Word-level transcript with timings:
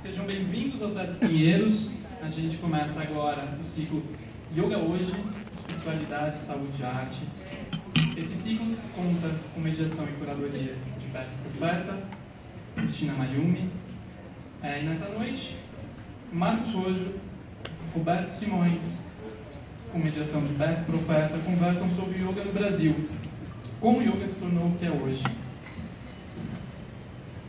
Sejam 0.00 0.26
bem-vindos 0.26 0.80
ao 0.80 0.88
Sesc 0.90 1.16
Pinheiros. 1.16 1.90
A 2.22 2.28
gente 2.28 2.56
começa 2.58 3.02
agora 3.02 3.48
o 3.60 3.64
ciclo 3.64 4.00
Yoga 4.56 4.78
Hoje, 4.78 5.12
Espiritualidade, 5.52 6.38
Saúde 6.38 6.80
e 6.80 6.84
Arte. 6.84 7.18
Esse 8.16 8.36
ciclo 8.36 8.76
conta 8.94 9.28
com 9.52 9.60
mediação 9.60 10.04
e 10.04 10.12
curadoria 10.12 10.76
de 11.00 11.06
Beto 11.08 11.30
Profeta, 11.42 11.98
Cristina 12.76 13.12
Mayumi. 13.14 13.70
É, 14.62 14.80
e 14.80 14.84
nessa 14.84 15.08
noite, 15.08 15.56
Marcos 16.32 16.72
Rojo, 16.74 17.14
Roberto 17.92 18.30
Simões, 18.30 19.00
com 19.90 19.98
mediação 19.98 20.44
de 20.44 20.52
Beto 20.52 20.84
Profeta, 20.84 21.36
conversam 21.44 21.90
sobre 21.96 22.20
yoga 22.20 22.44
no 22.44 22.52
Brasil. 22.52 22.94
Como 23.80 23.98
o 23.98 24.02
yoga 24.02 24.24
se 24.28 24.38
tornou 24.38 24.68
o 24.68 24.76
que 24.76 24.86
é 24.86 24.90
hoje. 24.92 25.24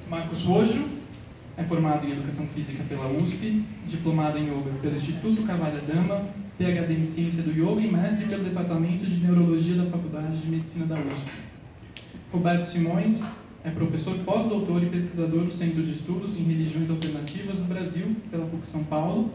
Marcos 0.09 0.41
Rojo 0.45 0.98
é 1.59 1.63
formado 1.65 2.07
em 2.07 2.11
Educação 2.11 2.47
Física 2.47 2.81
pela 2.87 3.05
USP, 3.11 3.61
diplomado 3.85 4.37
em 4.37 4.45
Yoga 4.45 4.71
pelo 4.81 4.95
Instituto 4.95 5.43
Cavalha 5.43 5.81
Dama, 5.85 6.25
PhD 6.57 6.93
em 6.93 7.03
Ciência 7.03 7.43
do 7.43 7.51
Yoga 7.51 7.81
e 7.81 7.91
mestre 7.91 8.27
pelo 8.27 8.45
Departamento 8.45 9.05
de 9.05 9.17
Neurologia 9.17 9.75
da 9.75 9.89
Faculdade 9.89 10.37
de 10.37 10.49
Medicina 10.49 10.85
da 10.85 10.95
USP. 10.95 11.31
Roberto 12.31 12.63
Simões 12.63 13.21
é 13.65 13.69
professor 13.71 14.17
pós-doutor 14.19 14.81
e 14.83 14.85
pesquisador 14.85 15.43
do 15.43 15.51
Centro 15.51 15.83
de 15.83 15.91
Estudos 15.91 16.37
em 16.37 16.43
Religiões 16.43 16.89
Alternativas 16.89 17.57
do 17.57 17.65
Brasil, 17.65 18.15
pela 18.31 18.45
PUC 18.45 18.65
São 18.65 18.85
Paulo. 18.85 19.29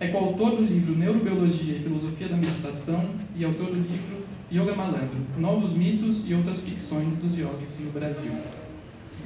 É 0.00 0.08
coautor 0.08 0.56
do 0.56 0.62
livro 0.62 0.96
Neurobiologia 0.96 1.76
e 1.76 1.82
Filosofia 1.82 2.28
da 2.28 2.36
Meditação 2.36 3.10
e 3.36 3.44
autor 3.44 3.66
do 3.66 3.74
livro 3.74 4.24
Yoga 4.50 4.74
Malandro, 4.74 5.18
Novos 5.36 5.74
Mitos 5.74 6.24
e 6.26 6.32
Outras 6.32 6.60
Ficções 6.60 7.18
dos 7.18 7.36
Yogis 7.36 7.78
no 7.80 7.90
Brasil. 7.90 8.32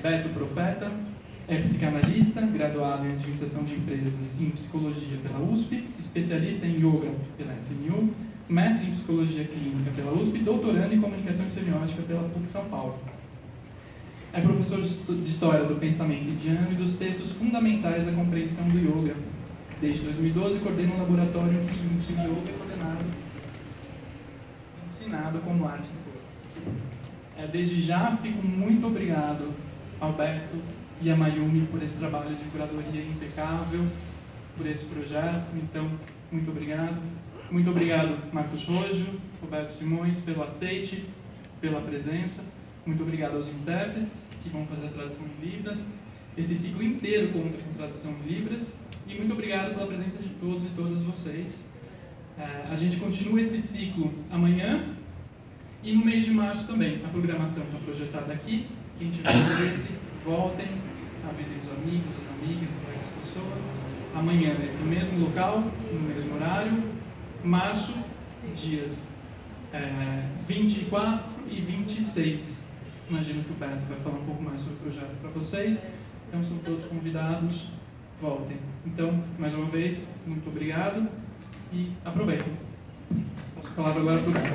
Beto 0.02 0.30
Profeta 0.30 0.91
é 1.50 1.59
psicanalista, 1.59 2.42
graduado 2.42 3.04
em 3.06 3.10
Administração 3.10 3.64
de 3.64 3.74
Empresas 3.74 4.41
em 4.41 4.50
Psicologia 4.50 5.18
pela 5.20 5.41
USP, 5.41 5.84
especialista 5.98 6.64
em 6.64 6.77
Yoga 6.77 7.11
pela 7.36 7.52
FMU, 7.52 8.14
mestre 8.48 8.86
em 8.86 8.92
Psicologia 8.92 9.42
Clínica 9.42 9.91
pela 9.97 10.12
USP 10.12 10.38
doutorando 10.38 10.94
em 10.94 11.00
Comunicação 11.00 11.48
Semiótica 11.48 12.02
pela 12.02 12.28
PUC 12.28 12.47
São 12.47 12.66
Paulo. 12.66 12.97
É 14.33 14.41
professor 14.41 14.80
de 14.80 15.28
História 15.28 15.64
do 15.64 15.75
Pensamento 15.75 16.28
indiano 16.28 16.70
e 16.70 16.77
dos 16.77 16.92
textos 16.94 17.33
fundamentais 17.33 18.06
da 18.06 18.12
compreensão 18.12 18.69
do 18.69 18.78
Yoga. 18.78 19.16
Desde 19.80 20.05
2012, 20.05 20.60
coordena 20.60 20.94
um 20.94 20.98
laboratório 20.98 21.53
em 21.53 21.98
que 21.98 22.12
o 22.12 22.16
Yoga 22.16 22.48
é 22.48 22.53
coordenado, 22.53 23.05
ensinado 24.86 25.41
como 25.41 25.66
arte 25.66 25.88
é, 27.36 27.48
Desde 27.48 27.82
já, 27.82 28.16
fico 28.19 28.47
muito 28.47 28.86
obrigado, 28.86 29.53
Alberto, 30.00 30.56
e 31.01 31.11
a 31.11 31.17
Mayumi 31.17 31.67
por 31.67 31.83
esse 31.83 31.98
trabalho 31.98 32.34
de 32.34 32.45
curadoria 32.45 33.03
impecável, 33.03 33.87
por 34.56 34.67
esse 34.67 34.84
projeto. 34.87 35.51
Então, 35.56 35.91
muito 36.31 36.51
obrigado. 36.51 37.01
Muito 37.51 37.70
obrigado, 37.70 38.17
Marcos 38.33 38.65
Rojo, 38.65 39.06
Roberto 39.41 39.71
Simões, 39.71 40.21
pelo 40.21 40.43
aceite, 40.43 41.06
pela 41.61 41.81
presença. 41.81 42.45
Muito 42.87 43.03
obrigado 43.03 43.37
aos 43.37 43.48
intérpretes 43.48 44.28
que 44.43 44.48
vão 44.51 44.67
fazer 44.67 44.87
a 44.87 44.91
tradução 44.91 45.27
em 45.27 45.51
Libras. 45.51 45.89
Esse 46.37 46.55
ciclo 46.55 46.83
inteiro 46.83 47.33
conta 47.33 47.59
com 47.59 47.73
tradução 47.73 48.12
em 48.12 48.33
Libras. 48.33 48.77
E 49.09 49.15
muito 49.15 49.33
obrigado 49.33 49.75
pela 49.75 49.87
presença 49.87 50.23
de 50.23 50.28
todos 50.28 50.65
e 50.65 50.69
todas 50.69 51.03
vocês. 51.03 51.71
É, 52.39 52.67
a 52.71 52.75
gente 52.75 52.98
continua 52.98 53.41
esse 53.41 53.61
ciclo 53.61 54.15
amanhã 54.31 54.95
e 55.83 55.93
no 55.93 56.05
mês 56.05 56.25
de 56.25 56.31
março 56.31 56.67
também. 56.67 57.03
A 57.05 57.09
programação 57.09 57.65
está 57.65 57.78
projetada 57.78 58.33
aqui. 58.33 58.69
Quem 58.98 59.11
tiver 59.11 59.34
interesse, 59.34 59.95
voltem 60.25 60.89
avisem 61.31 61.59
os 61.59 61.70
amigos, 61.70 62.14
as 62.19 62.28
amigas, 62.34 62.84
as 63.00 63.09
pessoas. 63.25 63.81
Amanhã, 64.14 64.59
nesse 64.59 64.83
mesmo 64.83 65.25
local, 65.27 65.64
no 65.92 66.00
mesmo 66.00 66.34
horário, 66.34 66.83
março, 67.45 67.95
dias 68.55 69.11
é, 69.72 70.25
24 70.47 71.25
e 71.49 71.60
26. 71.60 72.71
Imagino 73.09 73.44
que 73.44 73.50
o 73.50 73.54
Beto 73.54 73.87
vai 73.87 73.99
falar 74.00 74.19
um 74.19 74.25
pouco 74.25 74.43
mais 74.43 74.60
sobre 74.60 74.77
o 74.77 74.81
projeto 74.81 75.21
para 75.21 75.31
vocês. 75.31 75.84
Então, 76.28 76.43
são 76.43 76.59
todos 76.59 76.84
convidados, 76.84 77.71
voltem. 78.21 78.56
Então, 78.87 79.22
mais 79.38 79.54
uma 79.54 79.66
vez, 79.66 80.09
muito 80.27 80.49
obrigado 80.49 81.09
e 81.72 81.93
aproveitem. 82.04 82.53
Passo 83.56 83.69
a 83.69 83.75
palavra 83.75 84.00
agora 84.03 84.19
para 84.19 84.28
o 84.28 84.33
Beto. 84.33 84.50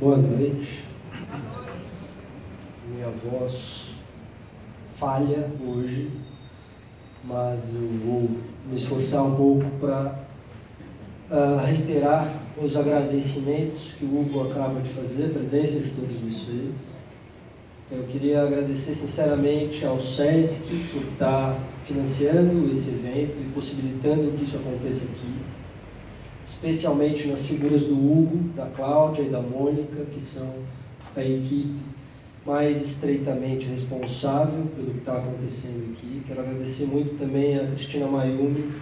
Boa 0.00 0.16
noite 0.18 0.83
minha 3.04 3.10
voz 3.10 3.96
falha 4.96 5.50
hoje, 5.60 6.10
mas 7.22 7.74
eu 7.74 7.88
vou 8.04 8.30
me 8.66 8.76
esforçar 8.76 9.24
um 9.24 9.34
pouco 9.34 9.64
para 9.80 10.24
uh, 11.30 11.34
ah, 11.34 11.64
reiterar 11.66 12.32
os 12.62 12.76
agradecimentos 12.76 13.94
que 13.98 14.04
o 14.04 14.20
Hugo 14.20 14.50
acaba 14.50 14.80
de 14.80 14.88
fazer, 14.88 15.26
a 15.26 15.28
presença 15.30 15.80
de 15.80 15.90
todos 15.90 16.16
vocês. 16.16 16.98
Eu 17.90 18.04
queria 18.04 18.42
agradecer 18.42 18.94
sinceramente 18.94 19.84
ao 19.84 20.00
SESC 20.00 20.64
por 20.92 21.02
estar 21.02 21.58
financiando 21.84 22.70
esse 22.72 22.88
evento 22.88 23.36
e 23.40 23.50
possibilitando 23.52 24.32
que 24.38 24.44
isso 24.44 24.56
aconteça 24.56 25.04
aqui, 25.04 25.34
especialmente 26.46 27.28
nas 27.28 27.44
figuras 27.44 27.84
do 27.84 27.94
Hugo, 27.94 28.48
da 28.54 28.66
Cláudia 28.66 29.22
e 29.22 29.28
da 29.28 29.40
Mônica, 29.40 30.04
que 30.06 30.22
são 30.22 30.54
a 31.14 31.22
equipe 31.22 31.93
mais 32.46 32.82
estreitamente 32.82 33.66
responsável 33.66 34.66
pelo 34.76 34.90
que 34.90 34.98
está 34.98 35.16
acontecendo 35.16 35.92
aqui. 35.92 36.22
Quero 36.26 36.40
agradecer 36.40 36.84
muito 36.84 37.18
também 37.18 37.58
a 37.58 37.66
Cristina 37.68 38.06
Mayumi, 38.06 38.72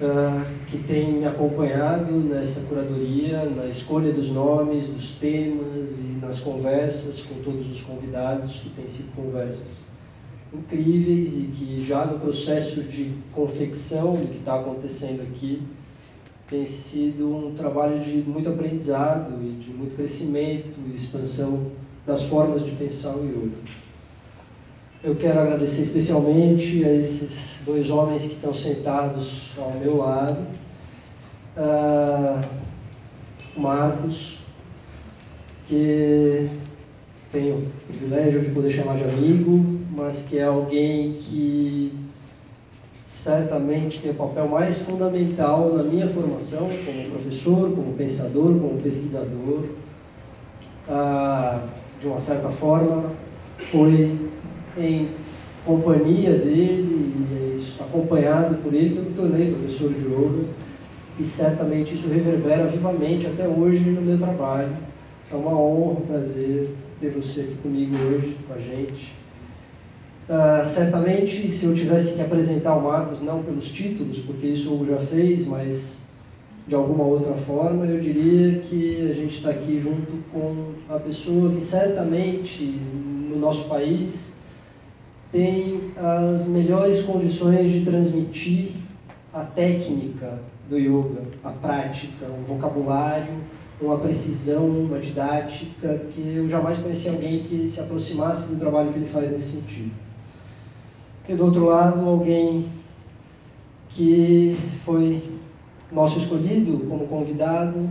uh, 0.00 0.44
que 0.66 0.78
tem 0.78 1.12
me 1.12 1.26
acompanhado 1.26 2.12
nessa 2.12 2.62
curadoria, 2.62 3.44
na 3.50 3.66
escolha 3.66 4.12
dos 4.12 4.30
nomes, 4.30 4.88
dos 4.88 5.16
temas 5.16 5.98
e 5.98 6.18
nas 6.22 6.40
conversas 6.40 7.20
com 7.20 7.42
todos 7.42 7.70
os 7.70 7.82
convidados, 7.82 8.54
que 8.54 8.70
têm 8.70 8.88
sido 8.88 9.14
conversas 9.14 9.88
incríveis 10.52 11.34
e 11.34 11.50
que 11.54 11.84
já 11.84 12.06
no 12.06 12.18
processo 12.18 12.82
de 12.84 13.12
confecção 13.32 14.16
do 14.16 14.28
que 14.30 14.38
está 14.38 14.58
acontecendo 14.58 15.20
aqui, 15.22 15.62
tem 16.48 16.66
sido 16.66 17.48
um 17.48 17.54
trabalho 17.54 18.02
de 18.02 18.18
muito 18.18 18.48
aprendizado 18.48 19.34
e 19.42 19.62
de 19.62 19.70
muito 19.70 19.96
crescimento 19.96 20.78
e 20.88 20.94
expansão 20.94 21.72
das 22.06 22.22
formas 22.22 22.64
de 22.64 22.72
pensar 22.72 23.14
o 23.16 23.24
yoga. 23.24 23.56
Eu 25.02 25.14
quero 25.16 25.40
agradecer 25.40 25.82
especialmente 25.82 26.84
a 26.84 26.92
esses 26.92 27.62
dois 27.64 27.90
homens 27.90 28.22
que 28.22 28.34
estão 28.34 28.54
sentados 28.54 29.50
ao 29.58 29.72
meu 29.72 29.98
lado. 29.98 30.38
Uh, 31.56 32.42
Marcos, 33.56 34.38
que 35.66 36.48
tenho 37.30 37.56
o 37.56 37.70
privilégio 37.86 38.40
de 38.40 38.50
poder 38.50 38.70
chamar 38.70 38.96
de 38.96 39.04
amigo, 39.04 39.78
mas 39.90 40.26
que 40.26 40.38
é 40.38 40.44
alguém 40.44 41.14
que 41.14 41.92
certamente 43.06 44.00
tem 44.00 44.10
o 44.10 44.14
papel 44.14 44.48
mais 44.48 44.78
fundamental 44.78 45.72
na 45.74 45.82
minha 45.82 46.08
formação 46.08 46.68
como 46.84 47.10
professor, 47.10 47.70
como 47.74 47.92
pensador, 47.92 48.58
como 48.58 48.80
pesquisador. 48.80 49.64
Uh, 50.88 51.83
de 52.00 52.06
uma 52.06 52.20
certa 52.20 52.48
forma, 52.48 53.12
foi 53.70 54.18
em 54.76 55.08
companhia 55.64 56.32
dele 56.32 57.14
e 57.16 57.82
acompanhado 57.82 58.56
por 58.56 58.74
ele 58.74 58.90
que 58.90 58.96
eu 58.96 59.04
me 59.04 59.14
tornei 59.14 59.52
professor 59.52 59.92
de 59.92 60.06
yoga 60.06 60.44
e 61.18 61.24
certamente 61.24 61.94
isso 61.94 62.08
reverbera 62.08 62.66
vivamente 62.66 63.26
até 63.26 63.46
hoje 63.46 63.90
no 63.90 64.02
meu 64.02 64.18
trabalho. 64.18 64.76
É 65.30 65.34
uma 65.34 65.58
honra, 65.58 66.00
um 66.00 66.06
prazer 66.06 66.70
ter 67.00 67.10
você 67.10 67.42
aqui 67.42 67.54
comigo 67.62 67.96
hoje, 67.96 68.36
com 68.46 68.54
a 68.54 68.58
gente. 68.58 69.12
Uh, 70.28 70.66
certamente, 70.66 71.52
se 71.52 71.64
eu 71.64 71.74
tivesse 71.74 72.14
que 72.14 72.22
apresentar 72.22 72.74
o 72.76 72.82
Marcos, 72.82 73.20
não 73.20 73.42
pelos 73.42 73.68
títulos, 73.68 74.18
porque 74.20 74.46
isso 74.46 74.72
o 74.72 74.86
já 74.86 74.98
fez, 74.98 75.46
mas 75.46 76.03
de 76.66 76.74
alguma 76.74 77.04
outra 77.04 77.34
forma, 77.34 77.84
eu 77.84 78.00
diria 78.00 78.58
que 78.58 79.10
a 79.10 79.14
gente 79.14 79.36
está 79.36 79.50
aqui 79.50 79.78
junto 79.78 80.12
com 80.32 80.72
a 80.88 80.98
pessoa 80.98 81.52
que 81.52 81.60
certamente 81.60 82.64
no 82.64 83.38
nosso 83.38 83.68
país 83.68 84.36
tem 85.30 85.92
as 85.96 86.46
melhores 86.46 87.02
condições 87.02 87.70
de 87.70 87.84
transmitir 87.84 88.70
a 89.32 89.44
técnica 89.44 90.38
do 90.70 90.78
yoga, 90.78 91.22
a 91.42 91.50
prática, 91.50 92.26
um 92.26 92.44
vocabulário, 92.44 93.34
uma 93.80 93.98
precisão, 93.98 94.66
uma 94.66 94.98
didática 94.98 96.00
que 96.12 96.34
eu 96.36 96.48
jamais 96.48 96.78
conheci 96.78 97.08
alguém 97.08 97.42
que 97.42 97.68
se 97.68 97.80
aproximasse 97.80 98.46
do 98.46 98.58
trabalho 98.58 98.92
que 98.92 98.98
ele 98.98 99.06
faz 99.06 99.30
nesse 99.30 99.56
sentido. 99.56 99.90
E 101.28 101.34
do 101.34 101.44
outro 101.44 101.66
lado, 101.66 102.08
alguém 102.08 102.66
que 103.90 104.56
foi 104.84 105.33
nosso 105.94 106.18
escolhido 106.18 106.86
como 106.88 107.06
convidado, 107.06 107.88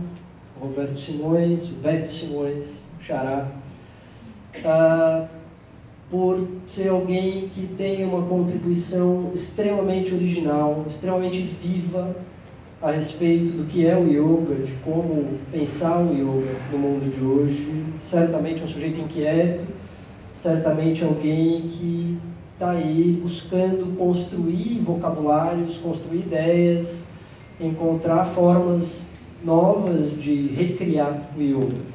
Roberto 0.60 0.98
Simões, 0.98 1.70
o 1.70 1.74
Beto 1.76 2.12
Simões, 2.12 2.84
Xará, 3.00 3.50
ah, 4.64 5.26
por 6.10 6.46
ser 6.68 6.88
alguém 6.88 7.48
que 7.48 7.66
tem 7.76 8.04
uma 8.04 8.22
contribuição 8.22 9.32
extremamente 9.34 10.14
original, 10.14 10.84
extremamente 10.88 11.40
viva 11.40 12.14
a 12.80 12.90
respeito 12.90 13.56
do 13.56 13.64
que 13.66 13.86
é 13.86 13.96
o 13.96 14.06
yoga, 14.06 14.54
de 14.56 14.72
como 14.84 15.38
pensar 15.50 15.98
o 16.00 16.12
yoga 16.12 16.54
no 16.70 16.78
mundo 16.78 17.10
de 17.10 17.24
hoje. 17.24 17.84
Certamente 17.98 18.62
um 18.62 18.68
sujeito 18.68 19.00
inquieto, 19.00 19.66
certamente 20.34 21.02
alguém 21.02 21.62
que 21.62 22.18
está 22.52 22.72
aí 22.72 23.18
buscando 23.22 23.96
construir 23.96 24.82
vocabulários, 24.84 25.78
construir 25.78 26.18
ideias, 26.18 27.13
encontrar 27.60 28.26
formas 28.26 29.10
novas 29.42 30.10
de 30.10 30.46
recriar 30.48 31.30
o 31.36 31.40
yoga. 31.40 31.94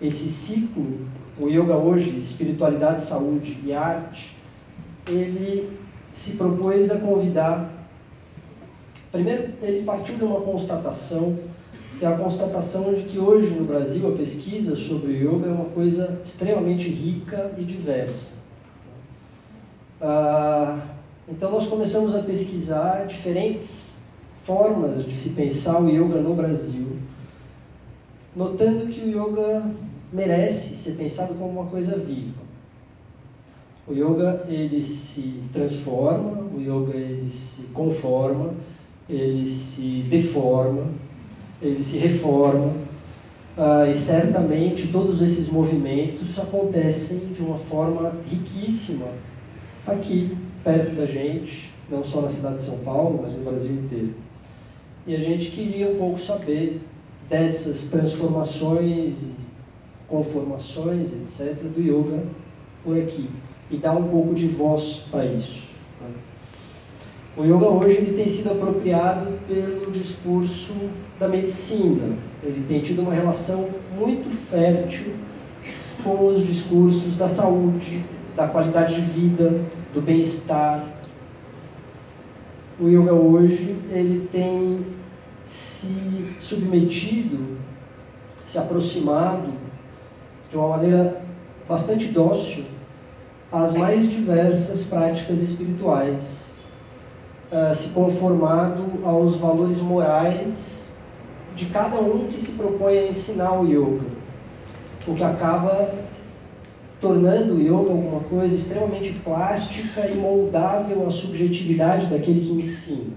Esse 0.00 0.28
ciclo, 0.30 0.98
o 1.38 1.48
yoga 1.48 1.76
hoje, 1.76 2.10
espiritualidade, 2.20 3.02
saúde 3.02 3.58
e 3.64 3.72
arte, 3.72 4.36
ele 5.06 5.78
se 6.12 6.32
propôs 6.32 6.90
a 6.90 6.98
convidar. 6.98 7.72
Primeiro, 9.10 9.50
ele 9.60 9.84
partiu 9.84 10.16
de 10.16 10.24
uma 10.24 10.40
constatação, 10.40 11.38
que 11.98 12.04
é 12.04 12.08
a 12.08 12.16
constatação 12.16 12.94
de 12.94 13.02
que 13.02 13.18
hoje 13.18 13.54
no 13.54 13.64
Brasil 13.64 14.06
a 14.08 14.16
pesquisa 14.16 14.76
sobre 14.76 15.12
o 15.12 15.16
yoga 15.16 15.48
é 15.48 15.52
uma 15.52 15.66
coisa 15.66 16.20
extremamente 16.22 16.88
rica 16.88 17.52
e 17.58 17.64
diversa. 17.64 18.40
Ah, 20.00 20.99
então 21.30 21.50
nós 21.50 21.68
começamos 21.68 22.14
a 22.14 22.22
pesquisar 22.22 23.06
diferentes 23.06 24.00
formas 24.44 25.04
de 25.04 25.14
se 25.14 25.30
pensar 25.30 25.80
o 25.80 25.88
yoga 25.88 26.20
no 26.20 26.34
Brasil, 26.34 26.98
notando 28.34 28.86
que 28.86 29.00
o 29.00 29.08
yoga 29.08 29.62
merece 30.12 30.74
ser 30.74 30.92
pensado 30.92 31.34
como 31.34 31.60
uma 31.60 31.70
coisa 31.70 31.96
viva. 31.96 32.40
O 33.86 33.92
yoga 33.92 34.44
ele 34.48 34.82
se 34.82 35.42
transforma, 35.52 36.42
o 36.54 36.60
yoga 36.60 36.96
ele 36.96 37.30
se 37.30 37.62
conforma, 37.72 38.54
ele 39.08 39.44
se 39.48 40.04
deforma, 40.08 40.84
ele 41.60 41.82
se 41.82 41.98
reforma, 41.98 42.74
ah, 43.56 43.86
e 43.86 43.94
certamente 43.94 44.88
todos 44.88 45.20
esses 45.20 45.48
movimentos 45.48 46.38
acontecem 46.38 47.32
de 47.34 47.42
uma 47.42 47.58
forma 47.58 48.16
riquíssima 48.28 49.06
aqui, 49.86 50.36
perto 50.62 50.94
da 50.94 51.06
gente, 51.06 51.70
não 51.90 52.04
só 52.04 52.20
na 52.20 52.30
cidade 52.30 52.56
de 52.56 52.62
São 52.62 52.78
Paulo, 52.78 53.20
mas 53.22 53.34
no 53.34 53.44
Brasil 53.44 53.72
inteiro. 53.72 54.14
E 55.06 55.14
a 55.14 55.18
gente 55.18 55.50
queria 55.50 55.88
um 55.88 55.96
pouco 55.96 56.20
saber 56.20 56.80
dessas 57.28 57.90
transformações 57.90 59.22
e 59.22 59.34
conformações, 60.06 61.12
etc., 61.12 61.54
do 61.62 61.80
yoga 61.80 62.22
por 62.84 62.98
aqui. 62.98 63.28
E 63.70 63.76
dar 63.76 63.92
um 63.92 64.08
pouco 64.08 64.34
de 64.34 64.48
voz 64.48 65.04
para 65.10 65.24
isso. 65.24 65.70
Né? 66.00 66.08
O 67.36 67.44
yoga 67.44 67.66
hoje 67.66 67.98
ele 67.98 68.16
tem 68.16 68.28
sido 68.28 68.50
apropriado 68.50 69.30
pelo 69.46 69.90
discurso 69.92 70.74
da 71.18 71.28
medicina. 71.28 72.16
Ele 72.42 72.64
tem 72.66 72.80
tido 72.80 73.02
uma 73.02 73.14
relação 73.14 73.68
muito 73.96 74.28
fértil 74.50 75.14
com 76.02 76.26
os 76.26 76.46
discursos 76.46 77.16
da 77.16 77.28
saúde, 77.28 78.02
da 78.34 78.48
qualidade 78.48 78.94
de 78.94 79.02
vida, 79.02 79.60
do 79.92 80.00
bem-estar. 80.00 80.86
O 82.78 82.88
yoga 82.88 83.12
hoje 83.12 83.76
ele 83.90 84.28
tem 84.32 84.86
se 85.42 86.36
submetido, 86.38 87.58
se 88.46 88.58
aproximado 88.58 89.52
de 90.50 90.56
uma 90.56 90.68
maneira 90.68 91.22
bastante 91.68 92.06
dócil 92.06 92.64
às 93.52 93.74
mais 93.74 94.10
diversas 94.10 94.84
práticas 94.84 95.42
espirituais, 95.42 96.56
uh, 97.50 97.74
se 97.74 97.88
conformado 97.88 99.00
aos 99.04 99.36
valores 99.36 99.78
morais 99.78 100.90
de 101.54 101.66
cada 101.66 102.00
um 102.00 102.28
que 102.28 102.40
se 102.40 102.52
propõe 102.52 102.98
a 102.98 103.08
ensinar 103.08 103.60
o 103.60 103.66
yoga, 103.66 104.06
o 105.06 105.14
que 105.14 105.24
acaba 105.24 105.92
tornando 107.00 107.54
o 107.54 107.60
yoga 107.60 107.92
alguma 107.92 108.20
coisa 108.20 108.54
extremamente 108.54 109.12
plástica 109.24 110.06
e 110.06 110.14
moldável 110.14 111.06
à 111.08 111.10
subjetividade 111.10 112.06
daquele 112.06 112.40
que 112.40 112.52
ensina. 112.52 113.14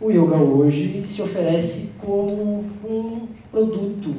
O 0.00 0.10
yoga 0.10 0.36
hoje 0.36 1.02
se 1.02 1.22
oferece 1.22 1.92
como 1.98 2.66
um 2.84 3.26
produto 3.50 4.14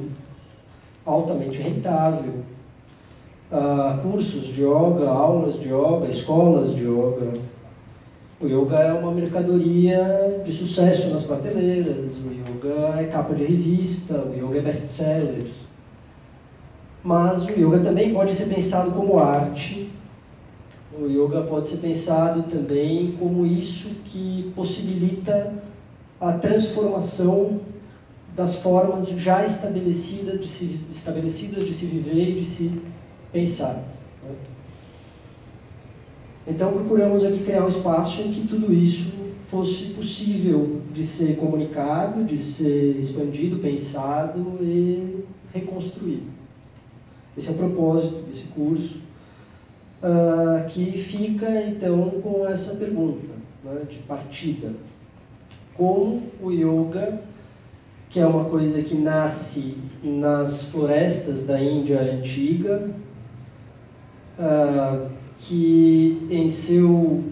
altamente 1.06 1.62
rentável. 1.62 2.34
Uh, 3.52 4.02
cursos 4.02 4.48
de 4.48 4.64
yoga, 4.64 5.08
aulas 5.08 5.60
de 5.60 5.70
yoga, 5.70 6.08
escolas 6.10 6.74
de 6.74 6.84
yoga. 6.84 7.34
O 8.42 8.48
yoga 8.48 8.80
é 8.80 8.92
uma 8.92 9.12
mercadoria 9.12 10.42
de 10.44 10.52
sucesso 10.52 11.10
nas 11.10 11.24
prateleiras, 11.24 12.18
o 12.18 12.32
yoga 12.34 13.00
é 13.00 13.06
capa 13.06 13.36
de 13.36 13.46
revista, 13.46 14.16
o 14.16 14.36
yoga 14.36 14.58
é 14.58 14.62
best-seller 14.62 15.46
mas 17.06 17.46
o 17.46 17.52
yoga 17.52 17.82
também 17.82 18.12
pode 18.12 18.34
ser 18.34 18.46
pensado 18.46 18.90
como 18.90 19.20
arte. 19.20 19.92
O 21.00 21.06
yoga 21.08 21.44
pode 21.44 21.68
ser 21.68 21.78
pensado 21.78 22.44
também 22.50 23.16
como 23.20 23.46
isso 23.46 23.90
que 24.06 24.52
possibilita 24.56 25.54
a 26.20 26.34
transformação 26.34 27.62
das 28.36 28.56
formas 28.56 29.08
já 29.10 29.46
estabelecidas 29.46 30.42
de 30.42 30.48
se, 30.48 30.80
estabelecidas 30.90 31.68
de 31.68 31.76
se 31.76 31.86
viver 31.86 32.32
e 32.32 32.40
de 32.40 32.46
se 32.46 32.72
pensar. 33.32 33.84
Né? 34.24 34.36
Então 36.48 36.74
procuramos 36.74 37.24
aqui 37.24 37.44
criar 37.44 37.66
um 37.66 37.70
espaço 37.70 38.24
em 38.24 38.32
que 38.32 38.48
tudo 38.48 38.74
isso 38.74 39.14
fosse 39.48 39.94
possível 39.94 40.82
de 40.92 41.06
ser 41.06 41.36
comunicado, 41.36 42.24
de 42.24 42.38
ser 42.38 42.98
expandido, 43.00 43.60
pensado 43.60 44.58
e 44.60 45.24
reconstruído. 45.54 46.35
Esse 47.38 47.50
é 47.50 47.52
o 47.52 47.56
propósito 47.56 48.24
desse 48.28 48.46
curso, 48.48 49.00
uh, 50.02 50.68
que 50.70 50.92
fica 50.92 51.50
então 51.68 52.10
com 52.22 52.48
essa 52.48 52.76
pergunta 52.76 53.28
né, 53.64 53.82
de 53.90 53.98
partida. 54.00 54.72
Como 55.74 56.24
o 56.42 56.52
yoga, 56.52 57.22
que 58.10 58.20
é 58.20 58.26
uma 58.26 58.46
coisa 58.46 58.82
que 58.82 58.96
nasce 58.96 59.76
nas 60.02 60.64
florestas 60.70 61.46
da 61.46 61.62
Índia 61.62 62.00
antiga, 62.00 62.90
uh, 64.40 65.10
que 65.40 66.26
em 66.30 66.50
seu 66.50 67.24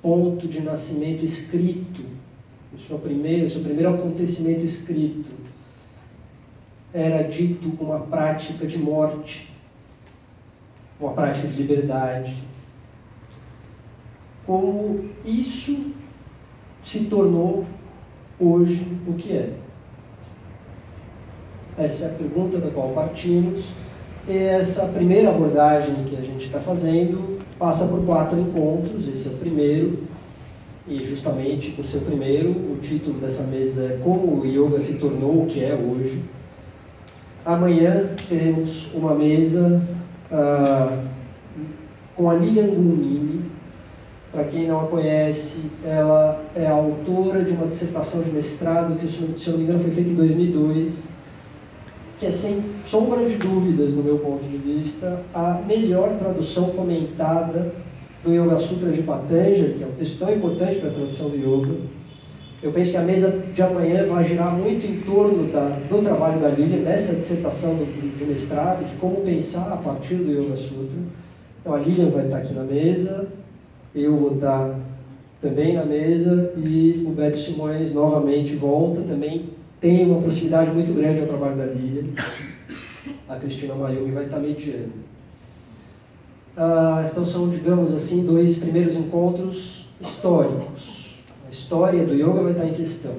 ponto 0.00 0.46
de 0.46 0.60
nascimento 0.60 1.24
escrito, 1.24 2.02
o 2.72 2.78
seu 2.78 2.98
primeiro, 2.98 3.46
o 3.46 3.50
seu 3.50 3.62
primeiro 3.62 3.94
acontecimento 3.94 4.64
escrito, 4.64 5.43
era 6.94 7.24
dito 7.24 7.76
uma 7.80 7.98
prática 8.00 8.68
de 8.68 8.78
morte, 8.78 9.50
uma 11.00 11.12
prática 11.12 11.48
de 11.48 11.56
liberdade. 11.56 12.36
Como 14.46 15.04
isso 15.24 15.92
se 16.84 17.06
tornou 17.06 17.66
hoje 18.38 18.86
o 19.08 19.14
que 19.14 19.32
é? 19.32 19.54
Essa 21.76 22.04
é 22.04 22.10
a 22.10 22.14
pergunta 22.14 22.58
da 22.58 22.70
qual 22.70 22.90
partimos. 22.90 23.70
E 24.28 24.36
essa 24.36 24.86
primeira 24.86 25.30
abordagem 25.30 26.04
que 26.04 26.16
a 26.16 26.20
gente 26.20 26.46
está 26.46 26.60
fazendo 26.60 27.40
passa 27.58 27.88
por 27.88 28.06
quatro 28.06 28.38
encontros. 28.38 29.08
Esse 29.08 29.26
é 29.26 29.30
o 29.32 29.38
primeiro, 29.38 30.04
e 30.86 31.04
justamente 31.04 31.72
por 31.72 31.84
ser 31.84 31.98
o 31.98 32.02
primeiro, 32.02 32.50
o 32.50 32.78
título 32.80 33.18
dessa 33.18 33.42
mesa 33.42 33.82
é 33.82 34.00
Como 34.02 34.40
o 34.40 34.46
Yoga 34.46 34.80
se 34.80 34.98
tornou 34.98 35.42
o 35.42 35.46
que 35.46 35.64
é 35.64 35.74
hoje. 35.74 36.22
Amanhã 37.44 38.08
teremos 38.26 38.86
uma 38.94 39.14
mesa 39.14 39.82
uh, 40.32 40.98
com 42.16 42.30
a 42.30 42.34
Lilian 42.34 42.68
Gulmini. 42.68 43.52
Para 44.32 44.44
quem 44.44 44.66
não 44.66 44.80
a 44.80 44.86
conhece, 44.88 45.70
ela 45.84 46.42
é 46.56 46.66
autora 46.66 47.44
de 47.44 47.52
uma 47.52 47.66
dissertação 47.66 48.22
de 48.22 48.30
mestrado 48.30 48.98
que, 48.98 49.06
se 49.06 49.46
eu 49.46 49.52
não 49.52 49.58
me 49.58 49.64
engano, 49.64 49.80
foi 49.80 49.90
feita 49.90 50.10
em 50.10 50.14
2002, 50.14 51.10
que 52.18 52.26
é 52.26 52.30
sem 52.30 52.64
sombra 52.82 53.28
de 53.28 53.36
dúvidas, 53.36 53.92
no 53.92 54.02
meu 54.02 54.18
ponto 54.18 54.44
de 54.44 54.56
vista, 54.56 55.22
a 55.32 55.60
melhor 55.66 56.16
tradução 56.18 56.70
comentada 56.70 57.74
do 58.24 58.32
Yoga 58.32 58.58
Sutra 58.58 58.90
de 58.90 59.02
Patanjali, 59.02 59.74
que 59.76 59.84
é 59.84 59.86
um 59.86 59.92
texto 59.92 60.18
tão 60.18 60.34
importante 60.34 60.78
para 60.78 60.88
a 60.88 60.94
tradução 60.94 61.28
do 61.28 61.36
yoga 61.36 61.76
eu 62.64 62.72
penso 62.72 62.92
que 62.92 62.96
a 62.96 63.02
mesa 63.02 63.44
de 63.54 63.62
amanhã 63.62 64.06
vai 64.06 64.24
girar 64.24 64.50
muito 64.56 64.86
em 64.86 64.98
torno 65.00 65.52
da, 65.52 65.68
do 65.68 66.02
trabalho 66.02 66.40
da 66.40 66.48
Lilian, 66.48 66.82
dessa 66.82 67.14
dissertação 67.14 67.74
do, 67.74 68.16
de 68.18 68.24
mestrado, 68.24 68.88
de 68.88 68.94
como 68.94 69.20
pensar 69.20 69.70
a 69.70 69.76
partir 69.76 70.14
do 70.14 70.32
Yoga 70.32 70.56
Sutra. 70.56 70.98
Então 71.60 71.74
a 71.74 71.78
Lilian 71.78 72.08
vai 72.08 72.24
estar 72.24 72.38
aqui 72.38 72.54
na 72.54 72.64
mesa, 72.64 73.28
eu 73.94 74.16
vou 74.16 74.36
estar 74.36 74.80
também 75.42 75.74
na 75.74 75.84
mesa 75.84 76.54
e 76.56 77.04
o 77.06 77.10
Beto 77.10 77.36
Simões 77.36 77.92
novamente 77.92 78.56
volta, 78.56 79.02
também 79.02 79.50
tem 79.78 80.06
uma 80.06 80.22
proximidade 80.22 80.70
muito 80.70 80.94
grande 80.94 81.20
ao 81.20 81.26
trabalho 81.26 81.56
da 81.56 81.66
Lilian. 81.66 82.14
a 83.28 83.36
Cristina 83.36 83.74
Mayumi 83.74 84.10
vai 84.10 84.24
estar 84.24 84.38
mediando. 84.38 85.04
Ah, 86.56 87.06
então 87.12 87.26
são, 87.26 87.46
digamos 87.50 87.92
assim, 87.92 88.24
dois 88.24 88.56
primeiros 88.56 88.96
encontros 88.96 89.88
históricos. 90.00 90.73
História 91.64 92.04
do 92.04 92.14
yoga 92.14 92.42
vai 92.42 92.52
estar 92.52 92.66
em 92.66 92.74
questão. 92.74 93.14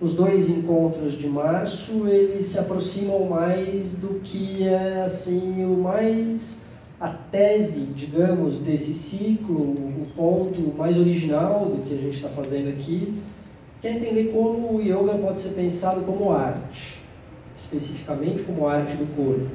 Os 0.00 0.14
dois 0.14 0.48
encontros 0.48 1.18
de 1.18 1.26
março, 1.26 2.06
eles 2.06 2.46
se 2.46 2.56
aproximam 2.56 3.24
mais 3.24 3.94
do 3.94 4.20
que 4.20 4.62
é 4.62 5.02
assim 5.04 5.64
o 5.64 5.76
mais 5.76 6.60
a 7.00 7.08
tese, 7.08 7.80
digamos, 7.96 8.58
desse 8.58 8.94
ciclo, 8.94 9.60
o 9.60 10.06
ponto 10.14 10.72
mais 10.78 10.96
original 10.96 11.66
do 11.66 11.82
que 11.82 11.94
a 11.94 11.96
gente 11.96 12.14
está 12.14 12.28
fazendo 12.28 12.68
aqui, 12.68 13.20
que 13.82 13.88
é 13.88 13.96
entender 13.96 14.30
como 14.32 14.76
o 14.76 14.80
yoga 14.80 15.18
pode 15.18 15.40
ser 15.40 15.54
pensado 15.54 16.02
como 16.02 16.30
arte, 16.30 17.00
especificamente 17.58 18.44
como 18.44 18.68
arte 18.68 18.94
do 18.94 19.16
corpo. 19.16 19.50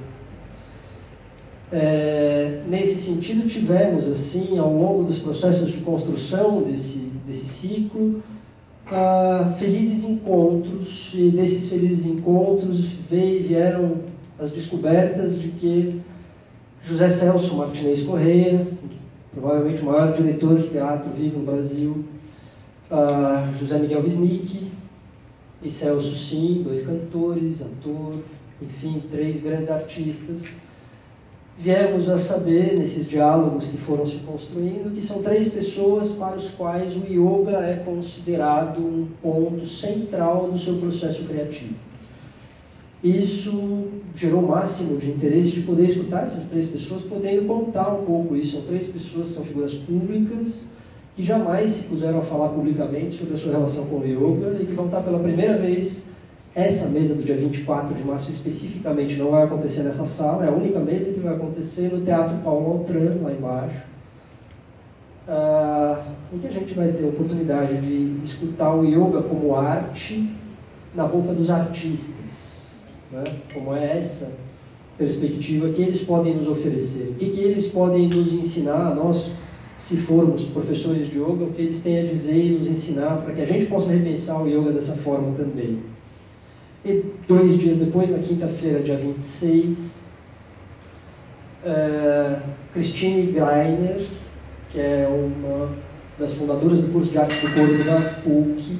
É, 1.72 2.64
nesse 2.68 2.96
sentido, 2.96 3.48
tivemos, 3.48 4.10
assim, 4.10 4.60
ao 4.60 4.74
longo 4.74 5.06
dos 5.06 5.20
processos 5.20 5.72
de 5.72 5.78
construção 5.78 6.64
desse, 6.64 7.03
desse 7.26 7.46
ciclo, 7.46 8.22
uh, 8.88 9.54
felizes 9.58 10.04
encontros, 10.06 11.12
e 11.14 11.32
desses 11.32 11.70
felizes 11.70 12.06
encontros 12.06 12.86
veio, 13.10 13.48
vieram 13.48 13.98
as 14.40 14.52
descobertas 14.52 15.40
de 15.40 15.50
que 15.50 16.02
José 16.86 17.10
Celso 17.10 17.56
Martinez 17.56 18.04
Correia, 18.04 18.68
provavelmente 19.32 19.82
o 19.82 19.86
maior 19.86 20.14
diretor 20.14 20.58
de 20.58 20.68
teatro 20.68 21.12
vivo 21.12 21.40
no 21.40 21.46
Brasil, 21.46 22.04
uh, 22.92 23.58
José 23.58 23.80
Miguel 23.80 24.04
Wisnik 24.04 24.72
e 25.62 25.72
Celso 25.72 26.16
Sim, 26.16 26.62
dois 26.64 26.86
cantores, 26.86 27.62
ator, 27.62 28.20
enfim, 28.62 29.02
três 29.10 29.42
grandes 29.42 29.72
artistas, 29.72 30.46
viemos 31.58 32.10
a 32.10 32.18
saber, 32.18 32.78
nesses 32.78 33.08
diálogos 33.08 33.66
que 33.66 33.78
foram 33.78 34.08
se 34.08 34.18
construindo, 34.18 34.94
que 34.94 35.02
são 35.02 35.22
três 35.22 35.50
pessoas 35.50 36.12
para 36.12 36.36
os 36.36 36.50
quais 36.52 36.96
o 36.96 37.06
yoga 37.06 37.60
é 37.60 37.82
considerado 37.86 38.80
um 38.80 39.08
ponto 39.22 39.66
central 39.66 40.50
do 40.52 40.58
seu 40.58 40.78
processo 40.78 41.24
criativo. 41.26 41.76
Isso 43.04 43.90
gerou 44.16 44.44
o 44.44 44.48
máximo 44.48 44.98
de 44.98 45.10
interesse 45.10 45.50
de 45.50 45.62
poder 45.62 45.90
escutar 45.90 46.26
essas 46.26 46.48
três 46.48 46.68
pessoas, 46.68 47.04
podendo 47.04 47.46
contar 47.46 47.94
um 47.94 48.06
pouco 48.06 48.36
isso. 48.36 48.54
São 48.54 48.62
três 48.62 48.88
pessoas, 48.88 49.30
são 49.30 49.44
figuras 49.44 49.74
públicas, 49.74 50.70
que 51.16 51.22
jamais 51.22 51.70
se 51.72 51.84
puseram 51.84 52.20
a 52.20 52.24
falar 52.24 52.50
publicamente 52.50 53.18
sobre 53.18 53.36
a 53.36 53.38
sua 53.38 53.52
relação 53.52 53.86
com 53.86 53.98
o 53.98 54.06
yoga 54.06 54.58
e 54.60 54.66
que 54.66 54.74
vão 54.74 54.86
estar 54.86 55.02
pela 55.02 55.20
primeira 55.20 55.58
vez 55.58 56.13
essa 56.56 56.88
mesa 56.88 57.16
do 57.16 57.24
dia 57.24 57.36
24 57.36 57.96
de 57.96 58.04
março 58.04 58.30
especificamente 58.30 59.16
não 59.16 59.32
vai 59.32 59.44
acontecer 59.44 59.82
nessa 59.82 60.06
sala, 60.06 60.46
é 60.46 60.50
a 60.50 60.52
única 60.52 60.80
mesa 60.80 61.12
que 61.12 61.20
vai 61.20 61.34
acontecer 61.34 61.92
no 61.92 62.02
Teatro 62.02 62.38
Paulo 62.44 62.74
Altran, 62.74 63.18
lá 63.24 63.32
embaixo, 63.32 63.84
uh, 65.28 66.04
em 66.32 66.38
que 66.38 66.48
a 66.48 66.52
gente 66.52 66.76
vai 66.76 66.92
ter 66.92 67.06
a 67.06 67.08
oportunidade 67.08 67.82
de 67.82 68.24
escutar 68.24 68.76
o 68.76 68.86
yoga 68.86 69.24
como 69.24 69.56
arte 69.56 70.32
na 70.94 71.08
boca 71.08 71.34
dos 71.34 71.50
artistas, 71.50 72.76
né? 73.12 73.24
como 73.52 73.74
é 73.76 73.98
essa 73.98 74.34
perspectiva 74.96 75.70
que 75.70 75.82
eles 75.82 76.04
podem 76.04 76.36
nos 76.36 76.48
oferecer, 76.48 77.14
o 77.14 77.16
que, 77.16 77.32
que 77.32 77.42
eles 77.42 77.72
podem 77.72 78.08
nos 78.08 78.32
ensinar 78.32 78.94
nós, 78.94 79.32
se 79.76 79.98
formos 79.98 80.44
professores 80.44 81.10
de 81.10 81.18
yoga, 81.18 81.46
o 81.46 81.52
que 81.52 81.64
eles 81.64 81.82
têm 81.82 82.00
a 82.00 82.04
dizer 82.04 82.38
e 82.38 82.50
nos 82.52 82.68
ensinar 82.68 83.24
para 83.24 83.34
que 83.34 83.42
a 83.42 83.46
gente 83.46 83.66
possa 83.66 83.90
repensar 83.90 84.42
o 84.42 84.48
yoga 84.48 84.72
dessa 84.72 84.94
forma 84.94 85.36
também. 85.36 85.93
E 86.86 87.02
dois 87.30 87.58
dias 87.58 87.78
depois, 87.78 88.10
na 88.10 88.20
quinta-feira, 88.20 88.82
dia 88.82 88.98
26, 88.98 90.10
uh, 91.64 92.42
Christine 92.74 93.28
Greiner, 93.28 94.06
que 94.70 94.82
é 94.82 95.08
uma 95.08 95.70
das 96.20 96.34
fundadoras 96.34 96.82
do 96.82 96.92
curso 96.92 97.10
de 97.10 97.18
arte 97.18 97.40
do 97.40 97.54
corpo 97.54 97.84
da 97.86 98.20
PUC, 98.22 98.80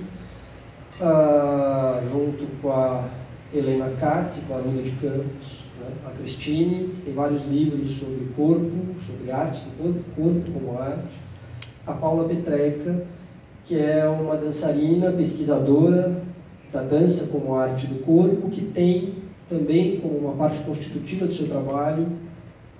uh, 1.00 2.06
junto 2.12 2.46
com 2.62 2.72
a 2.72 3.08
Helena 3.54 3.90
Katz, 3.98 4.42
com 4.50 4.54
a 4.54 4.58
Arunda 4.58 4.82
de 4.82 4.92
Campos, 4.92 5.64
né? 5.80 5.88
a 6.06 6.10
Christine, 6.10 6.90
que 6.90 7.02
tem 7.06 7.14
vários 7.14 7.46
livros 7.46 7.90
sobre 7.90 8.26
corpo, 8.36 8.70
sobre 9.00 9.32
artes 9.32 9.62
do 9.62 9.78
corpo, 9.78 10.04
corpo 10.14 10.52
como 10.52 10.78
arte, 10.78 11.22
a 11.88 11.94
Paula 11.94 12.28
Petreca, 12.28 13.06
que 13.64 13.80
é 13.80 14.06
uma 14.06 14.36
dançarina, 14.36 15.10
pesquisadora, 15.14 16.22
da 16.74 16.82
dança 16.82 17.28
como 17.28 17.54
arte 17.54 17.86
do 17.86 18.04
corpo, 18.04 18.50
que 18.50 18.62
tem 18.62 19.14
também 19.48 20.00
como 20.00 20.18
uma 20.18 20.34
parte 20.34 20.60
constitutiva 20.64 21.28
do 21.28 21.34
seu 21.34 21.48
trabalho 21.48 22.08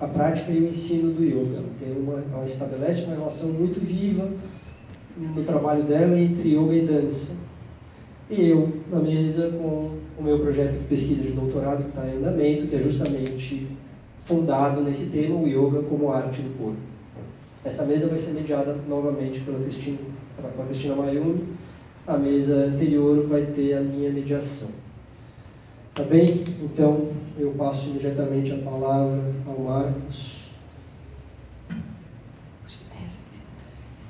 a 0.00 0.08
prática 0.08 0.50
e 0.50 0.58
o 0.58 0.68
ensino 0.68 1.12
do 1.12 1.24
yoga. 1.24 1.56
Ela, 1.56 1.68
tem 1.78 1.92
uma, 1.96 2.22
ela 2.32 2.44
estabelece 2.44 3.02
uma 3.04 3.14
relação 3.14 3.50
muito 3.50 3.80
viva 3.80 4.28
no 5.16 5.42
trabalho 5.44 5.84
dela 5.84 6.18
entre 6.18 6.56
yoga 6.56 6.74
e 6.74 6.80
dança. 6.80 7.36
E 8.28 8.48
eu, 8.48 8.72
na 8.90 8.98
mesa, 8.98 9.50
com 9.50 9.98
o 10.18 10.22
meu 10.22 10.40
projeto 10.40 10.72
de 10.72 10.84
pesquisa 10.86 11.22
de 11.22 11.32
doutorado 11.32 11.84
que 11.84 11.90
está 11.90 12.06
em 12.08 12.16
andamento, 12.16 12.66
que 12.66 12.74
é 12.74 12.80
justamente 12.80 13.68
fundado 14.24 14.80
nesse 14.80 15.06
tema, 15.06 15.36
o 15.36 15.46
yoga 15.46 15.82
como 15.82 16.10
arte 16.10 16.42
do 16.42 16.58
corpo. 16.58 16.78
Essa 17.64 17.84
mesa 17.84 18.08
vai 18.08 18.18
ser 18.18 18.32
mediada 18.32 18.76
novamente 18.88 19.40
pela 19.40 19.58
Cristina, 19.60 19.98
pela 20.36 20.66
Cristina 20.66 20.94
Mayumi, 20.94 21.44
a 22.06 22.18
mesa 22.18 22.66
anterior 22.66 23.26
vai 23.26 23.46
ter 23.46 23.74
a 23.74 23.80
minha 23.80 24.10
mediação. 24.10 24.68
Tá 25.94 26.02
bem? 26.02 26.44
Então, 26.60 27.12
eu 27.38 27.52
passo 27.52 27.88
imediatamente 27.88 28.52
a 28.52 28.58
palavra 28.58 29.32
ao 29.46 29.60
Marcos. 29.60 30.44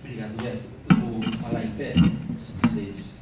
Obrigado, 0.03 0.43
Beto. 0.43 0.65
Eu 0.91 0.97
vou 0.97 1.33
falar 1.41 1.65
em 1.65 1.71
pé, 1.71 1.93
se 1.93 2.69
vocês. 2.69 3.15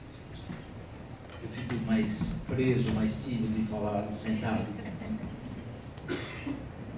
Eu 1.42 1.48
fico 1.48 1.74
mais 1.86 2.40
preso, 2.48 2.92
mais 2.92 3.24
tímido 3.24 3.60
em 3.60 3.64
falar 3.64 4.10
sentado. 4.12 4.66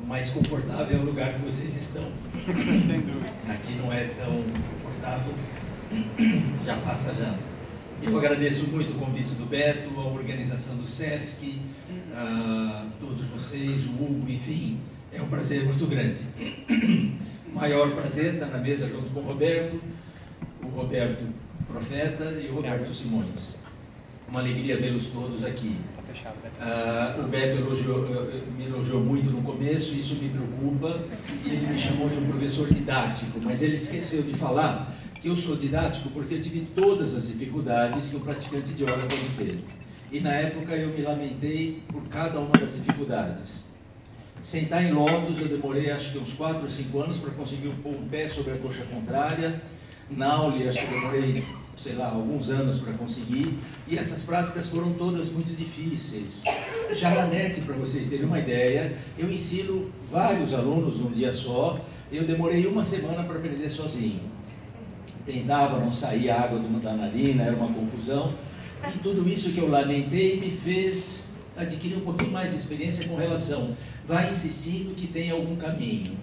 O 0.02 0.06
mais 0.06 0.30
confortável 0.30 0.98
é 0.98 1.00
o 1.00 1.04
lugar 1.04 1.34
que 1.34 1.40
vocês 1.40 1.76
estão. 1.76 2.04
Sem 2.86 3.00
dúvida. 3.00 3.32
Aqui 3.48 3.74
não 3.76 3.92
é 3.92 4.04
tão 4.04 4.44
confortável, 4.82 5.34
já 6.64 6.76
passa 6.78 7.14
já. 7.14 7.53
Eu 8.06 8.18
agradeço 8.18 8.66
muito 8.66 8.92
o 8.92 8.94
convite 8.96 9.34
do 9.34 9.46
Beto, 9.46 9.88
a 9.98 10.06
organização 10.08 10.76
do 10.76 10.86
SESC, 10.86 11.58
a 12.12 12.86
todos 13.00 13.24
vocês, 13.24 13.86
o 13.86 13.90
Hugo, 13.92 14.30
enfim, 14.30 14.78
é 15.10 15.22
um 15.22 15.26
prazer 15.26 15.64
muito 15.64 15.86
grande. 15.86 16.20
O 17.48 17.54
maior 17.54 17.90
prazer 17.92 18.34
estar 18.34 18.46
na 18.46 18.58
mesa 18.58 18.88
junto 18.88 19.10
com 19.10 19.20
o 19.20 19.22
Roberto, 19.22 19.80
o 20.62 20.66
Roberto 20.66 21.24
Profeta 21.66 22.24
e 22.42 22.48
o 22.48 22.56
Roberto 22.56 22.92
Simões. 22.92 23.56
Uma 24.28 24.40
alegria 24.40 24.76
vê-los 24.76 25.06
todos 25.06 25.42
aqui. 25.44 25.76
Uh, 26.60 27.24
o 27.24 27.28
Beto 27.28 27.58
elogiou, 27.58 28.02
me 28.56 28.66
elogiou 28.66 29.00
muito 29.00 29.30
no 29.30 29.40
começo, 29.42 29.94
isso 29.94 30.16
me 30.16 30.28
preocupa, 30.28 31.00
e 31.44 31.48
ele 31.48 31.66
me 31.68 31.78
chamou 31.78 32.08
de 32.08 32.16
um 32.16 32.26
professor 32.28 32.68
didático, 32.68 33.40
mas 33.42 33.62
ele 33.62 33.76
esqueceu 33.76 34.22
de 34.22 34.34
falar 34.34 34.92
eu 35.24 35.36
sou 35.36 35.56
didático 35.56 36.10
porque 36.10 36.38
tive 36.38 36.66
todas 36.74 37.16
as 37.16 37.28
dificuldades 37.28 38.08
que 38.08 38.16
o 38.16 38.20
praticante 38.20 38.74
de 38.74 38.82
yoga 38.82 39.06
pode 39.08 39.28
ter. 39.38 39.58
E 40.12 40.20
na 40.20 40.32
época 40.32 40.76
eu 40.76 40.90
me 40.90 41.00
lamentei 41.00 41.82
por 41.90 42.02
cada 42.08 42.38
uma 42.38 42.52
das 42.58 42.74
dificuldades. 42.74 43.64
Sentar 44.42 44.84
em 44.84 44.92
lótus 44.92 45.38
eu 45.38 45.48
demorei 45.48 45.90
acho 45.90 46.12
que 46.12 46.18
uns 46.18 46.34
4 46.34 46.64
ou 46.64 46.70
5 46.70 47.00
anos 47.00 47.18
para 47.18 47.30
conseguir 47.30 47.70
pôr 47.82 47.94
um 47.94 48.06
pé 48.06 48.28
sobre 48.28 48.52
a 48.52 48.58
coxa 48.58 48.84
contrária. 48.84 49.62
Nauli 50.10 50.68
acho 50.68 50.78
que 50.78 50.92
eu 50.92 51.00
demorei, 51.00 51.44
sei 51.74 51.94
lá, 51.94 52.10
alguns 52.10 52.50
anos 52.50 52.78
para 52.78 52.92
conseguir. 52.92 53.58
E 53.88 53.96
essas 53.96 54.24
práticas 54.24 54.68
foram 54.68 54.92
todas 54.92 55.30
muito 55.32 55.56
difíceis. 55.56 56.42
Já 56.94 57.08
na 57.14 57.26
net, 57.28 57.62
para 57.62 57.76
vocês 57.76 58.10
terem 58.10 58.26
uma 58.26 58.38
ideia, 58.38 58.98
eu 59.16 59.32
ensino 59.32 59.90
vários 60.10 60.52
alunos 60.52 60.98
num 60.98 61.10
dia 61.10 61.32
só. 61.32 61.80
Eu 62.12 62.24
demorei 62.24 62.66
uma 62.66 62.84
semana 62.84 63.24
para 63.24 63.38
aprender 63.38 63.70
sozinho 63.70 64.33
tentava 65.24 65.78
não 65.78 65.90
sair 65.90 66.30
água 66.30 66.58
da 66.58 66.94
narina, 66.94 67.44
era 67.44 67.56
uma 67.56 67.72
confusão. 67.72 68.32
E 68.94 68.98
tudo 68.98 69.28
isso 69.28 69.52
que 69.52 69.58
eu 69.58 69.68
lamentei 69.68 70.38
me 70.38 70.50
fez 70.50 71.32
adquirir 71.56 71.96
um 71.96 72.00
pouquinho 72.00 72.32
mais 72.32 72.50
de 72.50 72.58
experiência 72.58 73.08
com 73.08 73.16
relação. 73.16 73.74
Vai 74.06 74.30
insistindo 74.30 74.94
que 74.94 75.06
tem 75.06 75.30
algum 75.30 75.56
caminho. 75.56 76.16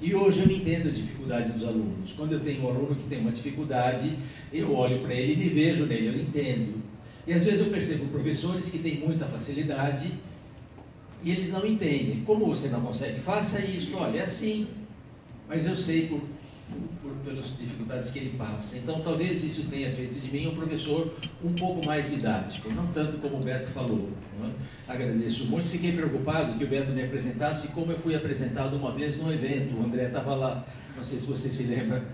E 0.00 0.14
hoje 0.14 0.40
eu 0.40 0.50
entendo 0.50 0.88
as 0.88 0.96
dificuldades 0.96 1.52
dos 1.52 1.64
alunos. 1.64 2.12
Quando 2.16 2.32
eu 2.32 2.40
tenho 2.40 2.64
um 2.64 2.68
aluno 2.68 2.94
que 2.94 3.08
tem 3.08 3.20
uma 3.20 3.32
dificuldade, 3.32 4.16
eu 4.52 4.74
olho 4.74 5.00
para 5.00 5.14
ele 5.14 5.34
e 5.34 5.36
me 5.36 5.48
vejo 5.48 5.86
nele, 5.86 6.08
eu 6.08 6.16
entendo. 6.16 6.82
E 7.26 7.32
às 7.32 7.44
vezes 7.44 7.60
eu 7.60 7.66
percebo 7.66 8.06
professores 8.06 8.66
que 8.66 8.78
têm 8.78 8.96
muita 8.96 9.26
facilidade 9.26 10.12
e 11.22 11.30
eles 11.30 11.50
não 11.50 11.66
entendem. 11.66 12.22
Como 12.24 12.46
você 12.46 12.68
não 12.68 12.80
consegue? 12.80 13.20
Faça 13.20 13.60
isso. 13.60 13.96
Olha, 13.96 14.20
é 14.20 14.22
assim. 14.22 14.68
Mas 15.48 15.66
eu 15.66 15.76
sei 15.76 16.06
por 16.06 16.20
por, 17.02 17.12
pelas 17.24 17.56
dificuldades 17.58 18.10
que 18.10 18.18
ele 18.18 18.34
passa. 18.38 18.78
Então, 18.78 19.00
talvez 19.00 19.42
isso 19.42 19.64
tenha 19.68 19.90
feito 19.90 20.18
de 20.18 20.30
mim 20.30 20.46
um 20.46 20.54
professor 20.54 21.14
um 21.42 21.52
pouco 21.52 21.84
mais 21.84 22.10
didático, 22.10 22.70
não 22.72 22.86
tanto 22.88 23.18
como 23.18 23.36
o 23.36 23.40
Beto 23.40 23.68
falou. 23.68 24.10
É? 24.42 24.92
Agradeço 24.92 25.44
muito. 25.44 25.68
Fiquei 25.68 25.92
preocupado 25.92 26.54
que 26.54 26.64
o 26.64 26.68
Beto 26.68 26.92
me 26.92 27.02
apresentasse 27.02 27.68
como 27.68 27.92
eu 27.92 27.98
fui 27.98 28.14
apresentado 28.14 28.76
uma 28.76 28.92
vez 28.92 29.16
num 29.16 29.32
evento. 29.32 29.76
O 29.76 29.84
André 29.84 30.06
estava 30.06 30.34
lá, 30.34 30.66
não 30.96 31.02
sei 31.02 31.18
se 31.18 31.26
você 31.26 31.48
se 31.48 31.64
lembra, 31.64 32.04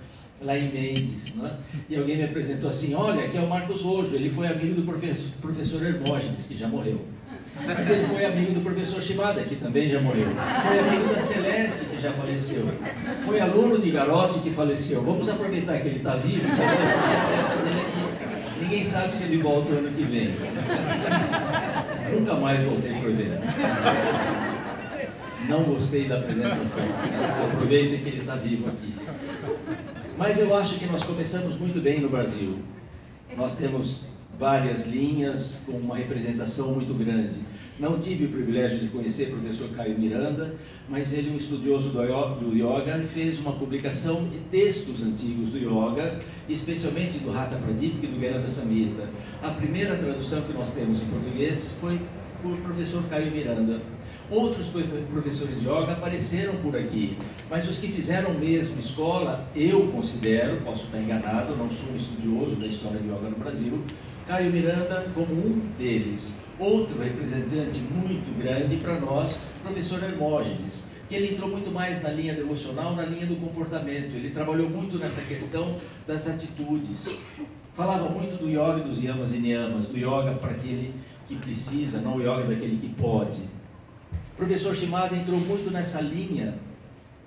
lá 0.40 0.58
em 0.58 0.70
Mendes. 0.70 1.34
É? 1.38 1.56
E 1.90 1.96
alguém 1.96 2.16
me 2.16 2.24
apresentou 2.24 2.70
assim: 2.70 2.94
Olha, 2.94 3.24
aqui 3.24 3.36
é 3.36 3.40
o 3.40 3.48
Marcos 3.48 3.82
Rojo, 3.82 4.14
ele 4.14 4.30
foi 4.30 4.46
amigo 4.46 4.74
do 4.74 4.82
professor, 4.82 5.24
professor 5.40 5.82
Hermógenes, 5.82 6.46
que 6.46 6.56
já 6.56 6.68
morreu. 6.68 7.13
Mas 7.62 7.90
ele 7.90 8.06
foi 8.06 8.24
amigo 8.24 8.52
do 8.52 8.60
professor 8.60 9.00
Shimada, 9.00 9.42
que 9.42 9.56
também 9.56 9.88
já 9.88 10.00
morreu. 10.00 10.28
Foi 10.66 10.78
amigo 10.78 11.14
da 11.14 11.20
Celeste, 11.20 11.86
que 11.86 12.00
já 12.00 12.12
faleceu. 12.12 12.68
Foi 13.24 13.40
aluno 13.40 13.78
de 13.78 13.90
Garotti, 13.90 14.40
que 14.40 14.50
faleceu. 14.50 15.02
Vamos 15.02 15.28
aproveitar 15.28 15.78
que 15.78 15.88
ele 15.88 15.98
está 15.98 16.16
vivo 16.16 16.46
assistir 16.46 17.16
a 17.16 17.36
peça 17.36 17.56
dele 17.62 17.80
aqui. 17.80 18.62
Ninguém 18.62 18.84
sabe 18.84 19.16
se 19.16 19.24
ele 19.24 19.38
volta 19.38 19.72
o 19.72 19.78
ano 19.78 19.90
que 19.90 20.02
vem. 20.02 20.34
Nunca 22.12 22.34
mais 22.34 22.62
voltei 22.62 22.92
o 22.92 23.08
evento. 23.08 23.42
Não 25.48 25.62
gostei 25.64 26.04
da 26.04 26.18
apresentação. 26.18 26.84
Aproveitem 27.52 28.00
que 28.00 28.08
ele 28.08 28.18
está 28.18 28.34
vivo 28.34 28.68
aqui. 28.68 28.94
Mas 30.16 30.38
eu 30.38 30.56
acho 30.56 30.78
que 30.78 30.86
nós 30.86 31.02
começamos 31.02 31.58
muito 31.58 31.80
bem 31.82 32.00
no 32.00 32.08
Brasil. 32.08 32.58
Nós 33.36 33.56
temos 33.56 34.13
várias 34.38 34.86
linhas 34.86 35.62
com 35.66 35.72
uma 35.72 35.96
representação 35.96 36.74
muito 36.74 36.94
grande. 36.94 37.40
Não 37.78 37.98
tive 37.98 38.26
o 38.26 38.28
privilégio 38.28 38.78
de 38.78 38.88
conhecer 38.88 39.32
o 39.32 39.38
professor 39.38 39.68
Caio 39.70 39.98
Miranda, 39.98 40.54
mas 40.88 41.12
ele, 41.12 41.30
um 41.30 41.36
estudioso 41.36 41.88
do 41.88 42.54
yoga, 42.54 43.02
fez 43.12 43.38
uma 43.40 43.52
publicação 43.52 44.28
de 44.28 44.38
textos 44.50 45.02
antigos 45.02 45.50
do 45.50 45.58
yoga, 45.58 46.20
especialmente 46.48 47.18
do 47.18 47.36
Hatha 47.36 47.56
Pradipika 47.56 48.06
e 48.06 48.10
do 48.10 48.20
Garanta 48.20 48.48
Samhita. 48.48 49.08
A 49.42 49.50
primeira 49.50 49.96
tradução 49.96 50.42
que 50.42 50.52
nós 50.52 50.72
temos 50.72 51.02
em 51.02 51.06
português 51.06 51.72
foi 51.80 52.00
por 52.40 52.56
professor 52.58 53.02
Caio 53.10 53.32
Miranda. 53.32 53.80
Outros 54.30 54.68
professores 55.10 55.60
de 55.60 55.66
yoga 55.66 55.92
apareceram 55.92 56.56
por 56.56 56.76
aqui, 56.76 57.16
mas 57.50 57.68
os 57.68 57.78
que 57.78 57.88
fizeram 57.88 58.32
mesmo 58.34 58.80
escola, 58.80 59.46
eu 59.54 59.88
considero, 59.88 60.60
posso 60.62 60.84
estar 60.84 60.98
enganado, 60.98 61.56
não 61.56 61.70
sou 61.70 61.92
um 61.92 61.96
estudioso 61.96 62.56
da 62.56 62.66
história 62.66 63.00
de 63.00 63.08
yoga 63.08 63.28
no 63.28 63.36
Brasil, 63.36 63.82
Caio 64.26 64.50
Miranda 64.50 65.06
como 65.14 65.34
um 65.34 65.58
deles. 65.76 66.36
Outro 66.58 66.98
representante 66.98 67.78
muito 67.80 68.38
grande 68.38 68.76
para 68.76 68.98
nós, 68.98 69.38
professor 69.62 70.02
Hermógenes, 70.02 70.84
que 71.06 71.14
ele 71.14 71.34
entrou 71.34 71.50
muito 71.50 71.70
mais 71.70 72.02
na 72.02 72.08
linha 72.08 72.34
devocional, 72.34 72.94
na 72.94 73.02
linha 73.04 73.26
do 73.26 73.36
comportamento. 73.36 74.14
Ele 74.14 74.30
trabalhou 74.30 74.70
muito 74.70 74.96
nessa 74.96 75.20
questão 75.20 75.76
das 76.06 76.26
atitudes. 76.26 77.06
Falava 77.74 78.08
muito 78.08 78.38
do 78.38 78.48
yoga 78.48 78.80
dos 78.84 79.02
yamas 79.02 79.34
e 79.34 79.38
niyamas, 79.38 79.86
do 79.86 79.98
yoga 79.98 80.32
para 80.40 80.52
aquele 80.52 80.94
que 81.26 81.36
precisa, 81.36 82.00
não 82.00 82.16
o 82.16 82.22
yoga 82.22 82.44
daquele 82.44 82.78
que 82.78 82.88
pode. 82.94 83.42
O 84.32 84.36
professor 84.36 84.74
Shimada 84.74 85.14
entrou 85.14 85.38
muito 85.40 85.70
nessa 85.70 86.00
linha 86.00 86.54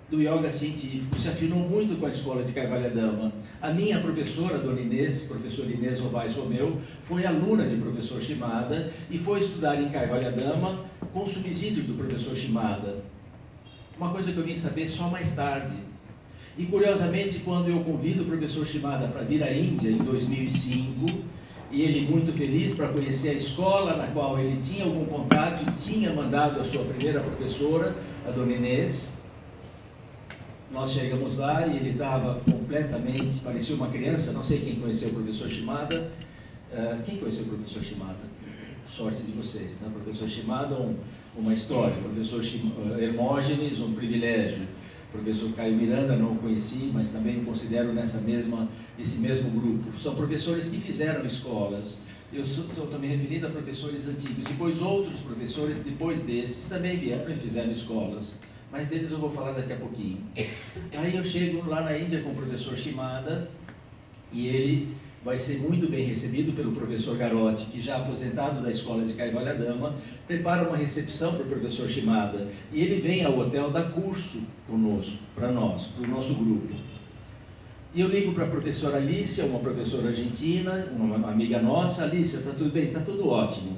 do 0.10 0.22
yoga 0.22 0.50
científico, 0.50 1.18
se 1.18 1.28
afinou 1.28 1.60
muito 1.60 2.00
com 2.00 2.06
a 2.06 2.10
escola 2.10 2.42
de 2.42 2.54
Dama. 2.54 3.32
A 3.62 3.72
minha 3.72 4.00
professora, 4.00 4.58
Dona 4.58 4.80
Inês, 4.80 5.24
professora 5.24 5.70
Inês 5.70 6.00
Rovais 6.00 6.34
Romeu, 6.34 6.78
foi 7.04 7.26
aluna 7.26 7.66
de 7.66 7.76
professor 7.76 8.22
Shimada 8.22 8.92
e 9.12 9.18
foi 9.18 9.42
estudar 9.42 9.76
em 9.82 9.90
Dama 9.90 10.86
com 11.12 11.28
subsídios 11.28 11.86
do 11.86 11.94
professor 11.94 12.36
Shimada. 12.36 13.04
Uma 13.98 14.12
coisa 14.12 14.32
que 14.32 14.38
eu 14.38 14.44
vim 14.44 14.56
saber 14.56 14.88
só 14.88 15.10
mais 15.10 15.36
tarde. 15.36 15.76
E 16.58 16.66
curiosamente, 16.66 17.40
quando 17.40 17.70
eu 17.70 17.82
convido 17.82 18.24
o 18.24 18.26
professor 18.26 18.66
Shimada 18.66 19.08
para 19.08 19.24
vir 19.24 19.44
à 19.44 19.52
Índia 19.52 19.90
em 19.90 19.98
2005, 19.98 21.06
e 21.70 21.82
ele 21.82 22.10
muito 22.10 22.32
feliz 22.32 22.74
para 22.74 22.88
conhecer 22.88 23.30
a 23.30 23.34
escola 23.34 23.98
na 23.98 24.08
qual 24.08 24.40
ele 24.40 24.58
tinha 24.58 24.86
algum 24.86 25.06
contato 25.06 25.64
e 25.68 25.72
tinha 25.72 26.14
mandado 26.14 26.62
a 26.62 26.64
sua 26.64 26.86
primeira 26.86 27.20
professora, 27.20 27.94
a 28.26 28.32
Dona 28.32 28.54
Inês, 28.54 29.17
nós 30.78 30.92
chegamos 30.92 31.38
lá 31.38 31.66
e 31.66 31.78
ele 31.78 31.90
estava 31.90 32.40
completamente, 32.42 33.40
parecia 33.40 33.76
uma 33.76 33.88
criança, 33.88 34.32
não 34.32 34.44
sei 34.44 34.60
quem 34.60 34.76
conheceu 34.76 35.10
o 35.10 35.14
professor 35.14 35.50
Shimada. 35.50 36.12
Uh, 36.72 37.02
quem 37.04 37.18
conheceu 37.18 37.46
o 37.46 37.48
professor 37.48 37.82
Shimada? 37.82 38.20
Sorte 38.86 39.24
de 39.24 39.32
vocês, 39.32 39.80
né? 39.82 39.90
Professor 39.92 40.30
Shimada, 40.30 40.76
um, 40.76 40.96
uma 41.36 41.52
história. 41.52 41.96
Professor 41.96 42.44
Shimada, 42.44 43.02
Hermógenes, 43.02 43.80
um 43.80 43.92
privilégio. 43.94 44.68
Professor 45.12 45.52
Caio 45.54 45.74
Miranda, 45.74 46.16
não 46.16 46.34
o 46.34 46.36
conheci, 46.36 46.92
mas 46.94 47.10
também 47.10 47.40
o 47.40 47.46
considero 47.46 47.92
nessa 47.92 48.22
mesma, 48.22 48.70
esse 49.00 49.18
mesmo 49.18 49.50
grupo. 49.60 49.92
São 49.98 50.14
professores 50.14 50.70
que 50.70 50.78
fizeram 50.78 51.26
escolas. 51.26 51.98
Eu 52.32 52.44
estou 52.44 52.86
também 52.86 53.10
referindo 53.10 53.48
a 53.48 53.50
professores 53.50 54.08
antigos. 54.08 54.44
Depois 54.44 54.80
outros 54.80 55.22
professores, 55.22 55.84
depois 55.84 56.22
desses, 56.22 56.70
também 56.70 56.98
vieram 56.98 57.32
e 57.32 57.36
fizeram 57.36 57.72
escolas 57.72 58.36
mas 58.78 58.90
deles 58.90 59.10
eu 59.10 59.18
vou 59.18 59.30
falar 59.30 59.54
daqui 59.54 59.74
a 59.74 59.78
pouquinho. 59.78 60.20
Aí 60.96 61.16
eu 61.16 61.24
chego 61.24 61.68
lá 61.68 61.82
na 61.82 61.98
Índia 61.98 62.22
com 62.22 62.30
o 62.30 62.36
professor 62.36 62.78
Shimada 62.78 63.50
e 64.32 64.48
ele 64.48 64.96
vai 65.26 65.36
ser 65.36 65.58
muito 65.62 65.90
bem 65.90 66.06
recebido 66.06 66.56
pelo 66.56 66.72
professor 66.74 67.18
Garotti, 67.18 67.66
que 67.72 67.82
já 67.82 67.98
aposentado 67.98 68.62
da 68.62 68.70
escola 68.70 69.04
de 69.04 69.14
Dama, 69.14 69.96
prepara 70.28 70.68
uma 70.70 70.78
recepção 70.78 71.34
para 71.34 71.44
o 71.44 71.50
professor 71.50 71.90
Shimada 71.90 72.48
e 72.72 72.84
ele 72.84 73.02
vem 73.02 73.26
ao 73.26 73.40
hotel 73.40 73.72
dar 73.72 73.90
curso 73.90 74.44
conosco, 74.68 75.18
para 75.34 75.52
nós, 75.52 75.86
para 75.88 76.08
o 76.08 76.12
nosso 76.12 76.36
grupo. 76.36 76.72
E 77.96 78.02
eu 78.02 78.08
ligo 78.08 78.32
para 78.34 78.44
a 78.44 78.48
professora 78.48 78.98
Alicia, 78.98 79.46
uma 79.46 79.58
professora 79.58 80.10
argentina, 80.10 80.88
uma 80.96 81.32
amiga 81.32 81.60
nossa, 81.60 82.04
Alicia, 82.04 82.38
está 82.38 82.52
tudo 82.52 82.72
bem? 82.72 82.90
Está 82.90 83.00
tudo 83.00 83.28
ótimo. 83.28 83.76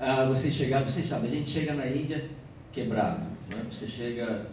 Ah, 0.00 0.24
vocês 0.24 0.52
chegaram, 0.52 0.84
vocês 0.84 1.06
sabem, 1.06 1.30
a 1.30 1.34
gente 1.36 1.48
chega 1.48 1.74
na 1.74 1.86
Índia 1.86 2.28
quebrado 2.72 3.29
né? 3.50 3.62
Você 3.70 3.86
chega 3.86 4.46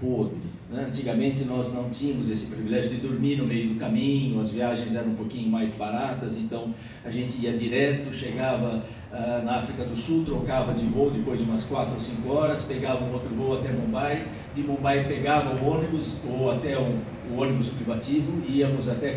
podre. 0.00 0.38
Né? 0.70 0.86
Antigamente 0.88 1.44
nós 1.44 1.74
não 1.74 1.90
tínhamos 1.90 2.30
esse 2.30 2.46
privilégio 2.46 2.90
de 2.90 2.96
dormir 2.96 3.36
no 3.36 3.46
meio 3.46 3.74
do 3.74 3.78
caminho, 3.78 4.40
as 4.40 4.50
viagens 4.50 4.94
eram 4.94 5.10
um 5.10 5.14
pouquinho 5.14 5.50
mais 5.50 5.72
baratas, 5.72 6.38
então 6.38 6.74
a 7.04 7.10
gente 7.10 7.38
ia 7.42 7.52
direto, 7.52 8.12
chegava 8.12 8.82
ah, 9.12 9.42
na 9.44 9.56
África 9.56 9.84
do 9.84 9.96
Sul, 9.96 10.24
trocava 10.24 10.72
de 10.72 10.86
voo 10.86 11.10
depois 11.10 11.38
de 11.38 11.44
umas 11.44 11.64
4 11.64 11.92
ou 11.92 12.00
5 12.00 12.32
horas, 12.32 12.62
pegava 12.62 13.04
um 13.04 13.12
outro 13.12 13.28
voo 13.34 13.58
até 13.58 13.70
Mumbai, 13.72 14.26
de 14.54 14.62
Mumbai 14.62 15.04
pegava 15.06 15.54
o 15.54 15.68
ônibus 15.68 16.16
ou 16.26 16.50
até 16.50 16.78
um, 16.78 17.00
o 17.32 17.40
ônibus 17.40 17.68
privativo, 17.68 18.42
íamos 18.48 18.88
até 18.88 19.10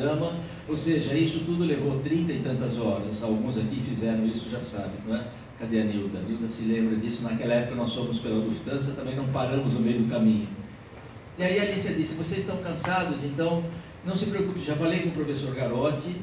Dama, 0.00 0.36
ou 0.68 0.76
seja, 0.76 1.14
isso 1.14 1.40
tudo 1.40 1.64
levou 1.64 2.00
30 2.00 2.32
e 2.32 2.38
tantas 2.38 2.78
horas, 2.78 3.22
alguns 3.22 3.58
aqui 3.58 3.76
fizeram 3.76 4.24
isso, 4.26 4.48
já 4.50 4.60
sabem, 4.60 5.00
não 5.06 5.16
é? 5.16 5.24
Cadê 5.60 5.82
a 5.82 5.84
Nilda? 5.84 6.20
Nilda 6.20 6.48
se 6.48 6.62
lembra 6.62 6.96
disso. 6.96 7.22
Naquela 7.22 7.52
época 7.52 7.74
nós 7.74 7.92
fomos 7.94 8.18
pela 8.18 8.36
Lufthansa, 8.36 8.92
também 8.92 9.14
não 9.14 9.28
paramos 9.28 9.74
no 9.74 9.80
meio 9.80 10.02
do 10.02 10.10
caminho. 10.10 10.48
E 11.38 11.42
aí 11.44 11.60
a 11.60 11.64
Alicia 11.64 11.92
disse: 11.92 12.14
Vocês 12.14 12.40
estão 12.40 12.56
cansados, 12.58 13.22
então 13.24 13.62
não 14.04 14.16
se 14.16 14.26
preocupe. 14.26 14.64
Já 14.64 14.74
falei 14.74 15.00
com 15.00 15.10
o 15.10 15.12
professor 15.12 15.54
Garotti 15.54 16.16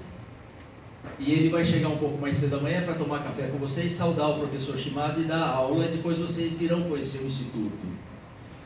e 1.19 1.31
ele 1.31 1.49
vai 1.49 1.63
chegar 1.63 1.89
um 1.89 1.97
pouco 1.97 2.17
mais 2.17 2.35
cedo 2.35 2.57
da 2.57 2.63
manhã 2.63 2.81
para 2.81 2.95
tomar 2.95 3.23
café 3.23 3.47
com 3.47 3.59
vocês, 3.59 3.91
saudar 3.91 4.27
o 4.31 4.39
professor 4.39 4.75
Shimada 4.75 5.19
e 5.19 5.25
dar 5.25 5.47
aula. 5.47 5.85
E 5.85 5.89
depois 5.89 6.17
vocês 6.17 6.53
virão 6.53 6.81
conhecer 6.83 7.19
o 7.19 7.27
instituto. 7.27 7.97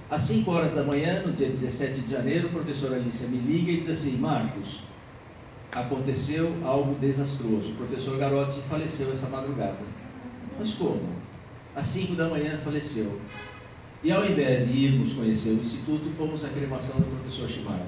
Às 0.09 0.21
5 0.23 0.49
horas 0.51 0.73
da 0.73 0.83
manhã, 0.83 1.21
no 1.25 1.33
dia 1.33 1.49
17 1.49 1.99
de 2.01 2.11
janeiro, 2.11 2.47
o 2.47 2.51
professor 2.51 2.93
Alicia 2.93 3.27
me 3.27 3.39
liga 3.39 3.73
e 3.73 3.77
diz 3.77 3.89
assim: 3.89 4.17
Marcos, 4.17 4.79
aconteceu 5.69 6.53
algo 6.63 6.95
desastroso. 6.95 7.71
O 7.71 7.75
professor 7.75 8.17
Garotti 8.17 8.61
faleceu 8.69 9.11
essa 9.11 9.27
madrugada. 9.27 10.00
Mas 10.61 10.73
como? 10.75 11.01
Às 11.75 11.87
5 11.87 12.13
da 12.13 12.29
manhã 12.29 12.55
faleceu. 12.55 13.19
E 14.03 14.11
ao 14.11 14.23
invés 14.23 14.67
de 14.67 14.77
irmos 14.77 15.13
conhecer 15.13 15.49
o 15.49 15.53
Instituto, 15.53 16.07
fomos 16.11 16.45
à 16.45 16.49
cremação 16.49 16.99
do 16.99 17.19
professor 17.19 17.49
Shimada. 17.49 17.87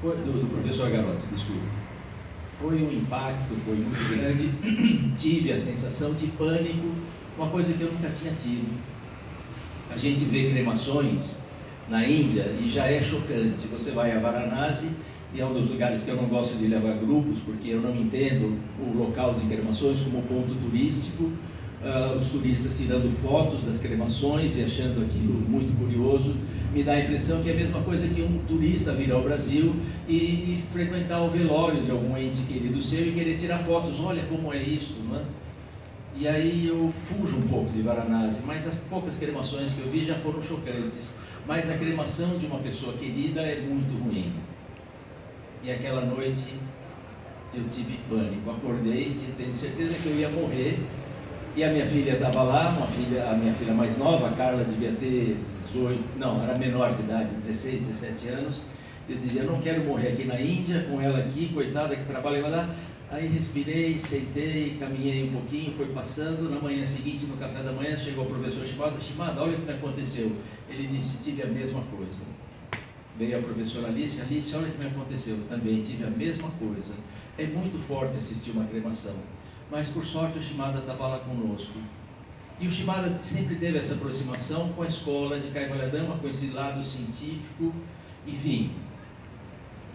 Foi, 0.00 0.16
do, 0.16 0.40
do 0.40 0.50
professor 0.50 0.90
Garotti, 0.90 1.26
desculpa. 1.32 1.62
Foi 2.60 2.82
um 2.82 2.92
impacto, 2.92 3.54
foi 3.64 3.76
muito 3.76 4.08
grande. 4.08 4.50
Tive 5.16 5.52
a 5.52 5.58
sensação 5.58 6.12
de 6.14 6.26
pânico, 6.28 6.88
uma 7.38 7.46
coisa 7.46 7.74
que 7.74 7.80
eu 7.80 7.92
nunca 7.92 8.08
tinha 8.08 8.32
tido. 8.32 8.76
A 9.88 9.96
gente 9.96 10.24
vê 10.24 10.50
cremações 10.50 11.44
na 11.88 12.04
Índia 12.04 12.42
e 12.60 12.68
já 12.68 12.86
é 12.86 13.00
chocante. 13.00 13.68
Você 13.68 13.92
vai 13.92 14.10
a 14.16 14.18
Varanasi 14.18 14.90
e 15.32 15.40
é 15.40 15.46
um 15.46 15.52
dos 15.52 15.70
lugares 15.70 16.02
que 16.02 16.10
eu 16.10 16.16
não 16.16 16.24
gosto 16.24 16.58
de 16.58 16.66
levar 16.66 16.96
grupos, 16.96 17.38
porque 17.38 17.68
eu 17.68 17.80
não 17.80 17.94
entendo 17.94 18.58
o 18.80 18.98
local 18.98 19.34
de 19.34 19.46
cremações 19.46 20.00
como 20.00 20.22
ponto 20.22 20.56
turístico 20.56 21.30
uh, 21.82 22.18
os 22.18 22.28
turistas 22.28 22.76
tirando 22.76 23.10
fotos 23.10 23.64
das 23.64 23.78
cremações 23.78 24.56
e 24.56 24.62
achando 24.62 25.02
aquilo 25.04 25.34
muito 25.34 25.76
curioso, 25.78 26.36
me 26.72 26.82
dá 26.82 26.92
a 26.92 27.00
impressão 27.00 27.42
que 27.42 27.50
é 27.50 27.52
a 27.52 27.56
mesma 27.56 27.80
coisa 27.80 28.06
que 28.08 28.22
um 28.22 28.38
turista 28.46 28.92
vir 28.92 29.10
ao 29.12 29.22
Brasil 29.22 29.74
e, 30.08 30.14
e 30.14 30.64
frequentar 30.72 31.22
o 31.22 31.30
velório 31.30 31.82
de 31.82 31.90
algum 31.90 32.16
ente 32.16 32.42
querido 32.42 32.80
seu 32.80 33.08
e 33.08 33.12
querer 33.12 33.36
tirar 33.36 33.58
fotos. 33.58 33.98
Olha 34.00 34.22
como 34.24 34.52
é 34.52 34.62
isso, 34.62 34.94
não 35.08 35.18
é? 35.18 35.22
E 36.16 36.28
aí 36.28 36.66
eu 36.66 36.92
fujo 36.92 37.36
um 37.36 37.42
pouco 37.42 37.72
de 37.72 37.82
Varanasi, 37.82 38.42
mas 38.44 38.66
as 38.66 38.74
poucas 38.74 39.18
cremações 39.18 39.72
que 39.72 39.80
eu 39.80 39.90
vi 39.90 40.04
já 40.04 40.14
foram 40.16 40.42
chocantes. 40.42 41.10
Mas 41.46 41.70
a 41.70 41.78
cremação 41.78 42.36
de 42.36 42.46
uma 42.46 42.58
pessoa 42.58 42.92
querida 42.92 43.40
é 43.40 43.60
muito 43.60 43.96
ruim. 44.02 44.32
E 45.62 45.70
aquela 45.70 46.04
noite 46.04 46.54
eu 47.54 47.64
tive 47.64 47.98
pânico. 48.08 48.50
Acordei, 48.50 49.14
tendo 49.36 49.54
certeza 49.54 49.94
que 49.94 50.06
eu 50.06 50.16
ia 50.16 50.28
morrer. 50.28 50.78
E 51.56 51.64
a 51.64 51.72
minha 51.72 51.84
filha 51.84 52.12
estava 52.12 52.42
lá, 52.44 52.68
uma 52.70 52.86
filha, 52.86 53.28
a 53.28 53.34
minha 53.34 53.52
filha 53.52 53.74
mais 53.74 53.98
nova, 53.98 54.28
a 54.28 54.32
Carla 54.32 54.62
devia 54.62 54.92
ter 54.92 55.36
18, 55.72 56.16
não, 56.16 56.42
era 56.44 56.56
menor 56.56 56.94
de 56.94 57.02
idade, 57.02 57.34
16, 57.34 57.86
17 57.88 58.28
anos. 58.28 58.60
Eu 59.08 59.18
dizia, 59.18 59.42
não 59.42 59.60
quero 59.60 59.84
morrer 59.84 60.12
aqui 60.12 60.24
na 60.24 60.40
Índia, 60.40 60.86
com 60.88 61.00
ela 61.00 61.18
aqui, 61.18 61.50
coitada 61.52 61.96
que 61.96 62.04
trabalha 62.04 62.46
lá. 62.46 62.72
Aí 63.10 63.26
respirei, 63.26 63.98
sentei, 63.98 64.76
caminhei 64.78 65.24
um 65.24 65.32
pouquinho, 65.32 65.72
foi 65.72 65.86
passando. 65.86 66.48
Na 66.48 66.60
manhã 66.60 66.86
seguinte, 66.86 67.26
no 67.26 67.36
café 67.36 67.60
da 67.64 67.72
manhã, 67.72 67.98
chegou 67.98 68.24
o 68.24 68.28
professor 68.28 68.64
Shimada. 68.64 69.00
Shimada, 69.00 69.42
olha 69.42 69.56
o 69.56 69.60
que 69.60 69.66
me 69.66 69.72
aconteceu. 69.72 70.30
Ele 70.68 70.86
disse, 70.86 71.18
tive 71.18 71.42
a 71.42 71.46
mesma 71.46 71.82
coisa. 71.94 72.22
Veio 73.18 73.36
a 73.36 73.42
professora 73.42 73.88
Alice, 73.88 74.20
Alice, 74.20 74.54
olha 74.54 74.68
o 74.68 74.70
que 74.70 74.78
me 74.78 74.86
aconteceu. 74.86 75.36
Também 75.48 75.82
tive 75.82 76.04
a 76.04 76.10
mesma 76.10 76.48
coisa. 76.50 76.94
É 77.36 77.46
muito 77.46 77.84
forte 77.84 78.16
assistir 78.18 78.52
uma 78.52 78.64
cremação. 78.66 79.16
Mas 79.70 79.88
por 79.88 80.04
sorte 80.04 80.38
o 80.38 80.42
Shimada 80.42 80.80
estava 80.80 81.06
lá 81.06 81.18
conosco. 81.18 81.78
E 82.58 82.66
o 82.66 82.70
Shimada 82.70 83.16
sempre 83.22 83.56
teve 83.56 83.78
essa 83.78 83.94
aproximação 83.94 84.68
com 84.70 84.82
a 84.82 84.86
escola 84.86 85.38
de 85.38 85.48
Kaivalyadama, 85.48 86.18
com 86.18 86.28
esse 86.28 86.48
lado 86.48 86.84
científico, 86.84 87.72
enfim, 88.26 88.72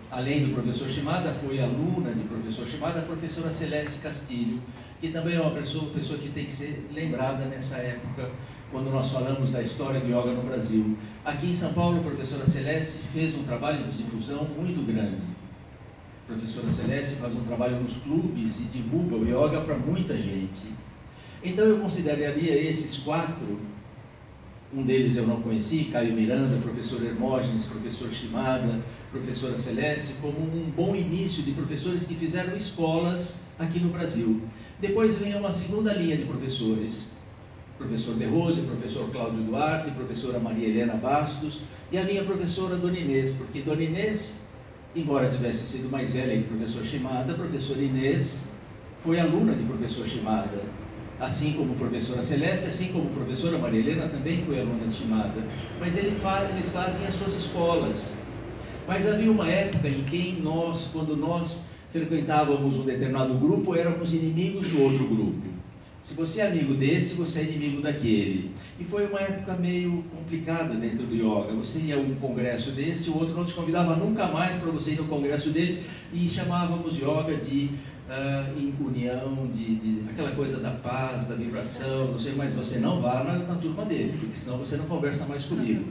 além 0.09 0.47
do 0.47 0.53
professor 0.53 0.89
Shimada, 0.89 1.31
foi 1.33 1.61
aluna 1.61 2.11
de 2.13 2.21
professor 2.21 2.65
Shimada, 2.65 2.99
a 2.99 3.03
professora 3.03 3.51
Celeste 3.51 3.99
Castilho, 3.99 4.61
que 4.99 5.09
também 5.09 5.35
é 5.35 5.41
uma 5.41 5.51
pessoa, 5.51 5.91
pessoa 5.91 6.17
que 6.17 6.29
tem 6.29 6.45
que 6.45 6.51
ser 6.51 6.89
lembrada 6.93 7.45
nessa 7.45 7.77
época, 7.77 8.31
quando 8.71 8.89
nós 8.89 9.11
falamos 9.11 9.51
da 9.51 9.61
história 9.61 9.99
do 9.99 10.07
yoga 10.07 10.31
no 10.31 10.43
Brasil. 10.43 10.97
Aqui 11.23 11.51
em 11.51 11.55
São 11.55 11.73
Paulo, 11.73 11.99
a 11.99 12.03
professora 12.03 12.47
Celeste 12.47 12.99
fez 13.13 13.35
um 13.35 13.43
trabalho 13.43 13.83
de 13.83 13.91
difusão 13.91 14.45
muito 14.57 14.85
grande. 14.85 15.34
Professora 16.27 16.69
Celeste 16.69 17.15
faz 17.15 17.35
um 17.35 17.43
trabalho 17.43 17.81
nos 17.81 17.97
clubes 17.97 18.59
e 18.59 18.63
divulga 18.63 19.15
o 19.15 19.25
yoga 19.25 19.61
para 19.61 19.77
muita 19.77 20.17
gente. 20.17 20.63
Então 21.43 21.65
eu 21.65 21.79
consideraria 21.79 22.59
esses 22.69 22.97
quatro 22.97 23.59
um 24.75 24.83
deles 24.83 25.15
eu 25.15 25.25
não 25.25 25.41
conheci, 25.41 25.85
Caio 25.85 26.13
Miranda, 26.13 26.59
professor 26.61 27.01
Hermógenes, 27.01 27.65
professor 27.65 28.11
Shimada, 28.11 28.81
professora 29.09 29.57
Celeste, 29.57 30.15
como 30.21 30.37
um 30.37 30.69
bom 30.75 30.93
início 30.93 31.43
de 31.43 31.51
professores 31.51 32.03
que 32.03 32.15
fizeram 32.15 32.55
escolas 32.57 33.41
aqui 33.57 33.79
no 33.79 33.89
Brasil. 33.89 34.41
Depois 34.81 35.17
vem 35.17 35.33
uma 35.35 35.51
segunda 35.51 35.93
linha 35.93 36.17
de 36.17 36.25
professores, 36.25 37.11
professor 37.77 38.15
De 38.15 38.25
Rose, 38.25 38.61
professor 38.61 39.09
Cláudio 39.11 39.43
Duarte, 39.43 39.91
professora 39.91 40.39
Maria 40.39 40.67
Helena 40.67 40.95
Bastos 40.95 41.61
e 41.89 41.97
a 41.97 42.03
minha 42.03 42.25
professora 42.25 42.75
Dona 42.75 42.97
Inês, 42.97 43.35
porque 43.35 43.61
Dona 43.61 43.83
Inês, 43.83 44.41
embora 44.95 45.29
tivesse 45.29 45.65
sido 45.65 45.89
mais 45.89 46.13
velha 46.13 46.37
que 46.37 46.53
o 46.53 46.57
professor 46.57 46.85
Shimada, 46.85 47.33
a 47.33 47.35
professora 47.35 47.81
Inês 47.81 48.45
foi 48.99 49.19
aluna 49.19 49.53
de 49.53 49.63
professor 49.63 50.07
Shimada 50.07 50.63
assim 51.19 51.53
como 51.53 51.73
a 51.73 51.75
professora 51.75 52.21
Celeste, 52.21 52.67
assim 52.67 52.87
como 52.89 53.07
a 53.09 53.13
professora 53.13 53.57
Maria 53.57 53.79
Helena 53.79 54.07
também 54.07 54.43
foi 54.45 54.59
aluna 54.59 54.85
de 54.85 54.93
Shimada. 54.93 55.43
Mas 55.79 55.97
ele 55.97 56.17
faz, 56.19 56.49
eles 56.49 56.69
fazem 56.69 57.07
as 57.07 57.13
suas 57.13 57.33
escolas. 57.33 58.13
Mas 58.87 59.07
havia 59.07 59.31
uma 59.31 59.47
época 59.47 59.87
em 59.87 60.03
que 60.03 60.39
nós, 60.43 60.89
quando 60.91 61.15
nós 61.15 61.63
frequentávamos 61.91 62.75
um 62.75 62.83
determinado 62.83 63.33
grupo, 63.35 63.75
éramos 63.75 64.13
inimigos 64.13 64.67
do 64.67 64.81
outro 64.81 65.07
grupo. 65.07 65.54
Se 66.05 66.13
você 66.13 66.41
é 66.41 66.45
amigo 66.45 66.75
desse, 66.75 67.15
você 67.15 67.39
é 67.39 67.43
inimigo 67.45 67.81
daquele. 67.81 68.51
E 68.79 68.83
foi 68.83 69.07
uma 69.07 69.19
época 69.19 69.55
meio 69.55 70.03
complicada 70.15 70.75
dentro 70.75 71.03
do 71.07 71.15
yoga. 71.15 71.51
Você 71.55 71.79
ia 71.79 71.95
a 71.95 71.99
um 71.99 72.13
congresso 72.13 72.69
desse, 72.73 73.09
o 73.09 73.17
outro 73.17 73.33
não 73.35 73.43
te 73.43 73.55
convidava 73.55 73.95
nunca 73.95 74.27
mais 74.27 74.57
para 74.57 74.69
você 74.69 74.91
ir 74.91 74.97
no 74.97 75.05
congresso 75.05 75.49
dele, 75.49 75.83
e 76.13 76.29
chamávamos 76.29 76.95
yoga 76.95 77.35
de 77.37 77.71
uh, 78.07 78.85
união, 78.85 79.49
de, 79.51 79.77
de, 79.77 80.07
aquela 80.11 80.29
coisa 80.33 80.59
da 80.59 80.69
paz, 80.69 81.25
da 81.25 81.33
vibração, 81.33 82.11
não 82.11 82.19
sei, 82.19 82.35
mas 82.35 82.53
você 82.53 82.77
não 82.77 83.01
vá 83.01 83.23
na, 83.23 83.39
na 83.39 83.55
turma 83.55 83.83
dele, 83.83 84.15
porque 84.19 84.35
senão 84.35 84.59
você 84.59 84.77
não 84.77 84.85
conversa 84.85 85.25
mais 85.25 85.45
comigo. 85.45 85.85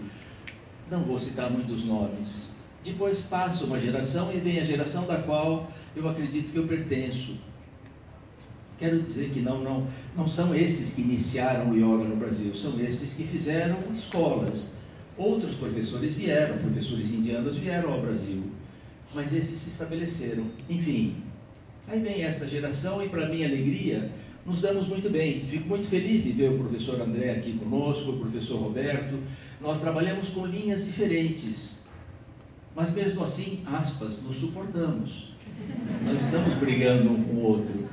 Não 0.88 1.02
vou 1.02 1.18
citar 1.18 1.50
muitos 1.50 1.84
nomes. 1.84 2.50
Depois 2.84 3.22
passa 3.22 3.64
uma 3.64 3.80
geração 3.80 4.32
e 4.32 4.36
vem 4.36 4.60
a 4.60 4.64
geração 4.64 5.08
da 5.08 5.16
qual 5.16 5.68
eu 5.96 6.08
acredito 6.08 6.52
que 6.52 6.58
eu 6.58 6.68
pertenço. 6.68 7.36
Quero 8.78 9.02
dizer 9.02 9.30
que 9.30 9.40
não, 9.40 9.62
não, 9.62 9.86
não 10.16 10.26
são 10.26 10.54
esses 10.54 10.94
que 10.94 11.02
iniciaram 11.02 11.70
o 11.70 11.76
yoga 11.76 12.08
no 12.08 12.16
Brasil, 12.16 12.54
são 12.54 12.78
esses 12.80 13.14
que 13.14 13.22
fizeram 13.22 13.78
escolas. 13.92 14.72
Outros 15.16 15.56
professores 15.56 16.14
vieram, 16.14 16.58
professores 16.58 17.12
indianos 17.12 17.56
vieram 17.56 17.92
ao 17.92 18.00
Brasil, 18.00 18.42
mas 19.14 19.32
esses 19.32 19.60
se 19.60 19.70
estabeleceram. 19.70 20.44
Enfim, 20.68 21.22
Aí 21.86 22.00
vem 22.00 22.22
esta 22.22 22.46
geração 22.46 23.04
e, 23.04 23.08
para 23.08 23.28
minha 23.28 23.46
alegria, 23.46 24.10
nos 24.46 24.60
damos 24.60 24.88
muito 24.88 25.10
bem. 25.10 25.44
Fico 25.44 25.68
muito 25.68 25.86
feliz 25.86 26.24
de 26.24 26.30
ver 26.32 26.50
o 26.50 26.58
professor 26.58 27.00
André 27.00 27.30
aqui 27.30 27.52
conosco, 27.52 28.10
o 28.10 28.18
professor 28.18 28.58
Roberto. 28.58 29.18
Nós 29.60 29.80
trabalhamos 29.80 30.30
com 30.30 30.46
linhas 30.46 30.86
diferentes, 30.86 31.80
mas 32.74 32.92
mesmo 32.94 33.22
assim, 33.22 33.62
aspas, 33.66 34.22
nos 34.22 34.36
suportamos. 34.36 35.34
Não 36.02 36.16
estamos 36.16 36.54
brigando 36.54 37.12
um 37.12 37.22
com 37.22 37.34
o 37.34 37.42
outro. 37.42 37.88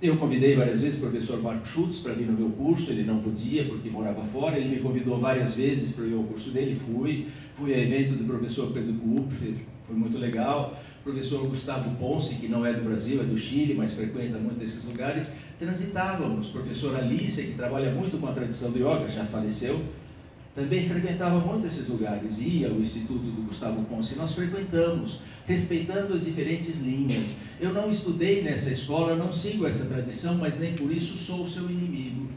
Eu 0.00 0.16
convidei 0.16 0.54
várias 0.54 0.80
vezes 0.80 0.98
o 0.98 1.02
professor 1.02 1.42
Marco 1.42 1.66
Schultz 1.66 1.98
para 1.98 2.12
vir 2.12 2.26
no 2.26 2.32
meu 2.32 2.50
curso, 2.50 2.90
ele 2.90 3.02
não 3.02 3.20
podia 3.20 3.64
porque 3.64 3.90
morava 3.90 4.22
fora, 4.22 4.56
ele 4.56 4.68
me 4.68 4.80
convidou 4.80 5.18
várias 5.18 5.56
vezes 5.56 5.92
para 5.92 6.04
ir 6.04 6.14
ao 6.14 6.22
curso 6.22 6.50
dele, 6.50 6.76
fui. 6.76 7.26
Fui 7.56 7.74
a 7.74 7.78
evento 7.78 8.14
do 8.14 8.24
professor 8.24 8.70
Pedro 8.72 8.94
Kupfer, 8.94 9.54
foi 9.82 9.96
muito 9.96 10.16
legal 10.16 10.78
professor 11.08 11.46
Gustavo 11.46 11.90
Ponce, 11.96 12.34
que 12.34 12.48
não 12.48 12.66
é 12.66 12.74
do 12.74 12.82
Brasil, 12.82 13.20
é 13.20 13.24
do 13.24 13.36
Chile, 13.36 13.74
mas 13.74 13.94
frequenta 13.94 14.38
muito 14.38 14.62
esses 14.62 14.84
lugares, 14.84 15.30
transitávamos. 15.58 16.48
Professor 16.48 16.94
Alice, 16.96 17.42
que 17.42 17.54
trabalha 17.54 17.90
muito 17.92 18.18
com 18.18 18.26
a 18.26 18.32
tradição 18.32 18.70
do 18.70 18.78
yoga, 18.78 19.08
já 19.08 19.24
faleceu, 19.24 19.80
também 20.54 20.86
frequentava 20.86 21.38
muito 21.38 21.66
esses 21.66 21.88
lugares, 21.88 22.40
ia 22.40 22.68
ao 22.68 22.74
Instituto 22.74 23.24
do 23.24 23.46
Gustavo 23.46 23.82
Ponce, 23.84 24.16
nós 24.16 24.34
frequentamos, 24.34 25.20
respeitando 25.48 26.12
as 26.12 26.26
diferentes 26.26 26.80
linhas. 26.80 27.30
Eu 27.58 27.72
não 27.72 27.90
estudei 27.90 28.42
nessa 28.42 28.70
escola, 28.70 29.16
não 29.16 29.32
sigo 29.32 29.66
essa 29.66 29.86
tradição, 29.86 30.34
mas 30.34 30.60
nem 30.60 30.74
por 30.74 30.92
isso 30.92 31.16
sou 31.16 31.44
o 31.44 31.48
seu 31.48 31.64
inimigo. 31.70 32.28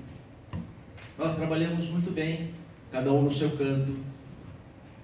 Nós 1.17 1.35
trabalhamos 1.35 1.85
muito 1.87 2.09
bem, 2.11 2.51
cada 2.89 3.11
um 3.11 3.21
no 3.21 3.33
seu 3.33 3.49
canto, 3.51 3.91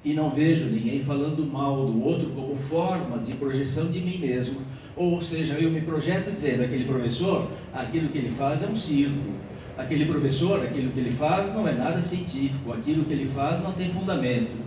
e 0.05 0.13
não 0.13 0.29
vejo 0.29 0.67
ninguém 0.67 1.03
falando 1.03 1.45
mal 1.45 1.85
do 1.85 2.01
outro 2.01 2.29
como 2.29 2.55
forma 2.55 3.17
de 3.17 3.33
projeção 3.33 3.91
de 3.91 3.99
mim 3.99 4.17
mesmo. 4.19 4.61
Ou 4.95 5.21
seja, 5.21 5.55
eu 5.55 5.69
me 5.69 5.81
projeto 5.81 6.31
dizendo 6.31 6.63
aquele 6.63 6.85
professor, 6.85 7.51
aquilo 7.73 8.07
que 8.07 8.17
ele 8.17 8.31
faz 8.31 8.63
é 8.63 8.67
um 8.67 8.75
circo. 8.75 9.35
Aquele 9.77 10.05
professor, 10.05 10.63
aquilo 10.63 10.91
que 10.91 10.99
ele 10.99 11.11
faz 11.11 11.53
não 11.53 11.67
é 11.67 11.73
nada 11.73 12.01
científico, 12.01 12.71
aquilo 12.71 13.03
que 13.03 13.13
ele 13.13 13.29
faz 13.35 13.61
não 13.61 13.73
tem 13.73 13.89
fundamento. 13.89 14.66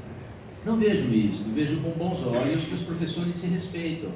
Não 0.64 0.76
vejo 0.76 1.10
isso, 1.10 1.44
vejo 1.54 1.78
com 1.78 1.90
bons 1.92 2.22
olhos 2.22 2.64
que 2.64 2.74
os 2.74 2.82
professores 2.82 3.34
se 3.34 3.46
respeitam. 3.46 4.10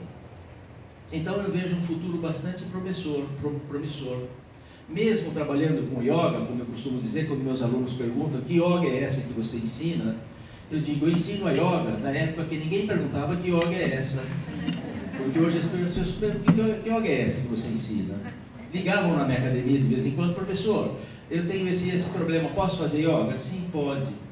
Então 1.11 1.37
eu 1.37 1.51
vejo 1.51 1.77
um 1.77 1.81
futuro 1.81 2.19
bastante 2.19 2.65
promissor, 2.65 3.25
promissor. 3.69 4.25
Mesmo 4.87 5.33
trabalhando 5.33 5.89
com 5.91 6.03
yoga, 6.03 6.45
como 6.45 6.61
eu 6.61 6.67
costumo 6.67 7.01
dizer 7.01 7.27
quando 7.27 7.43
meus 7.43 7.63
alunos 7.63 7.95
perguntam 7.95 8.43
que 8.43 8.55
yoga 8.55 8.87
é 8.87 9.03
essa 9.03 9.23
que 9.23 9.33
você 9.33 9.57
ensina, 9.57 10.17
eu 10.71 10.81
digo, 10.81 11.07
eu 11.07 11.13
ensino 11.13 11.47
a 11.47 11.53
yoga 11.53 11.99
na 12.03 12.11
época 12.11 12.45
que 12.45 12.57
ninguém 12.57 12.87
perguntava 12.87 13.37
que 13.37 13.49
yoga 13.49 13.75
é 13.75 13.95
essa. 13.95 14.23
Porque 15.17 15.39
hoje 15.39 15.59
as 15.59 15.67
pessoas 15.67 16.09
perguntam 16.17 16.55
que 16.83 16.91
yoga 16.91 17.09
é 17.09 17.23
essa 17.23 17.41
que 17.41 17.49
você 17.49 17.69
ensina. 17.69 18.15
Ligavam 18.73 19.17
na 19.17 19.25
minha 19.25 19.39
academia 19.39 19.79
de 19.79 19.87
vez 19.87 20.05
em 20.05 20.11
quando, 20.11 20.35
professor, 20.35 20.95
eu 21.31 21.47
tenho 21.47 21.67
esse, 21.69 21.89
esse 21.89 22.11
problema, 22.11 22.51
posso 22.51 22.79
fazer 22.79 23.03
yoga? 23.03 23.39
Sim, 23.39 23.69
pode. 23.73 24.24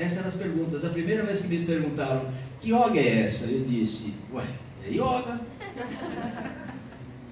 Essas 0.00 0.18
eram 0.20 0.28
as 0.28 0.34
perguntas. 0.34 0.82
A 0.82 0.88
primeira 0.88 1.22
vez 1.22 1.42
que 1.42 1.48
me 1.48 1.58
perguntaram, 1.66 2.24
que 2.58 2.70
yoga 2.72 2.98
é 2.98 3.26
essa? 3.26 3.44
Eu 3.44 3.62
disse, 3.64 4.14
ué, 4.32 4.44
é 4.86 4.90
yoga. 4.90 5.38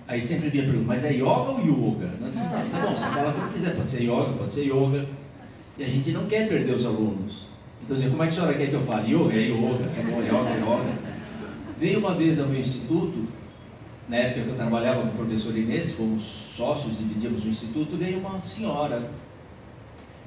Aí 0.06 0.20
sempre 0.20 0.50
vinha 0.50 0.64
a 0.64 0.66
pergunta, 0.66 0.86
mas 0.86 1.02
é 1.02 1.14
yoga 1.14 1.50
ou 1.50 1.60
yoga? 1.60 2.10
Não, 2.20 2.30
tá 2.30 2.86
bom, 2.86 2.94
você 2.94 3.06
fala 3.06 3.32
como 3.32 3.48
quiser, 3.48 3.74
pode 3.74 3.88
ser 3.88 4.02
yoga, 4.02 4.32
pode 4.34 4.52
ser 4.52 4.66
yoga. 4.66 5.06
E 5.78 5.84
a 5.84 5.88
gente 5.88 6.10
não 6.12 6.26
quer 6.26 6.46
perder 6.46 6.74
os 6.74 6.84
alunos. 6.84 7.48
Então, 7.82 7.96
assim, 7.96 8.10
como 8.10 8.22
é 8.22 8.26
que 8.26 8.32
a 8.32 8.36
senhora 8.36 8.54
quer 8.54 8.68
que 8.68 8.74
eu 8.74 8.82
fale? 8.82 9.14
Yoga? 9.14 9.34
É 9.34 9.48
yoga, 9.48 9.84
é 9.84 10.02
bom, 10.02 10.20
yoga, 10.22 10.50
é 10.50 10.58
yoga. 10.58 10.98
Veio 11.80 12.00
uma 12.00 12.14
vez 12.14 12.38
ao 12.38 12.48
meu 12.48 12.60
instituto, 12.60 13.26
na 14.10 14.16
época 14.16 14.42
que 14.42 14.48
eu 14.50 14.56
trabalhava 14.56 15.00
com 15.02 15.08
o 15.08 15.12
professor 15.12 15.56
Inês, 15.56 15.92
fomos 15.92 16.22
sócios, 16.54 16.98
dividíamos 16.98 17.46
o 17.46 17.48
instituto, 17.48 17.96
veio 17.96 18.18
uma 18.18 18.42
senhora. 18.42 19.10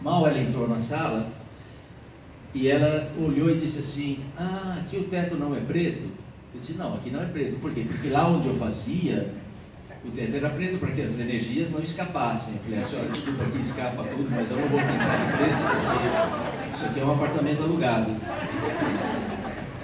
Mal 0.02 0.28
ela 0.28 0.40
entrou 0.40 0.68
na 0.68 0.80
sala, 0.80 1.28
e 2.54 2.68
ela 2.68 3.12
olhou 3.20 3.50
e 3.50 3.56
disse 3.60 3.80
assim, 3.80 4.20
ah, 4.38 4.78
aqui 4.80 4.98
o 4.98 5.04
teto 5.06 5.36
não 5.36 5.56
é 5.56 5.60
preto? 5.60 6.04
Eu 6.54 6.60
disse, 6.60 6.74
não, 6.74 6.96
aqui 6.96 7.10
não 7.10 7.22
é 7.22 7.26
preto. 7.26 7.60
Por 7.60 7.74
quê? 7.74 7.86
Porque 7.88 8.10
lá 8.10 8.28
onde 8.28 8.48
eu 8.48 8.56
fazia, 8.56 9.34
O 10.04 10.10
teto 10.10 10.36
era 10.36 10.50
preto 10.50 10.80
para 10.80 10.92
que 10.92 11.02
as 11.02 11.20
energias 11.20 11.72
não 11.72 11.82
escapassem. 11.82 12.56
Eu 12.56 12.62
falei, 12.62 12.80
a 12.80 12.86
senhora, 12.86 13.10
desculpa 13.10 13.44
que 13.46 13.60
escapa 13.60 14.04
tudo, 14.04 14.28
mas 14.32 14.50
eu 14.50 14.58
não 14.58 14.68
vou 14.68 14.80
pintar 14.80 15.28
de 15.28 15.38
preto 15.38 15.58
porque 15.62 16.76
isso 16.76 16.86
aqui 16.86 17.00
é 17.00 17.06
um 17.06 17.14
apartamento 17.14 17.62
alugado. 17.62 18.12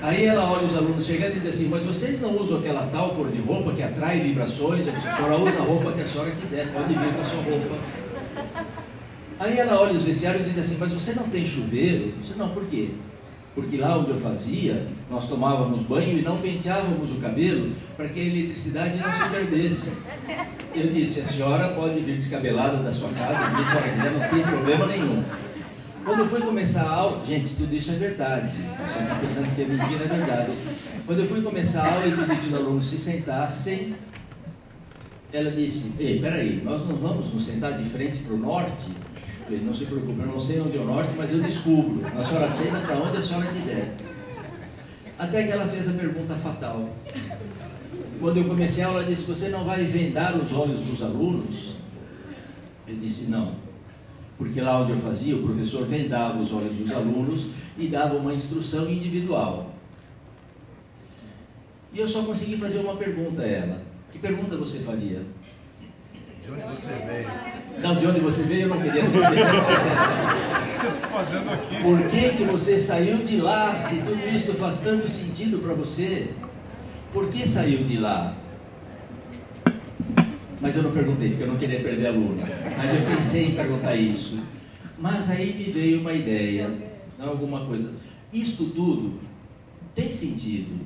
Aí 0.01 0.25
ela 0.25 0.51
olha 0.51 0.65
os 0.65 0.75
alunos 0.75 1.05
chegando 1.05 1.31
e 1.31 1.35
diz 1.35 1.45
assim, 1.45 1.69
mas 1.69 1.83
vocês 1.83 2.19
não 2.19 2.35
usam 2.35 2.57
aquela 2.57 2.87
tal 2.87 3.11
cor 3.11 3.29
de 3.29 3.39
roupa 3.41 3.73
que 3.73 3.83
atrai 3.83 4.19
vibrações? 4.19 4.87
A 4.87 4.91
senhora 4.91 5.37
usa 5.37 5.59
a 5.59 5.63
roupa 5.63 5.91
que 5.91 6.01
a 6.01 6.07
senhora 6.07 6.31
quiser, 6.31 6.67
pode 6.73 6.93
vir 6.93 7.13
com 7.13 7.21
a 7.21 7.25
sua 7.25 7.43
roupa. 7.43 7.75
Aí 9.39 9.57
ela 9.57 9.79
olha 9.79 9.93
os 9.93 10.03
vestiários 10.03 10.47
e 10.47 10.49
diz 10.49 10.59
assim, 10.59 10.77
mas 10.79 10.91
você 10.91 11.13
não 11.13 11.23
tem 11.29 11.45
chuveiro? 11.45 12.05
Eu 12.05 12.13
disse, 12.21 12.37
não, 12.37 12.49
por 12.49 12.65
quê? 12.65 12.89
Porque 13.53 13.77
lá 13.77 13.97
onde 13.97 14.11
eu 14.11 14.17
fazia, 14.17 14.87
nós 15.09 15.27
tomávamos 15.27 15.81
banho 15.83 16.19
e 16.19 16.21
não 16.21 16.37
penteávamos 16.37 17.11
o 17.11 17.15
cabelo 17.15 17.71
para 17.95 18.07
que 18.09 18.19
a 18.19 18.23
eletricidade 18.23 18.97
não 18.97 19.11
se 19.11 19.29
perdesse. 19.29 19.91
Eu 20.75 20.87
disse, 20.89 21.21
a 21.21 21.25
senhora 21.25 21.69
pode 21.69 21.99
vir 21.99 22.15
descabelada 22.15 22.77
da 22.77 22.91
sua 22.91 23.09
casa, 23.09 23.33
a 23.33 23.67
senhora 23.67 23.89
quiser, 23.89 24.11
não 24.11 24.29
tem 24.29 24.43
problema 24.43 24.85
nenhum. 24.85 25.23
Quando 26.05 26.19
eu 26.19 26.29
fui 26.29 26.39
começar 26.39 26.83
a 26.83 26.93
aula, 26.93 27.25
gente, 27.25 27.55
tudo 27.55 27.75
isso 27.75 27.91
é 27.91 27.95
verdade. 27.95 28.55
Você 28.55 28.99
está 28.99 29.15
pensando 29.15 29.55
que 29.55 29.61
é 29.61 29.65
mentira, 29.65 30.05
é 30.05 30.07
verdade. 30.07 30.51
Quando 31.05 31.19
eu 31.19 31.27
fui 31.27 31.41
começar 31.41 31.83
a 31.83 31.93
aula 31.93 32.07
e 32.07 32.11
pedi 32.11 32.47
os 32.47 32.53
alunos 32.53 32.89
se 32.89 32.97
sentassem, 32.97 33.95
ela 35.33 35.51
disse, 35.51 35.93
ei, 35.99 36.19
peraí, 36.19 36.61
nós 36.63 36.87
não 36.87 36.95
vamos 36.95 37.33
nos 37.33 37.45
sentar 37.45 37.73
de 37.73 37.83
frente 37.89 38.19
para 38.19 38.35
o 38.35 38.37
norte? 38.37 38.89
Falei, 39.47 39.61
não 39.61 39.73
se 39.73 39.85
preocupe, 39.85 40.19
eu 40.19 40.27
não 40.27 40.39
sei 40.39 40.59
onde 40.59 40.77
é 40.77 40.81
o 40.81 40.85
norte, 40.85 41.13
mas 41.17 41.31
eu 41.31 41.39
descubro. 41.39 42.05
A 42.05 42.23
senhora 42.23 42.49
senta 42.49 42.79
para 42.79 42.97
onde 42.97 43.17
a 43.17 43.21
senhora 43.21 43.47
quiser. 43.47 43.95
Até 45.17 45.43
que 45.43 45.51
ela 45.51 45.65
fez 45.65 45.87
a 45.87 45.93
pergunta 45.93 46.35
fatal. 46.35 46.89
Quando 48.19 48.37
eu 48.37 48.43
comecei 48.43 48.83
a 48.83 48.87
aula, 48.87 48.99
ela 49.03 49.09
disse, 49.09 49.23
você 49.23 49.49
não 49.49 49.63
vai 49.63 49.85
vendar 49.85 50.35
os 50.35 50.51
olhos 50.51 50.81
dos 50.81 51.01
alunos? 51.01 51.75
Eu 52.85 52.95
disse, 52.97 53.31
não 53.31 53.67
porque 54.37 54.61
lá 54.61 54.81
onde 54.81 54.91
eu 54.91 54.97
fazia, 54.97 55.35
o 55.35 55.41
professor 55.41 55.85
vendava 55.87 56.37
os 56.39 56.53
olhos 56.53 56.73
dos 56.73 56.91
alunos 56.91 57.47
e 57.77 57.87
dava 57.87 58.15
uma 58.15 58.33
instrução 58.33 58.87
individual. 58.89 59.73
E 61.91 61.99
eu 61.99 62.07
só 62.07 62.21
consegui 62.21 62.57
fazer 62.57 62.77
uma 62.79 62.95
pergunta 62.95 63.41
a 63.41 63.47
ela. 63.47 63.81
Que 64.11 64.19
pergunta 64.19 64.55
você 64.55 64.79
faria? 64.79 65.23
De 66.47 66.53
onde 66.53 66.63
você 66.63 66.93
veio? 66.93 67.81
Não, 67.81 67.95
de 67.95 68.07
onde 68.07 68.19
você 68.21 68.43
veio 68.43 68.61
eu 68.61 68.69
não 68.69 68.81
queria 68.81 69.05
saber. 69.05 69.41
O 69.41 69.51
que 70.71 70.79
você 70.79 70.87
está 70.87 71.07
fazendo 71.09 71.51
aqui? 71.51 71.81
Por 71.81 72.07
que, 72.07 72.29
que 72.37 72.43
você 72.45 72.79
saiu 72.79 73.17
de 73.17 73.41
lá 73.41 73.77
se 73.77 73.97
tudo 73.97 74.29
isso 74.33 74.53
faz 74.53 74.79
tanto 74.79 75.09
sentido 75.09 75.59
para 75.59 75.73
você? 75.73 76.29
Por 77.11 77.29
que 77.29 77.45
saiu 77.45 77.83
de 77.83 77.97
lá? 77.97 78.33
Mas 80.61 80.77
eu 80.77 80.83
não 80.83 80.91
perguntei, 80.91 81.31
porque 81.31 81.43
eu 81.43 81.47
não 81.47 81.57
queria 81.57 81.81
perder 81.81 82.07
aluno. 82.07 82.37
Mas 82.77 82.93
eu 82.93 83.15
pensei 83.17 83.47
em 83.47 83.51
perguntar 83.51 83.97
isso. 83.97 84.39
Mas 84.97 85.29
aí 85.29 85.53
me 85.53 85.69
veio 85.69 85.99
uma 85.99 86.13
ideia, 86.13 86.73
alguma 87.19 87.65
coisa. 87.65 87.91
Isto 88.31 88.67
tudo 88.67 89.19
tem 89.93 90.09
sentido. 90.09 90.79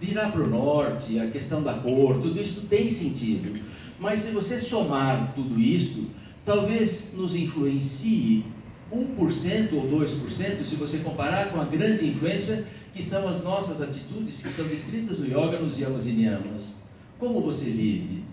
Virar 0.00 0.32
para 0.32 0.42
o 0.42 0.48
norte, 0.48 1.20
a 1.20 1.28
questão 1.28 1.62
da 1.62 1.74
cor, 1.74 2.20
tudo 2.20 2.42
isso 2.42 2.62
tem 2.62 2.90
sentido. 2.90 3.62
Mas 4.02 4.18
se 4.18 4.32
você 4.32 4.58
somar 4.58 5.32
tudo 5.32 5.60
isso, 5.60 6.08
talvez 6.44 7.12
nos 7.14 7.36
influencie 7.36 8.44
1% 8.92 9.72
ou 9.74 9.88
2%, 9.88 10.64
se 10.64 10.74
você 10.74 10.98
comparar 10.98 11.52
com 11.52 11.60
a 11.60 11.64
grande 11.64 12.08
influência 12.08 12.66
que 12.92 13.00
são 13.00 13.28
as 13.28 13.44
nossas 13.44 13.80
atitudes, 13.80 14.42
que 14.42 14.52
são 14.52 14.66
descritas 14.66 15.20
no 15.20 15.26
Yoga 15.26 15.60
nos 15.60 15.78
Yamas 15.78 16.08
e 16.08 16.10
Niyamas. 16.10 16.82
Como 17.16 17.42
você 17.42 17.66
vive? 17.66 18.24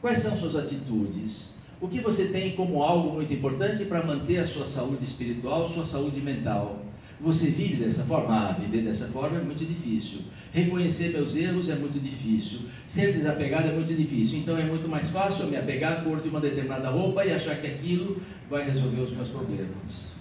Quais 0.00 0.20
são 0.20 0.34
suas 0.34 0.56
atitudes? 0.56 1.50
O 1.78 1.86
que 1.86 2.00
você 2.00 2.28
tem 2.28 2.56
como 2.56 2.82
algo 2.82 3.12
muito 3.12 3.34
importante 3.34 3.84
para 3.84 4.02
manter 4.02 4.38
a 4.38 4.46
sua 4.46 4.66
saúde 4.66 5.04
espiritual, 5.04 5.68
sua 5.68 5.84
saúde 5.84 6.22
mental? 6.22 6.81
Você 7.22 7.50
vive 7.50 7.76
dessa 7.76 8.02
forma? 8.02 8.34
Ah, 8.34 8.52
viver 8.52 8.82
dessa 8.82 9.06
forma 9.06 9.38
é 9.38 9.40
muito 9.40 9.64
difícil. 9.64 10.22
Reconhecer 10.52 11.10
meus 11.10 11.36
erros 11.36 11.68
é 11.68 11.76
muito 11.76 12.00
difícil. 12.00 12.60
Ser 12.84 13.12
desapegado 13.12 13.68
é 13.68 13.72
muito 13.72 13.94
difícil. 13.94 14.40
Então 14.40 14.58
é 14.58 14.64
muito 14.64 14.88
mais 14.88 15.10
fácil 15.10 15.44
eu 15.44 15.50
me 15.50 15.56
apegar 15.56 15.92
à 15.92 15.96
cor 16.02 16.20
de 16.20 16.28
uma 16.28 16.40
determinada 16.40 16.90
roupa 16.90 17.24
e 17.24 17.32
achar 17.32 17.54
que 17.60 17.68
aquilo 17.68 18.20
vai 18.50 18.64
resolver 18.64 19.02
os 19.02 19.12
meus 19.12 19.28
problemas. 19.28 20.12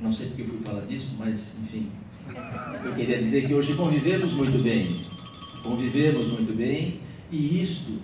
Não 0.00 0.12
sei 0.12 0.26
porque 0.26 0.44
fui 0.44 0.58
falar 0.58 0.84
disso, 0.86 1.14
mas 1.16 1.54
enfim. 1.62 1.88
Eu 2.84 2.92
queria 2.92 3.18
dizer 3.18 3.46
que 3.46 3.54
hoje 3.54 3.74
convivemos 3.74 4.32
muito 4.32 4.60
bem. 4.60 5.06
Convivemos 5.62 6.26
muito 6.28 6.52
bem 6.52 6.98
e 7.30 7.62
isto 7.62 8.00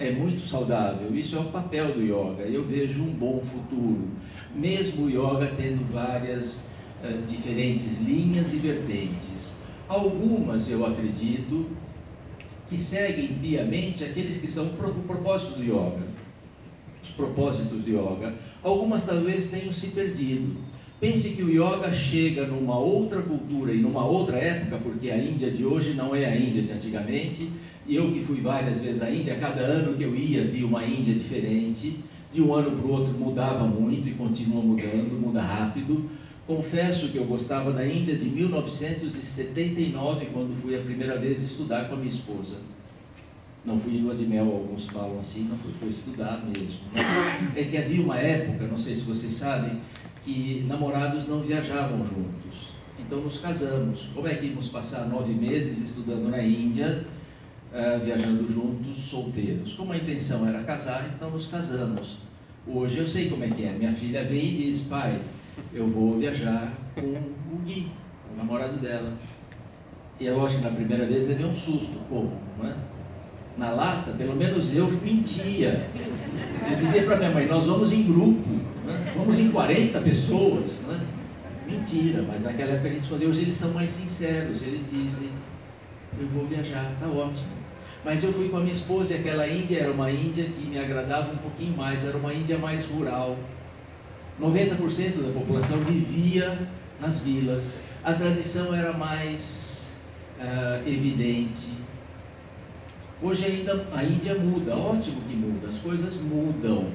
é 0.00 0.10
muito 0.12 0.46
saudável, 0.46 1.14
isso 1.14 1.36
é 1.36 1.38
o 1.38 1.44
papel 1.44 1.92
do 1.92 2.00
yoga. 2.00 2.44
Eu 2.44 2.64
vejo 2.64 3.02
um 3.02 3.12
bom 3.12 3.38
futuro, 3.44 4.08
mesmo 4.54 5.04
o 5.04 5.10
yoga 5.10 5.52
tendo 5.54 5.84
várias 5.92 6.70
uh, 7.04 7.22
diferentes 7.26 8.00
linhas 8.00 8.54
e 8.54 8.56
vertentes. 8.56 9.56
Algumas 9.86 10.70
eu 10.70 10.86
acredito 10.86 11.66
que 12.70 12.78
seguem 12.78 13.28
piamente 13.28 14.02
aqueles 14.02 14.38
que 14.38 14.46
são 14.46 14.68
o 14.68 15.02
propósito 15.06 15.58
do 15.58 15.62
yoga, 15.62 16.06
os 17.02 17.10
propósitos 17.10 17.82
do 17.82 17.90
yoga. 17.90 18.34
Algumas 18.62 19.04
talvez 19.04 19.50
tenham 19.50 19.72
se 19.72 19.88
perdido. 19.88 20.56
Pense 20.98 21.30
que 21.30 21.42
o 21.42 21.50
yoga 21.50 21.92
chega 21.92 22.46
numa 22.46 22.78
outra 22.78 23.20
cultura 23.20 23.72
e 23.72 23.78
numa 23.78 24.04
outra 24.06 24.38
época, 24.38 24.78
porque 24.78 25.10
a 25.10 25.18
Índia 25.18 25.50
de 25.50 25.64
hoje 25.64 25.92
não 25.92 26.14
é 26.14 26.24
a 26.24 26.36
Índia 26.36 26.62
de 26.62 26.72
antigamente, 26.72 27.50
eu 27.96 28.12
que 28.12 28.24
fui 28.24 28.40
várias 28.40 28.80
vezes 28.80 29.02
à 29.02 29.10
Índia, 29.10 29.36
cada 29.36 29.60
ano 29.60 29.96
que 29.96 30.04
eu 30.04 30.14
ia, 30.14 30.44
via 30.44 30.66
uma 30.66 30.84
Índia 30.84 31.14
diferente. 31.14 31.98
De 32.32 32.40
um 32.40 32.54
ano 32.54 32.70
para 32.70 32.86
o 32.86 32.92
outro 32.92 33.12
mudava 33.12 33.64
muito 33.64 34.08
e 34.08 34.12
continua 34.12 34.62
mudando, 34.62 35.20
muda 35.20 35.42
rápido. 35.42 36.08
Confesso 36.46 37.08
que 37.08 37.16
eu 37.16 37.24
gostava 37.24 37.72
da 37.72 37.86
Índia 37.86 38.16
de 38.16 38.26
1979, 38.26 40.26
quando 40.32 40.54
fui 40.60 40.76
a 40.76 40.80
primeira 40.80 41.18
vez 41.18 41.42
estudar 41.42 41.88
com 41.88 41.94
a 41.94 41.98
minha 41.98 42.10
esposa. 42.10 42.56
Não 43.64 43.78
fui 43.78 43.98
lua 43.98 44.14
de 44.14 44.26
mel, 44.26 44.46
alguns 44.46 44.86
falam 44.86 45.18
assim, 45.18 45.48
não 45.50 45.58
fui, 45.58 45.72
fui 45.78 45.90
estudar 45.90 46.42
mesmo. 46.46 46.80
É 47.54 47.64
que 47.64 47.76
havia 47.76 48.00
uma 48.00 48.16
época, 48.16 48.66
não 48.66 48.78
sei 48.78 48.94
se 48.94 49.02
vocês 49.02 49.34
sabem, 49.34 49.80
que 50.24 50.64
namorados 50.66 51.28
não 51.28 51.40
viajavam 51.40 52.04
juntos. 52.04 52.70
Então 52.98 53.20
nos 53.20 53.38
casamos. 53.38 54.08
Como 54.14 54.28
é 54.28 54.34
que 54.34 54.46
íamos 54.46 54.68
passar 54.68 55.08
nove 55.08 55.32
meses 55.32 55.78
estudando 55.78 56.30
na 56.30 56.42
Índia? 56.42 57.04
Uh, 57.72 58.04
viajando 58.04 58.50
juntos, 58.50 58.98
solteiros. 58.98 59.74
Como 59.74 59.92
a 59.92 59.96
intenção 59.96 60.46
era 60.48 60.62
casar, 60.62 61.08
então 61.14 61.30
nos 61.30 61.46
casamos. 61.46 62.18
Hoje 62.66 62.98
eu 62.98 63.06
sei 63.06 63.28
como 63.28 63.44
é 63.44 63.48
que 63.48 63.64
é. 63.64 63.72
Minha 63.72 63.92
filha 63.92 64.24
vem 64.24 64.44
e 64.44 64.56
diz: 64.56 64.82
pai, 64.82 65.18
eu 65.72 65.88
vou 65.88 66.18
viajar 66.18 66.72
com 66.94 67.00
o 67.00 67.58
Gui, 67.64 67.88
o 68.32 68.36
namorado 68.36 68.76
dela. 68.78 69.12
E 70.18 70.26
é 70.26 70.32
lógico 70.32 70.60
que 70.62 70.68
na 70.68 70.74
primeira 70.74 71.06
vez 71.06 71.28
levei 71.28 71.46
um 71.46 71.54
susto. 71.54 71.98
Como? 72.08 72.32
Não 72.58 72.68
é? 72.68 72.74
Na 73.56 73.70
lata, 73.70 74.12
pelo 74.12 74.36
menos 74.36 74.74
eu 74.74 74.90
mentia. 75.02 75.88
Eu 76.70 76.76
dizia 76.76 77.02
para 77.04 77.16
minha 77.16 77.30
mãe: 77.30 77.46
nós 77.46 77.64
vamos 77.64 77.92
em 77.92 78.02
grupo, 78.02 78.48
né? 78.84 79.14
vamos 79.16 79.38
em 79.38 79.50
40 79.50 80.00
pessoas. 80.00 80.82
Né? 80.82 81.00
Mentira, 81.66 82.22
mas 82.22 82.44
naquela 82.44 82.72
época 82.72 82.88
a 82.88 82.92
gente 82.92 83.02
escondeu. 83.02 83.28
Hoje 83.30 83.42
eles 83.42 83.56
são 83.56 83.72
mais 83.72 83.88
sinceros, 83.90 84.62
eles 84.62 84.90
dizem: 84.90 85.30
eu 86.20 86.26
vou 86.28 86.46
viajar, 86.46 86.92
tá 87.00 87.06
ótimo. 87.06 87.59
Mas 88.04 88.24
eu 88.24 88.32
fui 88.32 88.48
com 88.48 88.56
a 88.56 88.60
minha 88.60 88.72
esposa 88.72 89.14
e 89.14 89.18
aquela 89.18 89.46
Índia 89.46 89.80
era 89.80 89.92
uma 89.92 90.10
Índia 90.10 90.44
que 90.44 90.66
me 90.66 90.78
agradava 90.78 91.32
um 91.32 91.36
pouquinho 91.36 91.76
mais, 91.76 92.04
era 92.04 92.16
uma 92.16 92.32
Índia 92.32 92.56
mais 92.56 92.86
rural. 92.86 93.36
90% 94.40 95.22
da 95.22 95.32
população 95.38 95.78
vivia 95.80 96.58
nas 96.98 97.20
vilas, 97.20 97.82
a 98.02 98.14
tradição 98.14 98.74
era 98.74 98.92
mais 98.92 99.92
uh, 100.38 100.88
evidente. 100.88 101.68
Hoje 103.22 103.44
ainda 103.44 103.86
a 103.94 104.02
Índia 104.02 104.34
muda, 104.34 104.74
ótimo 104.74 105.20
que 105.28 105.34
muda, 105.34 105.68
as 105.68 105.76
coisas 105.76 106.22
mudam. 106.22 106.86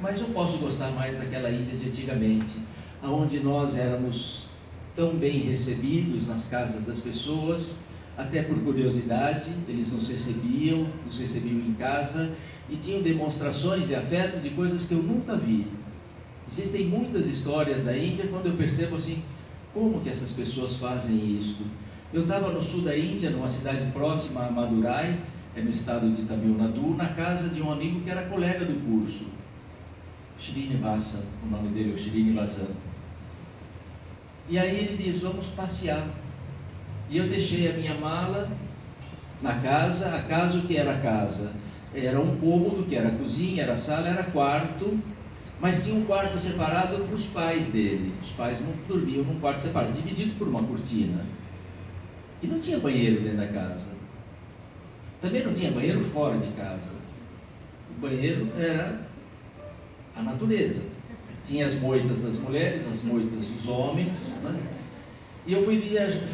Mas 0.00 0.20
eu 0.20 0.28
posso 0.28 0.56
gostar 0.58 0.90
mais 0.92 1.18
daquela 1.18 1.50
Índia 1.50 1.76
de 1.76 1.88
antigamente, 1.88 2.60
onde 3.02 3.40
nós 3.40 3.76
éramos 3.76 4.48
tão 4.96 5.10
bem 5.10 5.40
recebidos 5.40 6.28
nas 6.28 6.46
casas 6.46 6.86
das 6.86 7.00
pessoas, 7.00 7.80
até 8.18 8.42
por 8.42 8.58
curiosidade, 8.58 9.52
eles 9.68 9.92
nos 9.92 10.08
recebiam, 10.08 10.88
nos 11.06 11.20
recebiam 11.20 11.60
em 11.60 11.74
casa 11.74 12.34
e 12.68 12.74
tinham 12.74 13.00
demonstrações 13.00 13.86
de 13.86 13.94
afeto 13.94 14.40
de 14.40 14.50
coisas 14.50 14.86
que 14.86 14.94
eu 14.94 15.02
nunca 15.04 15.36
vi. 15.36 15.64
Existem 16.50 16.86
muitas 16.86 17.28
histórias 17.28 17.84
da 17.84 17.96
Índia 17.96 18.26
quando 18.26 18.46
eu 18.46 18.54
percebo 18.54 18.96
assim, 18.96 19.22
como 19.72 20.00
que 20.00 20.08
essas 20.08 20.32
pessoas 20.32 20.74
fazem 20.74 21.38
isso? 21.38 21.58
Eu 22.12 22.22
estava 22.22 22.50
no 22.50 22.60
sul 22.60 22.82
da 22.82 22.96
Índia, 22.98 23.30
numa 23.30 23.48
cidade 23.48 23.84
próxima 23.92 24.46
a 24.46 24.50
Madurai, 24.50 25.20
é 25.54 25.62
no 25.62 25.70
estado 25.70 26.10
de 26.10 26.22
Tamil 26.22 26.56
Nadu, 26.58 26.96
na 26.96 27.10
casa 27.10 27.50
de 27.50 27.62
um 27.62 27.70
amigo 27.70 28.00
que 28.00 28.10
era 28.10 28.22
colega 28.22 28.64
do 28.64 28.84
curso, 28.84 29.26
Srinivasa, 30.36 31.24
o 31.44 31.50
nome 31.50 31.68
dele 31.68 31.92
é 31.92 31.96
Srinivasa. 31.96 32.68
E 34.48 34.58
aí 34.58 34.76
ele 34.76 34.96
diz, 34.96 35.20
vamos 35.20 35.46
passear. 35.48 36.04
E 37.10 37.16
eu 37.16 37.26
deixei 37.26 37.70
a 37.70 37.72
minha 37.72 37.94
mala 37.94 38.50
na 39.40 39.54
casa, 39.54 40.14
a 40.14 40.22
casa 40.22 40.58
o 40.58 40.62
que 40.62 40.76
era 40.76 40.92
a 40.92 40.98
casa? 41.00 41.52
Era 41.94 42.20
um 42.20 42.36
cômodo, 42.36 42.84
que 42.84 42.94
era 42.94 43.10
cozinha, 43.10 43.62
era 43.62 43.76
sala, 43.76 44.08
era 44.08 44.24
quarto, 44.24 44.98
mas 45.60 45.84
tinha 45.84 45.96
um 45.96 46.04
quarto 46.04 46.38
separado 46.38 46.98
para 46.98 47.14
os 47.14 47.26
pais 47.26 47.66
dele. 47.66 48.12
Os 48.22 48.30
pais 48.30 48.58
dormiam 48.86 49.24
num 49.24 49.40
quarto 49.40 49.62
separado, 49.62 49.92
dividido 49.92 50.34
por 50.38 50.48
uma 50.48 50.62
cortina. 50.62 51.24
E 52.42 52.46
não 52.46 52.60
tinha 52.60 52.78
banheiro 52.78 53.22
dentro 53.22 53.38
da 53.38 53.46
casa. 53.46 53.88
Também 55.20 55.42
não 55.44 55.52
tinha 55.52 55.72
banheiro 55.72 56.04
fora 56.04 56.38
de 56.38 56.48
casa. 56.52 56.90
O 57.96 58.00
banheiro 58.00 58.48
era 58.56 59.00
a 60.14 60.22
natureza. 60.22 60.82
Tinha 61.42 61.66
as 61.66 61.74
moitas 61.74 62.22
das 62.22 62.38
mulheres, 62.38 62.86
as 62.86 63.02
moitas 63.02 63.44
dos 63.44 63.66
homens. 63.66 64.40
Né? 64.42 64.60
E 65.48 65.54
eu 65.54 65.64
fui, 65.64 65.82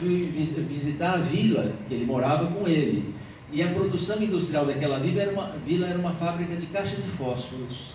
fui 0.00 0.29
visitar 0.68 1.14
a 1.14 1.18
vila 1.18 1.72
que 1.87 1.94
ele 1.94 2.05
morava 2.05 2.48
com 2.48 2.66
ele. 2.66 3.14
E 3.53 3.62
a 3.62 3.68
produção 3.68 4.20
industrial 4.20 4.66
daquela 4.66 4.98
vila 4.98 5.22
era 5.22 5.31
uma, 5.31 5.53
vila 5.64 5.87
era 5.87 5.96
uma 5.96 6.12
fábrica 6.12 6.57
de 6.57 6.66
caixa 6.66 6.96
de 6.96 7.09
fósforos. 7.11 7.94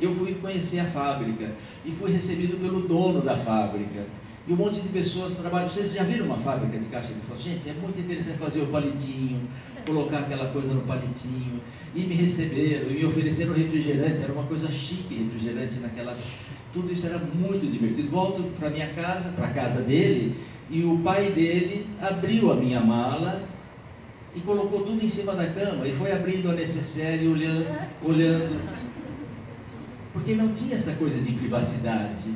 Eu 0.00 0.14
fui 0.14 0.36
conhecer 0.36 0.80
a 0.80 0.86
fábrica 0.86 1.52
e 1.84 1.90
fui 1.90 2.10
recebido 2.12 2.58
pelo 2.62 2.88
dono 2.88 3.20
da 3.20 3.36
fábrica. 3.36 4.06
E 4.46 4.52
um 4.54 4.56
monte 4.56 4.80
de 4.80 4.88
pessoas 4.88 5.36
trabalham. 5.36 5.68
Vocês 5.68 5.92
já 5.92 6.02
viram 6.04 6.24
uma 6.24 6.38
fábrica 6.38 6.78
de 6.78 6.86
caixa 6.86 7.12
de 7.12 7.20
fósforo? 7.20 7.50
Gente, 7.50 7.68
é 7.68 7.74
muito 7.74 8.00
interessante 8.00 8.38
fazer 8.38 8.62
o 8.62 8.68
palitinho, 8.68 9.46
colocar 9.84 10.20
aquela 10.20 10.50
coisa 10.50 10.72
no 10.72 10.80
palitinho. 10.80 11.60
E 11.94 12.04
me 12.04 12.14
receberam, 12.14 12.90
e 12.90 12.94
me 12.94 13.04
ofereceram 13.04 13.52
refrigerante. 13.52 14.22
Era 14.22 14.32
uma 14.32 14.44
coisa 14.44 14.70
chique 14.70 15.14
refrigerante 15.14 15.74
naquela. 15.80 16.16
Tudo 16.72 16.92
isso 16.92 17.06
era 17.06 17.18
muito 17.18 17.66
divertido. 17.70 18.10
Volto 18.10 18.42
para 18.58 18.70
minha 18.70 18.88
casa, 18.88 19.30
para 19.30 19.46
a 19.46 19.50
casa 19.50 19.82
dele, 19.82 20.36
e 20.70 20.84
o 20.84 20.98
pai 20.98 21.30
dele 21.30 21.86
abriu 22.00 22.52
a 22.52 22.56
minha 22.56 22.80
mala 22.80 23.42
e 24.34 24.40
colocou 24.40 24.82
tudo 24.82 25.02
em 25.02 25.08
cima 25.08 25.34
da 25.34 25.46
cama 25.46 25.86
e 25.86 25.92
foi 25.92 26.12
abrindo 26.12 26.50
a 26.50 26.52
necessária 26.52 27.16
e 27.16 27.28
olhando, 27.28 27.66
olhando 28.04 28.78
porque 30.12 30.34
não 30.34 30.52
tinha 30.52 30.74
essa 30.74 30.92
coisa 30.92 31.20
de 31.20 31.32
privacidade. 31.32 32.34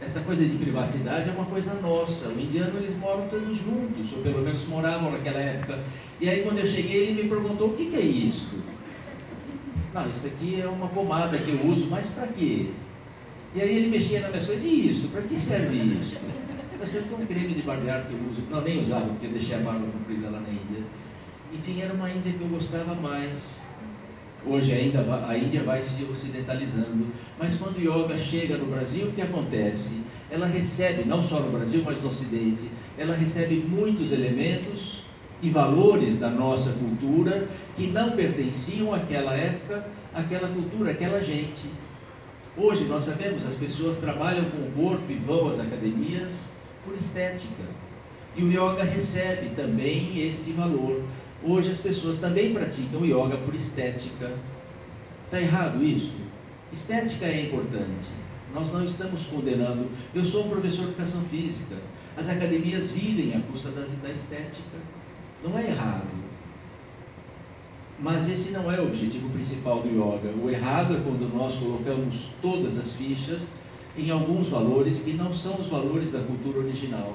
Essa 0.00 0.20
coisa 0.20 0.44
de 0.44 0.56
privacidade 0.56 1.30
é 1.30 1.32
uma 1.32 1.46
coisa 1.46 1.74
nossa. 1.80 2.28
O 2.28 2.40
indiano 2.40 2.78
eles 2.78 2.96
moram 2.96 3.26
todos 3.28 3.56
juntos, 3.56 4.12
ou 4.12 4.22
pelo 4.22 4.42
menos 4.42 4.66
moravam 4.66 5.12
naquela 5.12 5.40
época. 5.40 5.82
E 6.20 6.28
aí 6.28 6.42
quando 6.42 6.58
eu 6.58 6.66
cheguei 6.66 7.08
ele 7.08 7.22
me 7.22 7.28
perguntou 7.28 7.68
o 7.68 7.74
que, 7.74 7.86
que 7.86 7.96
é 7.96 8.00
isso? 8.00 8.50
Não, 9.92 10.08
isso 10.08 10.26
aqui 10.26 10.60
é 10.60 10.66
uma 10.66 10.88
pomada 10.88 11.38
que 11.38 11.50
eu 11.50 11.66
uso, 11.66 11.86
mas 11.86 12.08
para 12.08 12.26
quê? 12.28 12.70
E 13.54 13.62
aí 13.62 13.76
ele 13.76 13.88
mexia 13.88 14.20
na 14.20 14.30
minha 14.30 14.44
coisas, 14.44 14.64
e 14.64 14.90
isso? 14.90 15.08
Para 15.08 15.22
que 15.22 15.38
serve 15.38 15.76
isso? 15.76 16.16
Nós 16.76 16.90
temos 16.90 17.12
um 17.12 17.24
creme 17.24 17.54
de 17.54 17.62
barbear 17.62 18.04
que 18.04 18.12
eu 18.12 18.18
uso, 18.28 18.42
não 18.50 18.60
nem 18.62 18.80
usava, 18.80 19.06
porque 19.06 19.26
eu 19.26 19.30
deixei 19.30 19.54
a 19.54 19.58
barba 19.58 19.86
comprida 19.86 20.28
lá 20.28 20.40
na 20.40 20.48
Índia. 20.48 20.82
Enfim, 21.52 21.80
era 21.80 21.94
uma 21.94 22.10
Índia 22.10 22.32
que 22.32 22.42
eu 22.42 22.48
gostava 22.48 22.96
mais. 22.96 23.62
Hoje 24.44 24.72
ainda 24.72 25.00
a 25.26 25.38
Índia 25.38 25.62
vai 25.62 25.80
se 25.80 26.02
ocidentalizando, 26.02 27.06
mas 27.38 27.56
quando 27.56 27.78
o 27.78 27.80
yoga 27.80 28.18
chega 28.18 28.56
no 28.56 28.66
Brasil, 28.66 29.06
o 29.06 29.12
que 29.12 29.22
acontece? 29.22 30.00
Ela 30.28 30.46
recebe, 30.46 31.04
não 31.08 31.22
só 31.22 31.38
no 31.38 31.52
Brasil, 31.52 31.80
mas 31.86 32.02
no 32.02 32.08
Ocidente, 32.08 32.68
ela 32.98 33.14
recebe 33.14 33.64
muitos 33.68 34.10
elementos 34.10 35.04
e 35.40 35.48
valores 35.48 36.18
da 36.18 36.28
nossa 36.28 36.72
cultura 36.72 37.48
que 37.76 37.86
não 37.86 38.10
pertenciam 38.10 38.92
àquela 38.92 39.32
época, 39.34 39.86
àquela 40.12 40.48
cultura, 40.48 40.90
àquela 40.90 41.22
gente. 41.22 41.83
Hoje 42.56 42.84
nós 42.84 43.02
sabemos, 43.02 43.44
as 43.44 43.54
pessoas 43.54 43.98
trabalham 43.98 44.44
com 44.44 44.58
o 44.58 44.70
corpo 44.70 45.10
e 45.10 45.16
vão 45.16 45.48
às 45.48 45.58
academias 45.58 46.50
por 46.84 46.94
estética. 46.94 47.64
E 48.36 48.44
o 48.44 48.48
yoga 48.48 48.84
recebe 48.84 49.56
também 49.56 50.24
este 50.28 50.52
valor. 50.52 51.02
Hoje 51.42 51.72
as 51.72 51.78
pessoas 51.78 52.18
também 52.18 52.54
praticam 52.54 53.04
yoga 53.04 53.38
por 53.38 53.54
estética. 53.56 54.32
Está 55.24 55.40
errado 55.40 55.82
isso? 55.82 56.12
Estética 56.72 57.26
é 57.26 57.42
importante. 57.46 58.08
Nós 58.54 58.72
não 58.72 58.84
estamos 58.84 59.24
condenando. 59.24 59.88
Eu 60.14 60.24
sou 60.24 60.46
um 60.46 60.50
professor 60.50 60.82
de 60.82 60.90
educação 60.90 61.22
física. 61.22 61.74
As 62.16 62.28
academias 62.28 62.92
vivem 62.92 63.34
à 63.36 63.40
custa 63.40 63.70
da 63.70 63.82
estética. 63.82 64.78
Não 65.42 65.58
é 65.58 65.66
errado. 65.66 66.23
Mas 67.98 68.28
esse 68.28 68.50
não 68.50 68.70
é 68.70 68.80
o 68.80 68.86
objetivo 68.86 69.30
principal 69.30 69.80
do 69.80 69.88
yoga. 69.88 70.34
O 70.42 70.50
errado 70.50 70.94
é 70.94 71.00
quando 71.00 71.32
nós 71.32 71.54
colocamos 71.54 72.28
todas 72.42 72.78
as 72.78 72.94
fichas 72.94 73.52
em 73.96 74.10
alguns 74.10 74.48
valores 74.48 75.00
que 75.00 75.12
não 75.12 75.32
são 75.32 75.54
os 75.60 75.68
valores 75.68 76.10
da 76.10 76.20
cultura 76.20 76.58
original. 76.58 77.12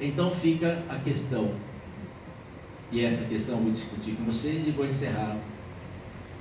Então 0.00 0.30
fica 0.30 0.84
a 0.88 0.96
questão: 0.96 1.50
e 2.92 3.04
essa 3.04 3.24
questão 3.24 3.56
eu 3.56 3.62
vou 3.64 3.72
discutir 3.72 4.12
com 4.12 4.24
vocês 4.24 4.66
e 4.66 4.70
vou 4.70 4.86
encerrar. 4.86 5.36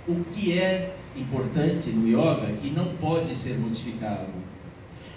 O 0.07 0.23
que 0.31 0.57
é 0.57 0.95
importante 1.15 1.89
no 1.89 2.07
yoga 2.07 2.53
que 2.53 2.69
não 2.69 2.85
pode 2.95 3.35
ser 3.35 3.57
modificado? 3.57 4.27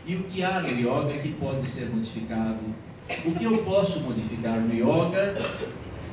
E 0.07 0.17
o 0.17 0.25
que 0.25 0.43
há 0.43 0.61
no 0.61 0.69
yoga 0.69 1.19
que 1.23 1.33
pode 1.35 1.69
ser 1.69 1.91
modificado? 1.91 2.59
O 3.25 3.33
que 3.33 3.45
eu 3.45 3.59
posso 3.59 4.01
modificar 4.01 4.59
no 4.61 4.75
yoga 4.75 5.35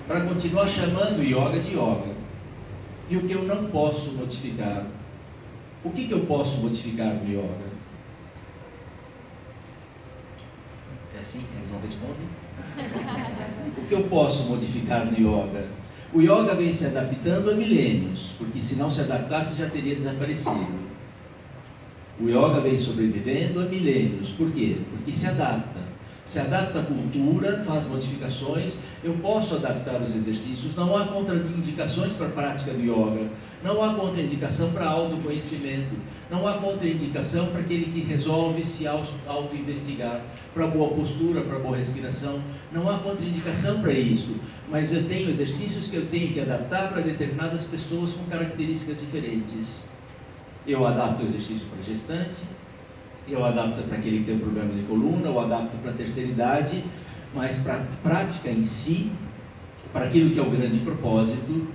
para 0.07 0.21
continuar 0.21 0.67
chamando 0.67 1.23
yoga 1.23 1.59
de 1.59 1.71
yoga? 1.71 2.16
E 3.09 3.15
o 3.15 3.21
que 3.21 3.33
eu 3.33 3.43
não 3.43 3.65
posso 3.65 4.11
modificar? 4.13 4.85
O 5.83 5.89
que, 5.91 6.07
que 6.07 6.13
eu 6.13 6.25
posso 6.25 6.57
modificar 6.57 7.13
no 7.13 7.29
yoga? 7.29 7.77
É 11.15 11.19
assim 11.19 11.41
eles 11.55 11.71
não 11.71 11.79
respondem? 11.79 12.27
o 13.77 13.87
que 13.87 13.93
eu 13.93 14.03
posso 14.03 14.43
modificar 14.43 15.05
no 15.05 15.13
yoga? 15.17 15.67
O 16.13 16.21
yoga 16.21 16.55
vem 16.55 16.73
se 16.73 16.85
adaptando 16.85 17.51
há 17.51 17.53
milênios, 17.53 18.33
porque 18.37 18.61
se 18.61 18.75
não 18.75 18.91
se 18.91 19.01
adaptasse 19.01 19.57
já 19.57 19.69
teria 19.69 19.95
desaparecido. 19.95 20.87
O 22.19 22.27
yoga 22.27 22.59
vem 22.59 22.77
sobrevivendo 22.77 23.61
há 23.61 23.63
milênios, 23.63 24.29
por 24.29 24.51
quê? 24.51 24.77
Porque 24.91 25.11
se 25.11 25.27
adapta 25.27 25.87
se 26.27 26.39
adapta 26.39 26.79
à 26.79 26.83
cultura, 26.83 27.63
faz 27.65 27.87
modificações. 27.87 28.79
Eu 29.03 29.13
posso 29.15 29.55
adaptar 29.55 30.01
os 30.01 30.15
exercícios, 30.15 30.75
não 30.75 30.97
há 30.97 31.05
contraindicações 31.05 32.13
para 32.13 32.27
a 32.27 32.31
prática 32.31 32.71
do 32.71 32.81
yoga, 32.81 33.29
não 33.63 33.83
há 33.83 33.93
contraindicação 33.93 34.71
para 34.71 34.87
autoconhecimento, 34.87 35.95
não 36.31 36.47
há 36.47 36.53
contraindicação 36.53 37.45
para 37.47 37.61
aquele 37.61 37.91
que 37.91 37.99
resolve 37.99 38.63
se 38.63 38.87
auto-investigar, 38.87 40.21
para 40.51 40.65
boa 40.65 40.95
postura, 40.95 41.41
para 41.41 41.59
boa 41.59 41.77
respiração, 41.77 42.41
não 42.71 42.89
há 42.89 42.97
contraindicação 42.97 43.81
para 43.81 43.93
isso. 43.93 44.35
Mas 44.69 44.91
eu 44.91 45.03
tenho 45.07 45.29
exercícios 45.29 45.87
que 45.87 45.95
eu 45.95 46.07
tenho 46.07 46.33
que 46.33 46.39
adaptar 46.39 46.89
para 46.89 47.01
determinadas 47.01 47.65
pessoas 47.65 48.13
com 48.13 48.23
características 48.25 48.99
diferentes. 49.01 49.85
Eu 50.65 50.85
adapto 50.87 51.21
o 51.21 51.25
exercício 51.25 51.67
para 51.67 51.83
gestante, 51.83 52.39
eu 53.29 53.45
adapto 53.45 53.83
para 53.83 53.97
aquele 53.97 54.19
que 54.19 54.25
tem 54.25 54.35
um 54.35 54.39
problema 54.39 54.73
de 54.73 54.81
coluna, 54.83 55.27
eu 55.27 55.39
adapto 55.39 55.77
para 55.77 55.91
a 55.91 55.93
terceira 55.93 56.29
idade, 56.29 56.83
mas 57.33 57.57
para 57.59 57.75
a 57.75 57.85
prática 58.03 58.49
em 58.49 58.65
si, 58.65 59.11
para 59.91 60.05
aquilo 60.05 60.31
que 60.31 60.39
é 60.39 60.41
o 60.41 60.49
grande 60.49 60.79
propósito, 60.79 61.67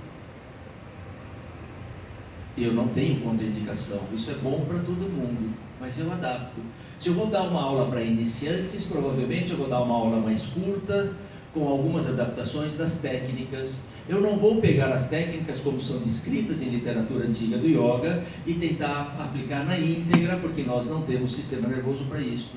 eu 2.57 2.73
não 2.73 2.87
tenho 2.89 3.19
contraindicação. 3.21 3.99
Isso 4.13 4.31
é 4.31 4.35
bom 4.35 4.65
para 4.67 4.79
todo 4.79 5.09
mundo, 5.11 5.53
mas 5.79 5.97
eu 5.99 6.11
adapto. 6.11 6.61
Se 6.99 7.09
eu 7.09 7.13
vou 7.13 7.27
dar 7.27 7.43
uma 7.43 7.61
aula 7.61 7.89
para 7.89 8.01
iniciantes, 8.01 8.85
provavelmente 8.85 9.51
eu 9.51 9.57
vou 9.57 9.67
dar 9.67 9.81
uma 9.81 9.95
aula 9.95 10.19
mais 10.21 10.43
curta, 10.47 11.13
com 11.53 11.67
algumas 11.67 12.07
adaptações 12.07 12.75
das 12.75 12.99
técnicas 12.99 13.81
eu 14.07 14.19
não 14.19 14.37
vou 14.37 14.59
pegar 14.59 14.91
as 14.91 15.09
técnicas 15.09 15.59
como 15.59 15.81
são 15.81 15.99
descritas 15.99 16.61
em 16.61 16.69
literatura 16.69 17.25
antiga 17.25 17.57
do 17.57 17.67
yoga 17.67 18.21
e 18.45 18.53
tentar 18.53 19.15
aplicar 19.17 19.65
na 19.65 19.79
íntegra, 19.79 20.37
porque 20.37 20.63
nós 20.63 20.89
não 20.89 21.03
temos 21.03 21.33
sistema 21.33 21.69
nervoso 21.69 22.05
para 22.05 22.19
isso. 22.19 22.51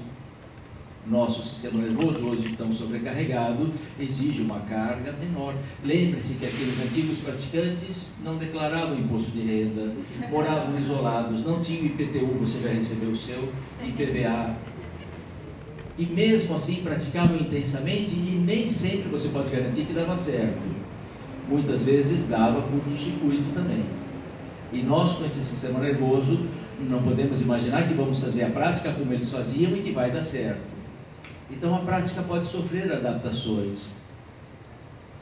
Nosso 1.08 1.42
sistema 1.42 1.80
nervoso, 1.82 2.26
hoje 2.26 2.54
tão 2.58 2.72
sobrecarregado, 2.72 3.72
exige 3.98 4.42
uma 4.42 4.60
carga 4.60 5.12
menor. 5.12 5.54
Lembre-se 5.84 6.34
que 6.34 6.46
aqueles 6.46 6.80
antigos 6.80 7.18
praticantes 7.18 8.16
não 8.24 8.36
declaravam 8.36 8.98
imposto 8.98 9.30
de 9.30 9.40
renda, 9.40 9.92
moravam 10.30 10.78
isolados, 10.80 11.44
não 11.44 11.60
tinham 11.60 11.86
IPTU, 11.86 12.26
você 12.40 12.60
já 12.60 12.70
recebeu 12.70 13.10
o 13.10 13.16
seu, 13.16 13.52
IPVA, 13.86 14.56
e 15.96 16.06
mesmo 16.06 16.56
assim 16.56 16.82
praticavam 16.82 17.36
intensamente 17.38 18.10
e 18.10 18.42
nem 18.44 18.68
sempre 18.68 19.08
você 19.08 19.28
pode 19.28 19.48
garantir 19.48 19.84
que 19.84 19.92
dava 19.92 20.16
certo 20.16 20.86
muitas 21.48 21.82
vezes 21.82 22.28
dava 22.28 22.62
curto-circuito 22.62 23.54
também. 23.54 23.84
E 24.72 24.82
nós, 24.82 25.12
com 25.12 25.24
esse 25.24 25.42
sistema 25.42 25.78
nervoso, 25.78 26.40
não 26.80 27.02
podemos 27.02 27.40
imaginar 27.40 27.86
que 27.86 27.94
vamos 27.94 28.20
fazer 28.20 28.44
a 28.44 28.50
prática 28.50 28.92
como 28.92 29.12
eles 29.12 29.30
faziam 29.30 29.76
e 29.76 29.80
que 29.80 29.92
vai 29.92 30.10
dar 30.10 30.22
certo. 30.22 30.75
Então 31.50 31.74
a 31.74 31.78
prática 31.80 32.22
pode 32.22 32.46
sofrer 32.46 32.92
adaptações. 32.92 33.90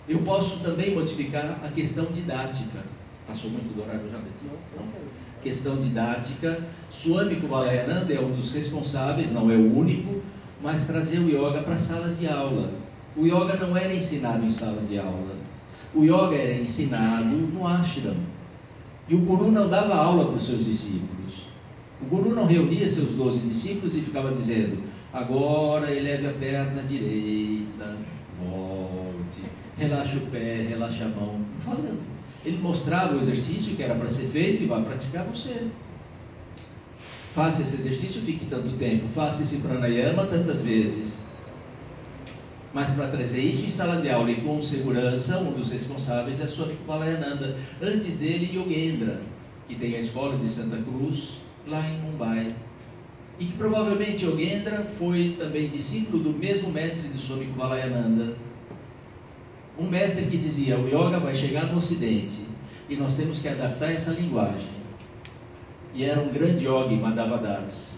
Eu 0.08 0.20
posso 0.20 0.58
também 0.58 0.94
modificar 0.94 1.60
a 1.64 1.68
questão 1.68 2.06
didática. 2.06 2.80
Passou 3.26 3.50
muito 3.50 3.74
do 3.74 3.82
horário 3.82 4.10
já, 4.10 4.18
Betinho? 4.18 4.58
Não. 4.76 4.86
Questão 5.42 5.76
didática. 5.76 6.58
Swami 6.90 7.36
Kumalayananda 7.36 8.12
é 8.12 8.20
um 8.20 8.32
dos 8.32 8.52
responsáveis, 8.52 9.32
não 9.32 9.50
é 9.50 9.54
o 9.54 9.76
único, 9.76 10.22
mas 10.62 10.86
trazer 10.86 11.18
o 11.18 11.28
yoga 11.28 11.62
para 11.62 11.76
salas 11.78 12.18
de 12.18 12.28
aula. 12.28 12.70
O 13.16 13.24
yoga 13.24 13.56
não 13.56 13.76
era 13.76 13.94
ensinado 13.94 14.44
em 14.44 14.50
salas 14.50 14.88
de 14.88 14.98
aula 14.98 15.36
O 15.94 16.02
yoga 16.02 16.34
era 16.34 16.60
ensinado 16.60 17.24
no 17.24 17.66
ashram. 17.66 18.16
E 19.08 19.14
o 19.14 19.18
guru 19.18 19.50
não 19.50 19.68
dava 19.68 19.94
aula 19.94 20.26
para 20.26 20.36
os 20.36 20.46
seus 20.46 20.64
discípulos. 20.64 21.44
O 22.00 22.06
guru 22.06 22.34
não 22.34 22.46
reunia 22.46 22.88
seus 22.88 23.10
doze 23.10 23.40
discípulos 23.40 23.94
e 23.94 24.00
ficava 24.00 24.32
dizendo: 24.32 24.82
agora 25.14 25.92
eleve 25.92 26.26
a 26.26 26.32
perna 26.32 26.82
direita, 26.82 27.96
volte, 28.42 29.42
relaxa 29.78 30.16
o 30.16 30.26
pé, 30.26 30.66
relaxa 30.68 31.04
a 31.04 31.08
mão. 31.08 31.40
Falando. 31.64 32.02
Ele 32.44 32.58
mostrava 32.58 33.14
o 33.14 33.20
exercício 33.20 33.76
que 33.76 33.82
era 33.82 33.94
para 33.94 34.10
ser 34.10 34.26
feito 34.26 34.64
e 34.64 34.66
vai 34.66 34.82
praticar 34.82 35.24
você. 35.24 35.68
Faça 37.32 37.62
esse 37.62 37.76
exercício, 37.76 38.20
fique 38.22 38.46
tanto 38.46 38.76
tempo. 38.76 39.08
Faça 39.08 39.44
esse 39.44 39.58
pranayama 39.58 40.26
tantas 40.26 40.60
vezes. 40.60 41.20
Mas 42.72 42.90
para 42.90 43.06
trazer 43.06 43.40
isso 43.40 43.64
em 43.66 43.70
sala 43.70 44.00
de 44.00 44.10
aula 44.10 44.30
e 44.30 44.40
com 44.40 44.60
segurança, 44.60 45.38
um 45.38 45.52
dos 45.52 45.70
responsáveis 45.70 46.40
é 46.40 46.46
Swami 46.46 46.74
Kumalayananda. 46.74 47.56
Antes 47.80 48.18
dele, 48.18 48.50
Yogendra, 48.52 49.20
que 49.66 49.76
tem 49.76 49.94
a 49.94 50.00
escola 50.00 50.36
de 50.36 50.48
Santa 50.48 50.76
Cruz, 50.78 51.40
lá 51.66 51.88
em 51.88 51.98
Mumbai. 51.98 52.54
E 53.38 53.46
que 53.46 53.54
provavelmente 53.54 54.24
Yogendra 54.24 54.84
foi 54.96 55.36
também 55.38 55.68
discípulo 55.68 56.22
do 56.22 56.30
mesmo 56.30 56.70
mestre 56.70 57.08
de 57.08 57.18
Swami 57.18 57.46
Kumalayananda. 57.46 58.36
Um 59.76 59.88
mestre 59.88 60.26
que 60.26 60.36
dizia: 60.36 60.78
o 60.78 60.86
yoga 60.86 61.18
vai 61.18 61.34
chegar 61.34 61.66
no 61.66 61.78
Ocidente 61.78 62.42
e 62.88 62.94
nós 62.94 63.16
temos 63.16 63.40
que 63.40 63.48
adaptar 63.48 63.92
essa 63.92 64.12
linguagem. 64.12 64.74
E 65.94 66.04
era 66.04 66.20
um 66.20 66.28
grande 66.28 66.64
yogi, 66.64 66.94
Madhavadas. 66.94 67.94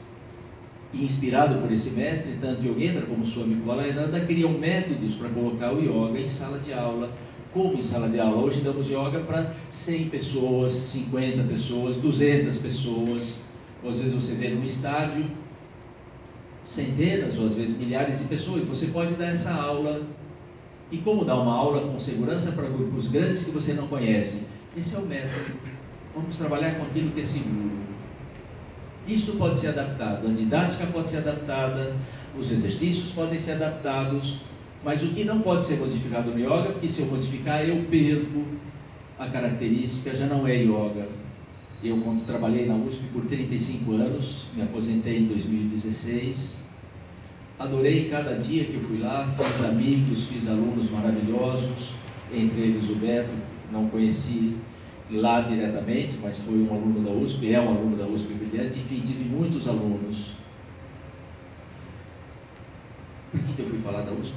E 0.92 1.04
inspirado 1.04 1.60
por 1.60 1.70
esse 1.70 1.90
mestre, 1.90 2.38
tanto 2.40 2.64
Yogendra 2.64 3.02
como 3.02 3.26
Swami 3.26 3.56
Kumalayananda 3.56 4.20
criam 4.20 4.52
métodos 4.52 5.14
para 5.14 5.28
colocar 5.28 5.72
o 5.74 5.82
yoga 5.82 6.18
em 6.18 6.28
sala 6.28 6.58
de 6.58 6.72
aula. 6.72 7.10
Como 7.52 7.74
em 7.74 7.82
sala 7.82 8.08
de 8.08 8.18
aula? 8.18 8.42
Hoje 8.42 8.60
damos 8.60 8.88
yoga 8.88 9.20
para 9.20 9.54
100 9.68 10.08
pessoas, 10.08 10.72
50 10.72 11.42
pessoas, 11.44 11.96
200 11.96 12.56
pessoas. 12.58 13.45
Às 13.88 13.98
vezes 13.98 14.12
você 14.12 14.34
vê 14.34 14.48
num 14.48 14.64
estádio 14.64 15.24
centenas 16.64 17.38
ou 17.38 17.46
às 17.46 17.54
vezes 17.54 17.78
milhares 17.78 18.18
de 18.18 18.24
pessoas. 18.24 18.62
E 18.62 18.66
você 18.66 18.86
pode 18.86 19.14
dar 19.14 19.28
essa 19.28 19.52
aula. 19.52 20.02
E 20.90 20.98
como 20.98 21.24
dar 21.24 21.36
uma 21.36 21.54
aula 21.54 21.80
com 21.80 21.98
segurança 21.98 22.52
para 22.52 22.68
grupos 22.68 23.08
grandes 23.08 23.44
que 23.44 23.50
você 23.50 23.72
não 23.72 23.86
conhece? 23.88 24.46
Esse 24.76 24.94
é 24.94 24.98
o 24.98 25.06
método. 25.06 25.54
Vamos 26.14 26.36
trabalhar 26.36 26.76
com 26.76 26.84
aquilo 26.84 27.10
que 27.10 27.20
é 27.20 27.24
seguro. 27.24 27.76
Isso 29.06 29.32
pode 29.32 29.58
ser 29.58 29.68
adaptado, 29.68 30.26
a 30.26 30.32
didática 30.32 30.86
pode 30.86 31.08
ser 31.08 31.18
adaptada, 31.18 31.94
os 32.36 32.50
exercícios 32.50 33.12
podem 33.12 33.38
ser 33.38 33.52
adaptados, 33.52 34.38
mas 34.84 35.00
o 35.02 35.08
que 35.08 35.22
não 35.22 35.40
pode 35.40 35.62
ser 35.62 35.76
modificado 35.76 36.32
no 36.32 36.38
yoga, 36.38 36.72
porque 36.72 36.88
se 36.88 37.02
eu 37.02 37.06
modificar 37.06 37.66
eu 37.66 37.84
perco 37.84 38.44
a 39.16 39.26
característica, 39.26 40.14
já 40.14 40.26
não 40.26 40.46
é 40.46 40.56
yoga. 40.56 41.06
Eu, 41.82 41.98
quando 41.98 42.24
trabalhei 42.24 42.66
na 42.66 42.74
USP 42.74 43.04
por 43.12 43.26
35 43.26 43.92
anos, 43.92 44.44
me 44.54 44.62
aposentei 44.62 45.18
em 45.18 45.26
2016, 45.26 46.58
adorei 47.58 48.08
cada 48.08 48.34
dia 48.34 48.64
que 48.64 48.74
eu 48.74 48.80
fui 48.80 48.98
lá, 48.98 49.28
fiz 49.28 49.64
amigos, 49.64 50.24
fiz 50.26 50.48
alunos 50.48 50.90
maravilhosos, 50.90 51.90
entre 52.32 52.62
eles 52.62 52.88
o 52.88 52.94
Beto, 52.96 53.30
não 53.70 53.88
conheci 53.88 54.56
lá 55.10 55.42
diretamente, 55.42 56.18
mas 56.22 56.38
foi 56.38 56.54
um 56.54 56.74
aluno 56.74 57.04
da 57.04 57.10
USP, 57.10 57.52
é 57.52 57.60
um 57.60 57.68
aluno 57.68 57.96
da 57.96 58.06
USP 58.06 58.32
brilhante, 58.34 58.78
enfim, 58.78 59.00
tive 59.00 59.24
muitos 59.24 59.68
alunos. 59.68 60.32
Por 63.30 63.40
que, 63.40 63.52
que 63.52 63.62
eu 63.62 63.66
fui 63.66 63.78
falar 63.80 64.00
da 64.02 64.12
USP? 64.12 64.34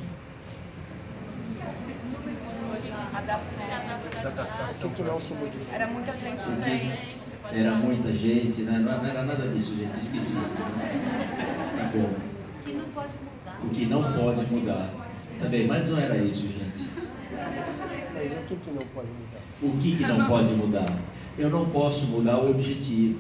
Era 5.72 5.88
muita 5.88 6.18
gente 6.18 6.44
também. 6.44 7.19
Era 7.52 7.76
muita 7.76 8.12
gente, 8.14 8.62
né? 8.62 8.80
não 8.80 9.06
era 9.06 9.24
nada 9.24 9.48
disso, 9.48 9.76
gente, 9.76 9.98
esqueci. 9.98 10.36
Tá 10.36 11.92
bom. 11.94 12.06
O 12.06 12.64
que 12.64 12.74
não 12.74 12.86
pode 12.90 13.14
mudar. 13.18 13.60
O 13.64 13.70
que 13.70 13.86
não 13.86 14.14
pode 14.14 14.46
mudar. 14.54 14.94
Também, 15.40 15.68
mas 15.68 15.90
não 15.90 15.98
era 15.98 16.18
isso, 16.18 16.42
gente. 16.42 16.90
O 17.32 18.46
que, 18.48 18.56
que 18.56 18.72
não 18.72 18.82
pode 18.94 19.08
mudar? 19.08 19.40
O 19.62 19.78
que, 19.78 19.96
que 19.96 20.06
não 20.06 20.28
pode 20.28 20.54
mudar? 20.54 21.00
Eu 21.38 21.50
não 21.50 21.70
posso 21.70 22.06
mudar 22.06 22.38
o 22.38 22.52
objetivo. 22.52 23.20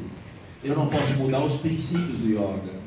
Eu 0.64 0.76
não 0.76 0.88
posso 0.88 1.14
mudar 1.14 1.44
os 1.44 1.62
princípios 1.62 2.20
do 2.20 2.28
yoga. 2.30 2.80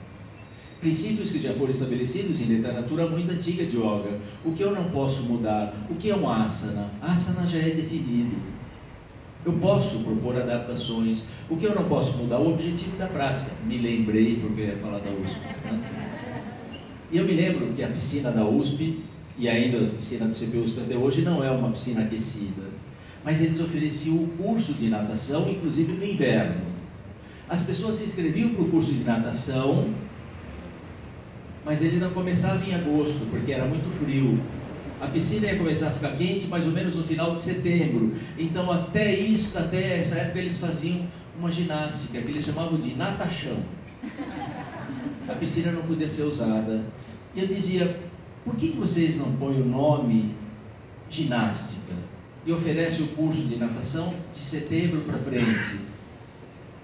Princípios 0.81 1.31
que 1.31 1.39
já 1.39 1.55
foram 1.55 1.71
estabelecidos 1.71 2.41
em 2.41 2.45
literatura 2.45 3.07
muito 3.07 3.33
antiga 3.33 3.65
de 3.65 3.77
yoga. 3.77 4.19
O 4.45 4.53
que 4.53 4.63
eu 4.63 4.73
não 4.73 4.91
posso 4.91 5.23
mudar? 5.23 5.75
O 5.89 5.95
que 5.95 6.11
é 6.11 6.17
um 6.17 6.29
asana? 6.31 6.91
Asana 7.01 7.47
já 7.47 7.59
é 7.59 7.71
definido. 7.71 8.52
Eu 9.45 9.55
posso 9.55 9.99
propor 10.01 10.37
adaptações. 10.37 11.25
O 11.51 11.57
que 11.57 11.65
eu 11.65 11.75
não 11.75 11.85
posso 11.85 12.17
mudar? 12.19 12.39
O 12.39 12.53
objetivo 12.53 12.97
da 12.97 13.07
prática. 13.07 13.51
Me 13.67 13.79
lembrei, 13.79 14.37
porque 14.41 14.63
ia 14.63 14.77
falar 14.77 14.99
da 14.99 15.11
USP. 15.11 15.39
Né? 15.65 15.83
E 17.11 17.19
eu 17.19 17.25
me 17.25 17.33
lembro 17.33 17.73
que 17.75 17.83
a 17.83 17.89
piscina 17.89 18.31
da 18.31 18.45
USP, 18.45 19.01
e 19.37 19.49
ainda 19.49 19.79
a 19.79 19.87
piscina 19.87 20.27
do 20.27 20.35
CPUSP 20.35 20.81
até 20.81 20.97
hoje, 20.97 21.23
não 21.23 21.45
é 21.45 21.51
uma 21.51 21.71
piscina 21.71 22.03
aquecida. 22.03 22.63
Mas 23.25 23.41
eles 23.41 23.61
ofereciam 23.61 24.17
o 24.17 24.29
curso 24.29 24.75
de 24.75 24.89
natação, 24.89 25.49
inclusive 25.51 25.93
no 25.93 26.05
inverno. 26.05 26.63
As 27.49 27.63
pessoas 27.63 27.97
se 27.97 28.05
inscreviam 28.05 28.51
para 28.51 28.63
o 28.63 28.69
curso 28.69 28.93
de 28.93 29.05
natação, 29.05 29.93
mas 31.65 31.83
ele 31.83 31.99
não 31.99 32.11
começava 32.11 32.65
em 32.65 32.75
agosto, 32.75 33.29
porque 33.31 33.53
era 33.53 33.65
muito 33.67 33.91
frio. 33.91 34.39
A 35.03 35.09
piscina 35.09 35.49
ia 35.49 35.59
começar 35.59 35.89
a 35.89 35.91
ficar 35.91 36.13
quente 36.13 36.47
mais 36.47 36.65
ou 36.65 36.71
menos 36.71 36.95
no 36.95 37.03
final 37.03 37.35
de 37.35 37.41
setembro. 37.41 38.15
Então, 38.39 38.71
até 38.71 39.13
isso, 39.13 39.59
até 39.59 39.99
essa 39.99 40.15
época, 40.15 40.39
eles 40.39 40.59
faziam 40.59 41.05
uma 41.37 41.51
ginástica 41.51 42.23
que 42.23 42.29
eles 42.29 42.45
chamavam 42.45 42.79
de 42.79 42.95
natachão. 42.95 43.57
A 45.29 45.33
piscina 45.33 45.73
não 45.73 45.83
podia 45.83 46.09
ser 46.09 46.23
usada. 46.23 46.85
E 47.35 47.41
eu 47.41 47.49
dizia: 47.49 47.97
por 48.45 48.55
que 48.55 48.69
vocês 48.69 49.17
não 49.17 49.33
põem 49.33 49.61
o 49.61 49.65
nome 49.65 50.37
ginástica 51.11 51.95
e 52.47 52.53
oferecem 52.53 53.05
o 53.05 53.09
curso 53.09 53.43
de 53.43 53.57
natação 53.57 54.15
de 54.33 54.39
setembro 54.39 55.01
para 55.01 55.19
frente? 55.19 55.81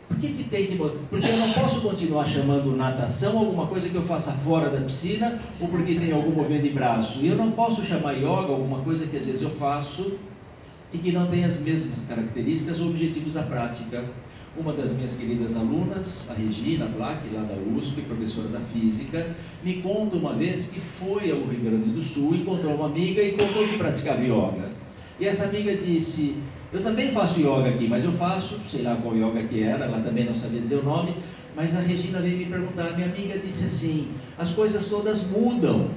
Por 0.09 0.18
que, 0.18 0.28
que 0.28 0.44
tem 0.44 0.66
que. 0.66 0.76
Porque 0.76 1.26
eu 1.26 1.36
não 1.36 1.52
posso 1.52 1.82
continuar 1.82 2.26
chamando 2.26 2.74
natação 2.74 3.38
alguma 3.38 3.66
coisa 3.66 3.88
que 3.88 3.94
eu 3.94 4.02
faça 4.02 4.32
fora 4.32 4.70
da 4.70 4.80
piscina 4.80 5.38
ou 5.61 5.68
porque 5.68 5.94
tem 5.94 6.12
algum 6.12 6.30
movimento 6.30 6.62
de 6.62 6.70
braço. 6.70 7.18
E 7.20 7.28
eu 7.28 7.36
não 7.36 7.50
posso 7.52 7.84
chamar 7.84 8.12
yoga 8.12 8.52
alguma 8.52 8.78
coisa 8.78 9.06
que 9.06 9.16
às 9.16 9.24
vezes 9.24 9.42
eu 9.42 9.50
faço 9.50 10.12
e 10.92 10.98
que 10.98 11.12
não 11.12 11.26
tem 11.26 11.44
as 11.44 11.61
mesmas 11.61 11.98
características 12.09 12.80
ou 12.80 12.88
objetivos 12.88 13.34
da 13.34 13.42
prática. 13.42 14.02
Uma 14.56 14.72
das 14.72 14.94
minhas 14.94 15.14
queridas 15.14 15.54
alunas, 15.54 16.26
a 16.28 16.32
Regina 16.32 16.86
Black, 16.86 17.28
lá 17.32 17.42
da 17.42 17.54
USP, 17.54 18.00
professora 18.00 18.48
da 18.48 18.59
física, 18.59 19.36
me 19.62 19.74
conta 19.74 20.16
uma 20.16 20.32
vez 20.32 20.66
que 20.66 20.80
foi 20.80 21.30
ao 21.30 21.44
Rio 21.44 21.61
Grande 21.61 21.90
do 21.90 22.02
Sul, 22.02 22.34
encontrou 22.34 22.74
uma 22.74 22.86
amiga 22.86 23.22
e 23.22 23.32
contou 23.32 23.68
que 23.68 23.76
praticava 23.76 24.20
yoga. 24.20 24.70
E 25.20 25.26
essa 25.26 25.44
amiga 25.44 25.76
disse: 25.76 26.36
eu 26.73 26.83
também 26.83 27.11
faço 27.11 27.41
yoga 27.41 27.71
aqui, 27.71 27.89
mas 27.89 28.05
eu 28.05 28.12
faço, 28.12 28.59
sei 28.71 28.83
lá 28.83 28.97
qual 28.97 29.16
yoga 29.16 29.43
que 29.43 29.62
era, 29.62 29.87
ela 29.87 30.01
também 30.01 30.25
não 30.25 30.35
sabia 30.35 30.61
dizer 30.61 30.77
o 30.77 30.83
nome, 30.83 31.14
mas 31.57 31.75
a 31.75 31.81
Regina 31.81 32.21
veio 32.21 32.37
me 32.37 32.45
perguntar, 32.45 32.93
minha 32.95 33.09
amiga 33.09 33.39
disse 33.39 33.64
assim, 33.64 34.09
as 34.37 34.51
coisas 34.51 34.87
todas 34.87 35.27
mudam. 35.29 35.91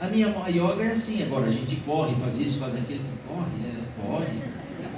A 0.00 0.06
minha 0.06 0.28
yoga 0.48 0.82
é 0.82 0.92
assim, 0.92 1.22
agora 1.22 1.46
a 1.46 1.50
gente 1.50 1.76
corre, 1.76 2.14
faz 2.14 2.40
isso, 2.40 2.58
faz 2.58 2.74
aquilo, 2.74 3.00
corre, 3.28 3.66
é, 3.66 4.02
corre. 4.02 4.50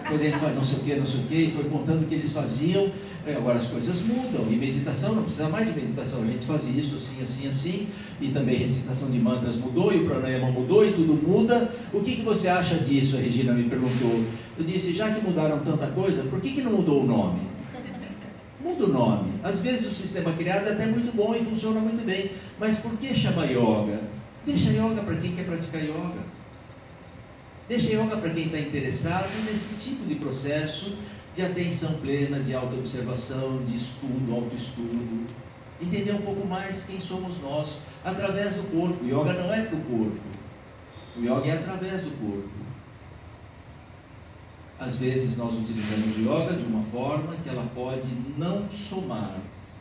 Depois 0.02 0.20
a 0.20 0.24
gente 0.24 0.38
faz 0.38 0.54
não 0.56 0.64
sei 0.64 0.78
o 0.78 0.80
que, 0.80 0.94
não 0.94 1.06
sei 1.06 1.20
o 1.20 1.22
que, 1.24 1.34
e 1.34 1.52
foi 1.52 1.64
contando 1.64 2.02
o 2.02 2.06
que 2.06 2.14
eles 2.14 2.32
faziam. 2.32 2.90
É, 3.24 3.34
agora 3.36 3.56
as 3.56 3.66
coisas 3.66 4.02
mudam, 4.02 4.46
e 4.50 4.56
meditação 4.56 5.14
não 5.14 5.22
precisa 5.22 5.48
mais 5.48 5.72
de 5.72 5.80
meditação, 5.80 6.22
a 6.22 6.26
gente 6.26 6.44
fazia 6.44 6.80
isso 6.80 6.96
assim, 6.96 7.22
assim, 7.22 7.46
assim, 7.46 7.88
e 8.20 8.28
também 8.28 8.56
recitação 8.56 9.10
de 9.10 9.18
mantras 9.18 9.56
mudou, 9.56 9.92
e 9.92 9.98
o 9.98 10.04
pranayama 10.04 10.50
mudou, 10.50 10.84
e 10.84 10.92
tudo 10.92 11.14
muda. 11.14 11.70
O 11.92 12.00
que, 12.00 12.16
que 12.16 12.22
você 12.22 12.48
acha 12.48 12.76
disso? 12.76 13.16
A 13.16 13.20
Regina 13.20 13.52
me 13.52 13.68
perguntou. 13.68 14.24
Eu 14.58 14.64
disse, 14.64 14.92
já 14.92 15.10
que 15.10 15.20
mudaram 15.20 15.60
tanta 15.60 15.86
coisa, 15.88 16.24
por 16.24 16.40
que, 16.40 16.52
que 16.52 16.62
não 16.62 16.72
mudou 16.72 17.04
o 17.04 17.06
nome? 17.06 17.48
Muda 18.60 18.84
o 18.84 18.88
nome. 18.88 19.32
Às 19.42 19.60
vezes 19.60 19.90
o 19.90 19.94
sistema 19.94 20.32
criado 20.32 20.68
é 20.68 20.72
até 20.72 20.86
muito 20.86 21.14
bom 21.16 21.34
e 21.34 21.44
funciona 21.44 21.80
muito 21.80 22.04
bem, 22.04 22.30
mas 22.58 22.78
por 22.78 22.92
que 22.98 23.14
chama 23.14 23.46
yoga? 23.46 24.00
Deixa 24.44 24.70
yoga 24.70 25.02
para 25.02 25.16
quem 25.16 25.32
quer 25.34 25.46
praticar 25.46 25.82
yoga. 25.82 26.22
Deixa 27.68 27.92
yoga 27.92 28.16
para 28.16 28.30
quem 28.30 28.46
está 28.46 28.58
interessado 28.58 29.30
nesse 29.46 29.74
tipo 29.76 30.06
de 30.06 30.16
processo 30.16 30.96
de 31.34 31.42
atenção 31.42 31.94
plena, 31.94 32.38
de 32.40 32.54
autoobservação, 32.54 33.62
de 33.64 33.76
estudo, 33.76 34.34
autoestudo. 34.34 35.26
Entender 35.80 36.12
um 36.12 36.20
pouco 36.22 36.46
mais 36.46 36.84
quem 36.84 37.00
somos 37.00 37.40
nós 37.40 37.82
através 38.04 38.54
do 38.54 38.64
corpo. 38.70 39.02
O 39.02 39.08
yoga 39.08 39.32
não 39.32 39.52
é 39.52 39.62
para 39.62 39.76
o 39.76 39.80
corpo. 39.80 40.20
O 41.16 41.20
yoga 41.20 41.46
é 41.46 41.52
através 41.52 42.02
do 42.02 42.10
corpo. 42.18 42.61
Às 44.84 44.96
vezes 44.96 45.36
nós 45.36 45.54
utilizamos 45.54 46.18
yoga 46.18 46.56
de 46.56 46.64
uma 46.64 46.82
forma 46.82 47.36
que 47.36 47.48
ela 47.48 47.64
pode 47.72 48.08
não 48.36 48.68
somar, 48.68 49.38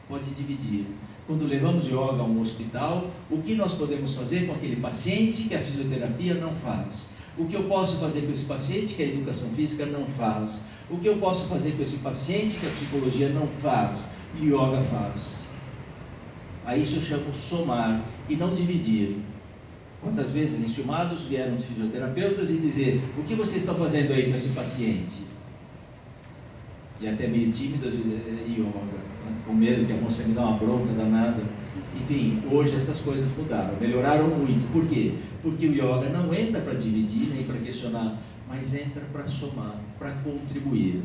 pode 0.08 0.30
dividir. 0.30 0.86
Quando 1.26 1.48
levamos 1.48 1.88
yoga 1.88 2.22
a 2.22 2.24
um 2.24 2.40
hospital, 2.40 3.10
o 3.28 3.42
que 3.42 3.56
nós 3.56 3.74
podemos 3.74 4.14
fazer 4.14 4.46
com 4.46 4.54
aquele 4.54 4.76
paciente 4.76 5.46
que 5.46 5.56
a 5.56 5.60
fisioterapia 5.60 6.36
não 6.36 6.52
faz? 6.52 7.10
O 7.36 7.48
que 7.48 7.56
eu 7.56 7.64
posso 7.64 7.98
fazer 7.98 8.22
com 8.22 8.32
esse 8.32 8.46
paciente 8.46 8.94
que 8.94 9.02
a 9.02 9.08
educação 9.08 9.50
física 9.50 9.88
não 9.88 10.06
faz? 10.06 10.66
O 10.88 11.00
que 11.00 11.08
eu 11.08 11.18
posso 11.18 11.46
fazer 11.46 11.72
com 11.72 11.82
esse 11.82 11.98
paciente 11.98 12.60
que 12.60 12.68
a 12.68 12.70
psicologia 12.70 13.30
não 13.30 13.48
faz 13.48 14.10
e 14.40 14.46
yoga 14.46 14.84
faz? 14.84 15.46
A 16.64 16.78
isso 16.78 16.98
eu 16.98 17.02
chamo 17.02 17.34
somar 17.34 18.06
e 18.30 18.36
não 18.36 18.54
dividir. 18.54 19.18
Quantas 20.02 20.32
vezes 20.32 20.66
enciumados 20.66 21.22
vieram 21.28 21.56
os 21.56 21.64
fisioterapeutas 21.64 22.50
e 22.50 22.58
dizer: 22.58 23.02
O 23.18 23.24
que 23.24 23.36
vocês 23.36 23.58
estão 23.58 23.76
fazendo 23.76 24.12
aí 24.14 24.30
com 24.30 24.36
esse 24.36 24.50
paciente? 24.50 25.24
E 27.00 27.08
até 27.08 27.28
meio 27.28 27.52
tímidas 27.52 27.94
yoga, 27.94 28.80
né? 29.26 29.42
com 29.46 29.54
medo 29.54 29.86
que 29.86 29.94
a 29.94 29.98
moça 29.98 30.24
me 30.24 30.34
dá 30.34 30.42
uma 30.42 30.58
bronca 30.58 30.94
danada. 30.94 31.42
Enfim, 31.96 32.42
hoje 32.50 32.76
essas 32.76 33.00
coisas 33.00 33.36
mudaram, 33.38 33.76
melhoraram 33.80 34.28
muito. 34.28 34.72
Por 34.72 34.88
quê? 34.88 35.14
Porque 35.42 35.68
o 35.68 35.72
yoga 35.72 36.10
não 36.10 36.34
entra 36.34 36.62
para 36.62 36.74
dividir 36.74 37.34
nem 37.34 37.44
para 37.44 37.58
questionar, 37.58 38.20
mas 38.48 38.74
entra 38.74 39.04
para 39.12 39.28
somar, 39.28 39.76
para 40.00 40.12
contribuir. 40.12 41.04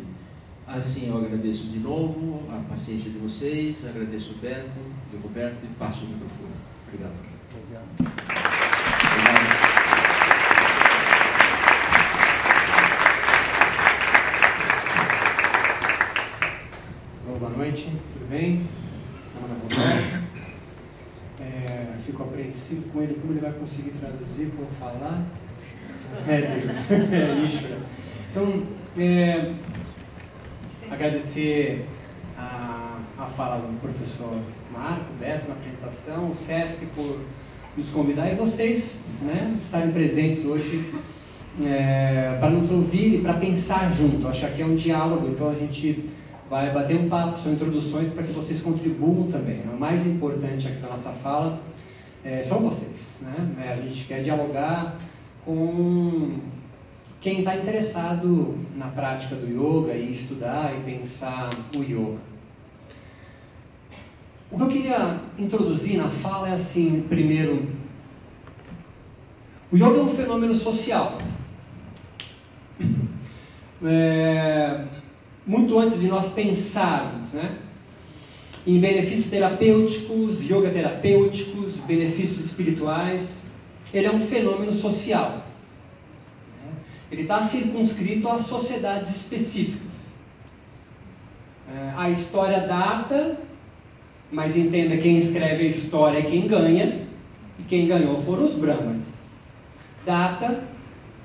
Assim 0.66 1.08
eu 1.08 1.18
agradeço 1.18 1.68
de 1.68 1.78
novo 1.78 2.42
a 2.50 2.56
paciência 2.68 3.10
de 3.10 3.18
vocês, 3.18 3.86
agradeço 3.86 4.32
o 4.32 4.36
Beto 4.38 4.96
o 5.16 5.18
Roberto 5.18 5.64
e 5.64 5.66
passo 5.78 6.04
o 6.04 6.08
microfone. 6.08 6.50
Obrigado. 6.88 7.14
Obrigado. 7.54 8.16
boa 17.38 17.50
noite, 17.50 17.90
tudo 18.12 18.28
bem? 18.30 18.66
Meu 19.34 19.48
nome 19.48 19.54
é 19.70 19.74
Roberto. 19.74 20.26
É, 21.38 21.96
fico 21.98 22.22
apreensivo 22.46 22.88
com 22.90 23.02
ele, 23.02 23.18
como 23.20 23.32
ele 23.32 23.40
vai 23.40 23.52
conseguir 23.52 23.90
traduzir, 23.90 24.50
como 24.56 24.68
falar. 24.78 25.24
É 26.28 26.40
Deus, 26.40 26.90
é 27.12 27.44
Ishvara. 27.44 27.80
Então, 28.30 28.62
é, 28.96 29.52
agradecer 30.90 31.86
a, 32.38 32.98
a 33.18 33.24
fala 33.26 33.58
do 33.58 33.80
professor 33.80 34.34
Marco, 34.72 35.12
Beto 35.18 35.48
na 35.48 35.54
apresentação, 35.54 36.30
o 36.30 36.34
Sesc 36.34 36.86
por 36.94 37.20
nos 37.76 37.88
convidar 37.90 38.30
e 38.30 38.34
vocês 38.34 38.92
né, 39.20 39.56
estarem 39.62 39.92
presentes 39.92 40.44
hoje 40.44 40.94
é, 41.62 42.36
para 42.40 42.50
nos 42.50 42.70
ouvir 42.70 43.16
e 43.16 43.22
para 43.22 43.34
pensar 43.34 43.92
junto. 43.92 44.28
Acho 44.28 44.40
que 44.40 44.46
aqui 44.46 44.62
é 44.62 44.66
um 44.66 44.76
diálogo, 44.76 45.28
então 45.28 45.50
a 45.50 45.54
gente 45.54 46.08
vai 46.48 46.72
bater 46.72 46.96
um 46.96 47.08
papo, 47.08 47.38
são 47.42 47.52
introduções 47.52 48.10
para 48.10 48.22
que 48.22 48.32
vocês 48.32 48.60
contribuam 48.60 49.28
também. 49.30 49.60
O 49.62 49.78
mais 49.78 50.06
importante 50.06 50.68
aqui 50.68 50.76
da 50.76 50.88
nossa 50.88 51.10
fala 51.10 51.60
é, 52.26 52.42
são 52.42 52.58
vocês. 52.58 53.22
Né? 53.22 53.66
É, 53.66 53.70
a 53.70 53.74
gente 53.74 54.04
quer 54.04 54.22
dialogar 54.24 54.96
com 55.44 56.38
quem 57.20 57.38
está 57.38 57.56
interessado 57.56 58.58
na 58.74 58.88
prática 58.88 59.36
do 59.36 59.46
yoga 59.46 59.94
e 59.94 60.10
estudar 60.10 60.74
e 60.76 60.80
pensar 60.82 61.50
o 61.76 61.82
yoga. 61.82 62.18
O 64.50 64.56
que 64.56 64.62
eu 64.62 64.68
queria 64.68 65.20
introduzir 65.38 65.98
na 65.98 66.08
fala 66.08 66.48
é 66.48 66.52
assim, 66.52 67.06
primeiro, 67.08 67.68
o 69.70 69.76
yoga 69.76 69.98
é 69.98 70.02
um 70.02 70.08
fenômeno 70.08 70.54
social. 70.54 71.18
É, 73.84 74.84
muito 75.46 75.78
antes 75.78 76.00
de 76.00 76.08
nós 76.08 76.32
pensarmos 76.32 77.34
né, 77.34 77.58
em 78.66 78.78
benefícios 78.78 79.30
terapêuticos, 79.30 80.42
yoga 80.42 80.70
terapêuticos, 80.70 81.76
benefícios 81.86 82.46
espirituais, 82.46 83.38
ele 83.94 84.06
é 84.06 84.10
um 84.10 84.20
fenômeno 84.20 84.72
social. 84.72 85.44
Ele 87.10 87.22
está 87.22 87.42
circunscrito 87.42 88.28
a 88.28 88.38
sociedades 88.38 89.10
específicas. 89.10 90.16
É, 91.72 91.92
a 91.96 92.10
história 92.10 92.66
data, 92.66 93.38
mas 94.30 94.56
entenda 94.56 94.96
quem 94.96 95.18
escreve 95.18 95.66
a 95.66 95.70
história 95.70 96.18
é 96.18 96.22
quem 96.22 96.48
ganha, 96.48 97.06
e 97.58 97.62
quem 97.62 97.86
ganhou 97.86 98.20
foram 98.20 98.44
os 98.44 98.56
Brahmanes. 98.56 99.26
Data 100.04 100.62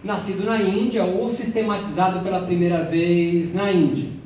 nascido 0.03 0.45
na 0.45 0.61
Índia 0.61 1.03
ou 1.03 1.29
sistematizado 1.29 2.21
pela 2.21 2.41
primeira 2.41 2.83
vez 2.83 3.53
na 3.53 3.71
Índia. 3.71 4.20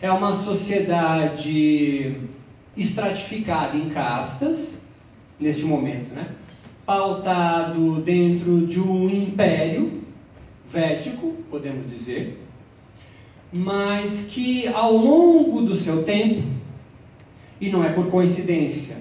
É 0.00 0.10
uma 0.10 0.32
sociedade 0.32 2.16
estratificada 2.76 3.76
em 3.76 3.90
castas, 3.90 4.82
neste 5.38 5.64
momento, 5.64 6.14
né? 6.14 6.28
pautado 6.88 8.00
dentro 8.00 8.66
de 8.66 8.80
um 8.80 9.10
império 9.10 10.00
védico, 10.66 11.34
podemos 11.50 11.86
dizer, 11.86 12.42
mas 13.52 14.28
que 14.30 14.66
ao 14.68 14.96
longo 14.96 15.60
do 15.60 15.76
seu 15.76 16.02
tempo, 16.02 16.42
e 17.60 17.68
não 17.68 17.84
é 17.84 17.90
por 17.90 18.10
coincidência, 18.10 18.96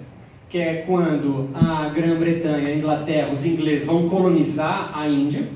que 0.49 0.57
é 0.57 0.83
quando 0.85 1.49
a 1.53 1.87
Grã-Bretanha, 1.87 2.67
a 2.67 2.75
Inglaterra, 2.75 3.31
os 3.31 3.45
ingleses 3.45 3.85
vão 3.85 4.09
colonizar 4.09 4.91
a 4.93 5.07
Índia. 5.07 5.47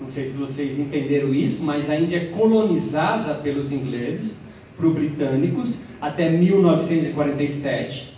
Não 0.00 0.10
sei 0.10 0.26
se 0.26 0.36
vocês 0.36 0.80
entenderam 0.80 1.32
isso, 1.32 1.62
mas 1.62 1.88
a 1.88 1.96
Índia 1.96 2.16
é 2.16 2.24
colonizada 2.26 3.34
pelos 3.34 3.70
ingleses, 3.70 4.38
por 4.82 4.92
britânicos, 4.94 5.76
até 6.00 6.28
1947. 6.28 8.12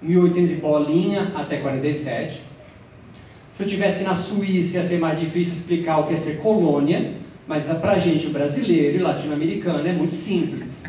1800 0.00 0.52
e 0.52 0.54
bolinha 0.56 1.32
até 1.34 1.58
47. 1.58 2.40
Se 3.52 3.62
eu 3.62 3.68
tivesse 3.68 4.04
na 4.04 4.14
Suíça 4.14 4.78
ia 4.78 4.84
ser 4.86 4.98
mais 4.98 5.18
difícil 5.18 5.54
explicar 5.54 5.98
o 5.98 6.06
que 6.06 6.14
é 6.14 6.16
ser 6.16 6.38
colônia, 6.38 7.12
mas 7.46 7.64
para 7.78 7.98
gente 7.98 8.28
brasileiro 8.28 8.98
e 8.98 9.02
latino-americano 9.02 9.86
é 9.86 9.92
muito 9.92 10.14
simples. 10.14 10.84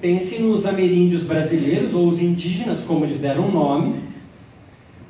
Pense 0.00 0.40
nos 0.40 0.66
ameríndios 0.66 1.22
brasileiros, 1.22 1.94
ou 1.94 2.08
os 2.08 2.20
indígenas, 2.20 2.80
como 2.80 3.04
eles 3.04 3.20
deram 3.20 3.48
o 3.48 3.52
nome, 3.52 4.00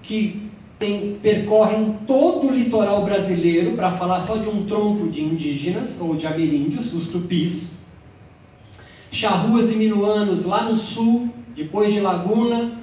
que 0.03 0.43
tem, 0.78 1.16
percorrem 1.22 1.97
todo 2.07 2.49
o 2.49 2.55
litoral 2.55 3.05
brasileiro, 3.05 3.72
para 3.72 3.93
falar 3.93 4.26
só 4.26 4.36
de 4.36 4.49
um 4.49 4.66
tronco 4.66 5.09
de 5.09 5.22
indígenas, 5.22 5.99
ou 6.01 6.16
de 6.16 6.26
ameríndios, 6.26 6.93
os 6.93 7.09
tupis. 7.09 7.72
Charruas 9.12 9.70
e 9.70 9.76
minuanos 9.76 10.46
lá 10.46 10.64
no 10.64 10.74
sul, 10.74 11.28
depois 11.54 11.92
de 11.92 12.00
Laguna, 12.00 12.78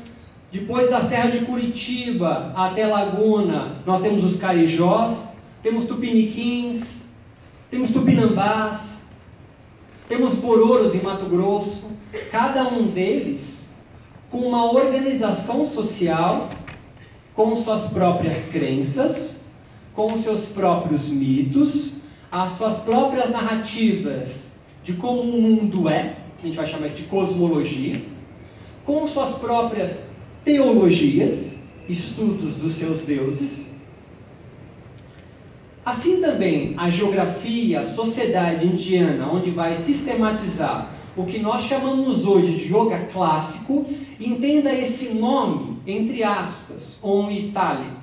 depois 0.52 0.88
da 0.88 1.02
Serra 1.02 1.32
de 1.32 1.40
Curitiba 1.40 2.54
até 2.56 2.86
Laguna, 2.86 3.78
nós 3.84 4.00
temos 4.00 4.24
os 4.24 4.40
carijós, 4.40 5.30
temos 5.64 5.86
tupiniquins, 5.86 7.08
temos 7.72 7.90
tupinambás, 7.90 9.08
temos 10.08 10.36
bororos 10.36 10.94
em 10.94 11.02
Mato 11.02 11.26
Grosso, 11.26 11.90
cada 12.32 12.64
um 12.68 12.84
deles 12.84 13.74
com 14.30 14.38
uma 14.38 14.72
organização 14.72 15.68
social, 15.68 16.52
com 17.34 17.56
suas 17.56 17.88
próprias 17.88 18.50
crenças, 18.52 19.46
com 19.96 20.22
seus 20.22 20.46
próprios 20.46 21.10
mitos, 21.10 21.94
as 22.32 22.52
suas 22.52 22.78
próprias 22.78 23.32
narrativas 23.32 24.50
de 24.84 24.94
como 24.94 25.22
o 25.22 25.42
mundo 25.42 25.90
é, 25.90 26.16
a 26.44 26.48
gente 26.48 26.56
vai 26.56 26.68
chamar 26.68 26.88
isso 26.88 26.98
de 26.98 27.04
cosmologia, 27.04 28.02
com 28.86 29.08
suas 29.08 29.36
próprias 29.36 30.06
teologias, 30.44 31.64
estudos 31.88 32.56
dos 32.56 32.76
seus 32.76 33.02
deuses, 33.02 33.70
Assim 35.90 36.22
também 36.22 36.76
a 36.78 36.88
geografia, 36.88 37.82
a 37.82 37.86
sociedade 37.86 38.64
indiana, 38.64 39.28
onde 39.28 39.50
vai 39.50 39.76
sistematizar 39.76 40.92
o 41.18 41.26
que 41.26 41.40
nós 41.40 41.64
chamamos 41.64 42.26
hoje 42.26 42.58
de 42.58 42.72
yoga 42.72 43.08
clássico, 43.12 43.88
entenda 44.20 44.72
esse 44.72 45.16
nome, 45.16 45.80
entre 45.88 46.24
aspas, 46.24 47.00
on 47.02 47.32
itálico. 47.32 47.98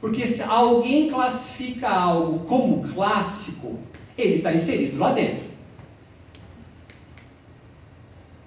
Porque 0.00 0.24
se 0.28 0.40
alguém 0.44 1.10
classifica 1.10 1.90
algo 1.90 2.46
como 2.46 2.88
clássico, 2.88 3.76
ele 4.16 4.36
está 4.36 4.54
inserido 4.54 4.96
lá 4.96 5.12
dentro. 5.12 5.49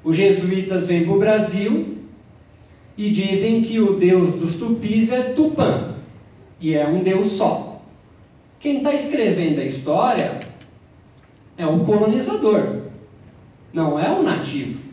Os 0.03 0.15
jesuítas 0.15 0.87
vêm 0.87 1.05
para 1.05 1.13
o 1.13 1.19
Brasil 1.19 1.97
e 2.97 3.09
dizem 3.09 3.61
que 3.63 3.79
o 3.79 3.93
deus 3.93 4.35
dos 4.35 4.55
tupis 4.55 5.11
é 5.11 5.33
Tupã, 5.33 5.95
e 6.59 6.75
é 6.75 6.87
um 6.87 7.01
deus 7.01 7.31
só. 7.31 7.81
Quem 8.59 8.77
está 8.77 8.93
escrevendo 8.93 9.59
a 9.59 9.65
história 9.65 10.39
é 11.57 11.65
o 11.65 11.79
colonizador, 11.85 12.81
não 13.71 13.99
é 13.99 14.09
o 14.11 14.21
nativo. 14.21 14.83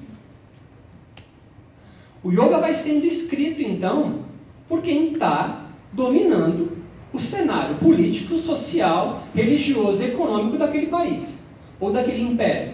O 2.23 2.31
yoga 2.31 2.59
vai 2.59 2.75
sendo 2.75 3.07
escrito, 3.07 3.63
então, 3.63 4.21
por 4.69 4.83
quem 4.83 5.13
está 5.13 5.67
dominando 5.93 6.79
o 7.13 7.19
cenário 7.19 7.77
político, 7.77 8.37
social, 8.39 9.25
religioso 9.35 10.03
e 10.03 10.07
econômico 10.07 10.57
daquele 10.59 10.87
país 10.87 11.49
ou 11.81 11.91
daquele 11.93 12.23
império. 12.23 12.73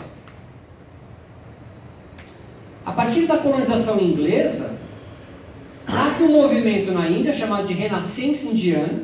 A 2.87 2.93
partir 2.93 3.27
da 3.27 3.39
colonização 3.39 4.01
inglesa, 4.01 4.79
nasce 5.89 6.23
um 6.23 6.31
movimento 6.31 6.93
na 6.93 7.09
Índia 7.09 7.33
chamado 7.33 7.67
de 7.67 7.75
Renascença 7.75 8.47
Indiana, 8.47 9.03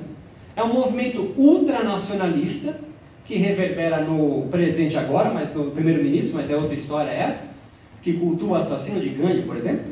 É 0.54 0.62
um 0.62 0.72
movimento 0.72 1.32
ultranacionalista 1.36 2.78
que 3.24 3.36
reverbera 3.36 4.02
no 4.02 4.48
presente 4.50 4.98
agora, 4.98 5.32
mas 5.32 5.52
no 5.54 5.70
primeiro-ministro, 5.70 6.36
mas 6.36 6.50
é 6.50 6.54
outra 6.54 6.74
história 6.74 7.10
essa, 7.10 7.56
que 8.02 8.12
cultua 8.12 8.50
o 8.50 8.54
assassino 8.56 9.00
de 9.00 9.08
Gandhi, 9.08 9.42
por 9.42 9.56
exemplo, 9.56 9.86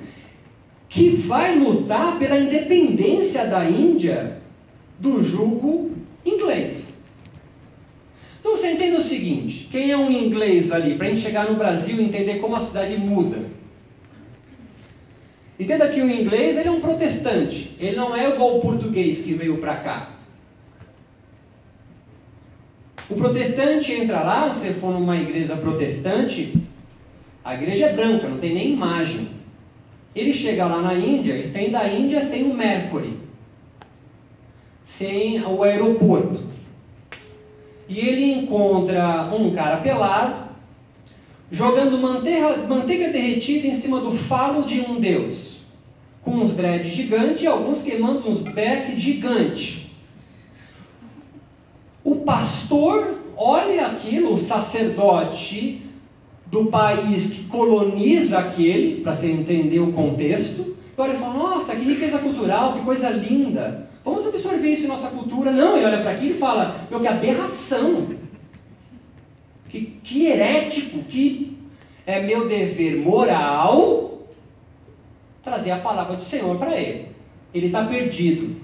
que 0.87 1.09
vai 1.11 1.59
lutar 1.59 2.19
pela 2.19 2.39
independência 2.39 3.47
da 3.47 3.65
Índia 3.65 4.37
do 4.99 5.23
jugo 5.23 5.93
inglês. 6.27 7.03
Então 8.39 8.57
você 8.57 8.73
entende 8.73 8.97
o 8.97 9.05
seguinte: 9.05 9.69
quem 9.73 9.91
é 9.91 9.97
um 9.97 10.11
inglês 10.11 10.71
ali, 10.71 10.97
para 10.97 11.07
a 11.07 11.11
gente 11.11 11.23
chegar 11.23 11.49
no 11.49 11.57
Brasil 11.57 11.97
e 11.99 12.05
entender 12.05 12.39
como 12.39 12.55
a 12.55 12.61
cidade 12.61 12.99
muda? 12.99 13.50
Entenda 15.61 15.89
que 15.89 16.01
o 16.01 16.11
inglês 16.11 16.57
ele 16.57 16.69
é 16.69 16.73
um 16.73 16.81
protestante, 16.81 17.77
ele 17.79 17.95
não 17.95 18.17
é 18.17 18.31
igual 18.31 18.57
o 18.57 18.61
português 18.63 19.19
que 19.19 19.35
veio 19.35 19.59
para 19.59 19.77
cá. 19.77 20.11
O 23.11 23.15
protestante 23.15 23.93
entra 23.93 24.21
lá, 24.21 24.55
se 24.55 24.73
for 24.73 24.91
numa 24.91 25.19
igreja 25.19 25.55
protestante, 25.57 26.55
a 27.45 27.55
igreja 27.55 27.89
é 27.89 27.93
branca, 27.93 28.27
não 28.27 28.39
tem 28.39 28.55
nem 28.55 28.73
imagem. 28.73 29.29
Ele 30.17 30.33
chega 30.33 30.65
lá 30.65 30.81
na 30.81 30.95
Índia 30.95 31.37
e 31.37 31.51
tem 31.51 31.71
da 31.71 31.87
Índia 31.87 32.25
sem 32.25 32.45
o 32.45 32.55
Mercury, 32.55 33.19
sem 34.83 35.43
o 35.43 35.63
aeroporto. 35.63 36.43
E 37.87 37.99
ele 37.99 38.33
encontra 38.33 39.25
um 39.25 39.55
cara 39.55 39.77
pelado, 39.77 40.49
jogando 41.53 41.99
manteiga, 41.99 42.57
manteiga 42.67 43.11
derretida 43.11 43.67
em 43.67 43.75
cima 43.75 44.01
do 44.01 44.13
falo 44.13 44.65
de 44.65 44.81
um 44.81 44.99
deus, 44.99 45.50
com 46.31 46.45
uns 46.45 46.55
dreads 46.55 46.93
gigantes 46.93 47.43
e 47.43 47.47
alguns 47.47 47.83
queimando 47.83 48.29
uns 48.29 48.41
beck 48.41 48.99
gigantes. 48.99 49.91
O 52.05 52.17
pastor 52.17 53.19
olha 53.37 53.87
aquilo, 53.87 54.35
o 54.35 54.39
sacerdote 54.39 55.83
do 56.47 56.67
país 56.67 57.33
que 57.33 57.45
coloniza 57.45 58.39
aquele, 58.39 59.01
para 59.01 59.15
você 59.15 59.31
entender 59.31 59.81
o 59.81 59.93
contexto, 59.93 60.77
e 60.97 61.01
olha 61.01 61.15
e 61.15 61.19
fala: 61.19 61.35
Nossa, 61.35 61.75
que 61.75 61.85
riqueza 61.85 62.19
cultural, 62.19 62.75
que 62.75 62.85
coisa 62.85 63.11
linda. 63.11 63.89
Vamos 64.05 64.27
absorver 64.27 64.73
isso 64.73 64.85
em 64.85 64.89
nossa 64.89 65.09
cultura. 65.09 65.51
Não, 65.53 65.77
ele 65.77 65.87
olha 65.87 66.01
para 66.01 66.13
aquilo 66.13 66.31
e 66.31 66.39
fala: 66.39 66.87
Meu, 66.91 67.01
que 67.01 67.09
aberração. 67.09 68.09
Que, 69.69 69.83
que 70.03 70.27
herético, 70.27 70.99
que 71.05 71.57
é 72.05 72.21
meu 72.21 72.49
dever 72.49 72.99
moral 72.99 74.10
trazer 75.43 75.71
a 75.73 75.79
palavra 75.79 76.17
do 76.17 76.25
Senhor 76.25 76.57
para 76.59 76.77
ele. 76.77 77.09
Ele 77.53 77.67
está 77.67 77.85
perdido. 77.85 78.61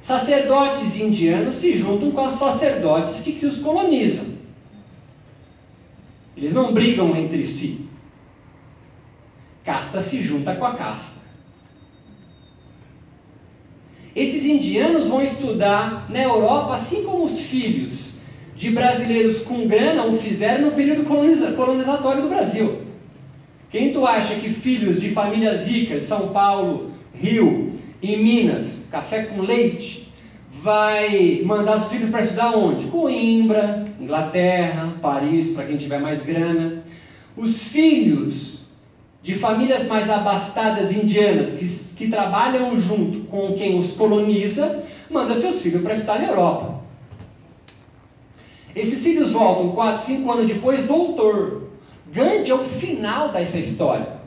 Sacerdotes 0.00 0.96
indianos 0.96 1.56
se 1.56 1.76
juntam 1.76 2.10
com 2.10 2.26
os 2.26 2.34
sacerdotes 2.34 3.20
que 3.20 3.46
os 3.46 3.58
colonizam. 3.58 4.26
Eles 6.36 6.52
não 6.52 6.72
brigam 6.72 7.16
entre 7.16 7.44
si. 7.44 7.88
Casta 9.64 10.02
se 10.02 10.22
junta 10.22 10.56
com 10.56 10.64
a 10.64 10.74
casta. 10.74 11.22
Esses 14.14 14.44
indianos 14.44 15.08
vão 15.08 15.22
estudar 15.22 16.10
na 16.10 16.22
Europa, 16.22 16.74
assim 16.74 17.04
como 17.04 17.24
os 17.24 17.40
filhos 17.40 18.11
de 18.62 18.70
brasileiros 18.70 19.38
com 19.38 19.66
grana 19.66 20.06
o 20.06 20.16
fizeram 20.16 20.66
no 20.66 20.70
período 20.70 21.04
coloniza 21.04 21.50
colonizatório 21.50 22.22
do 22.22 22.28
Brasil. 22.28 22.82
Quem 23.68 23.92
tu 23.92 24.06
acha 24.06 24.36
que 24.36 24.48
filhos 24.48 25.00
de 25.00 25.10
famílias 25.10 25.66
ricas, 25.66 26.04
São 26.04 26.28
Paulo, 26.28 26.92
Rio 27.12 27.72
e 28.00 28.16
Minas, 28.16 28.82
café 28.88 29.24
com 29.24 29.40
leite, 29.40 30.08
vai 30.48 31.42
mandar 31.44 31.78
os 31.78 31.88
filhos 31.88 32.08
para 32.08 32.22
estudar 32.22 32.56
onde? 32.56 32.84
Coimbra, 32.84 33.84
Inglaterra, 34.00 34.92
Paris, 35.02 35.48
para 35.48 35.64
quem 35.64 35.76
tiver 35.76 35.98
mais 35.98 36.22
grana. 36.22 36.84
Os 37.36 37.64
filhos 37.64 38.60
de 39.24 39.34
famílias 39.34 39.88
mais 39.88 40.08
abastadas 40.08 40.92
indianas 40.92 41.54
que, 41.54 41.66
que 41.96 42.08
trabalham 42.08 42.80
junto 42.80 43.24
com 43.24 43.54
quem 43.54 43.76
os 43.76 43.94
coloniza, 43.94 44.84
manda 45.10 45.40
seus 45.40 45.60
filhos 45.60 45.82
para 45.82 45.94
estudar 45.94 46.20
na 46.20 46.28
Europa. 46.28 46.71
Esses 48.74 49.02
filhos 49.02 49.32
voltam 49.32 49.70
4, 49.72 50.06
5 50.06 50.32
anos 50.32 50.46
depois, 50.46 50.86
doutor. 50.86 51.62
Gandhi 52.12 52.50
é 52.50 52.54
o 52.54 52.58
final 52.58 53.30
dessa 53.30 53.58
história. 53.58 54.20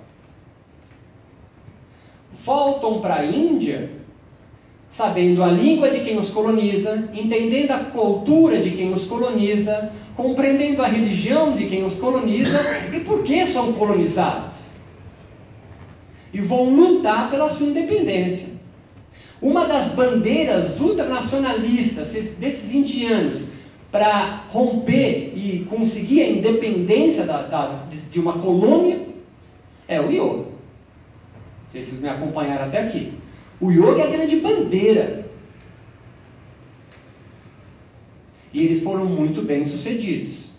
Voltam 2.31 3.01
para 3.01 3.15
a 3.15 3.25
Índia, 3.25 3.89
sabendo 4.91 5.43
a 5.43 5.47
língua 5.47 5.89
de 5.89 6.01
quem 6.01 6.17
os 6.17 6.29
coloniza, 6.29 7.09
entendendo 7.13 7.71
a 7.71 7.79
cultura 7.79 8.59
de 8.59 8.71
quem 8.71 8.93
os 8.93 9.05
coloniza, 9.05 9.91
compreendendo 10.15 10.81
a 10.83 10.87
religião 10.87 11.55
de 11.55 11.65
quem 11.67 11.85
os 11.85 11.95
coloniza 11.95 12.59
e 12.93 12.99
por 12.99 13.23
que 13.23 13.47
são 13.47 13.73
colonizados 13.73 14.65
e 16.35 16.41
vão 16.41 16.69
lutar 16.69 17.29
pela 17.29 17.49
sua 17.49 17.67
independência. 17.67 18.55
Uma 19.41 19.65
das 19.65 19.93
bandeiras 19.93 20.81
ultranacionalistas 20.81 22.11
desses 22.37 22.73
indianos 22.73 23.43
para 23.95 24.43
romper 24.49 25.31
e 25.37 25.65
conseguir 25.69 26.21
a 26.21 26.29
independência 26.29 27.23
da, 27.23 27.43
da, 27.43 27.85
de 28.11 28.19
uma 28.19 28.33
colônia 28.33 28.99
é 29.87 30.01
o 30.01 30.11
yoga. 30.11 30.47
Vocês 31.71 31.93
me 31.93 32.09
acompanharam 32.09 32.65
até 32.65 32.79
aqui. 32.79 33.13
O 33.57 33.71
yoga 33.71 34.01
é 34.01 34.07
a 34.07 34.09
grande 34.09 34.35
bandeira. 34.41 35.25
E 38.53 38.65
eles 38.65 38.83
foram 38.83 39.05
muito 39.05 39.41
bem 39.43 39.65
sucedidos. 39.65 40.49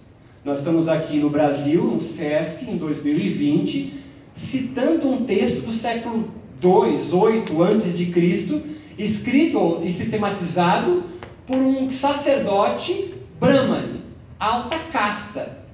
Nós 0.43 0.61
estamos 0.61 0.89
aqui 0.89 1.19
no 1.19 1.29
Brasil, 1.29 1.85
no 1.85 2.01
SESC, 2.01 2.71
em 2.71 2.79
2020, 2.79 3.93
citando 4.35 5.11
um 5.11 5.27
texto 5.27 5.61
do 5.61 5.75
século 5.75 6.31
2, 6.59 7.13
8 7.13 7.63
antes 7.63 7.99
de 7.99 8.07
Cristo, 8.07 8.63
escrito 8.99 9.83
e 9.85 9.93
sistematizado 9.93 11.05
por 11.47 11.59
um 11.59 11.93
sacerdote 11.93 13.16
brahmane, 13.39 14.03
alta 14.39 14.79
casta. 14.93 15.65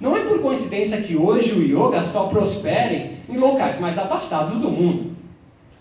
Não 0.00 0.16
é 0.16 0.24
por 0.24 0.40
coincidência 0.40 1.00
que 1.00 1.16
hoje 1.16 1.52
o 1.52 1.62
yoga 1.62 2.02
só 2.04 2.26
prospere 2.26 3.18
em 3.28 3.38
locais 3.38 3.80
mais 3.80 3.98
afastados 3.98 4.60
do 4.60 4.70
mundo. 4.70 5.16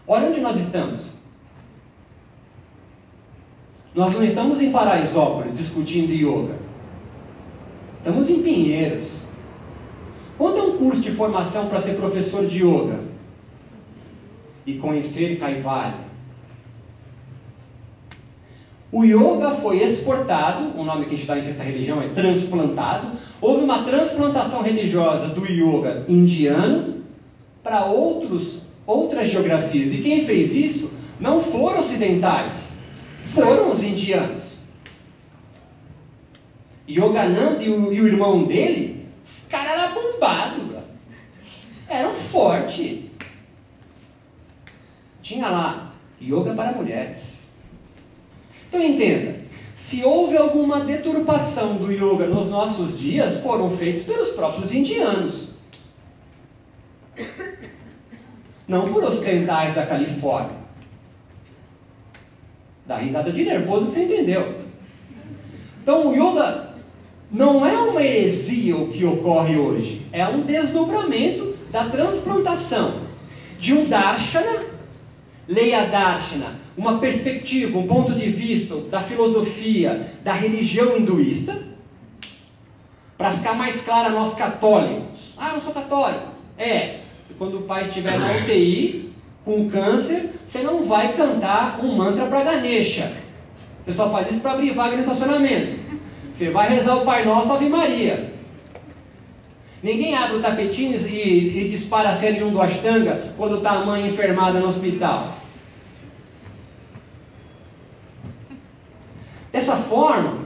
Olha 0.08 0.30
onde 0.30 0.40
nós 0.40 0.56
estamos. 0.58 1.16
Nós 3.94 4.14
não 4.14 4.24
estamos 4.24 4.62
em 4.62 4.72
Paraisópolis 4.72 5.58
discutindo 5.58 6.12
yoga. 6.12 6.56
Estamos 7.98 8.30
em 8.30 8.42
Pinheiros. 8.42 9.22
Quanto 10.38 10.60
é 10.60 10.64
um 10.64 10.78
curso 10.78 11.02
de 11.02 11.12
formação 11.12 11.68
para 11.68 11.82
ser 11.82 11.96
professor 11.96 12.46
de 12.46 12.60
yoga? 12.60 13.00
E 14.66 14.76
conhecer 14.76 15.40
Kaivalya? 15.40 16.05
O 18.96 19.04
yoga 19.04 19.52
foi 19.56 19.84
exportado, 19.84 20.80
o 20.80 20.86
nome 20.86 21.04
que 21.04 21.16
a 21.16 21.18
gente 21.18 21.28
dá 21.28 21.38
em 21.38 21.44
sexta 21.44 21.64
religião 21.64 22.02
é 22.02 22.08
transplantado. 22.08 23.12
Houve 23.42 23.66
uma 23.66 23.84
transplantação 23.84 24.62
religiosa 24.62 25.36
do 25.36 25.46
yoga 25.46 26.06
indiano 26.08 27.04
para 27.62 27.88
outros, 27.88 28.62
outras 28.88 29.30
geografias. 29.30 29.94
E 29.94 29.98
quem 29.98 30.26
fez 30.26 30.56
isso 30.56 30.94
não 31.20 31.42
foram 31.42 31.82
ocidentais, 31.82 32.84
foram 33.26 33.74
os 33.74 33.84
indianos. 33.84 34.60
Yogananda 36.90 37.62
e 37.62 37.70
o, 37.70 37.92
e 37.92 38.00
o 38.00 38.08
irmão 38.08 38.46
dele 38.46 39.10
os 39.28 39.46
caras 39.50 39.74
eram 39.74 39.94
bombados, 39.94 40.64
eram 41.90 42.14
fortes. 42.14 43.00
Tinha 45.22 45.50
lá 45.50 45.92
yoga 46.22 46.54
para 46.54 46.72
mulheres. 46.72 47.35
Então 48.76 48.86
entenda, 48.86 49.36
se 49.78 50.04
houve 50.04 50.36
alguma 50.36 50.82
deturpação 50.82 51.78
do 51.78 51.94
yoga 51.94 52.28
nos 52.28 52.50
nossos 52.50 53.00
dias, 53.00 53.40
foram 53.40 53.70
feitos 53.70 54.04
pelos 54.04 54.32
próprios 54.32 54.74
indianos. 54.74 55.48
Não 58.68 58.92
por 58.92 59.06
ocidentais 59.06 59.74
da 59.74 59.86
Califórnia. 59.86 60.58
Dá 62.86 62.98
risada 62.98 63.32
de 63.32 63.46
nervoso 63.46 63.86
que 63.86 63.94
você 63.94 64.04
entendeu. 64.04 64.60
Então 65.82 66.08
o 66.08 66.14
yoga 66.14 66.74
não 67.32 67.66
é 67.66 67.78
uma 67.78 68.04
heresia 68.04 68.76
o 68.76 68.90
que 68.90 69.06
ocorre 69.06 69.56
hoje, 69.56 70.06
é 70.12 70.28
um 70.28 70.42
desdobramento 70.42 71.56
da 71.72 71.86
transplantação 71.86 72.96
de 73.58 73.74
um 73.74 73.86
Darshana, 73.86 74.75
leia 75.48 75.86
Darshana, 75.86 76.56
uma 76.78 77.00
perspectiva, 77.00 77.78
um 77.78 77.88
ponto 77.88 78.14
de 78.14 78.30
vista 78.30 78.76
da 78.76 79.02
filosofia, 79.02 80.06
da 80.24 80.34
religião 80.34 80.98
hinduísta, 80.98 81.58
para 83.18 83.32
ficar 83.32 83.54
mais 83.54 83.82
claro 83.82 84.08
a 84.10 84.12
nós 84.12 84.36
católicos. 84.36 85.34
Ah, 85.38 85.54
eu 85.56 85.62
sou 85.62 85.74
católico. 85.74 86.28
É, 86.58 86.98
quando 87.38 87.60
o 87.60 87.62
pai 87.64 87.86
estiver 87.86 88.18
na 88.18 88.32
UTI, 88.38 89.14
com 89.44 89.70
câncer, 89.70 90.32
você 90.48 90.60
não 90.60 90.84
vai 90.84 91.14
cantar 91.14 91.80
um 91.84 91.96
mantra 91.96 92.26
para 92.26 92.44
Ganesha. 92.44 93.12
Você 93.86 93.94
só 93.94 94.10
faz 94.10 94.32
isso 94.32 94.40
para 94.40 94.54
abrir 94.54 94.72
vaga 94.72 94.96
no 94.96 95.04
estacionamento. 95.04 95.80
Você 96.36 96.50
vai 96.50 96.70
rezar 96.70 96.96
o 96.96 97.06
Pai 97.06 97.24
Nosso 97.24 97.54
Ave 97.54 97.70
Maria. 97.70 98.35
Ninguém 99.86 100.16
abre 100.16 100.38
o 100.38 100.42
tapetinho 100.42 101.00
e, 101.08 101.60
e 101.60 101.70
dispara 101.70 102.10
a 102.10 102.16
série 102.16 102.44
1 102.44 102.50
do 102.50 102.60
Ashtanga 102.60 103.36
quando 103.38 103.58
está 103.58 103.70
a 103.74 103.86
mãe 103.86 104.08
enfermada 104.08 104.60
no 104.60 104.68
hospital. 104.68 105.28
Dessa 109.52 109.76
forma, 109.76 110.40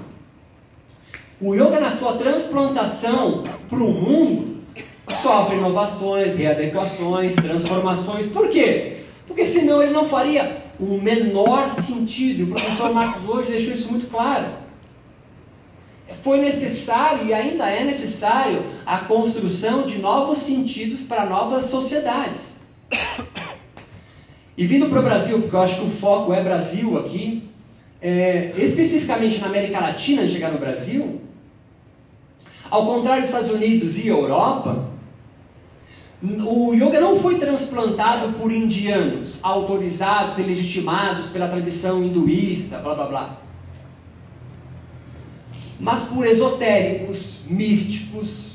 o 1.39 1.55
yoga 1.55 1.79
na 1.79 1.89
sua 1.89 2.17
transplantação 2.17 3.45
para 3.69 3.79
o 3.79 3.89
mundo 3.89 4.57
sofre 5.21 5.55
inovações, 5.55 6.35
readequações, 6.35 7.33
transformações. 7.35 8.27
Por 8.27 8.49
quê? 8.49 8.97
Porque 9.25 9.45
senão 9.45 9.81
ele 9.81 9.93
não 9.93 10.03
faria 10.09 10.63
o 10.77 10.99
menor 11.01 11.69
sentido. 11.69 12.43
O 12.43 12.47
professor 12.47 12.93
Marcos 12.93 13.23
hoje 13.23 13.51
deixou 13.51 13.73
isso 13.73 13.89
muito 13.89 14.07
claro. 14.11 14.47
Foi 16.23 16.41
necessário 16.41 17.25
e 17.27 17.33
ainda 17.33 17.69
é 17.69 17.83
necessário 17.83 18.63
a 18.85 18.99
construção 18.99 19.83
de 19.87 19.99
novos 19.99 20.39
sentidos 20.39 21.01
para 21.01 21.25
novas 21.25 21.65
sociedades. 21.65 22.61
E 24.57 24.65
vindo 24.65 24.87
para 24.87 24.99
o 24.99 25.03
Brasil, 25.03 25.39
porque 25.39 25.55
eu 25.55 25.61
acho 25.61 25.75
que 25.75 25.87
o 25.87 25.91
foco 25.91 26.33
é 26.33 26.43
Brasil 26.43 26.97
aqui, 26.99 27.49
é, 28.01 28.53
especificamente 28.57 29.39
na 29.39 29.47
América 29.47 29.79
Latina, 29.79 30.27
chegar 30.27 30.51
no 30.51 30.57
Brasil, 30.57 31.21
ao 32.69 32.85
contrário 32.85 33.23
dos 33.23 33.31
Estados 33.31 33.51
Unidos 33.51 33.97
e 33.97 34.07
Europa, 34.07 34.89
o 36.21 36.73
yoga 36.73 36.99
não 36.99 37.17
foi 37.19 37.39
transplantado 37.39 38.33
por 38.33 38.51
indianos, 38.51 39.39
autorizados 39.41 40.37
e 40.37 40.41
legitimados 40.41 41.27
pela 41.27 41.47
tradição 41.47 42.03
hinduísta, 42.03 42.77
blá 42.79 42.93
blá 42.93 43.07
blá. 43.07 43.38
Mas 45.79 46.03
por 46.09 46.27
esotéricos, 46.27 47.43
místicos, 47.47 48.49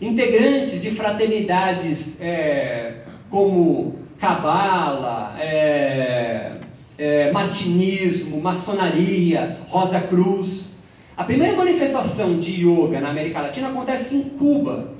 integrantes 0.00 0.80
de 0.80 0.90
fraternidades 0.90 2.20
é, 2.20 3.02
como 3.30 3.96
Cabala, 4.18 5.36
é, 5.38 6.52
é, 6.96 7.30
Martinismo, 7.30 8.40
Maçonaria, 8.40 9.58
Rosa 9.68 10.00
Cruz. 10.00 10.72
A 11.16 11.24
primeira 11.24 11.56
manifestação 11.56 12.40
de 12.40 12.64
yoga 12.64 13.00
na 13.00 13.10
América 13.10 13.42
Latina 13.42 13.68
acontece 13.68 14.16
em 14.16 14.22
Cuba, 14.30 14.94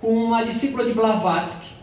com 0.00 0.08
uma 0.08 0.44
discípula 0.44 0.84
de 0.84 0.92
Blavatsky, 0.92 1.74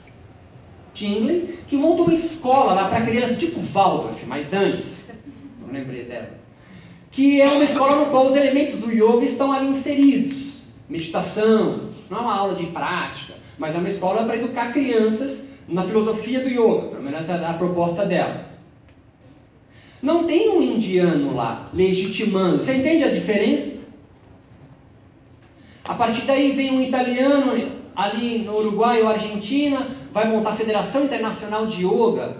Tingley, 0.93 1.59
que 1.67 1.75
monta 1.75 2.03
uma 2.03 2.13
escola 2.13 2.73
lá 2.73 2.87
para 2.87 3.01
crianças, 3.01 3.37
tipo 3.37 3.59
Waldorf, 3.59 4.25
mas 4.25 4.53
antes, 4.53 5.11
não 5.59 5.73
lembrei 5.73 6.05
dela, 6.05 6.40
que 7.11 7.41
é 7.41 7.47
uma 7.47 7.63
escola 7.63 7.97
no 7.97 8.05
qual 8.09 8.27
os 8.27 8.35
elementos 8.35 8.79
do 8.79 8.89
yoga 8.89 9.25
estão 9.25 9.51
ali 9.51 9.67
inseridos. 9.67 10.61
Meditação, 10.89 11.89
não 12.09 12.19
é 12.19 12.21
uma 12.21 12.35
aula 12.35 12.55
de 12.55 12.67
prática, 12.67 13.33
mas 13.57 13.75
é 13.75 13.77
uma 13.77 13.89
escola 13.89 14.23
para 14.23 14.37
educar 14.37 14.71
crianças 14.71 15.45
na 15.67 15.83
filosofia 15.83 16.39
do 16.39 16.49
yoga, 16.49 16.87
pelo 16.87 17.03
menos 17.03 17.29
a, 17.29 17.49
a 17.49 17.53
proposta 17.53 18.05
dela. 18.05 18.49
Não 20.01 20.23
tem 20.23 20.49
um 20.49 20.61
indiano 20.61 21.35
lá 21.35 21.69
legitimando. 21.73 22.63
Você 22.63 22.73
entende 22.73 23.03
a 23.03 23.11
diferença? 23.11 23.81
A 25.83 25.93
partir 25.93 26.21
daí 26.21 26.53
vem 26.53 26.71
um 26.71 26.81
italiano 26.81 27.71
ali 27.95 28.39
no 28.39 28.57
Uruguai 28.57 29.01
ou 29.01 29.09
Argentina, 29.09 29.87
vai 30.11 30.27
montar 30.27 30.51
a 30.51 30.55
Federação 30.55 31.03
Internacional 31.03 31.67
de 31.67 31.85
Yoga. 31.85 32.37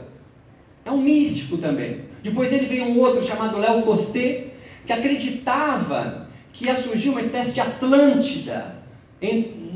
É 0.84 0.92
um 0.92 0.98
místico 0.98 1.58
também. 1.58 2.02
Depois 2.24 2.50
dele 2.50 2.66
veio 2.66 2.86
um 2.86 3.00
outro 3.00 3.24
chamado 3.24 3.60
Léo 3.60 3.84
Costé, 3.84 4.51
que 4.92 5.00
acreditava 5.00 6.28
que 6.52 6.66
ia 6.66 6.76
surgir 6.76 7.10
uma 7.10 7.22
espécie 7.22 7.52
de 7.52 7.62
Atlântida 7.62 8.76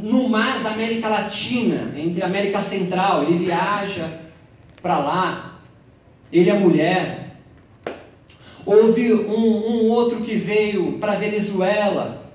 no 0.01 0.27
mar 0.27 0.61
da 0.61 0.71
América 0.71 1.07
Latina, 1.07 1.93
entre 1.95 2.21
a 2.21 2.25
América 2.25 2.61
Central. 2.61 3.23
Ele 3.23 3.45
viaja 3.45 4.09
para 4.81 4.99
lá, 4.99 5.59
ele 6.33 6.49
é 6.49 6.53
mulher. 6.53 7.37
Houve 8.65 9.13
um, 9.13 9.85
um 9.85 9.89
outro 9.89 10.21
que 10.21 10.35
veio 10.35 10.93
para 10.93 11.13
a 11.13 11.17
Venezuela, 11.17 12.29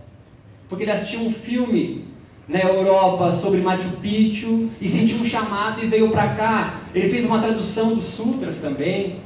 porque 0.69 0.85
ele 0.85 0.93
assistiu 0.93 1.21
um 1.21 1.33
filme 1.33 2.07
na 2.49 2.61
Europa 2.61 3.33
sobre 3.33 3.61
Machu 3.61 3.91
Picchu 4.01 4.71
e 4.81 4.89
sentiu 4.89 5.19
um 5.19 5.25
chamado 5.25 5.85
e 5.85 5.87
veio 5.87 6.11
para 6.11 6.29
cá. 6.29 6.81
Ele 6.95 7.11
fez 7.11 7.27
uma 7.27 7.41
tradução 7.41 7.95
dos 7.95 8.07
sutras 8.07 8.59
também. 8.59 9.17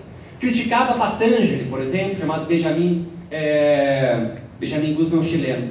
Criticava 0.40 0.94
Patanjali, 0.94 1.66
por 1.70 1.80
exemplo, 1.80 2.18
chamado 2.18 2.46
Benjamin, 2.46 3.13
é, 3.34 4.30
Benjamin 4.60 4.94
Guzman, 4.94 5.24
chileno. 5.24 5.70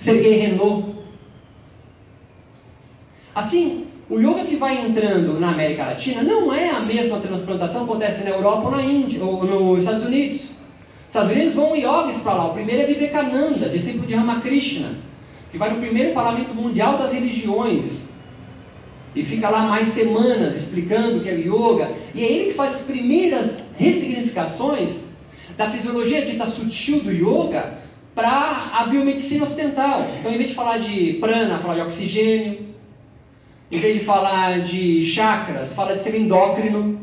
Sergei 0.00 0.38
Renault. 0.38 0.94
Assim, 3.34 3.86
o 4.10 4.18
yoga 4.18 4.44
que 4.44 4.56
vai 4.56 4.84
entrando 4.84 5.38
na 5.38 5.50
América 5.50 5.86
Latina 5.86 6.22
não 6.22 6.52
é 6.52 6.70
a 6.70 6.80
mesma 6.80 7.20
transplantação 7.20 7.84
que 7.84 7.90
acontece 7.90 8.24
na 8.24 8.30
Europa 8.30 8.64
ou 8.64 8.70
na 8.72 8.82
Índia, 8.82 9.22
ou 9.22 9.44
nos 9.44 9.78
Estados 9.78 10.04
Unidos. 10.04 10.40
Os 10.40 11.08
Estados 11.08 11.32
Unidos 11.32 11.54
vão 11.54 11.76
yogis 11.76 12.20
para 12.22 12.34
lá. 12.34 12.46
O 12.46 12.54
primeiro 12.54 12.82
é 12.82 12.86
Vivekananda, 12.86 13.68
discípulo 13.68 14.06
de 14.06 14.14
Ramakrishna 14.14 15.04
que 15.52 15.58
vai 15.58 15.72
no 15.72 15.80
primeiro 15.80 16.12
parlamento 16.12 16.52
mundial 16.52 16.98
das 16.98 17.12
religiões 17.12 18.08
e 19.14 19.22
fica 19.22 19.48
lá 19.48 19.68
mais 19.68 19.86
semanas 19.86 20.56
explicando 20.56 21.18
o 21.18 21.20
que 21.20 21.28
é 21.28 21.34
yoga, 21.34 21.92
e 22.12 22.24
é 22.24 22.26
ele 22.26 22.46
que 22.46 22.54
faz 22.54 22.74
as 22.74 22.82
primeiras 22.82 23.60
ressignificações 23.78 25.03
da 25.56 25.70
fisiologia 25.70 26.24
dita 26.24 26.46
sutil 26.46 27.00
do 27.00 27.12
yoga 27.12 27.78
para 28.14 28.70
a 28.72 28.84
biomedicina 28.84 29.44
ocidental. 29.44 30.06
Então, 30.18 30.32
em 30.32 30.36
vez 30.36 30.50
de 30.50 30.54
falar 30.54 30.78
de 30.78 31.14
prana, 31.14 31.58
fala 31.58 31.74
de 31.74 31.80
oxigênio, 31.82 32.74
em 33.70 33.78
vez 33.78 33.98
de 33.98 34.04
falar 34.04 34.60
de 34.60 35.04
chakras, 35.04 35.72
fala 35.72 35.94
de 35.94 36.00
ser 36.00 36.14
endócrino. 36.14 37.00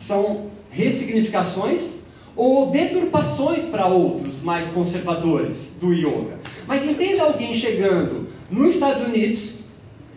São 0.00 0.46
ressignificações 0.70 2.00
ou 2.34 2.70
deturpações 2.70 3.66
para 3.66 3.86
outros 3.86 4.42
mais 4.42 4.66
conservadores 4.68 5.76
do 5.80 5.92
yoga. 5.92 6.38
Mas 6.66 6.84
entenda 6.84 7.24
alguém 7.24 7.54
chegando 7.54 8.28
nos 8.50 8.74
Estados 8.74 9.06
Unidos, 9.06 9.60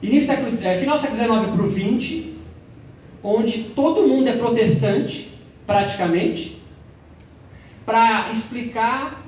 início 0.02 0.28
século, 0.28 0.58
é, 0.64 0.78
final 0.78 0.98
do 0.98 1.02
século 1.02 1.20
XIX 1.20 1.56
para 1.56 1.64
o 1.64 1.70
XX, 1.70 2.26
onde 3.24 3.64
todo 3.76 4.08
mundo 4.08 4.28
é 4.30 4.34
protestante, 4.34 5.30
praticamente, 5.66 6.63
para 7.86 8.32
explicar 8.32 9.24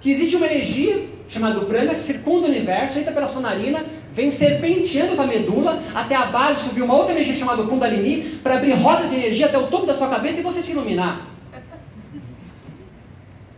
que 0.00 0.10
existe 0.10 0.36
uma 0.36 0.46
energia 0.46 1.08
chamada 1.28 1.60
prana 1.60 1.94
que 1.94 2.00
circunda 2.00 2.46
o 2.46 2.50
universo, 2.50 2.98
entra 2.98 3.12
pela 3.12 3.26
sua 3.26 3.40
narina, 3.40 3.84
vem 4.12 4.30
serpenteando 4.30 5.20
a 5.20 5.26
medula 5.26 5.82
até 5.94 6.14
a 6.14 6.26
base, 6.26 6.62
subir 6.64 6.82
uma 6.82 6.94
outra 6.94 7.12
energia 7.12 7.34
chamada 7.34 7.62
Kundalini, 7.64 8.38
para 8.42 8.56
abrir 8.56 8.72
rodas 8.74 9.10
de 9.10 9.16
energia 9.16 9.46
até 9.46 9.58
o 9.58 9.66
topo 9.66 9.86
da 9.86 9.94
sua 9.94 10.08
cabeça 10.08 10.38
e 10.38 10.42
você 10.42 10.62
se 10.62 10.72
iluminar 10.72 11.36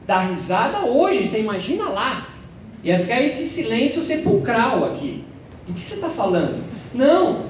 dar 0.08 0.20
risada 0.20 0.86
hoje, 0.86 1.28
você 1.28 1.40
imagina 1.40 1.90
lá. 1.90 2.28
Ia 2.82 2.98
ficar 2.98 3.20
esse 3.20 3.46
silêncio 3.46 4.02
sepulcral 4.02 4.86
aqui. 4.86 5.22
Do 5.66 5.74
que 5.74 5.84
você 5.84 5.96
está 5.96 6.08
falando? 6.08 6.64
Não, 6.94 7.44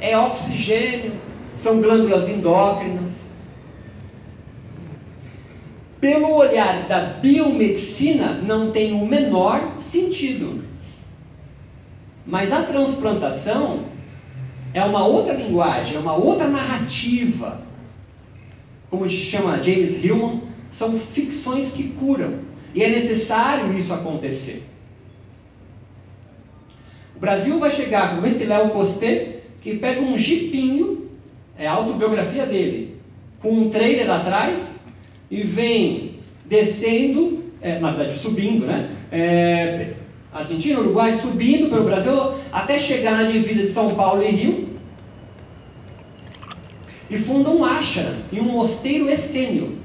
é 0.00 0.18
oxigênio, 0.18 1.12
são 1.56 1.80
glândulas 1.80 2.28
endócrinas. 2.28 3.19
Pelo 6.00 6.34
olhar 6.34 6.86
da 6.88 7.00
biomedicina, 7.00 8.32
não 8.32 8.70
tem 8.70 8.92
o 8.92 9.04
menor 9.04 9.74
sentido. 9.78 10.64
Mas 12.26 12.52
a 12.52 12.62
transplantação 12.62 13.80
é 14.72 14.82
uma 14.82 15.04
outra 15.04 15.34
linguagem, 15.34 15.96
é 15.96 15.98
uma 15.98 16.14
outra 16.14 16.48
narrativa. 16.48 17.60
Como 18.88 19.08
chama 19.10 19.62
James 19.62 20.02
Hillman, 20.02 20.42
são 20.72 20.98
ficções 20.98 21.72
que 21.72 21.90
curam. 21.90 22.40
E 22.74 22.82
é 22.82 22.88
necessário 22.88 23.76
isso 23.76 23.92
acontecer. 23.92 24.62
O 27.16 27.20
Brasil 27.20 27.58
vai 27.58 27.70
chegar 27.70 28.16
com 28.16 28.26
esse 28.26 28.44
Léo 28.44 28.70
Costé, 28.70 29.40
que 29.60 29.76
pega 29.76 30.00
um 30.00 30.16
jipinho, 30.16 31.10
é 31.58 31.66
a 31.66 31.72
autobiografia 31.72 32.46
dele, 32.46 32.96
com 33.42 33.52
um 33.52 33.68
trailer 33.68 34.10
atrás, 34.10 34.69
e 35.30 35.42
vem 35.42 36.16
descendo, 36.46 37.44
é, 37.60 37.78
na 37.78 37.92
verdade 37.92 38.18
subindo, 38.18 38.66
né? 38.66 38.90
É, 39.12 39.92
Argentina, 40.32 40.80
Uruguai, 40.80 41.18
subindo 41.20 41.68
pelo 41.68 41.84
Brasil, 41.84 42.12
até 42.52 42.78
chegar 42.78 43.12
na 43.12 43.30
divisa 43.30 43.62
de 43.62 43.72
São 43.72 43.94
Paulo 43.94 44.22
e 44.22 44.30
Rio, 44.30 44.68
e 47.08 47.18
funda 47.18 47.50
um 47.50 47.64
ashram 47.64 48.14
e 48.32 48.40
um 48.40 48.44
mosteiro 48.44 49.10
essênio. 49.10 49.78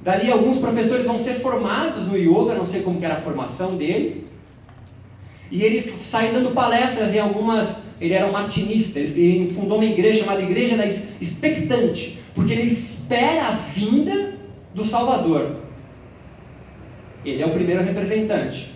Dali 0.00 0.30
alguns 0.30 0.58
professores 0.58 1.06
vão 1.06 1.18
ser 1.18 1.34
formados 1.34 2.06
no 2.06 2.16
yoga, 2.16 2.54
não 2.54 2.66
sei 2.66 2.82
como 2.82 3.02
era 3.02 3.14
a 3.14 3.20
formação 3.20 3.76
dele. 3.76 4.26
E 5.50 5.62
ele 5.62 5.92
sai 6.02 6.32
dando 6.32 6.52
palestras 6.52 7.14
em 7.14 7.18
algumas. 7.18 7.84
Ele 8.00 8.12
era 8.12 8.26
um 8.26 8.32
martinista, 8.32 8.98
ele 8.98 9.52
fundou 9.54 9.78
uma 9.78 9.84
igreja 9.84 10.20
chamada 10.20 10.42
Igreja 10.42 10.76
da 10.76 10.86
Expectante, 10.86 12.18
porque 12.34 12.52
ele 12.52 12.66
espera 12.70 13.48
a 13.48 13.50
vinda 13.52 14.34
do 14.74 14.84
Salvador. 14.84 15.56
Ele 17.24 17.42
é 17.42 17.46
o 17.46 17.52
primeiro 17.52 17.82
representante. 17.82 18.72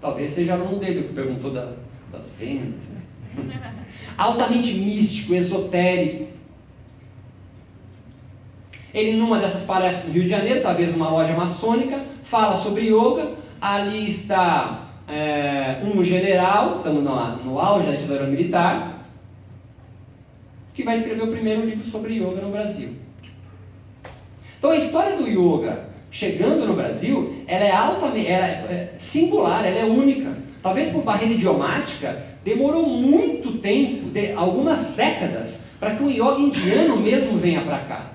Talvez 0.00 0.30
seja 0.30 0.52
aluno 0.52 0.78
dele 0.78 1.04
que 1.04 1.14
perguntou 1.14 1.50
da, 1.50 1.72
das 2.12 2.36
vendas. 2.38 2.90
Né? 2.90 3.74
Altamente 4.16 4.74
místico, 4.74 5.34
esotérico. 5.34 6.28
Ele, 8.92 9.16
numa 9.16 9.38
dessas 9.38 9.62
palestras 9.62 10.06
no 10.06 10.12
Rio 10.12 10.24
de 10.24 10.28
Janeiro, 10.28 10.62
talvez 10.62 10.92
numa 10.92 11.10
loja 11.10 11.34
maçônica, 11.34 12.04
fala 12.22 12.62
sobre 12.62 12.86
yoga. 12.86 13.32
Ali 13.60 14.10
está 14.10 14.88
é, 15.08 15.82
um 15.82 16.04
general, 16.04 16.78
estamos 16.78 17.02
no, 17.02 17.36
no 17.44 17.58
auge 17.58 17.86
da 17.86 17.96
ditadura 17.96 18.26
militar, 18.26 18.97
que 20.78 20.84
vai 20.84 20.96
escrever 20.96 21.24
o 21.24 21.26
primeiro 21.26 21.66
livro 21.66 21.84
sobre 21.90 22.14
yoga 22.14 22.40
no 22.40 22.52
Brasil. 22.52 22.90
Então 24.56 24.70
a 24.70 24.76
história 24.76 25.16
do 25.16 25.26
yoga 25.26 25.88
chegando 26.08 26.64
no 26.68 26.74
Brasil, 26.74 27.34
ela 27.48 27.64
é 27.64 27.72
altamente 27.72 28.28
ela 28.28 28.46
é 28.46 28.94
singular, 28.96 29.66
ela 29.66 29.80
é 29.80 29.84
única. 29.84 30.36
Talvez 30.62 30.90
por 30.90 31.02
barreira 31.02 31.34
idiomática, 31.34 32.24
demorou 32.44 32.88
muito 32.88 33.58
tempo, 33.58 34.08
de, 34.10 34.30
algumas 34.34 34.94
décadas, 34.94 35.62
para 35.80 35.96
que 35.96 36.02
um 36.04 36.08
yoga 36.08 36.38
indiano 36.38 36.96
mesmo 36.96 37.36
venha 37.36 37.62
para 37.62 37.80
cá. 37.80 38.12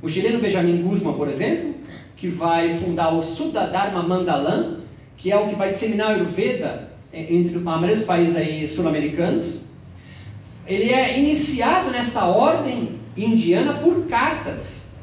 O 0.00 0.08
chileno 0.08 0.38
Benjamin 0.38 0.80
Guzman, 0.80 1.12
por 1.12 1.28
exemplo, 1.28 1.74
que 2.16 2.28
vai 2.28 2.78
fundar 2.78 3.12
o 3.12 3.22
Sudha 3.22 3.66
Dharma 3.66 4.02
Mandalam, 4.02 4.78
que 5.18 5.30
é 5.30 5.36
o 5.36 5.48
que 5.48 5.54
vai 5.54 5.68
disseminar 5.68 6.12
a 6.12 6.14
Ayurveda 6.14 6.88
entre 7.12 7.58
a 7.58 7.60
maioria 7.60 7.96
dos 7.96 8.06
países 8.06 8.74
sul-americanos. 8.74 9.68
Ele 10.66 10.92
é 10.92 11.18
iniciado 11.18 11.90
nessa 11.90 12.24
ordem 12.24 13.00
indiana 13.16 13.74
por 13.74 14.06
cartas. 14.06 14.96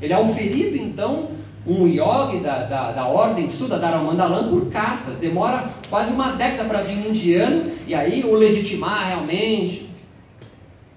Ele 0.00 0.12
é 0.12 0.18
oferido, 0.18 0.76
então, 0.76 1.30
um 1.66 1.86
yogi 1.86 2.40
da, 2.40 2.64
da, 2.64 2.92
da 2.92 3.06
ordem 3.06 3.50
Sudha 3.50 3.78
Dharma 3.78 4.04
Mandalam 4.04 4.48
por 4.48 4.70
cartas. 4.70 5.20
Demora 5.20 5.68
quase 5.90 6.12
uma 6.12 6.32
década 6.32 6.68
para 6.68 6.82
vir 6.82 6.96
um 6.98 7.10
indiano 7.10 7.70
e 7.86 7.94
aí 7.94 8.24
o 8.24 8.34
legitimar 8.34 9.08
realmente. 9.08 9.88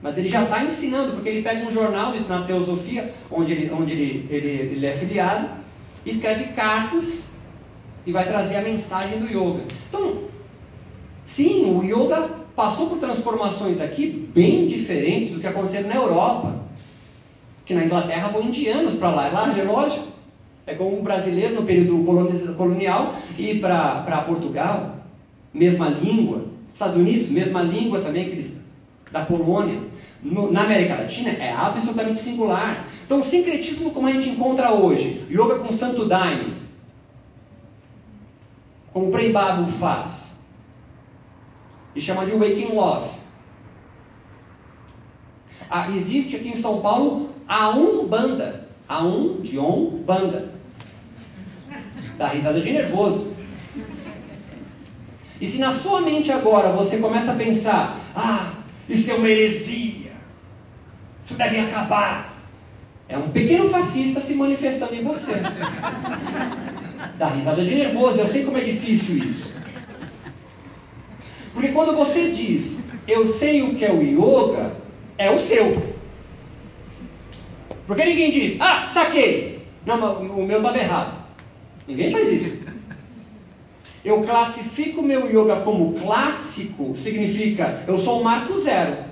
Mas 0.02 0.18
ele 0.18 0.30
já 0.30 0.44
está 0.44 0.64
ensinando, 0.64 1.14
porque 1.14 1.30
ele 1.30 1.44
pega 1.44 1.68
um 1.68 1.72
jornal 1.72 2.14
na 2.28 2.42
teosofia, 2.42 3.14
onde 3.30 3.52
ele, 3.52 3.72
onde 3.72 3.92
ele, 3.92 4.28
ele, 4.32 4.50
ele 4.50 4.86
é 4.86 4.94
filiado, 4.94 5.48
escreve 6.06 6.54
cartas 6.54 7.36
e 8.06 8.12
vai 8.12 8.26
trazer 8.28 8.56
a 8.56 8.62
mensagem 8.62 9.20
do 9.20 9.28
yoga. 9.28 9.64
Então, 9.90 10.24
sim, 11.24 11.78
o 11.78 11.84
yoga 11.84 12.41
passou 12.56 12.88
por 12.88 12.98
transformações 12.98 13.82
aqui 13.82 14.30
bem 14.34 14.68
diferentes 14.68 15.32
do 15.32 15.40
que 15.40 15.48
aconteceu 15.48 15.88
na 15.88 15.96
Europa. 15.96 16.62
Que 17.66 17.74
na 17.74 17.86
Inglaterra 17.86 18.28
vão 18.30 18.44
indianos 18.44 18.96
para 18.96 19.12
lá, 19.12 19.28
é 19.28 19.32
lá, 19.32 19.60
é 19.60 19.64
lógico. 19.64 20.08
É 20.66 20.76
como 20.76 21.00
um 21.00 21.04
brasileiro 21.04 21.56
no 21.56 21.64
período 21.64 22.04
colonial 22.56 23.16
ir 23.38 23.60
para 23.60 24.24
Portugal, 24.28 24.98
mesma 25.54 25.90
língua. 25.90 26.46
Estados 26.74 26.96
Unidos, 26.96 27.30
mesma 27.30 27.62
língua 27.62 28.02
também 28.02 28.28
eles 28.28 28.62
da 29.12 29.26
Polônia, 29.26 29.82
no, 30.24 30.52
na 30.52 30.64
América 30.64 30.96
Latina, 30.96 31.30
é 31.32 31.52
absolutamente 31.52 32.20
singular. 32.20 32.86
Então, 33.06 33.20
o 33.20 33.24
sincretismo 33.26 33.92
como 33.92 34.08
a 34.08 34.12
gente 34.12 34.30
encontra 34.30 34.72
hoje, 34.72 35.26
yoga 35.30 35.60
com 35.60 35.74
Santo 35.74 36.06
Daime, 36.06 36.54
como 38.94 39.08
o 39.08 39.12
Prem 39.12 39.34
faz, 39.80 40.31
e 41.96 42.02
chama 42.02 42.26
de 42.26 42.32
Waking 42.32 42.74
Love. 42.74 43.10
Ah, 45.70 45.90
existe 45.90 46.36
aqui 46.36 46.50
em 46.50 46.58
São 46.58 46.82
Paulo 46.82 47.30
a 47.48 47.70
Umbanda, 47.70 48.68
a 48.88 49.02
Um 49.02 49.42
de 49.42 49.58
On 49.58 50.02
Banda. 50.06 50.54
Dá 52.18 52.28
risada 52.28 52.60
de 52.60 52.72
nervoso. 52.72 53.34
E 55.40 55.48
se 55.48 55.58
na 55.58 55.74
sua 55.74 56.02
mente 56.02 56.32
agora 56.32 56.72
você 56.72 56.98
começa 56.98 57.32
a 57.32 57.36
pensar, 57.36 57.98
ah, 58.16 58.52
isso 58.88 59.10
é 59.10 59.14
uma 59.16 59.28
heresia. 59.28 60.12
Isso 61.26 61.34
deve 61.36 61.60
acabar. 61.60 62.38
É 63.08 63.18
um 63.18 63.30
pequeno 63.30 63.70
fascista 63.70 64.22
se 64.22 64.34
manifestando 64.36 64.94
em 64.94 65.04
você. 65.04 65.34
Dá 67.18 67.28
risada 67.30 67.66
de 67.66 67.76
nervoso, 67.76 68.20
eu 68.20 68.28
sei 68.28 68.46
como 68.46 68.58
é 68.58 68.62
difícil 68.62 69.18
isso. 69.18 69.51
Porque 71.54 71.70
quando 71.70 71.96
você 71.96 72.32
diz, 72.32 72.92
eu 73.08 73.28
sei 73.28 73.62
o 73.62 73.76
que 73.76 73.86
é 73.86 73.92
o 73.92 74.02
yoga, 74.02 74.76
é 75.18 75.30
o 75.32 75.40
seu. 75.40 75.92
Porque 77.86 78.06
ninguém 78.06 78.32
diz, 78.32 78.62
ah, 78.62 78.88
saquei. 78.88 79.66
Não, 79.86 80.22
o 80.22 80.46
meu 80.46 80.58
estava 80.58 80.78
errado. 80.78 81.26
Ninguém 81.88 82.12
faz 82.12 82.32
isso. 82.32 82.62
Eu 84.04 84.24
classifico 84.24 85.02
meu 85.02 85.28
yoga 85.28 85.62
como 85.62 85.94
clássico, 85.94 86.96
significa 86.98 87.84
eu 87.88 88.00
sou 88.00 88.20
um 88.20 88.24
marco 88.24 88.60
zero. 88.60 89.12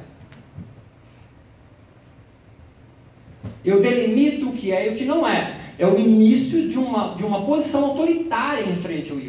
Eu 3.63 3.81
delimito 3.81 4.49
o 4.49 4.53
que 4.53 4.71
é 4.71 4.87
e 4.87 4.93
o 4.93 4.97
que 4.97 5.05
não 5.05 5.27
é. 5.27 5.59
É 5.77 5.85
o 5.85 5.97
início 5.97 6.67
de 6.67 6.77
uma, 6.77 7.15
de 7.15 7.23
uma 7.23 7.45
posição 7.45 7.85
autoritária 7.85 8.63
em 8.63 8.75
frente 8.75 9.11
ao 9.11 9.19
yoga. 9.19 9.28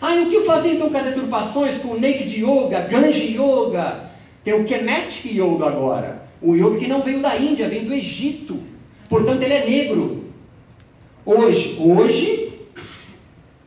Ah, 0.00 0.14
e 0.14 0.22
o 0.22 0.30
que 0.30 0.40
fazer 0.40 0.74
então 0.74 0.88
com 0.88 0.96
as 0.96 1.04
deturpações, 1.04 1.78
com 1.78 1.88
o 1.88 2.00
Naked 2.00 2.42
Yoga, 2.42 2.80
Ganji 2.82 3.36
Yoga? 3.36 4.10
Tem 4.42 4.54
o 4.54 4.64
Kemetic 4.64 5.26
Yoga 5.26 5.66
agora. 5.66 6.22
O 6.40 6.54
yoga 6.54 6.78
que 6.78 6.86
não 6.86 7.02
veio 7.02 7.20
da 7.20 7.36
Índia, 7.36 7.68
veio 7.68 7.84
do 7.84 7.92
Egito. 7.92 8.58
Portanto, 9.08 9.42
ele 9.42 9.52
é 9.52 9.66
negro. 9.66 10.24
Hoje, 11.26 11.76
hoje 11.78 12.52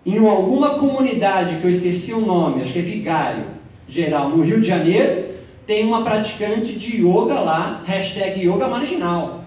em 0.05 0.17
alguma 0.27 0.71
comunidade 0.71 1.57
que 1.57 1.65
eu 1.65 1.71
esqueci 1.71 2.11
o 2.13 2.21
nome, 2.21 2.61
acho 2.61 2.73
que 2.73 2.79
é 2.79 2.81
Vigário 2.81 3.45
Geral, 3.87 4.29
no 4.29 4.41
Rio 4.41 4.59
de 4.59 4.67
Janeiro, 4.67 5.33
tem 5.67 5.85
uma 5.85 6.03
praticante 6.03 6.73
de 6.73 7.01
yoga 7.01 7.39
lá, 7.39 7.83
hashtag 7.85 8.45
yoga 8.45 8.67
marginal. 8.67 9.45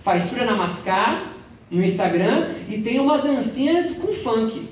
Faz 0.00 0.24
Surya 0.24 0.44
Namaskar 0.44 1.34
no 1.70 1.84
Instagram 1.84 2.48
e 2.68 2.78
tem 2.78 2.98
uma 2.98 3.18
dancinha 3.18 3.94
com 4.00 4.12
funk. 4.12 4.68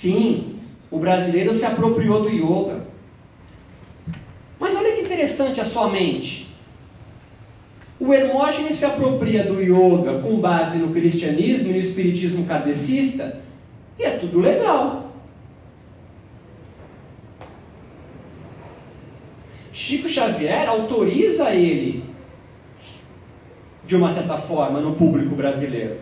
Sim, 0.00 0.60
o 0.92 1.00
brasileiro 1.00 1.58
se 1.58 1.64
apropriou 1.64 2.22
do 2.22 2.28
yoga. 2.28 2.86
Mas 4.60 4.72
olha 4.76 4.92
que 4.92 5.00
interessante 5.00 5.60
a 5.60 5.64
sua 5.64 5.88
mente. 5.88 6.46
O 7.98 8.14
Hermógenes 8.14 8.78
se 8.78 8.84
apropria 8.84 9.42
do 9.42 9.60
yoga 9.60 10.20
com 10.20 10.40
base 10.40 10.78
no 10.78 10.94
cristianismo 10.94 11.70
e 11.70 11.72
no 11.72 11.80
espiritismo 11.80 12.46
kardecista, 12.46 13.40
e 13.98 14.04
é 14.04 14.10
tudo 14.10 14.38
legal. 14.38 15.12
Chico 19.72 20.08
Xavier 20.08 20.68
autoriza 20.68 21.50
ele, 21.50 22.04
de 23.84 23.96
uma 23.96 24.14
certa 24.14 24.38
forma, 24.38 24.80
no 24.80 24.94
público 24.94 25.34
brasileiro. 25.34 25.96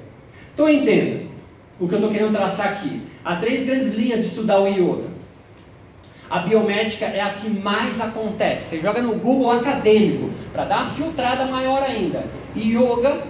Então 0.53 0.69
entenda 0.69 1.25
o 1.81 1.89
que 1.89 1.95
eu 1.95 1.99
estou 1.99 2.13
querendo 2.13 2.35
traçar 2.35 2.73
aqui. 2.73 3.06
Há 3.27 3.35
três 3.35 3.67
grandes 3.67 3.93
linhas 3.95 4.21
de 4.21 4.27
estudar 4.29 4.61
o 4.61 4.69
yoga. 4.69 5.09
A 6.31 6.39
biomédica 6.39 7.07
é 7.07 7.21
a 7.21 7.31
que 7.31 7.51
mais 7.51 8.01
acontece. 8.01 8.77
Você 8.77 8.81
joga 8.81 9.03
no 9.03 9.17
Google 9.17 9.51
acadêmico 9.51 10.31
para 10.53 10.65
dar 10.65 10.83
uma 10.83 10.91
filtrada 10.91 11.45
maior 11.47 11.83
ainda. 11.83 12.23
Yoga 12.57 13.25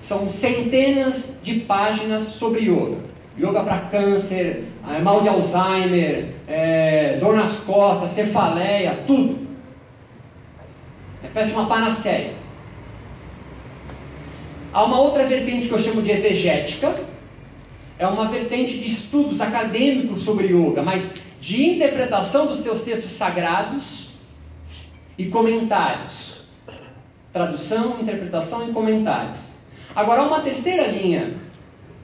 são 0.00 0.28
centenas 0.28 1.38
de 1.40 1.60
páginas 1.60 2.24
sobre 2.30 2.62
yoga. 2.62 2.96
Yoga 3.38 3.62
para 3.62 3.78
câncer, 3.78 4.64
eh, 4.90 4.98
mal 4.98 5.20
de 5.20 5.28
Alzheimer, 5.28 6.30
é, 6.48 7.16
dor 7.20 7.36
nas 7.36 7.58
costas, 7.58 8.10
cefaleia, 8.10 9.04
tudo. 9.06 9.46
É 11.22 11.26
uma 11.26 11.28
espécie 11.28 11.48
de 11.50 11.54
uma 11.54 11.66
panaceia. 11.66 12.32
Há 14.72 14.82
uma 14.82 14.98
outra 14.98 15.24
vertente 15.26 15.68
que 15.68 15.72
eu 15.74 15.78
chamo 15.78 16.02
de 16.02 16.10
exegética. 16.10 17.13
É 17.98 18.06
uma 18.06 18.26
vertente 18.28 18.78
de 18.78 18.90
estudos 18.90 19.40
acadêmicos 19.40 20.22
sobre 20.22 20.48
yoga, 20.48 20.82
mas 20.82 21.10
de 21.40 21.70
interpretação 21.70 22.46
dos 22.46 22.60
seus 22.60 22.82
textos 22.82 23.12
sagrados 23.12 24.14
e 25.16 25.26
comentários. 25.26 26.44
Tradução, 27.32 27.98
interpretação 28.00 28.68
e 28.68 28.72
comentários. 28.72 29.54
Agora, 29.94 30.22
uma 30.22 30.40
terceira 30.40 30.86
linha 30.88 31.34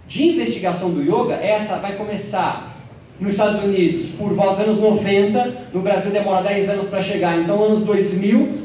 de 0.07 0.29
investigação 0.29 0.91
do 0.91 1.03
yoga, 1.03 1.35
essa 1.35 1.77
vai 1.77 1.97
começar 1.97 2.77
nos 3.19 3.33
Estados 3.33 3.63
Unidos 3.63 4.11
por 4.17 4.33
volta 4.33 4.65
dos 4.65 4.79
anos 4.79 4.81
90, 4.81 5.69
no 5.75 5.83
Brasil 5.83 6.11
demora 6.11 6.43
10 6.43 6.71
anos 6.71 6.89
para 6.89 7.03
chegar, 7.03 7.39
então 7.39 7.63
anos 7.63 7.85
2000, 7.85 8.61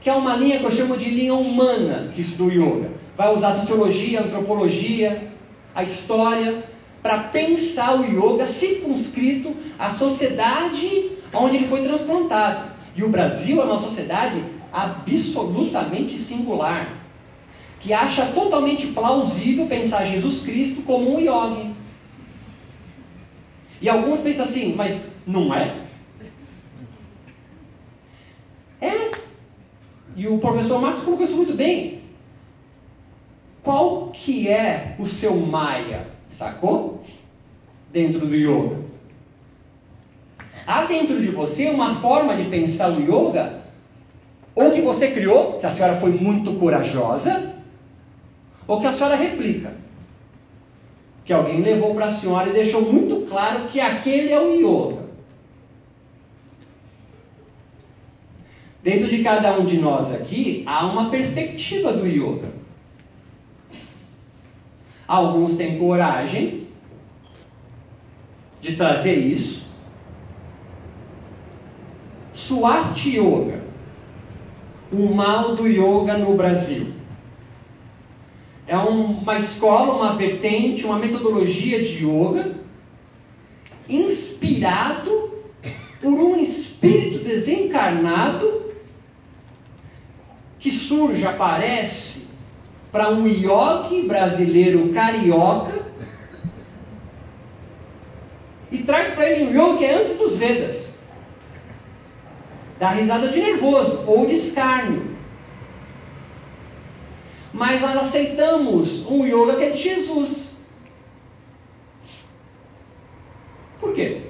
que 0.00 0.10
é 0.10 0.12
uma 0.12 0.36
linha 0.36 0.58
que 0.58 0.64
eu 0.64 0.70
chamo 0.70 0.96
de 0.96 1.10
linha 1.10 1.34
humana 1.34 2.10
que 2.14 2.20
estuda 2.20 2.44
o 2.44 2.52
yoga. 2.52 2.90
vai 3.16 3.34
usar 3.34 3.52
sociologia, 3.54 4.20
antropologia, 4.20 5.32
a 5.76 5.84
história, 5.84 6.64
para 7.02 7.18
pensar 7.18 8.00
o 8.00 8.04
yoga 8.04 8.48
circunscrito 8.48 9.54
à 9.78 9.90
sociedade 9.90 11.12
onde 11.32 11.56
ele 11.56 11.68
foi 11.68 11.82
transplantado. 11.82 12.70
E 12.96 13.04
o 13.04 13.10
Brasil 13.10 13.60
é 13.60 13.64
uma 13.64 13.80
sociedade 13.80 14.42
absolutamente 14.72 16.18
singular, 16.18 16.88
que 17.78 17.92
acha 17.92 18.26
totalmente 18.26 18.88
plausível 18.88 19.66
pensar 19.66 20.06
Jesus 20.06 20.40
Cristo 20.40 20.82
como 20.82 21.14
um 21.16 21.20
yogi. 21.20 21.74
E 23.80 23.88
alguns 23.88 24.20
pensam 24.20 24.44
assim, 24.44 24.74
mas 24.74 25.02
não 25.26 25.54
é? 25.54 25.82
É. 28.80 29.12
E 30.16 30.26
o 30.26 30.38
professor 30.38 30.80
Marcos 30.80 31.04
colocou 31.04 31.26
isso 31.26 31.36
muito 31.36 31.54
bem. 31.54 31.95
Qual 33.66 34.10
que 34.12 34.48
é 34.48 34.94
o 34.96 35.04
seu 35.08 35.34
Maya? 35.34 36.06
Sacou? 36.30 37.02
Dentro 37.92 38.24
do 38.24 38.36
yoga. 38.36 38.76
Há 40.64 40.84
dentro 40.84 41.20
de 41.20 41.32
você 41.32 41.68
uma 41.68 41.96
forma 41.96 42.36
de 42.36 42.44
pensar 42.44 42.92
o 42.92 43.00
yoga, 43.00 43.62
ou 44.54 44.70
que 44.70 44.80
você 44.80 45.10
criou, 45.10 45.58
se 45.58 45.66
a 45.66 45.72
senhora 45.72 45.96
foi 45.96 46.12
muito 46.12 46.52
corajosa, 46.60 47.56
ou 48.68 48.80
que 48.80 48.86
a 48.86 48.92
senhora 48.92 49.16
replica. 49.16 49.72
Que 51.24 51.32
alguém 51.32 51.60
levou 51.60 51.92
para 51.92 52.06
a 52.06 52.14
senhora 52.14 52.50
e 52.50 52.52
deixou 52.52 52.82
muito 52.82 53.26
claro 53.28 53.66
que 53.66 53.80
aquele 53.80 54.32
é 54.32 54.40
o 54.40 54.54
yoga. 54.54 55.06
Dentro 58.80 59.08
de 59.08 59.24
cada 59.24 59.58
um 59.58 59.66
de 59.66 59.78
nós 59.78 60.14
aqui 60.14 60.62
há 60.66 60.86
uma 60.86 61.10
perspectiva 61.10 61.92
do 61.92 62.06
yoga. 62.06 62.65
Alguns 65.06 65.56
têm 65.56 65.78
coragem 65.78 66.66
de 68.60 68.74
trazer 68.74 69.14
isso. 69.14 69.66
Swasti 72.32 73.18
Yoga, 73.18 73.64
o 74.92 75.14
mal 75.14 75.54
do 75.54 75.66
yoga 75.66 76.18
no 76.18 76.34
Brasil. 76.34 76.94
É 78.66 78.76
uma 78.76 79.38
escola, 79.38 79.94
uma 79.94 80.16
vertente, 80.16 80.84
uma 80.84 80.98
metodologia 80.98 81.84
de 81.84 82.04
yoga 82.04 82.56
inspirado 83.88 85.30
por 86.00 86.12
um 86.12 86.36
espírito 86.36 87.24
desencarnado 87.24 88.72
que 90.58 90.70
surge, 90.72 91.24
aparece 91.24 92.15
para 92.96 93.10
um 93.10 93.28
yogi 93.28 94.06
brasileiro 94.08 94.88
carioca 94.94 95.84
e 98.72 98.78
traz 98.78 99.12
para 99.12 99.30
ele 99.30 99.44
um 99.44 99.50
yoga 99.50 99.78
que 99.78 99.84
é 99.84 99.94
antes 99.96 100.16
dos 100.16 100.38
Vedas. 100.38 100.96
Dá 102.78 102.92
risada 102.92 103.28
de 103.28 103.38
nervoso 103.38 104.02
ou 104.06 104.26
de 104.26 104.36
escárnio. 104.36 105.14
Mas 107.52 107.82
nós 107.82 107.96
aceitamos 107.96 109.04
um 109.06 109.26
yoga 109.26 109.56
que 109.56 109.64
é 109.64 109.70
de 109.70 109.82
Jesus. 109.82 110.56
Por 113.78 113.94
quê? 113.94 114.22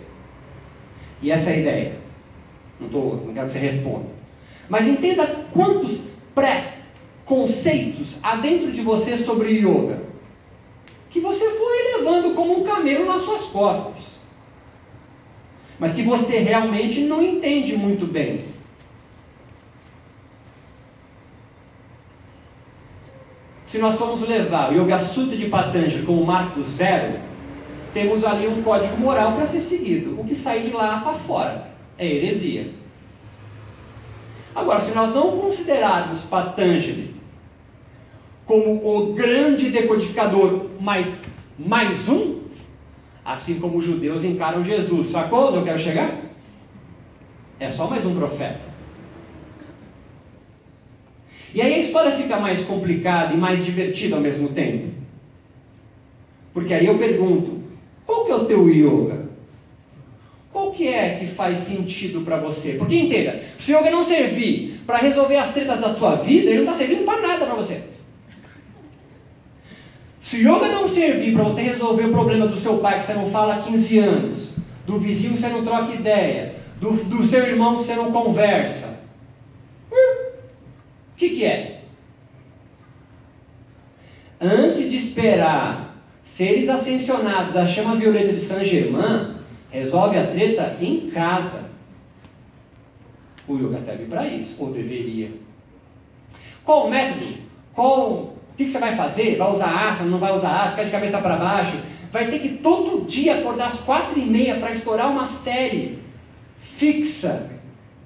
E 1.22 1.30
essa 1.30 1.50
é 1.50 1.52
a 1.52 1.56
ideia. 1.56 1.98
Não, 2.80 2.88
tô, 2.88 2.98
não 3.26 3.32
quero 3.32 3.46
que 3.46 3.52
você 3.52 3.58
responda. 3.60 4.06
Mas 4.68 4.88
entenda 4.88 5.24
quantos 5.52 6.16
pré-conceitos 7.26 8.18
há 8.22 8.36
dentro 8.36 8.70
de 8.70 8.80
você 8.80 9.18
sobre 9.18 9.50
yoga 9.50 10.06
que 11.10 11.20
você 11.20 11.50
foi 11.50 11.98
levando 11.98 12.34
como 12.34 12.60
um 12.60 12.64
camelo 12.64 13.06
nas 13.06 13.22
suas 13.22 13.42
costas, 13.44 14.20
mas 15.78 15.94
que 15.94 16.02
você 16.02 16.38
realmente 16.38 17.00
não 17.00 17.22
entende 17.22 17.76
muito 17.76 18.06
bem. 18.06 18.44
Se 23.66 23.78
nós 23.78 23.96
formos 23.96 24.26
levar 24.28 24.70
o 24.70 24.74
Yoga 24.74 24.98
Sutra 24.98 25.36
de 25.36 25.48
Patanjali 25.48 26.04
como 26.04 26.24
marco 26.24 26.62
zero, 26.62 27.18
temos 27.94 28.22
ali 28.22 28.46
um 28.46 28.62
código 28.62 28.96
moral 28.98 29.32
para 29.32 29.46
ser 29.46 29.60
seguido. 29.60 30.20
O 30.20 30.24
que 30.24 30.34
sair 30.34 30.68
de 30.68 30.72
lá 30.72 31.00
para 31.00 31.14
fora 31.14 31.70
é 31.96 32.06
heresia. 32.06 32.72
Agora, 34.54 34.82
se 34.82 34.90
nós 34.92 35.14
não 35.14 35.38
considerarmos 35.38 36.22
Patanjali 36.22 37.15
como 38.46 38.80
o 38.86 39.12
grande 39.12 39.70
decodificador, 39.70 40.66
mas 40.80 41.24
mais 41.58 42.08
um, 42.08 42.42
assim 43.24 43.58
como 43.58 43.78
os 43.78 43.84
judeus 43.84 44.24
encaram 44.24 44.64
Jesus, 44.64 45.10
sacou 45.10 45.48
onde 45.48 45.56
eu 45.58 45.64
quero 45.64 45.78
chegar? 45.78 46.16
É 47.58 47.68
só 47.70 47.88
mais 47.88 48.06
um 48.06 48.14
profeta. 48.14 48.60
E 51.52 51.60
aí 51.60 51.74
a 51.74 51.78
história 51.78 52.12
fica 52.12 52.38
mais 52.38 52.64
complicada 52.64 53.34
e 53.34 53.36
mais 53.36 53.64
divertida 53.64 54.14
ao 54.14 54.22
mesmo 54.22 54.50
tempo. 54.50 54.88
Porque 56.52 56.72
aí 56.72 56.86
eu 56.86 56.98
pergunto: 56.98 57.62
qual 58.04 58.26
que 58.26 58.32
é 58.32 58.34
o 58.34 58.44
teu 58.44 58.68
yoga? 58.68 59.26
Qual 60.52 60.70
que 60.72 60.88
é 60.88 61.16
que 61.18 61.26
faz 61.26 61.58
sentido 61.58 62.22
para 62.22 62.38
você? 62.38 62.74
Porque 62.74 62.94
entenda, 62.94 63.40
se 63.58 63.72
o 63.72 63.78
yoga 63.78 63.90
não 63.90 64.04
servir 64.04 64.80
para 64.86 64.98
resolver 64.98 65.36
as 65.36 65.52
tretas 65.52 65.80
da 65.80 65.88
sua 65.88 66.14
vida, 66.16 66.50
ele 66.50 66.62
não 66.62 66.72
está 66.72 66.84
servindo 66.84 67.04
para 67.04 67.26
nada 67.26 67.46
para 67.46 67.54
você. 67.54 67.82
Se 70.28 70.38
o 70.38 70.40
yoga 70.40 70.72
não 70.72 70.88
servir 70.88 71.32
para 71.32 71.44
você 71.44 71.62
resolver 71.62 72.06
o 72.06 72.10
problema 72.10 72.48
do 72.48 72.58
seu 72.58 72.78
pai 72.78 72.98
que 72.98 73.06
você 73.06 73.14
não 73.14 73.30
fala 73.30 73.54
há 73.54 73.62
15 73.62 73.98
anos, 74.00 74.48
do 74.84 74.98
vizinho 74.98 75.34
que 75.34 75.40
você 75.40 75.48
não 75.48 75.64
troca 75.64 75.94
ideia, 75.94 76.56
do, 76.80 76.90
do 77.04 77.24
seu 77.28 77.46
irmão 77.46 77.76
que 77.76 77.84
você 77.84 77.94
não 77.94 78.10
conversa, 78.10 78.98
o 79.88 81.16
que, 81.16 81.28
que 81.28 81.44
é? 81.44 81.82
Antes 84.40 84.90
de 84.90 84.96
esperar 84.96 85.96
seres 86.24 86.68
ascensionados 86.68 87.56
à 87.56 87.64
chama 87.64 87.94
violeta 87.94 88.32
de 88.32 88.40
Saint 88.40 88.66
Germain, 88.66 89.36
resolve 89.70 90.18
a 90.18 90.26
treta 90.26 90.76
em 90.80 91.08
casa. 91.08 91.70
O 93.46 93.56
yoga 93.56 93.78
serve 93.78 94.06
para 94.06 94.26
isso, 94.26 94.56
ou 94.58 94.72
deveria. 94.72 95.30
Qual 96.64 96.88
o 96.88 96.90
método? 96.90 97.26
Qual 97.72 98.34
o 98.56 98.64
que, 98.64 98.70
você 98.70 98.78
vai 98.78 98.96
fazer? 98.96 99.36
Vai 99.36 99.52
usar 99.52 99.88
asana, 99.88 100.08
não 100.08 100.18
vai 100.18 100.34
usar 100.34 100.48
asana, 100.48 100.70
ficar 100.70 100.84
de 100.84 100.90
cabeça 100.90 101.18
para 101.18 101.36
baixo? 101.36 101.76
Vai 102.10 102.30
ter 102.30 102.38
que 102.38 102.48
todo 102.56 103.04
dia 103.04 103.36
acordar 103.36 103.66
às 103.66 103.80
quatro 103.80 104.18
e 104.18 104.24
meia 104.24 104.54
para 104.54 104.72
estourar 104.72 105.10
uma 105.10 105.26
série 105.26 105.98
fixa 106.56 107.50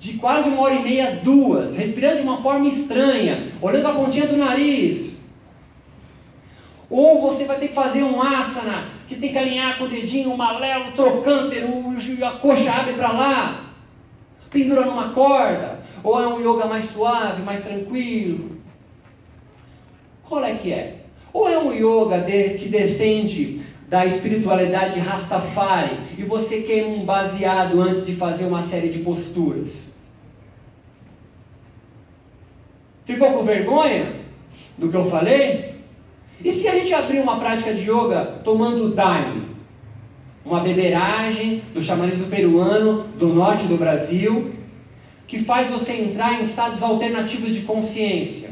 de 0.00 0.14
quase 0.14 0.48
uma 0.48 0.62
hora 0.62 0.74
e 0.74 0.82
meia, 0.82 1.20
duas, 1.22 1.76
respirando 1.76 2.16
de 2.16 2.22
uma 2.22 2.38
forma 2.38 2.66
estranha, 2.66 3.46
olhando 3.62 3.86
a 3.86 3.92
pontinha 3.92 4.26
do 4.26 4.36
nariz. 4.36 5.30
Ou 6.90 7.20
você 7.20 7.44
vai 7.44 7.60
ter 7.60 7.68
que 7.68 7.74
fazer 7.74 8.02
um 8.02 8.20
asana, 8.20 8.88
que 9.06 9.14
tem 9.14 9.30
que 9.30 9.38
alinhar 9.38 9.78
com 9.78 9.84
o 9.84 9.88
dedinho, 9.88 10.32
o 10.32 10.36
malelo, 10.36 10.88
o 10.88 10.92
trocânter, 10.94 11.62
a 12.26 12.30
coxa 12.32 12.72
abre 12.72 12.94
para 12.94 13.12
lá, 13.12 13.66
pendura 14.50 14.84
numa 14.84 15.10
corda. 15.10 15.78
Ou 16.02 16.20
é 16.20 16.26
um 16.26 16.40
yoga 16.40 16.66
mais 16.66 16.90
suave, 16.90 17.40
mais 17.42 17.62
tranquilo. 17.62 18.59
Qual 20.30 20.44
é 20.44 20.54
que 20.54 20.72
é? 20.72 20.94
Ou 21.32 21.48
é 21.48 21.58
um 21.58 21.72
yoga 21.72 22.20
de, 22.20 22.56
que 22.58 22.68
descende 22.68 23.62
da 23.88 24.06
espiritualidade 24.06 25.00
Rastafari 25.00 25.96
e 26.16 26.22
você 26.22 26.60
queima 26.60 26.90
um 26.90 27.04
baseado 27.04 27.80
antes 27.80 28.06
de 28.06 28.14
fazer 28.14 28.44
uma 28.44 28.62
série 28.62 28.90
de 28.90 29.00
posturas? 29.00 29.96
Ficou 33.04 33.32
com 33.32 33.42
vergonha 33.42 34.06
do 34.78 34.88
que 34.88 34.96
eu 34.96 35.04
falei? 35.04 35.74
E 36.44 36.52
se 36.52 36.68
a 36.68 36.78
gente 36.78 36.94
abrir 36.94 37.18
uma 37.18 37.40
prática 37.40 37.74
de 37.74 37.90
yoga 37.90 38.24
tomando 38.44 38.94
daime? 38.94 39.48
Uma 40.44 40.60
beberagem 40.60 41.60
do 41.74 41.82
xamanismo 41.82 42.28
peruano 42.28 43.02
do 43.18 43.30
norte 43.30 43.66
do 43.66 43.76
Brasil, 43.76 44.52
que 45.26 45.42
faz 45.42 45.68
você 45.68 45.92
entrar 45.94 46.40
em 46.40 46.44
estados 46.44 46.84
alternativos 46.84 47.52
de 47.52 47.62
consciência. 47.62 48.49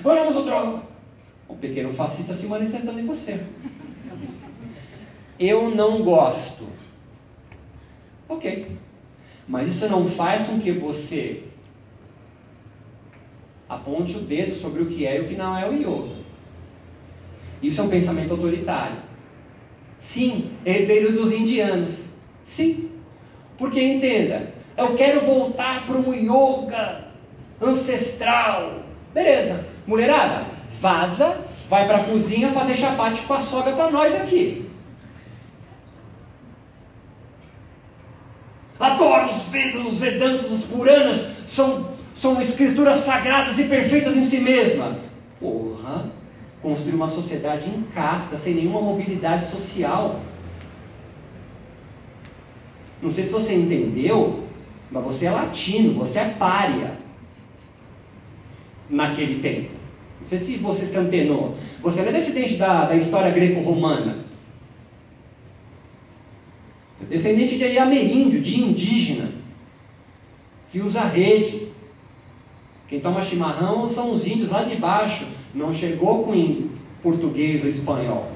Vamos 0.00 0.36
outro. 0.36 0.82
O 1.48 1.56
pequeno 1.56 1.92
fascista 1.92 2.34
se 2.34 2.46
manifestando 2.46 2.98
em 2.98 3.04
você. 3.04 3.44
Eu 5.38 5.70
não 5.74 6.02
gosto. 6.02 6.66
Ok. 8.28 8.76
Mas 9.46 9.68
isso 9.68 9.88
não 9.88 10.08
faz 10.08 10.46
com 10.46 10.58
que 10.58 10.72
você 10.72 11.44
aponte 13.68 14.16
o 14.16 14.20
dedo 14.20 14.54
sobre 14.54 14.82
o 14.82 14.86
que 14.86 15.06
é 15.06 15.18
e 15.18 15.20
o 15.20 15.28
que 15.28 15.34
não 15.34 15.58
é 15.58 15.68
o 15.68 15.74
yoga. 15.74 16.22
Isso 17.62 17.80
é 17.80 17.84
um 17.84 17.88
pensamento 17.88 18.32
autoritário. 18.32 18.98
Sim, 19.98 20.50
herdeiro 20.64 21.12
dos 21.12 21.32
indianos. 21.32 22.12
Sim. 22.44 22.90
Porque 23.56 23.80
entenda, 23.80 24.52
eu 24.76 24.94
quero 24.96 25.20
voltar 25.20 25.86
para 25.86 25.96
um 25.96 26.12
yoga 26.12 27.08
ancestral. 27.60 28.82
Beleza, 29.14 29.71
mulherada, 29.86 30.46
vaza, 30.80 31.46
vai 31.68 31.86
para 31.86 31.98
a 31.98 32.04
cozinha 32.04 32.50
fazer 32.50 32.74
chapate 32.74 33.22
com 33.22 33.34
a 33.34 33.40
sogra 33.40 33.72
para 33.72 33.90
nós 33.90 34.14
aqui. 34.14 34.68
Adoro 38.78 39.30
os 39.30 39.42
Vedas, 39.44 39.86
os 39.86 39.98
Vedantas, 39.98 40.50
os 40.50 40.64
Puranas, 40.64 41.26
são, 41.48 41.88
são 42.16 42.40
escrituras 42.40 43.04
sagradas 43.04 43.58
e 43.58 43.64
perfeitas 43.64 44.16
em 44.16 44.26
si 44.26 44.40
mesma. 44.40 44.98
Porra, 45.38 46.10
construir 46.60 46.94
uma 46.94 47.08
sociedade 47.08 47.70
em 47.70 47.82
casta, 47.94 48.36
sem 48.36 48.54
nenhuma 48.54 48.80
mobilidade 48.80 49.48
social. 49.50 50.20
Não 53.00 53.12
sei 53.12 53.24
se 53.24 53.30
você 53.30 53.54
entendeu, 53.54 54.44
mas 54.90 55.04
você 55.04 55.26
é 55.26 55.30
latino, 55.30 55.94
você 55.94 56.20
é 56.20 56.34
pária 56.38 57.01
naquele 58.92 59.40
tempo. 59.40 59.70
Não 60.20 60.28
sei 60.28 60.38
se 60.38 60.56
você 60.58 60.86
se 60.86 60.96
antenou. 60.96 61.56
Você 61.80 62.02
não 62.02 62.10
é 62.10 62.12
descendente 62.12 62.56
da, 62.56 62.84
da 62.84 62.94
história 62.94 63.32
greco-romana. 63.32 64.18
É 67.00 67.04
descendente 67.06 67.56
de 67.56 67.78
ameríndio, 67.78 68.40
de 68.40 68.60
indígena, 68.60 69.28
que 70.70 70.80
usa 70.80 71.00
rede. 71.02 71.68
Quem 72.86 73.00
toma 73.00 73.22
chimarrão 73.22 73.88
são 73.88 74.12
os 74.12 74.26
índios 74.26 74.50
lá 74.50 74.62
de 74.62 74.76
baixo. 74.76 75.26
Não 75.54 75.74
chegou 75.74 76.22
com 76.24 76.68
português 77.02 77.62
ou 77.62 77.68
espanhol. 77.68 78.30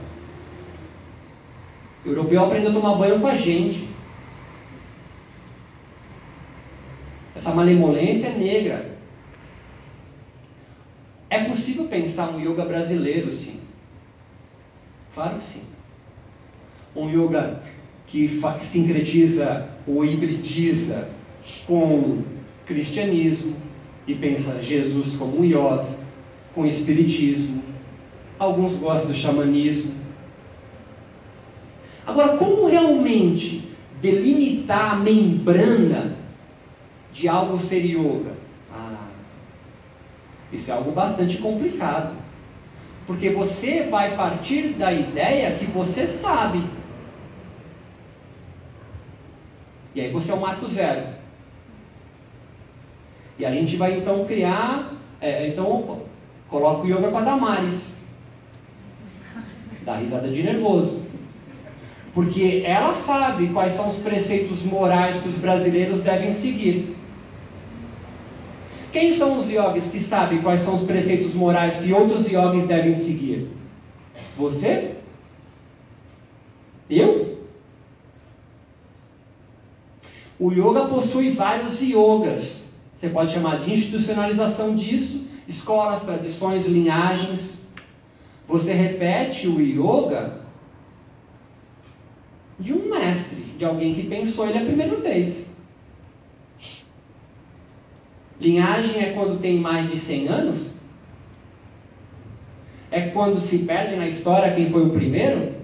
O 2.04 2.09
europeu 2.09 2.44
aprendeu 2.44 2.70
a 2.70 2.74
tomar 2.74 2.94
banho 2.94 3.20
com 3.20 3.26
a 3.26 3.36
gente. 3.36 3.86
Essa 7.34 7.52
malemolência 7.54 8.28
é 8.28 8.32
negra. 8.32 8.95
É 11.37 11.45
possível 11.45 11.84
pensar 11.84 12.30
um 12.30 12.41
yoga 12.41 12.64
brasileiro, 12.64 13.30
sim. 13.30 13.61
Claro 15.14 15.37
que 15.37 15.45
sim. 15.45 15.64
Um 16.97 17.11
yoga 17.11 17.62
que 18.07 18.26
sincretiza 18.62 19.68
ou 19.87 20.03
hibridiza 20.03 21.11
com 21.66 22.22
cristianismo 22.64 23.55
e 24.07 24.14
pensa 24.14 24.62
Jesus 24.62 25.16
como 25.16 25.41
um 25.41 25.45
yoga, 25.45 25.87
com 26.55 26.64
espiritismo. 26.64 27.62
Alguns 28.39 28.78
gostam 28.78 29.11
do 29.11 29.14
xamanismo. 29.14 29.93
Agora, 32.07 32.39
como 32.39 32.66
realmente 32.66 33.68
delimitar 34.01 34.93
a 34.93 34.97
membrana 34.97 36.16
de 37.12 37.28
algo 37.28 37.61
ser 37.61 37.84
yoga? 37.84 38.32
Ah, 38.72 39.05
isso 40.53 40.70
é 40.70 40.74
algo 40.74 40.92
bastante 40.92 41.38
complicado. 41.38 42.14
Porque 43.07 43.30
você 43.30 43.84
vai 43.84 44.16
partir 44.16 44.70
da 44.70 44.92
ideia 44.92 45.57
que 45.57 45.66
você 45.66 46.07
sabe. 46.07 46.62
E 49.94 50.01
aí 50.01 50.11
você 50.11 50.32
é 50.32 50.34
o 50.34 50.40
marco 50.40 50.68
zero. 50.68 51.07
E 53.38 53.47
a 53.47 53.53
gente 53.53 53.76
vai 53.76 53.99
então 53.99 54.24
criar. 54.24 54.92
É, 55.20 55.47
então, 55.47 56.03
coloca 56.49 56.82
o 56.82 56.86
yoga 56.86 57.11
com 57.11 57.18
a 57.18 57.22
Damares. 57.22 57.97
Dá 59.82 59.97
risada 59.97 60.28
de 60.28 60.42
nervoso. 60.42 61.03
Porque 62.12 62.62
ela 62.66 62.94
sabe 62.94 63.49
quais 63.51 63.74
são 63.74 63.88
os 63.88 63.99
preceitos 63.99 64.62
morais 64.64 65.20
que 65.20 65.28
os 65.28 65.36
brasileiros 65.36 66.03
devem 66.03 66.32
seguir. 66.32 66.95
Quem 68.97 69.14
são 69.14 69.38
os 69.38 69.51
yogis 69.51 69.90
que 69.90 70.01
sabem 70.01 70.40
quais 70.40 70.62
são 70.62 70.74
os 70.74 70.84
preceitos 70.84 71.34
morais 71.34 71.76
que 71.76 71.92
outros 71.92 72.26
yogis 72.32 72.66
devem 72.66 72.94
seguir? 72.94 73.47
Você? 74.38 74.94
Eu? 76.88 77.38
O 80.40 80.51
yoga 80.51 80.86
possui 80.86 81.28
vários 81.28 81.78
yogas. 81.82 82.70
Você 82.94 83.11
pode 83.11 83.34
chamar 83.34 83.59
de 83.59 83.70
institucionalização 83.70 84.74
disso, 84.74 85.26
escolas, 85.47 86.05
tradições, 86.05 86.64
linhagens. 86.64 87.59
Você 88.49 88.72
repete 88.72 89.47
o 89.47 89.61
yoga 89.61 90.40
de 92.59 92.72
um 92.72 92.88
mestre, 92.88 93.42
de 93.59 93.64
alguém 93.66 93.94
que 93.94 94.05
pensou 94.05 94.49
ele 94.49 94.57
a 94.57 94.64
primeira 94.64 94.97
vez. 94.97 95.45
Linhagem 98.41 99.03
é 99.03 99.12
quando 99.12 99.41
tem 99.41 99.59
mais 99.59 99.91
de 99.91 99.99
100 99.99 100.28
anos? 100.28 100.70
É 102.91 103.09
quando 103.09 103.41
se 103.41 103.59
perde 103.61 103.97
na 103.97 104.07
história 104.07 104.55
quem 104.55 104.70
foi 104.70 104.84
o 104.84 104.91
primeiro? 104.91 105.57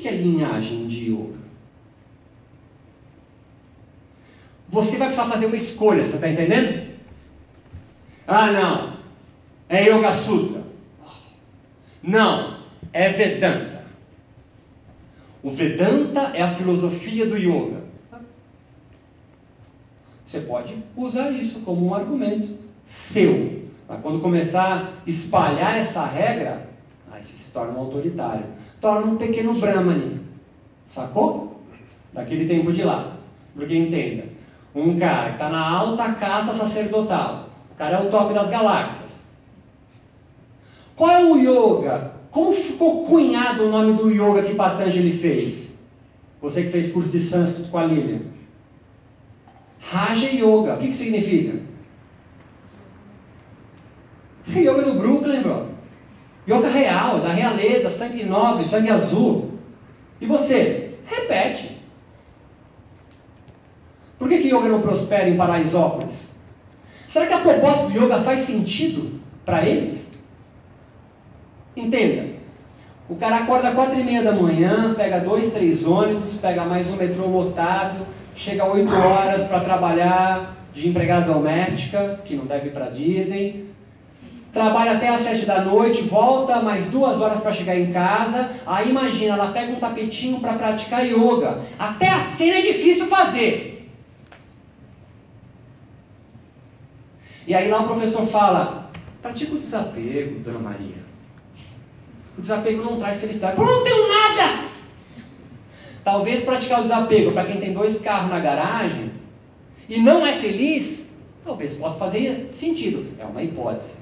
que 0.00 0.08
é 0.08 0.12
linhagem 0.12 0.86
de 0.86 1.12
yoga? 1.12 1.38
Você 4.68 4.96
vai 4.96 5.08
precisar 5.08 5.28
fazer 5.28 5.46
uma 5.46 5.56
escolha, 5.56 6.04
você 6.04 6.14
está 6.14 6.28
entendendo? 6.28 6.90
Ah, 8.26 8.52
não, 8.52 8.96
é 9.68 9.88
Yoga 9.88 10.14
Sutra. 10.14 10.62
Não, 12.02 12.60
é 12.92 13.08
Vedanta. 13.10 13.84
O 15.42 15.50
Vedanta 15.50 16.32
é 16.34 16.42
a 16.42 16.54
filosofia 16.54 17.26
do 17.26 17.36
yoga. 17.36 17.82
Você 20.30 20.42
pode 20.42 20.76
usar 20.96 21.32
isso 21.32 21.58
como 21.60 21.88
um 21.88 21.92
argumento 21.92 22.56
seu. 22.84 23.64
Mas 23.88 24.00
quando 24.00 24.20
começar 24.20 25.02
a 25.04 25.10
espalhar 25.10 25.76
essa 25.76 26.06
regra, 26.06 26.68
aí 27.10 27.20
você 27.20 27.36
se 27.36 27.52
torna 27.52 27.76
um 27.76 27.80
autoritário 27.80 28.44
torna 28.80 29.06
um 29.06 29.16
pequeno 29.16 29.54
Brahmani. 29.54 30.20
Sacou? 30.86 31.60
Daquele 32.12 32.46
tempo 32.46 32.72
de 32.72 32.84
lá. 32.84 33.16
Porque 33.56 33.76
entenda, 33.76 34.22
um 34.72 34.96
cara 35.00 35.30
que 35.30 35.34
está 35.34 35.48
na 35.48 35.68
alta 35.68 36.12
casta 36.12 36.54
sacerdotal, 36.54 37.48
o 37.72 37.74
cara 37.74 37.98
é 37.98 38.00
o 38.00 38.08
top 38.08 38.32
das 38.32 38.50
galáxias. 38.50 39.38
Qual 40.94 41.10
é 41.10 41.24
o 41.24 41.36
yoga? 41.36 42.12
Como 42.30 42.52
ficou 42.52 43.04
cunhado 43.04 43.64
o 43.64 43.70
nome 43.70 43.94
do 43.94 44.08
yoga 44.08 44.44
que 44.44 44.54
Patanjali 44.54 45.10
fez? 45.10 45.88
Você 46.40 46.62
que 46.62 46.70
fez 46.70 46.92
curso 46.92 47.10
de 47.10 47.18
sânscrito 47.18 47.68
com 47.68 47.78
a 47.78 47.84
Lilian. 47.84 48.20
Raja 49.90 50.28
Yoga. 50.28 50.74
O 50.74 50.78
que, 50.78 50.88
que 50.88 50.94
significa? 50.94 51.58
Yoga 54.54 54.82
do 54.82 54.94
Brooklyn, 54.94 55.42
bro. 55.42 55.66
Yoga 56.48 56.68
real, 56.68 57.20
da 57.20 57.32
realeza, 57.32 57.90
sangue 57.90 58.24
nobre, 58.24 58.64
sangue 58.64 58.90
azul. 58.90 59.58
E 60.20 60.26
você? 60.26 60.94
Repete. 61.04 61.78
Por 64.18 64.28
que, 64.28 64.38
que 64.38 64.48
yoga 64.48 64.68
não 64.68 64.82
prospera 64.82 65.28
em 65.28 65.36
Paraisópolis? 65.36 66.32
Será 67.08 67.26
que 67.26 67.32
a 67.32 67.38
proposta 67.38 67.86
do 67.86 67.92
yoga 67.92 68.20
faz 68.20 68.40
sentido 68.40 69.20
para 69.46 69.66
eles? 69.66 70.18
Entenda. 71.74 72.26
O 73.08 73.16
cara 73.16 73.38
acorda 73.38 73.70
às 73.70 73.74
quatro 73.74 73.98
e 73.98 74.04
meia 74.04 74.22
da 74.22 74.32
manhã, 74.32 74.94
pega 74.94 75.20
dois, 75.20 75.52
três 75.52 75.84
ônibus, 75.84 76.34
pega 76.34 76.64
mais 76.64 76.86
um 76.88 76.96
metrô 76.96 77.26
lotado, 77.26 78.06
chega 78.40 78.64
às 78.64 78.72
8 78.72 78.92
horas 78.92 79.46
para 79.46 79.60
trabalhar 79.60 80.56
de 80.72 80.88
empregada 80.88 81.30
doméstica, 81.30 82.20
que 82.24 82.34
não 82.34 82.46
deve 82.46 82.70
para 82.70 82.88
Disney, 82.88 83.68
trabalha 84.50 84.92
até 84.92 85.08
às 85.08 85.20
sete 85.20 85.44
da 85.44 85.60
noite, 85.62 86.02
volta 86.02 86.62
mais 86.62 86.86
duas 86.86 87.20
horas 87.20 87.42
para 87.42 87.52
chegar 87.52 87.78
em 87.78 87.92
casa. 87.92 88.50
Aí 88.66 88.88
imagina, 88.88 89.34
ela 89.34 89.52
pega 89.52 89.72
um 89.72 89.76
tapetinho 89.76 90.40
para 90.40 90.54
praticar 90.54 91.06
yoga. 91.06 91.60
Até 91.78 92.08
a 92.08 92.20
cena 92.20 92.58
é 92.58 92.62
difícil 92.62 93.06
fazer. 93.06 93.90
E 97.46 97.54
aí 97.54 97.68
lá 97.68 97.80
o 97.80 97.88
professor 97.88 98.26
fala: 98.26 98.90
pratica 99.20 99.54
o 99.54 99.58
desapego, 99.58 100.40
dona 100.40 100.60
Maria. 100.60 101.00
O 102.38 102.40
desapego 102.40 102.82
não 102.82 102.98
traz 102.98 103.20
felicidade. 103.20 103.58
Eu 103.58 103.66
não 103.66 103.84
tenho 103.84 104.08
nada! 104.08 104.69
Talvez 106.02 106.44
praticar 106.44 106.80
o 106.80 106.82
desapego 106.84 107.32
para 107.32 107.44
quem 107.44 107.60
tem 107.60 107.72
dois 107.72 108.00
carros 108.00 108.30
na 108.30 108.40
garagem 108.40 109.10
e 109.88 109.98
não 109.98 110.26
é 110.26 110.38
feliz, 110.38 111.18
talvez 111.44 111.74
possa 111.74 111.98
fazer 111.98 112.52
sentido. 112.54 113.12
É 113.18 113.24
uma 113.24 113.42
hipótese. 113.42 113.98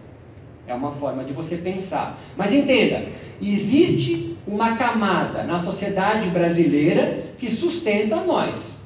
É 0.66 0.74
uma 0.74 0.92
forma 0.92 1.24
de 1.24 1.32
você 1.32 1.56
pensar. 1.56 2.18
Mas 2.36 2.52
entenda, 2.52 3.08
existe 3.40 4.36
uma 4.46 4.76
camada 4.76 5.44
na 5.44 5.58
sociedade 5.58 6.28
brasileira 6.28 7.24
que 7.38 7.50
sustenta 7.50 8.16
nós. 8.16 8.82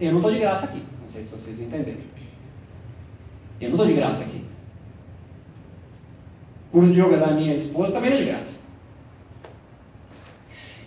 Eu 0.00 0.12
não 0.12 0.18
estou 0.18 0.32
de 0.32 0.38
graça 0.38 0.66
aqui. 0.66 0.82
Não 1.02 1.10
sei 1.12 1.24
se 1.24 1.30
vocês 1.30 1.60
entenderam. 1.60 1.98
Eu 3.60 3.70
não 3.70 3.76
estou 3.76 3.86
de 3.86 3.92
graça 3.94 4.24
aqui. 4.24 4.44
O 6.68 6.72
curso 6.72 6.92
de 6.92 7.00
yoga 7.00 7.16
da 7.16 7.32
minha 7.32 7.56
esposa 7.56 7.92
também 7.92 8.10
não 8.10 8.16
é 8.16 8.20
de 8.20 8.26
graça. 8.26 8.59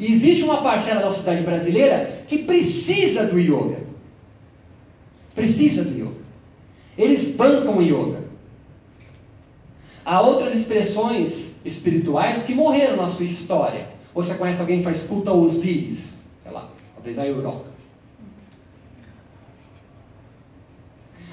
E 0.03 0.11
existe 0.11 0.43
uma 0.43 0.61
parcela 0.61 0.99
da 0.99 1.07
sociedade 1.07 1.43
brasileira 1.43 2.25
que 2.27 2.39
precisa 2.39 3.25
do 3.25 3.39
yoga. 3.39 3.77
Precisa 5.34 5.81
do 5.81 5.97
yoga. 5.97 6.19
Eles 6.97 7.34
bancam 7.38 7.77
o 7.77 7.81
yoga. 7.81 8.19
Há 10.03 10.19
outras 10.19 10.53
expressões 10.55 11.61
espirituais 11.63 12.43
que 12.43 12.53
morreram 12.53 12.97
na 12.97 13.09
sua 13.09 13.23
história. 13.23 13.88
Ou 14.13 14.21
você 14.21 14.34
conhece 14.34 14.59
alguém 14.59 14.80
que 14.80 14.84
faz 14.84 15.03
culto 15.03 15.30
a 15.30 15.34
Osíris? 15.34 16.31
Sei 16.43 16.51
lá, 16.51 16.69
talvez 16.95 17.17
a 17.17 17.25
Europa. 17.25 17.67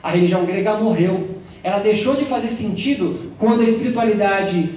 A 0.00 0.12
religião 0.12 0.46
grega 0.46 0.74
morreu. 0.74 1.40
Ela 1.64 1.80
deixou 1.80 2.14
de 2.14 2.24
fazer 2.24 2.50
sentido 2.50 3.32
quando 3.36 3.62
a 3.62 3.64
espiritualidade 3.64 4.70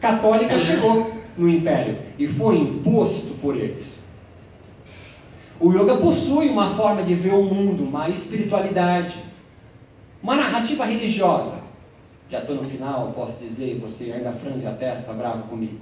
católica 0.00 0.58
chegou 0.58 1.19
no 1.40 1.48
império 1.48 1.98
e 2.18 2.28
foi 2.28 2.58
imposto 2.58 3.34
por 3.40 3.56
eles. 3.56 4.10
O 5.58 5.72
yoga 5.72 5.96
possui 5.96 6.48
uma 6.48 6.70
forma 6.70 7.02
de 7.02 7.14
ver 7.14 7.34
o 7.34 7.42
mundo, 7.42 7.84
uma 7.84 8.08
espiritualidade, 8.08 9.18
uma 10.22 10.36
narrativa 10.36 10.84
religiosa. 10.84 11.60
Já 12.30 12.40
estou 12.40 12.56
no 12.56 12.64
final, 12.64 13.12
posso 13.12 13.38
dizer, 13.38 13.78
você 13.78 14.12
ainda 14.12 14.30
franze 14.32 14.66
a 14.66 14.72
testa, 14.72 15.12
bravo 15.12 15.48
comigo. 15.48 15.80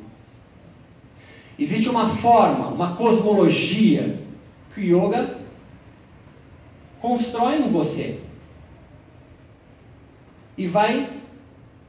Existe 1.59 1.89
uma 1.89 2.09
forma, 2.09 2.69
uma 2.69 2.95
cosmologia 2.95 4.21
que 4.73 4.81
o 4.81 5.07
yoga 5.07 5.39
constrói 7.01 7.59
em 7.59 7.69
você 7.69 8.21
e 10.57 10.67
vai 10.67 11.09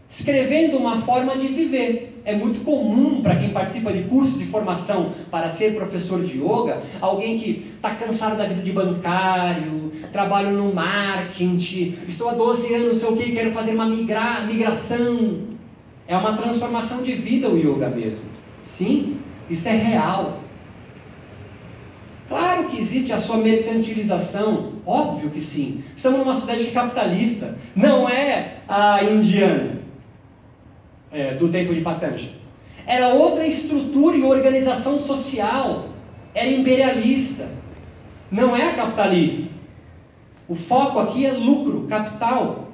escrevendo 0.07 0.77
uma 0.77 0.99
forma 1.01 1.37
de 1.37 1.47
viver. 1.47 2.18
É 2.29 2.35
muito 2.35 2.63
comum 2.63 3.23
para 3.23 3.37
quem 3.37 3.49
participa 3.49 3.91
de 3.91 4.03
cursos 4.03 4.37
de 4.37 4.45
formação 4.45 5.11
para 5.31 5.49
ser 5.49 5.73
professor 5.73 6.23
de 6.23 6.37
yoga, 6.37 6.79
alguém 7.01 7.39
que 7.39 7.71
está 7.75 7.95
cansado 7.95 8.37
da 8.37 8.45
vida 8.45 8.61
de 8.61 8.71
bancário, 8.71 9.91
trabalho 10.11 10.51
no 10.51 10.71
marketing, 10.71 11.97
estou 12.07 12.29
há 12.29 12.33
12 12.35 12.71
anos, 12.75 12.93
não 12.93 12.99
sei 12.99 13.09
o 13.09 13.17
que, 13.17 13.31
quero 13.31 13.51
fazer 13.51 13.71
uma 13.71 13.87
migra 13.87 14.41
migração. 14.41 15.39
É 16.07 16.15
uma 16.15 16.33
transformação 16.33 17.01
de 17.01 17.13
vida 17.13 17.49
o 17.49 17.57
yoga 17.57 17.89
mesmo. 17.89 18.25
Sim, 18.63 19.17
isso 19.49 19.67
é 19.67 19.75
real. 19.75 20.39
Claro 22.27 22.69
que 22.69 22.79
existe 22.79 23.11
a 23.11 23.19
sua 23.19 23.37
mercantilização, 23.37 24.73
óbvio 24.85 25.31
que 25.31 25.41
sim. 25.41 25.83
Estamos 25.97 26.19
numa 26.19 26.35
sociedade 26.35 26.69
capitalista, 26.69 27.57
não 27.75 28.07
é 28.07 28.57
a 28.67 29.03
indiana 29.03 29.78
é, 31.11 31.35
do 31.35 31.49
tempo 31.49 31.73
de 31.73 31.81
Patanjali. 31.81 32.35
Era 32.85 33.09
outra 33.09 33.45
estrutura 33.45 34.17
e 34.17 34.23
organização 34.23 34.99
social, 34.99 35.89
era 36.33 36.49
imperialista, 36.49 37.49
não 38.31 38.55
é 38.55 38.73
capitalista. 38.73 39.49
O 40.47 40.55
foco 40.55 40.99
aqui 40.99 41.25
é 41.25 41.31
lucro, 41.31 41.85
capital. 41.87 42.69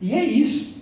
E 0.00 0.12
é 0.12 0.22
isso. 0.22 0.76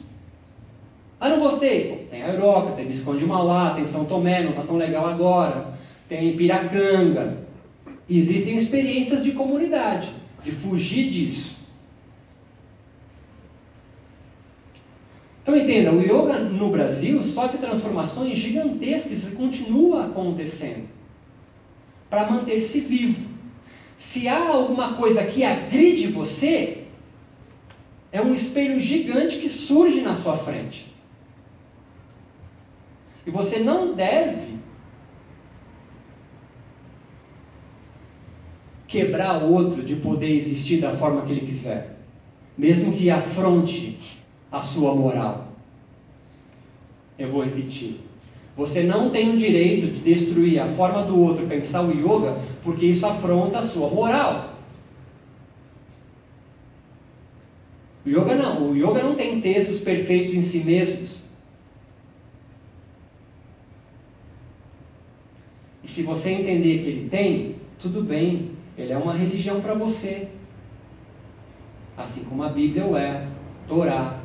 Ah, 1.21 1.29
não 1.29 1.39
gostei. 1.39 2.09
Tem 2.11 2.23
a 2.23 2.31
Europa, 2.31 2.73
tem 2.73 2.87
Visconde 2.87 3.25
Malá, 3.25 3.75
tem 3.75 3.87
São 3.87 4.05
Tomé, 4.05 4.43
não 4.43 4.51
está 4.51 4.63
tão 4.63 4.77
legal 4.77 5.07
agora 5.07 5.75
tem 6.09 6.37
Piracanga. 6.37 7.45
Existem 8.09 8.59
experiências 8.59 9.25
de 9.25 9.33
comunidade, 9.33 10.09
de 10.43 10.53
fugir 10.53 11.11
disso. 11.11 11.54
Então 15.45 15.55
entenda, 15.55 15.93
o 15.93 16.01
yoga 16.01 16.39
no 16.39 16.71
Brasil 16.71 17.23
sofre 17.23 17.59
transformações 17.59 18.39
gigantescas 18.39 19.25
e 19.25 19.37
continua 19.37 20.07
acontecendo 20.07 20.89
para 22.09 22.31
manter-se 22.31 22.81
vivo. 22.81 23.29
Se 23.99 24.27
há 24.27 24.49
alguma 24.49 24.95
coisa 24.95 25.23
que 25.23 25.45
agride 25.45 26.07
você, 26.07 26.87
é 28.11 28.23
um 28.23 28.35
espelho 28.35 28.81
gigante 28.81 29.37
que 29.37 29.51
surge 29.51 30.01
na 30.01 30.15
sua 30.15 30.35
frente. 30.35 30.87
E 33.27 33.31
você 33.31 33.59
não 33.59 33.93
deve 33.93 34.55
quebrar 38.89 39.43
o 39.43 39.53
outro 39.53 39.83
de 39.83 39.97
poder 39.97 40.35
existir 40.35 40.81
da 40.81 40.93
forma 40.97 41.21
que 41.27 41.33
ele 41.33 41.45
quiser, 41.45 41.99
mesmo 42.57 42.95
que 42.95 43.11
afronte 43.11 43.99
a 44.55 44.61
sua 44.61 44.95
moral. 44.95 45.49
Eu 47.19 47.29
vou 47.29 47.43
repetir. 47.43 47.97
Você 48.57 48.85
não 48.85 49.11
tem 49.11 49.35
o 49.35 49.37
direito 49.37 49.93
de 49.93 50.15
destruir 50.15 50.61
a 50.61 50.69
forma 50.69 51.03
do 51.03 51.21
outro 51.21 51.49
pensar 51.49 51.83
o 51.83 51.91
yoga, 51.91 52.39
porque 52.63 52.87
isso 52.87 53.05
afronta 53.05 53.59
a 53.59 53.67
sua 53.67 53.91
moral. 53.91 54.55
O 58.07 58.09
yoga 58.09 58.37
não. 58.37 58.71
O 58.71 58.77
yoga 58.77 59.03
não 59.03 59.17
tem 59.17 59.41
textos 59.41 59.81
perfeitos 59.81 60.35
em 60.35 60.43
si 60.43 60.59
mesmos. 60.59 61.25
E 65.83 65.89
se 65.89 66.03
você 66.03 66.31
entender 66.31 66.79
que 66.79 66.91
ele 66.91 67.09
tem, 67.09 67.57
tudo 67.81 68.03
bem. 68.03 68.53
Ele 68.79 68.93
é 68.93 68.97
uma 68.97 69.15
religião 69.15 69.61
para 69.61 69.75
você. 69.75 70.29
Assim 71.97 72.25
como 72.25 72.45
a 72.45 72.49
Bíblia 72.49 72.87
o 72.87 72.97
é, 72.97 73.27
Torá, 73.69 74.24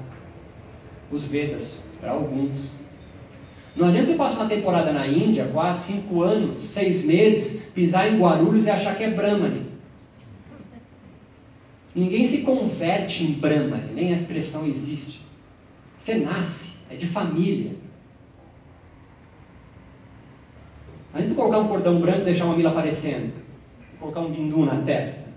os 1.11 1.25
Vedas, 1.25 1.89
para 1.99 2.11
alguns. 2.11 2.73
Não 3.75 3.87
adianta 3.87 4.07
você 4.07 4.15
passar 4.15 4.41
uma 4.41 4.49
temporada 4.49 4.91
na 4.91 5.07
Índia, 5.07 5.45
4, 5.45 5.83
5 5.83 6.21
anos, 6.21 6.59
6 6.59 7.05
meses, 7.05 7.65
pisar 7.73 8.11
em 8.11 8.19
Guarulhos 8.19 8.65
e 8.65 8.69
achar 8.69 8.95
que 8.97 9.03
é 9.03 9.11
Brahmani. 9.11 9.67
Ninguém 11.95 12.27
se 12.27 12.39
converte 12.39 13.23
em 13.23 13.33
Brahmani, 13.33 13.93
nem 13.93 14.13
a 14.13 14.17
expressão 14.17 14.65
existe. 14.65 15.21
Você 15.97 16.15
nasce, 16.15 16.85
é 16.91 16.95
de 16.95 17.07
família. 17.07 17.71
Não 21.11 21.19
adianta 21.19 21.35
colocar 21.35 21.59
um 21.59 21.67
cordão 21.67 21.99
branco 21.99 22.21
e 22.21 22.25
deixar 22.25 22.45
uma 22.45 22.55
mila 22.55 22.69
aparecendo 22.69 23.49
colocar 23.99 24.21
um 24.21 24.31
bindu 24.31 24.65
na 24.65 24.81
testa. 24.81 25.29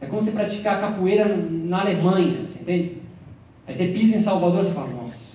É 0.00 0.06
como 0.06 0.20
você 0.20 0.32
praticar 0.32 0.80
capoeira 0.80 1.36
na 1.36 1.80
Alemanha, 1.80 2.46
você 2.46 2.58
entende? 2.58 2.93
Aí 3.66 3.74
você 3.74 3.88
pisa 3.88 4.16
em 4.16 4.22
Salvador 4.22 4.64
e 4.64 4.70
fala, 4.70 4.88
nossa. 4.88 5.34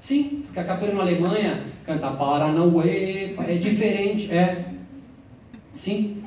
Sim, 0.00 0.44
porque 0.44 0.60
a 0.60 0.64
capoeira 0.64 0.94
na 0.94 1.02
Alemanha 1.02 1.64
canta 1.84 2.10
Paranauê, 2.12 3.34
é 3.36 3.54
diferente, 3.56 4.32
é. 4.32 4.66
Sim, 5.74 6.22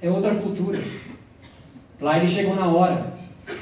é 0.00 0.10
outra 0.10 0.34
cultura. 0.36 0.80
Lá 2.00 2.18
eles 2.18 2.32
chegam 2.32 2.56
na 2.56 2.66
hora. 2.66 3.12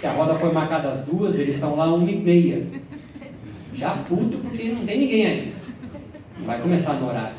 Se 0.00 0.06
a 0.06 0.12
roda 0.12 0.34
foi 0.34 0.52
marcada 0.52 0.90
às 0.90 1.04
duas, 1.04 1.38
eles 1.38 1.56
estão 1.56 1.74
lá 1.74 1.92
uma 1.92 2.08
e 2.08 2.16
meia. 2.16 2.64
Já 3.74 3.90
puto 3.96 4.38
porque 4.38 4.68
não 4.68 4.86
tem 4.86 5.00
ninguém 5.00 5.26
aí. 5.26 5.54
Não 6.38 6.46
vai 6.46 6.60
começar 6.60 6.94
no 6.94 7.08
horário. 7.08 7.34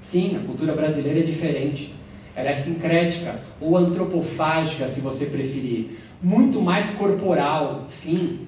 Sim, 0.00 0.36
a 0.36 0.46
cultura 0.46 0.74
brasileira 0.74 1.20
é 1.20 1.22
diferente. 1.22 1.94
Ela 2.34 2.50
é 2.50 2.54
sincrética 2.54 3.40
ou 3.60 3.76
antropofágica, 3.76 4.88
se 4.88 5.00
você 5.00 5.26
preferir. 5.26 5.98
Muito 6.22 6.60
mais 6.60 6.90
corporal, 6.90 7.84
sim. 7.86 8.46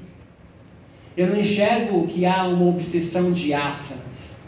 Eu 1.17 1.29
não 1.29 1.41
enxergo 1.41 2.07
que 2.07 2.25
há 2.27 2.45
uma 2.45 2.69
obsessão 2.71 3.33
de 3.33 3.53
asanas. 3.53 4.43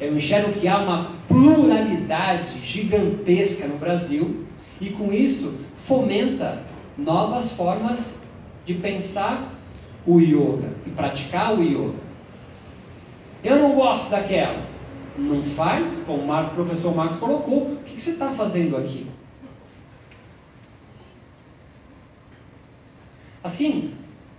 Eu 0.00 0.16
enxergo 0.16 0.52
que 0.52 0.66
há 0.66 0.78
uma 0.78 1.12
pluralidade 1.28 2.58
gigantesca 2.64 3.66
no 3.66 3.78
Brasil 3.78 4.44
e 4.80 4.90
com 4.90 5.12
isso 5.12 5.54
fomenta 5.76 6.62
novas 6.98 7.52
formas 7.52 8.22
de 8.66 8.74
pensar 8.74 9.52
o 10.06 10.18
yoga 10.20 10.72
e 10.86 10.90
praticar 10.90 11.54
o 11.56 11.62
yoga. 11.62 11.98
Eu 13.42 13.58
não 13.58 13.72
gosto 13.74 14.10
daquela 14.10 14.74
não 15.16 15.42
faz, 15.42 16.02
como 16.06 16.32
o 16.32 16.50
professor 16.50 16.94
Marcos 16.94 17.18
colocou, 17.18 17.72
o 17.72 17.76
que, 17.84 18.00
você 18.00 18.10
está 18.10 18.30
fazendo 18.30 18.76
aqui? 18.76 19.06
Assim, 23.44 23.92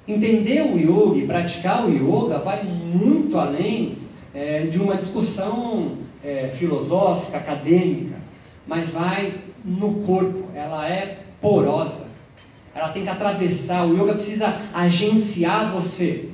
entender 0.07 0.63
o 0.63 0.79
yoga 0.79 1.19
e 1.19 1.27
praticar 1.27 1.85
o 1.85 1.91
yoga 1.91 2.39
vai 2.39 2.63
muito 2.63 3.37
além 3.37 3.99
é, 4.33 4.61
de 4.61 4.79
uma 4.79 4.95
discussão 4.95 5.99
é, 6.23 6.47
filosófica, 6.47 7.37
acadêmica, 7.37 8.15
mas 8.65 8.89
vai 8.89 9.35
no 9.63 10.01
corpo, 10.05 10.49
ela 10.55 10.89
é 10.89 11.19
porosa, 11.39 12.07
ela 12.73 12.89
tem 12.89 13.03
que 13.03 13.09
atravessar, 13.09 13.85
o 13.85 13.93
yoga 13.93 14.15
precisa 14.15 14.59
agenciar 14.73 15.71
você, 15.71 16.31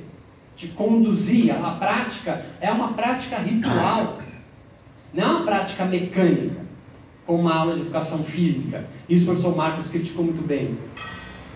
te 0.56 0.68
conduzir, 0.68 1.54
a 1.54 1.72
prática 1.72 2.42
é 2.58 2.70
uma 2.70 2.94
prática 2.94 3.36
ritual. 3.36 4.16
Não 5.12 5.22
é 5.22 5.26
uma 5.26 5.44
prática 5.44 5.84
mecânica, 5.84 6.62
como 7.26 7.40
uma 7.40 7.54
aula 7.54 7.74
de 7.74 7.82
educação 7.82 8.20
física. 8.24 8.86
Isso 9.06 9.24
o 9.24 9.26
professor 9.26 9.54
Marcos 9.54 9.88
criticou 9.88 10.24
muito 10.24 10.42
bem. 10.46 10.78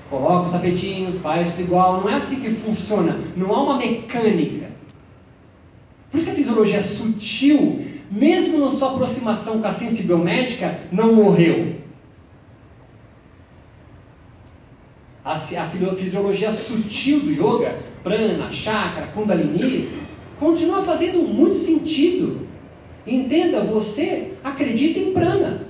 Coloca 0.08 0.46
os 0.46 0.52
tapetinhos, 0.52 1.18
faz 1.20 1.50
tudo 1.50 1.62
igual. 1.62 2.00
Não 2.00 2.08
é 2.08 2.14
assim 2.14 2.40
que 2.40 2.50
funciona. 2.50 3.18
Não 3.36 3.52
há 3.52 3.62
uma 3.62 3.78
mecânica. 3.78 4.70
Por 6.10 6.18
isso 6.18 6.26
que 6.26 6.32
a 6.32 6.36
fisiologia 6.36 6.78
é 6.78 6.82
sutil, 6.82 7.84
mesmo 8.10 8.64
na 8.64 8.70
sua 8.70 8.92
aproximação 8.92 9.60
com 9.60 9.66
a 9.66 9.72
ciência 9.72 10.04
biomédica, 10.04 10.78
não 10.92 11.14
morreu. 11.14 11.76
A, 15.24 15.34
a 15.34 15.96
fisiologia 15.96 16.52
sutil 16.52 17.18
do 17.20 17.32
yoga, 17.32 17.76
prana, 18.04 18.52
chakra, 18.52 19.08
kundalini, 19.08 19.88
continua 20.38 20.84
fazendo 20.84 21.18
muito 21.22 21.56
sentido. 21.56 22.46
Entenda, 23.04 23.60
você 23.60 24.34
acredita 24.42 25.00
em 25.00 25.12
prana. 25.12 25.65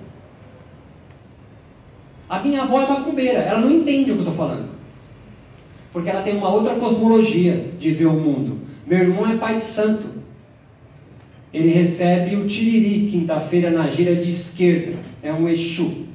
A 2.29 2.41
minha 2.41 2.63
avó 2.63 2.83
é 2.83 2.89
macumbeira, 2.89 3.39
ela 3.39 3.61
não 3.61 3.71
entende 3.71 4.11
o 4.11 4.15
que 4.15 4.23
eu 4.23 4.29
estou 4.29 4.35
falando. 4.35 4.69
Porque 5.93 6.11
ela 6.11 6.23
tem 6.23 6.37
uma 6.37 6.53
outra 6.53 6.75
cosmologia 6.75 7.71
de 7.79 7.91
ver 7.93 8.07
o 8.07 8.13
mundo. 8.13 8.59
Meu 8.87 8.99
irmão 8.99 9.31
é 9.31 9.37
pai 9.37 9.55
de 9.55 9.63
santo. 9.63 10.17
Ele 11.53 11.69
recebe 11.69 12.37
o 12.37 12.47
tiriri 12.47 13.11
quinta-feira 13.11 13.71
na 13.71 13.89
gira 13.89 14.15
de 14.15 14.31
esquerda. 14.31 14.99
É 15.23 15.33
um 15.33 15.49
Exu. 15.49 16.07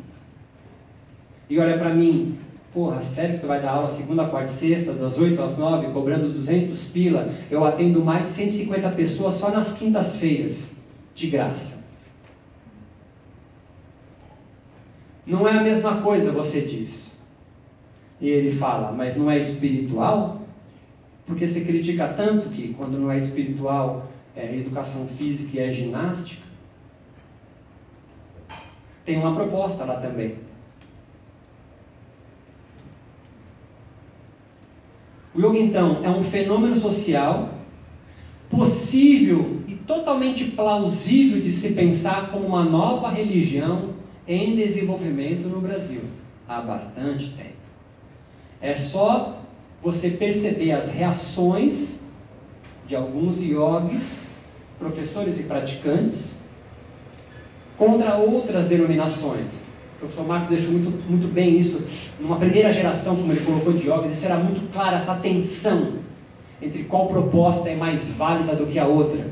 E 1.49 1.57
olha 1.57 1.77
para 1.77 1.93
mim, 1.93 2.37
porra, 2.73 3.01
sério 3.01 3.35
que 3.35 3.41
tu 3.41 3.47
vai 3.47 3.61
dar 3.61 3.71
aula 3.71 3.89
segunda, 3.89 4.25
quarta 4.25 4.49
e 4.49 4.53
sexta, 4.53 4.93
das 4.93 5.17
8 5.17 5.41
às 5.41 5.57
9, 5.57 5.87
cobrando 5.87 6.29
200 6.29 6.79
pila? 6.85 7.29
Eu 7.49 7.65
atendo 7.65 8.03
mais 8.05 8.23
de 8.23 8.29
150 8.29 8.89
pessoas 8.91 9.35
só 9.35 9.49
nas 9.49 9.73
quintas-feiras, 9.73 10.77
de 11.15 11.27
graça. 11.27 11.80
Não 15.25 15.47
é 15.47 15.51
a 15.51 15.63
mesma 15.63 16.01
coisa, 16.01 16.31
você 16.31 16.61
diz. 16.61 17.31
E 18.19 18.29
ele 18.29 18.51
fala, 18.51 18.91
mas 18.91 19.15
não 19.15 19.29
é 19.29 19.39
espiritual? 19.39 20.41
Porque 21.25 21.47
você 21.47 21.61
critica 21.61 22.07
tanto 22.09 22.49
que 22.49 22.73
quando 22.73 22.99
não 22.99 23.11
é 23.11 23.17
espiritual 23.17 24.07
é 24.35 24.55
educação 24.55 25.07
física 25.07 25.57
e 25.57 25.59
é 25.59 25.71
ginástica? 25.71 26.43
Tem 29.05 29.17
uma 29.17 29.33
proposta 29.33 29.83
lá 29.83 29.95
também. 29.95 30.37
O 35.33 35.39
yoga, 35.39 35.57
então, 35.57 36.01
é 36.03 36.09
um 36.09 36.21
fenômeno 36.21 36.79
social 36.79 37.49
possível 38.49 39.61
e 39.65 39.75
totalmente 39.75 40.43
plausível 40.45 41.41
de 41.41 41.53
se 41.53 41.73
pensar 41.73 42.29
como 42.29 42.45
uma 42.45 42.65
nova 42.65 43.09
religião 43.09 44.00
em 44.27 44.55
desenvolvimento 44.55 45.47
no 45.47 45.61
Brasil 45.61 46.01
há 46.47 46.61
bastante 46.61 47.29
tempo. 47.31 47.49
É 48.61 48.75
só 48.75 49.41
você 49.81 50.11
perceber 50.11 50.71
as 50.71 50.91
reações 50.91 52.01
de 52.87 52.95
alguns 52.95 53.41
yogis, 53.41 54.25
professores 54.77 55.39
e 55.39 55.43
praticantes, 55.43 56.41
contra 57.77 58.15
outras 58.15 58.67
denominações. 58.67 59.51
O 59.95 59.99
professor 60.01 60.27
Marcos 60.27 60.49
deixou 60.49 60.71
muito, 60.71 61.09
muito 61.09 61.31
bem 61.33 61.59
isso 61.59 61.87
numa 62.19 62.37
primeira 62.37 62.71
geração, 62.71 63.15
como 63.15 63.31
ele 63.31 63.45
colocou 63.45 63.73
de 63.73 63.87
yogis, 63.87 64.17
isso 64.17 64.25
era 64.25 64.37
muito 64.37 64.71
claro, 64.71 64.97
essa 64.97 65.15
tensão 65.15 65.99
entre 66.61 66.83
qual 66.83 67.07
proposta 67.07 67.69
é 67.69 67.75
mais 67.75 68.09
válida 68.09 68.55
do 68.55 68.67
que 68.67 68.77
a 68.77 68.85
outra. 68.85 69.25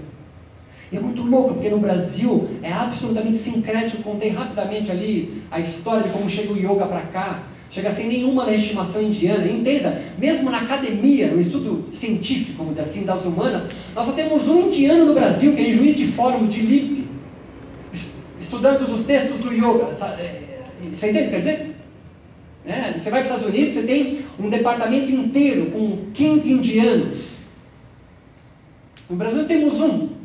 E 0.92 0.98
é 0.98 1.00
muito 1.00 1.22
louco, 1.24 1.54
porque 1.54 1.70
no 1.70 1.80
Brasil 1.80 2.50
é 2.64 2.72
absolutamente 2.72 3.38
sincrético. 3.38 4.02
Contei 4.02 4.30
rapidamente 4.30 4.92
ali 4.92 5.44
a 5.52 5.60
história 5.60 6.04
de 6.04 6.10
como 6.10 6.30
chega 6.30 6.52
o 6.52 6.58
yoga 6.58 6.86
para 6.86 7.02
cá. 7.02 7.44
Chega 7.70 7.92
sem 7.92 8.08
nenhuma 8.08 8.46
legitimação 8.46 9.02
indiana. 9.02 9.48
Entenda, 9.48 10.02
mesmo 10.18 10.50
na 10.50 10.62
academia, 10.62 11.28
no 11.28 11.40
estudo 11.40 11.88
científico, 11.94 12.58
vamos 12.58 12.74
dizer 12.74 12.84
assim, 12.84 13.06
das 13.06 13.24
humanas, 13.26 13.64
nós 13.94 14.06
só 14.08 14.12
temos 14.14 14.48
um 14.48 14.68
indiano 14.68 15.06
no 15.06 15.14
Brasil, 15.14 15.54
que 15.54 15.62
é 15.62 15.72
juiz 15.72 15.96
de 15.96 16.08
fórum 16.08 16.48
de 16.48 16.62
Lippe, 16.62 17.08
estudando 18.42 18.92
os 18.92 19.06
textos 19.06 19.40
do 19.40 19.54
yoga. 19.54 19.86
É, 20.18 20.42
você 20.96 21.12
entende 21.12 21.20
o 21.20 21.26
que 21.26 21.30
quer 21.30 21.40
dizer? 21.40 21.76
É, 22.66 22.94
você 22.94 23.10
vai 23.10 23.24
para 23.24 23.36
os 23.36 23.38
Estados 23.38 23.56
Unidos, 23.56 23.74
você 23.76 23.84
tem 23.84 24.20
um 24.40 24.50
departamento 24.50 25.12
inteiro 25.12 25.68
com 25.68 26.12
15 26.14 26.52
indianos. 26.52 27.20
No 29.10 29.16
Brasil 29.16 29.46
temos 29.46 29.80
um. 29.80 30.19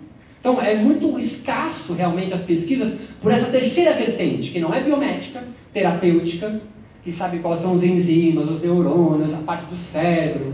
Então 0.44 0.60
é 0.60 0.74
muito 0.74 1.18
escasso 1.18 1.94
realmente 1.94 2.34
as 2.34 2.42
pesquisas 2.42 2.98
por 3.22 3.32
essa 3.32 3.46
terceira 3.46 3.94
vertente, 3.94 4.50
que 4.50 4.60
não 4.60 4.74
é 4.74 4.82
biomédica, 4.82 5.42
terapêutica, 5.72 6.60
que 7.02 7.10
sabe 7.10 7.38
quais 7.38 7.60
são 7.60 7.72
os 7.72 7.82
enzimas, 7.82 8.50
os 8.50 8.62
neurônios, 8.62 9.32
a 9.32 9.38
parte 9.38 9.64
do 9.64 9.74
cérebro, 9.74 10.52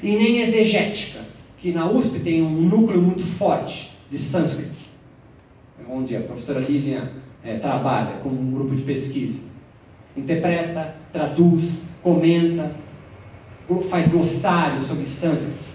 e 0.00 0.14
nem 0.14 0.40
exegética, 0.40 1.18
que 1.58 1.72
na 1.72 1.90
USP 1.90 2.20
tem 2.20 2.42
um 2.42 2.60
núcleo 2.60 3.02
muito 3.02 3.24
forte 3.24 3.90
de 4.08 4.16
sânscrito, 4.16 4.70
onde 5.90 6.16
a 6.16 6.20
professora 6.20 6.60
Lilian 6.60 7.10
é, 7.42 7.58
trabalha 7.58 8.18
com 8.22 8.28
um 8.28 8.52
grupo 8.52 8.76
de 8.76 8.84
pesquisa. 8.84 9.48
Interpreta, 10.16 10.94
traduz, 11.12 11.86
comenta, 12.00 12.70
faz 13.90 14.06
glossário 14.06 14.80
sobre 14.80 15.06
sânscrito. 15.06 15.73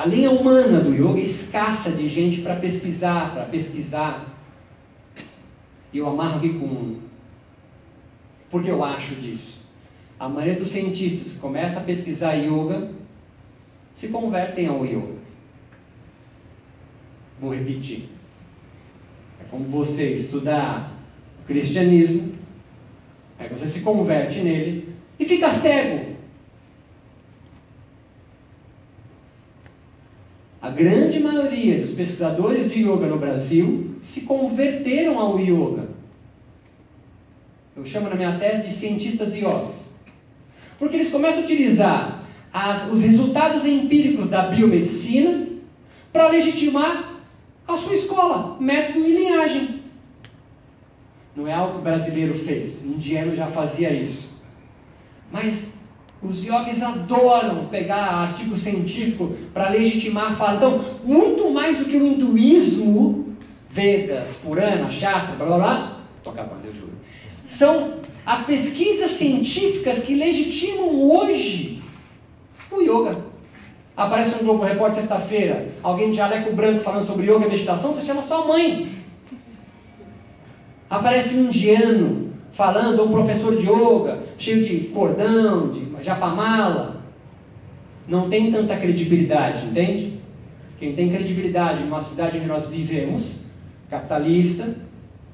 A 0.00 0.06
linha 0.06 0.30
humana 0.30 0.80
do 0.80 0.94
yoga 0.94 1.20
é 1.20 1.24
escassa 1.24 1.90
de 1.90 2.08
gente 2.08 2.40
para 2.40 2.56
pesquisar, 2.56 3.34
para 3.34 3.44
pesquisar. 3.44 4.34
E 5.92 5.98
eu 5.98 6.08
amarro 6.08 6.38
aqui 6.38 6.58
com. 6.58 6.96
Porque 8.50 8.70
eu 8.70 8.82
acho 8.82 9.16
disso. 9.16 9.60
A 10.18 10.26
maioria 10.26 10.58
dos 10.58 10.72
cientistas 10.72 11.34
que 11.34 11.38
começa 11.38 11.80
a 11.80 11.82
pesquisar 11.82 12.32
yoga 12.32 12.90
se 13.94 14.08
convertem 14.08 14.68
ao 14.68 14.86
yoga. 14.86 15.16
Vou 17.38 17.54
repetir. 17.54 18.08
É 19.38 19.44
como 19.50 19.64
você 19.64 20.14
estudar 20.14 20.98
o 21.42 21.46
cristianismo, 21.46 22.36
aí 23.38 23.50
você 23.50 23.66
se 23.66 23.80
converte 23.80 24.40
nele 24.40 24.94
e 25.18 25.26
fica 25.26 25.52
cego 25.52 26.09
A 30.62 30.68
grande 30.68 31.18
maioria 31.20 31.80
dos 31.80 31.92
pesquisadores 31.92 32.70
de 32.70 32.80
yoga 32.80 33.06
no 33.06 33.18
Brasil 33.18 33.96
se 34.02 34.22
converteram 34.22 35.18
ao 35.18 35.40
yoga. 35.40 35.88
Eu 37.74 37.86
chamo 37.86 38.10
na 38.10 38.16
minha 38.16 38.38
tese 38.38 38.68
de 38.68 38.74
cientistas 38.74 39.34
yogis. 39.34 39.94
Porque 40.78 40.96
eles 40.96 41.10
começam 41.10 41.40
a 41.40 41.44
utilizar 41.44 42.22
as, 42.52 42.92
os 42.92 43.02
resultados 43.02 43.64
empíricos 43.64 44.28
da 44.28 44.48
biomedicina 44.48 45.46
para 46.12 46.28
legitimar 46.28 47.14
a 47.66 47.78
sua 47.78 47.94
escola, 47.94 48.58
método 48.60 49.06
e 49.06 49.16
linhagem. 49.16 49.80
Não 51.34 51.46
é 51.46 51.54
algo 51.54 51.74
que 51.74 51.78
o 51.78 51.82
brasileiro 51.82 52.34
fez, 52.34 52.82
o 52.82 52.88
indiano 52.88 53.34
já 53.34 53.46
fazia 53.46 53.90
isso. 53.92 54.30
Mas 55.32 55.79
os 56.22 56.44
yogis 56.44 56.82
adoram 56.82 57.66
pegar 57.66 57.96
artigo 57.96 58.56
científico 58.56 59.34
para 59.54 59.70
legitimar 59.70 60.32
a 60.32 60.34
fala. 60.34 60.56
Então, 60.56 60.84
muito 61.02 61.50
mais 61.50 61.78
do 61.78 61.86
que 61.86 61.96
o 61.96 62.06
hinduísmo, 62.06 63.34
Vedas, 63.70 64.36
Purana, 64.42 64.90
Shastra, 64.90 65.36
blá 65.36 65.46
blá 65.46 65.56
blá, 65.56 66.00
estou 66.18 66.32
acabando, 66.32 66.66
eu 66.66 66.74
juro. 66.74 66.92
São 67.46 68.00
as 68.26 68.44
pesquisas 68.44 69.12
científicas 69.12 70.04
que 70.04 70.14
legitimam 70.14 71.10
hoje 71.10 71.82
o 72.70 72.80
yoga. 72.82 73.16
Aparece 73.96 74.34
um 74.36 74.44
Globo 74.44 74.62
Repórter 74.62 75.00
sexta-feira, 75.00 75.68
alguém 75.82 76.10
de 76.10 76.16
jaleco 76.16 76.52
branco 76.52 76.80
falando 76.80 77.06
sobre 77.06 77.30
yoga 77.30 77.46
e 77.46 77.50
meditação, 77.50 77.92
você 77.92 78.04
chama 78.04 78.22
sua 78.22 78.46
mãe. 78.46 78.88
Aparece 80.88 81.34
um 81.34 81.46
indiano 81.46 82.29
falando, 82.52 83.00
ou 83.00 83.08
um 83.08 83.12
professor 83.12 83.56
de 83.56 83.68
yoga, 83.68 84.18
cheio 84.38 84.64
de 84.64 84.88
cordão, 84.88 85.70
de 85.70 85.90
japamala, 86.02 87.02
não 88.08 88.28
tem 88.28 88.50
tanta 88.50 88.76
credibilidade, 88.76 89.66
entende? 89.66 90.20
Quem 90.78 90.94
tem 90.94 91.10
credibilidade 91.10 91.84
numa 91.84 92.02
cidade 92.02 92.38
onde 92.38 92.46
nós 92.46 92.66
vivemos, 92.66 93.40
capitalista, 93.88 94.74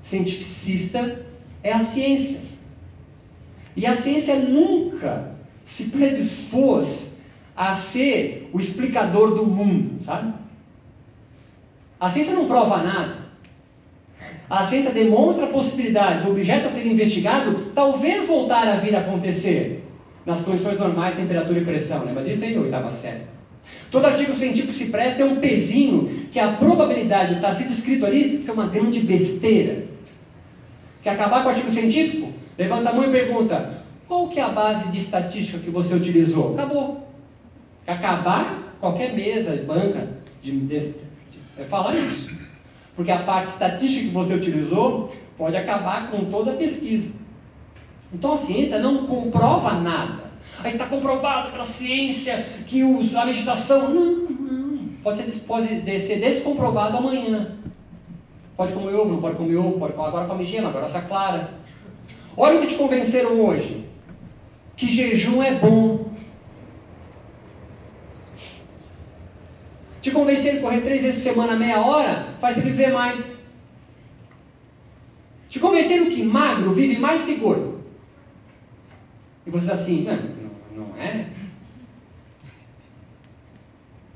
cientificista, 0.02 1.24
é 1.62 1.72
a 1.72 1.80
ciência. 1.80 2.40
E 3.76 3.86
a 3.86 3.96
ciência 3.96 4.36
nunca 4.36 5.32
se 5.64 5.84
predispôs 5.84 7.18
a 7.56 7.74
ser 7.74 8.50
o 8.52 8.60
explicador 8.60 9.34
do 9.34 9.46
mundo, 9.46 10.02
sabe? 10.04 10.32
A 11.98 12.10
ciência 12.10 12.34
não 12.34 12.46
prova 12.46 12.82
nada. 12.82 13.25
A 14.48 14.64
ciência 14.64 14.92
demonstra 14.92 15.46
a 15.46 15.48
possibilidade 15.48 16.22
do 16.22 16.30
objeto 16.30 16.66
a 16.66 16.70
ser 16.70 16.86
investigado 16.86 17.72
talvez 17.74 18.26
voltar 18.26 18.68
a 18.68 18.76
vir 18.76 18.94
a 18.94 19.00
acontecer 19.00 19.84
nas 20.24 20.40
condições 20.40 20.78
normais, 20.78 21.16
temperatura 21.16 21.58
e 21.58 21.64
pressão. 21.64 22.04
Lembra 22.04 22.22
disso 22.22 22.44
aí, 22.44 22.56
oitava 22.56 22.90
série? 22.90 23.22
Todo 23.90 24.06
artigo 24.06 24.34
científico 24.36 24.72
se 24.72 24.86
presta 24.86 25.16
tem 25.16 25.26
um 25.26 25.36
pezinho 25.36 26.28
que 26.30 26.38
a 26.38 26.52
probabilidade 26.52 27.30
de 27.30 27.36
estar 27.36 27.54
sido 27.54 27.72
escrito 27.72 28.06
ali 28.06 28.42
ser 28.42 28.52
uma 28.52 28.66
grande 28.66 29.00
besteira. 29.00 29.84
Quer 31.02 31.10
acabar 31.10 31.42
com 31.42 31.48
o 31.48 31.52
artigo 31.52 31.70
científico? 31.72 32.32
Levanta 32.56 32.90
a 32.90 32.92
mão 32.92 33.04
e 33.04 33.10
pergunta: 33.10 33.82
qual 34.06 34.28
que 34.28 34.38
é 34.38 34.42
a 34.42 34.48
base 34.48 34.88
de 34.90 35.00
estatística 35.00 35.58
que 35.58 35.70
você 35.70 35.94
utilizou? 35.94 36.54
Acabou. 36.54 37.08
Quer 37.84 37.92
acabar 37.92 38.76
qualquer 38.80 39.12
mesa, 39.12 39.56
banca, 39.66 40.08
de, 40.42 40.52
de, 40.52 40.80
de, 40.80 40.94
é 41.58 41.64
falar 41.64 41.96
isso. 41.96 42.35
Porque 42.96 43.10
a 43.10 43.18
parte 43.18 43.50
estatística 43.50 44.06
que 44.06 44.14
você 44.14 44.34
utilizou 44.34 45.14
pode 45.36 45.56
acabar 45.56 46.10
com 46.10 46.24
toda 46.24 46.52
a 46.52 46.56
pesquisa. 46.56 47.14
Então 48.12 48.32
a 48.32 48.36
ciência 48.36 48.78
não 48.78 49.06
comprova 49.06 49.72
nada. 49.74 50.24
Aí 50.64 50.72
está 50.72 50.86
comprovado 50.86 51.52
pela 51.52 51.66
ciência 51.66 52.44
que 52.66 52.82
a 52.82 53.26
meditação. 53.26 53.90
Não, 53.90 54.14
não. 54.30 54.78
Pode 55.02 55.22
ser, 55.22 55.46
pode 55.46 55.68
ser 55.68 56.18
descomprovado 56.18 56.96
amanhã. 56.96 57.56
Pode 58.56 58.72
comer 58.72 58.94
ovo, 58.94 59.12
não 59.12 59.20
pode 59.20 59.36
comer 59.36 59.56
ovo, 59.56 59.78
pode 59.78 59.92
agora 59.92 60.26
come 60.26 60.46
gema, 60.46 60.70
agora 60.70 60.86
está 60.86 61.02
clara. 61.02 61.50
Olha 62.34 62.58
o 62.58 62.62
que 62.62 62.68
te 62.68 62.74
convenceram 62.76 63.38
hoje. 63.38 63.84
Que 64.74 64.86
jejum 64.86 65.42
é 65.42 65.54
bom. 65.54 66.06
Te 70.06 70.12
convenceram 70.12 70.58
a 70.58 70.60
correr 70.60 70.82
três 70.82 71.02
vezes 71.02 71.16
por 71.16 71.32
semana, 71.32 71.56
meia 71.56 71.84
hora, 71.84 72.28
faz 72.40 72.54
você 72.54 72.60
viver 72.60 72.92
mais. 72.92 73.38
Te 75.48 75.58
convenceram 75.58 76.06
que 76.06 76.22
magro 76.22 76.72
vive 76.72 76.96
mais 77.00 77.22
que 77.22 77.34
gordo. 77.34 77.80
E 79.44 79.50
você 79.50 79.72
assim, 79.72 80.04
não, 80.04 80.86
não 80.86 80.96
é? 80.96 81.26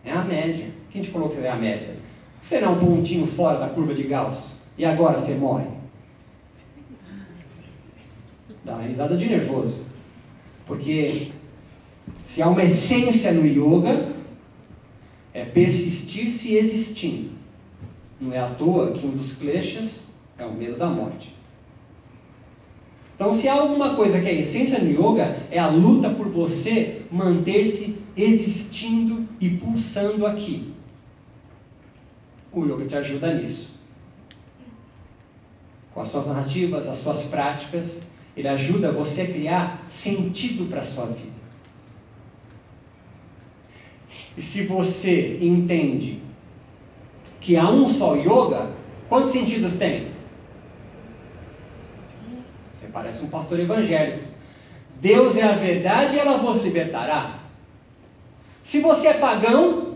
É 0.04 0.12
a 0.12 0.22
média. 0.22 0.68
Quem 0.92 1.02
te 1.02 1.10
falou 1.10 1.28
que 1.28 1.34
você 1.34 1.46
é 1.48 1.50
a 1.50 1.56
média? 1.56 1.96
Você 2.40 2.60
não 2.60 2.68
é 2.68 2.70
um 2.70 2.78
pontinho 2.78 3.26
fora 3.26 3.58
da 3.58 3.70
curva 3.70 3.92
de 3.92 4.04
Gauss. 4.04 4.60
E 4.78 4.84
agora 4.84 5.18
você 5.18 5.34
morre. 5.34 5.66
Dá 8.64 8.74
uma 8.74 8.82
risada 8.84 9.16
de 9.16 9.28
nervoso. 9.28 9.86
Porque 10.68 11.32
se 12.24 12.40
há 12.40 12.46
uma 12.46 12.62
essência 12.62 13.32
no 13.32 13.44
yoga, 13.44 14.19
é 15.32 15.44
persistir 15.44 16.30
se 16.30 16.54
existindo. 16.54 17.30
Não 18.20 18.32
é 18.32 18.38
à 18.38 18.48
toa 18.48 18.92
que 18.92 19.06
um 19.06 19.10
dos 19.10 19.34
kleshas 19.34 20.08
é 20.36 20.44
o 20.44 20.52
medo 20.52 20.76
da 20.76 20.88
morte. 20.88 21.34
Então, 23.14 23.38
se 23.38 23.46
há 23.48 23.52
alguma 23.52 23.94
coisa 23.94 24.20
que 24.20 24.26
é 24.26 24.30
a 24.30 24.34
essência 24.34 24.78
no 24.78 24.90
yoga, 24.90 25.36
é 25.50 25.58
a 25.58 25.68
luta 25.68 26.08
por 26.10 26.28
você 26.28 27.02
manter-se 27.12 27.98
existindo 28.16 29.28
e 29.38 29.50
pulsando 29.50 30.26
aqui. 30.26 30.72
O 32.52 32.64
yoga 32.64 32.86
te 32.86 32.96
ajuda 32.96 33.34
nisso. 33.34 33.78
Com 35.92 36.00
as 36.00 36.10
suas 36.10 36.28
narrativas, 36.28 36.88
as 36.88 36.98
suas 36.98 37.24
práticas, 37.24 38.04
ele 38.36 38.48
ajuda 38.48 38.90
você 38.90 39.22
a 39.22 39.26
criar 39.26 39.84
sentido 39.88 40.68
para 40.70 40.80
a 40.80 40.84
sua 40.84 41.06
vida. 41.06 41.39
E 44.36 44.42
se 44.42 44.62
você 44.62 45.38
entende 45.40 46.22
que 47.40 47.56
há 47.56 47.68
um 47.68 47.92
só 47.92 48.14
yoga, 48.14 48.70
quantos 49.08 49.32
sentidos 49.32 49.76
tem? 49.76 50.08
Você 52.78 52.86
parece 52.92 53.22
um 53.24 53.28
pastor 53.28 53.58
evangélico. 53.58 54.28
Deus 55.00 55.36
é 55.36 55.42
a 55.42 55.52
verdade 55.52 56.16
e 56.16 56.18
ela 56.18 56.38
vos 56.38 56.62
libertará. 56.62 57.40
Se 58.62 58.80
você 58.80 59.08
é 59.08 59.14
pagão 59.14 59.94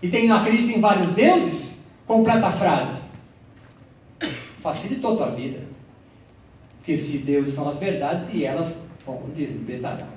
e 0.00 0.08
tem, 0.08 0.30
acredita 0.30 0.72
em 0.72 0.80
vários 0.80 1.12
deuses, 1.12 1.84
completa 2.06 2.46
a 2.46 2.52
frase. 2.52 3.02
Facilitou 4.60 5.14
a 5.14 5.16
tua 5.16 5.30
vida. 5.30 5.60
Porque 6.78 6.96
se 6.96 7.18
Deus 7.18 7.52
são 7.52 7.68
as 7.68 7.78
verdades 7.78 8.32
e 8.32 8.44
elas 8.44 8.76
vão 9.04 9.22
libertar. 9.36 10.08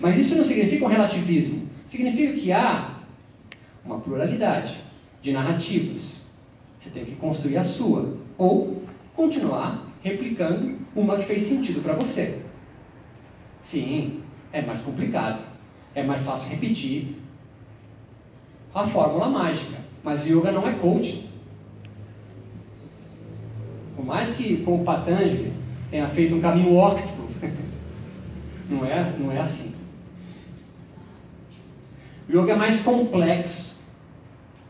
Mas 0.00 0.16
isso 0.16 0.36
não 0.36 0.44
significa 0.44 0.84
um 0.84 0.88
relativismo. 0.88 1.67
Significa 1.88 2.34
que 2.34 2.52
há 2.52 2.96
uma 3.82 3.98
pluralidade 3.98 4.78
de 5.22 5.32
narrativas. 5.32 6.32
Você 6.78 6.90
tem 6.90 7.06
que 7.06 7.16
construir 7.16 7.56
a 7.56 7.64
sua. 7.64 8.14
Ou 8.36 8.82
continuar 9.16 9.86
replicando 10.02 10.76
uma 10.94 11.16
que 11.16 11.24
fez 11.24 11.44
sentido 11.44 11.82
para 11.82 11.94
você. 11.94 12.42
Sim, 13.62 14.20
é 14.52 14.60
mais 14.60 14.82
complicado. 14.82 15.40
É 15.94 16.02
mais 16.02 16.22
fácil 16.24 16.50
repetir 16.50 17.16
a 18.74 18.86
fórmula 18.86 19.30
mágica. 19.30 19.78
Mas 20.04 20.26
o 20.26 20.28
yoga 20.28 20.52
não 20.52 20.68
é 20.68 20.74
coaching. 20.74 21.26
Por 23.96 24.04
mais 24.04 24.28
que, 24.36 24.58
como 24.58 24.84
Patanjali, 24.84 25.54
tenha 25.90 26.06
feito 26.06 26.36
um 26.36 26.40
caminho 26.40 26.74
óptico, 26.74 27.28
não 28.68 28.84
é, 28.84 29.16
não 29.18 29.32
é 29.32 29.40
assim. 29.40 29.77
O 32.28 32.32
yoga 32.32 32.52
é 32.52 32.56
mais 32.56 32.80
complexo 32.82 33.78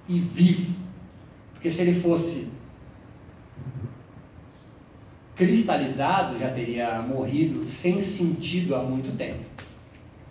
e 0.09 0.21
vivo. 0.21 0.77
Porque 1.55 1.71
se 1.71 1.83
ele 1.83 2.01
fosse 2.01 2.53
cristalizado, 5.35 6.39
já 6.39 6.51
teria 6.51 7.03
morrido 7.03 7.69
sem 7.69 8.01
sentido 8.01 8.77
há 8.77 8.83
muito 8.83 9.17
tempo. 9.17 9.45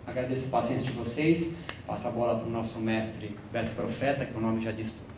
Agradeço 0.06 0.46
a 0.46 0.60
paciência 0.60 0.86
de 0.86 0.92
vocês. 0.92 1.54
Passa 1.86 2.08
a 2.08 2.12
bola 2.12 2.38
para 2.38 2.48
o 2.48 2.50
nosso 2.50 2.78
mestre 2.78 3.36
Beto 3.52 3.74
Profeta, 3.74 4.24
que 4.24 4.36
o 4.36 4.40
nome 4.40 4.62
já 4.62 4.72
diz 4.72 4.92
tudo. 4.92 5.08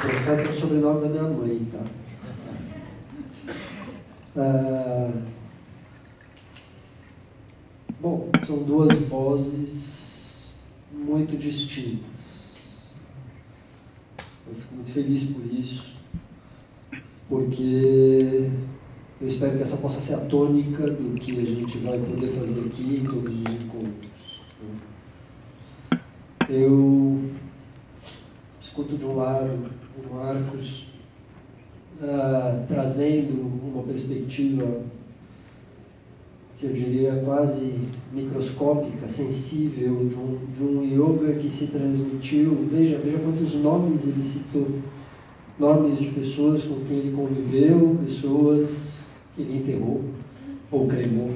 Profeta 0.00 0.42
é 0.42 0.48
o 0.48 0.52
sobrenome 0.52 1.00
da 1.00 1.08
minha 1.08 1.22
mãe, 1.22 1.68
tá? 1.72 2.09
Ah, 4.36 5.22
bom, 8.00 8.30
são 8.46 8.62
duas 8.62 8.96
vozes 9.00 10.54
muito 10.92 11.36
distintas. 11.36 12.94
Eu 14.46 14.54
fico 14.54 14.74
muito 14.76 14.92
feliz 14.92 15.24
por 15.30 15.44
isso, 15.46 15.96
porque 17.28 18.50
eu 19.20 19.26
espero 19.26 19.56
que 19.56 19.64
essa 19.64 19.78
possa 19.78 20.00
ser 20.00 20.14
a 20.14 20.24
tônica 20.26 20.88
do 20.88 21.18
que 21.18 21.32
a 21.32 21.44
gente 21.44 21.78
vai 21.78 21.98
poder 21.98 22.28
fazer 22.28 22.60
aqui 22.66 23.00
em 23.02 23.04
todos 23.04 23.34
os 23.34 23.40
encontros. 23.40 24.40
Eu 26.48 27.30
escuto 28.60 28.96
de 28.96 29.04
um 29.04 29.16
lado 29.16 29.70
o 29.98 30.14
Marcos 30.14 30.89
uh, 32.00 32.64
trazendo 32.66 33.40
uma 33.62 33.82
perspectiva 33.82 34.82
que 36.58 36.66
eu 36.66 36.72
diria 36.74 37.22
quase 37.24 37.74
microscópica, 38.12 39.08
sensível, 39.08 40.06
de 40.06 40.14
um, 40.14 40.38
de 40.54 40.62
um 40.62 40.84
yoga 40.84 41.32
que 41.34 41.50
se 41.50 41.68
transmitiu. 41.68 42.68
Veja, 42.70 42.98
veja 42.98 43.18
quantos 43.18 43.54
nomes 43.54 44.06
ele 44.06 44.22
citou. 44.22 44.68
Nomes 45.58 45.98
de 45.98 46.06
pessoas 46.08 46.64
com 46.64 46.84
quem 46.84 46.98
ele 46.98 47.16
conviveu, 47.16 47.98
pessoas 48.04 49.08
que 49.34 49.42
ele 49.42 49.58
enterrou 49.58 50.04
ou 50.70 50.86
cremou. 50.86 51.30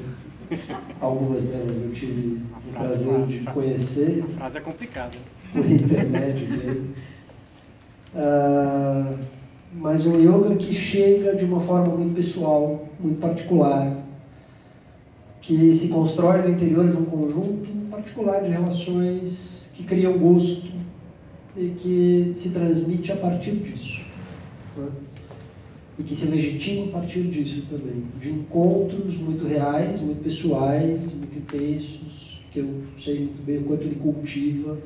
Algumas 1.00 1.44
delas 1.44 1.80
eu 1.82 1.92
tive 1.92 2.40
o 2.68 2.72
prazer 2.72 3.26
de 3.26 3.40
conhecer. 3.40 4.24
A 4.34 4.38
frase 4.38 4.58
é 4.58 4.60
complicada. 4.60 5.16
Por 5.52 5.70
intermédio 5.70 6.46
dele. 6.48 6.90
Uh, 8.14 9.18
mas 9.74 10.06
um 10.06 10.18
yoga 10.20 10.54
que 10.56 10.72
chega 10.72 11.34
de 11.34 11.44
uma 11.44 11.60
forma 11.60 11.96
muito 11.96 12.14
pessoal, 12.14 12.88
muito 12.98 13.20
particular, 13.20 14.04
que 15.40 15.74
se 15.74 15.88
constrói 15.88 16.42
no 16.42 16.50
interior 16.50 16.88
de 16.88 16.96
um 16.96 17.04
conjunto 17.04 17.68
particular 17.90 18.42
de 18.42 18.50
relações 18.50 19.72
que 19.74 19.82
criam 19.82 20.16
gosto 20.16 20.68
e 21.56 21.68
que 21.70 22.32
se 22.36 22.50
transmite 22.50 23.12
a 23.12 23.16
partir 23.16 23.52
disso. 23.52 24.02
Né? 24.76 24.88
E 25.98 26.02
que 26.02 26.14
se 26.14 26.26
legitima 26.26 26.86
a 26.86 27.00
partir 27.00 27.22
disso 27.24 27.66
também. 27.68 28.04
De 28.20 28.30
encontros 28.30 29.16
muito 29.16 29.46
reais, 29.46 30.00
muito 30.00 30.22
pessoais, 30.22 31.12
muito 31.12 31.38
intensos, 31.38 32.44
que 32.52 32.60
eu 32.60 32.82
sei 32.96 33.18
muito 33.20 33.44
bem 33.44 33.58
o 33.58 33.64
quanto 33.64 33.82
ele 33.82 33.96
cultiva 33.96 34.78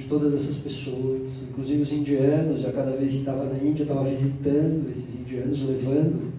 de 0.00 0.06
todas 0.06 0.32
essas 0.34 0.56
pessoas, 0.56 1.48
inclusive 1.50 1.82
os 1.82 1.92
indianos. 1.92 2.64
A 2.64 2.72
cada 2.72 2.92
vez 2.92 3.12
que 3.12 3.18
estava 3.18 3.44
na 3.44 3.58
Índia, 3.58 3.82
estava 3.82 4.04
visitando 4.04 4.90
esses 4.90 5.20
indianos, 5.20 5.62
levando 5.62 6.32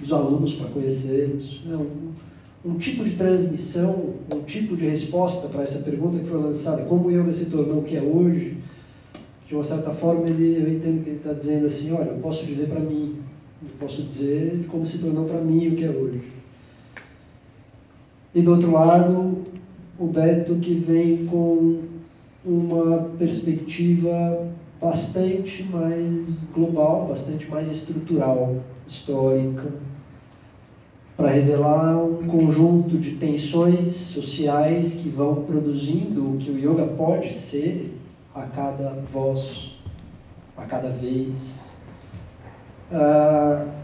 os 0.00 0.12
alunos 0.12 0.54
para 0.54 0.68
conhecê-los. 0.68 1.62
É 1.70 1.74
um, 1.74 2.12
um 2.70 2.76
tipo 2.76 3.04
de 3.04 3.12
transmissão, 3.12 4.14
um 4.32 4.42
tipo 4.42 4.76
de 4.76 4.86
resposta 4.86 5.48
para 5.48 5.62
essa 5.62 5.78
pergunta 5.80 6.18
que 6.18 6.28
foi 6.28 6.38
lançada: 6.38 6.84
como 6.84 7.08
o 7.08 7.10
yoga 7.10 7.32
se 7.32 7.46
tornou 7.46 7.78
o 7.78 7.84
que 7.84 7.96
é 7.96 8.02
hoje? 8.02 8.58
De 9.48 9.54
uma 9.54 9.64
certa 9.64 9.90
forma, 9.90 10.28
ele, 10.28 10.56
eu 10.56 10.70
entendo 10.70 11.02
que 11.02 11.10
ele 11.10 11.16
está 11.16 11.32
dizendo 11.32 11.66
assim: 11.66 11.90
olha, 11.92 12.10
eu 12.10 12.18
posso 12.18 12.44
dizer 12.44 12.68
para 12.68 12.80
mim, 12.80 13.16
eu 13.62 13.70
posso 13.80 14.02
dizer 14.02 14.66
como 14.68 14.86
se 14.86 14.98
tornou 14.98 15.24
para 15.24 15.40
mim 15.40 15.68
o 15.68 15.76
que 15.76 15.84
é 15.84 15.90
hoje. 15.90 16.20
E 18.34 18.42
do 18.42 18.50
outro 18.50 18.70
lado, 18.70 19.38
o 19.98 20.06
Beto 20.06 20.56
que 20.56 20.74
vem 20.74 21.24
com 21.24 21.97
uma 22.48 23.10
perspectiva 23.18 24.48
bastante 24.80 25.64
mais 25.64 26.44
global, 26.52 27.06
bastante 27.08 27.48
mais 27.50 27.70
estrutural, 27.70 28.56
histórica, 28.86 29.72
para 31.16 31.28
revelar 31.28 31.96
um 32.02 32.26
conjunto 32.26 32.96
de 32.96 33.16
tensões 33.16 33.88
sociais 33.88 34.94
que 34.94 35.08
vão 35.08 35.42
produzindo 35.42 36.34
o 36.34 36.36
que 36.38 36.50
o 36.50 36.58
yoga 36.58 36.86
pode 36.86 37.32
ser, 37.32 37.94
a 38.34 38.42
cada 38.46 38.90
voz, 39.12 39.78
a 40.56 40.64
cada 40.64 40.88
vez. 40.88 41.78
Ah, 42.90 43.77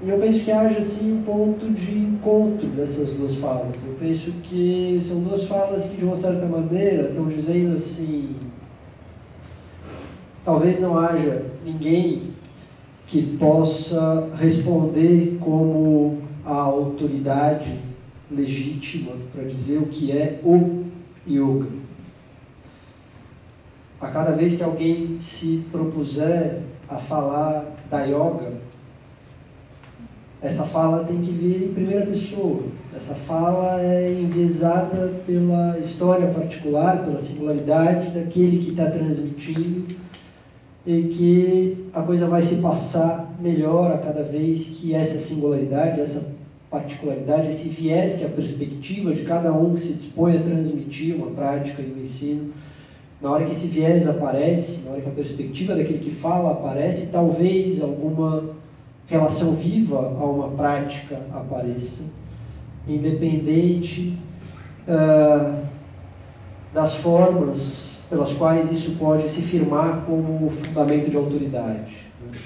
e 0.00 0.08
eu 0.10 0.18
penso 0.18 0.44
que 0.44 0.52
haja 0.52 0.78
assim 0.78 1.12
um 1.12 1.22
ponto 1.22 1.70
de 1.70 1.98
encontro 1.98 2.68
dessas 2.68 3.14
duas 3.14 3.34
falas. 3.34 3.84
Eu 3.84 3.94
penso 3.94 4.30
que 4.44 5.00
são 5.02 5.20
duas 5.22 5.44
falas 5.44 5.86
que, 5.86 5.96
de 5.96 6.04
uma 6.04 6.16
certa 6.16 6.46
maneira, 6.46 7.08
estão 7.08 7.26
dizendo 7.26 7.74
assim: 7.74 8.36
talvez 10.44 10.80
não 10.80 10.96
haja 10.96 11.46
ninguém 11.64 12.30
que 13.08 13.36
possa 13.38 14.30
responder 14.38 15.36
como 15.40 16.18
a 16.44 16.54
autoridade 16.54 17.76
legítima 18.30 19.12
para 19.32 19.44
dizer 19.44 19.78
o 19.78 19.86
que 19.86 20.12
é 20.12 20.40
o 20.44 20.84
yoga. 21.26 21.68
A 24.00 24.08
cada 24.08 24.30
vez 24.32 24.56
que 24.56 24.62
alguém 24.62 25.18
se 25.20 25.64
propuser 25.72 26.62
a 26.88 26.96
falar 26.96 27.66
da 27.90 28.04
yoga, 28.04 28.57
essa 30.40 30.62
fala 30.64 31.04
tem 31.04 31.20
que 31.20 31.32
vir 31.32 31.64
em 31.64 31.74
primeira 31.74 32.06
pessoa. 32.06 32.62
Essa 32.96 33.14
fala 33.14 33.80
é 33.82 34.12
enviesada 34.12 35.20
pela 35.26 35.78
história 35.78 36.28
particular, 36.28 37.04
pela 37.04 37.18
singularidade 37.18 38.10
daquele 38.10 38.58
que 38.58 38.70
está 38.70 38.88
transmitindo 38.88 39.86
e 40.86 41.02
que 41.02 41.86
a 41.92 42.02
coisa 42.02 42.26
vai 42.26 42.42
se 42.42 42.56
passar 42.56 43.34
melhor 43.40 43.92
a 43.92 43.98
cada 43.98 44.22
vez 44.22 44.78
que 44.80 44.94
essa 44.94 45.18
singularidade, 45.18 46.00
essa 46.00 46.36
particularidade, 46.70 47.48
esse 47.48 47.68
viés 47.68 48.16
que 48.16 48.24
é 48.24 48.26
a 48.26 48.30
perspectiva 48.30 49.14
de 49.14 49.22
cada 49.22 49.52
um 49.52 49.74
que 49.74 49.80
se 49.80 49.92
dispõe 49.94 50.36
a 50.36 50.40
transmitir 50.40 51.16
uma 51.16 51.30
prática 51.30 51.82
e 51.82 51.92
um 51.92 52.02
ensino, 52.02 52.52
na 53.20 53.30
hora 53.30 53.44
que 53.44 53.52
esse 53.52 53.66
viés 53.66 54.08
aparece, 54.08 54.82
na 54.84 54.92
hora 54.92 55.00
que 55.00 55.08
a 55.08 55.12
perspectiva 55.12 55.74
daquele 55.74 55.98
que 55.98 56.10
fala 56.10 56.52
aparece, 56.52 57.06
talvez 57.06 57.82
alguma 57.82 58.57
relação 59.08 59.54
viva 59.54 59.98
a 59.98 60.24
uma 60.24 60.48
prática 60.48 61.18
apareça, 61.32 62.04
independente 62.86 64.18
uh, 64.86 65.66
das 66.72 66.94
formas 66.96 67.88
pelas 68.08 68.32
quais 68.34 68.70
isso 68.70 68.92
pode 68.92 69.28
se 69.28 69.42
firmar 69.42 70.04
como 70.04 70.50
fundamento 70.50 71.10
de 71.10 71.16
autoridade. 71.16 71.96
Né? 72.20 72.38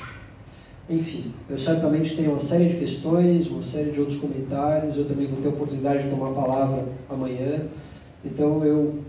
Enfim, 0.90 1.32
eu 1.48 1.58
certamente 1.58 2.16
tenho 2.16 2.32
uma 2.32 2.40
série 2.40 2.68
de 2.68 2.78
questões, 2.78 3.48
uma 3.48 3.62
série 3.62 3.90
de 3.90 4.00
outros 4.00 4.18
comentários, 4.18 4.96
eu 4.96 5.04
também 5.04 5.26
vou 5.26 5.40
ter 5.40 5.48
a 5.48 5.52
oportunidade 5.52 6.04
de 6.04 6.10
tomar 6.10 6.30
a 6.30 6.34
palavra 6.34 6.84
amanhã, 7.08 7.60
então 8.24 8.64
eu 8.64 9.00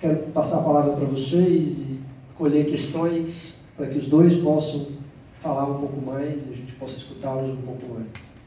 quero 0.00 0.18
passar 0.32 0.58
a 0.58 0.62
palavra 0.62 0.92
para 0.92 1.06
vocês 1.06 1.78
e 1.78 1.98
colher 2.36 2.66
questões 2.66 3.54
para 3.76 3.86
que 3.86 3.98
os 3.98 4.08
dois 4.08 4.36
possam 4.36 4.86
falar 5.40 5.66
um 5.66 5.78
pouco 5.78 6.00
mais, 6.00 6.48
possa 6.78 6.96
escutá-los 6.96 7.50
um 7.50 7.62
pouco 7.62 7.86
mais. 7.94 8.38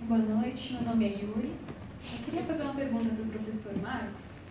Boa 0.00 0.20
noite, 0.20 0.72
meu 0.72 0.82
nome 0.84 1.04
é 1.04 1.08
Yuri. 1.22 1.52
Eu 1.52 2.24
queria 2.24 2.42
fazer 2.44 2.62
uma 2.62 2.74
pergunta 2.74 3.10
para 3.10 3.24
o 3.24 3.28
professor 3.28 3.76
Marcos. 3.82 4.46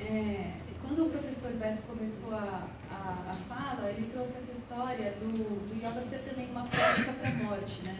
É, 0.00 0.54
quando 0.80 1.06
o 1.06 1.10
professor 1.10 1.52
Beto 1.52 1.82
começou 1.82 2.34
a, 2.34 2.66
a, 2.92 3.32
a, 3.32 3.34
fala, 3.34 3.90
ele 3.90 4.06
trouxe 4.06 4.38
essa 4.38 4.52
história 4.52 5.12
do, 5.12 5.66
do 5.66 5.76
yoga 5.76 6.00
ser 6.00 6.18
também 6.20 6.50
uma 6.50 6.64
prática 6.66 7.12
para 7.12 7.30
a 7.30 7.34
morte, 7.34 7.82
né? 7.82 7.98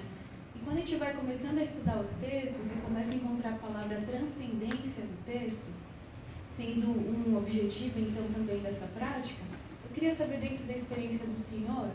E 0.54 0.58
quando 0.60 0.76
a 0.76 0.80
gente 0.80 0.96
vai 0.96 1.14
começando 1.14 1.58
a 1.58 1.62
estudar 1.62 1.98
os 1.98 2.10
textos 2.16 2.76
e 2.76 2.80
começa 2.80 3.12
a 3.12 3.14
encontrar 3.14 3.50
a 3.50 3.56
palavra 3.56 4.00
transcendência 4.00 5.04
no 5.04 5.16
texto, 5.24 5.72
sendo 6.46 6.88
um 6.88 7.36
objetivo, 7.36 7.98
então, 7.98 8.24
também 8.32 8.60
dessa 8.60 8.86
prática, 8.88 9.40
eu 9.84 9.90
queria 9.94 10.10
saber, 10.10 10.38
dentro 10.38 10.64
da 10.64 10.74
experiência 10.74 11.26
do 11.26 11.38
senhor, 11.38 11.88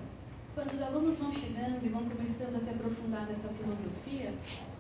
quando 0.58 0.74
os 0.74 0.82
alunos 0.82 1.20
vão 1.20 1.32
chegando 1.32 1.86
e 1.86 1.90
vão 1.90 2.04
começando 2.06 2.56
a 2.56 2.60
se 2.60 2.72
aprofundar 2.72 3.28
nessa 3.28 3.50
filosofia, 3.50 4.34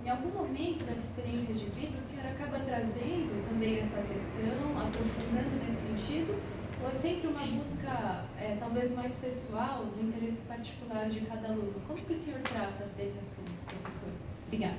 em 0.03 0.10
algum 0.10 0.30
momento 0.30 0.84
dessa 0.84 1.11
experiência 1.11 1.53
de 1.53 1.65
vida, 1.65 1.95
o 1.95 1.99
senhor 1.99 2.26
acaba 2.26 2.60
trazendo 2.60 3.48
também 3.48 3.77
essa 3.77 4.02
questão, 4.02 4.76
aprofundando 4.76 5.64
nesse 5.64 5.89
sentido, 5.89 6.35
ou 6.82 6.90
é 6.90 6.94
sempre 6.94 7.28
uma 7.28 7.45
busca, 7.45 8.26
é, 8.38 8.56
talvez 8.60 8.95
mais 8.95 9.16
pessoal, 9.16 9.86
do 9.86 10.02
interesse 10.02 10.44
particular 10.44 11.10
de 11.10 11.22
cada 11.22 11.48
aluno? 11.48 11.74
Como 11.88 11.99
que 11.99 12.12
o 12.12 12.16
senhor 12.16 12.40
trata 12.41 12.86
desse 12.98 13.20
assunto, 13.20 13.52
professor? 13.66 14.14
Obrigada. 14.45 14.78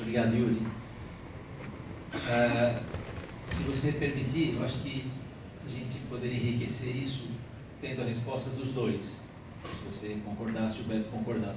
Obrigado, 0.00 0.34
Yuri. 0.34 0.66
Uh, 2.14 2.82
se 3.38 3.62
você 3.64 3.92
permitir, 3.92 4.54
eu 4.56 4.64
acho 4.64 4.80
que 4.80 5.10
a 5.64 5.68
gente 5.68 5.98
poderia 6.08 6.36
enriquecer 6.36 6.96
isso 6.96 7.30
tendo 7.80 8.02
a 8.02 8.04
resposta 8.04 8.50
dos 8.50 8.72
dois. 8.72 9.20
Se 9.64 9.84
você 9.84 10.18
concordar, 10.24 10.70
se 10.70 10.80
o 10.80 10.84
Beto 10.84 11.08
concordar. 11.08 11.54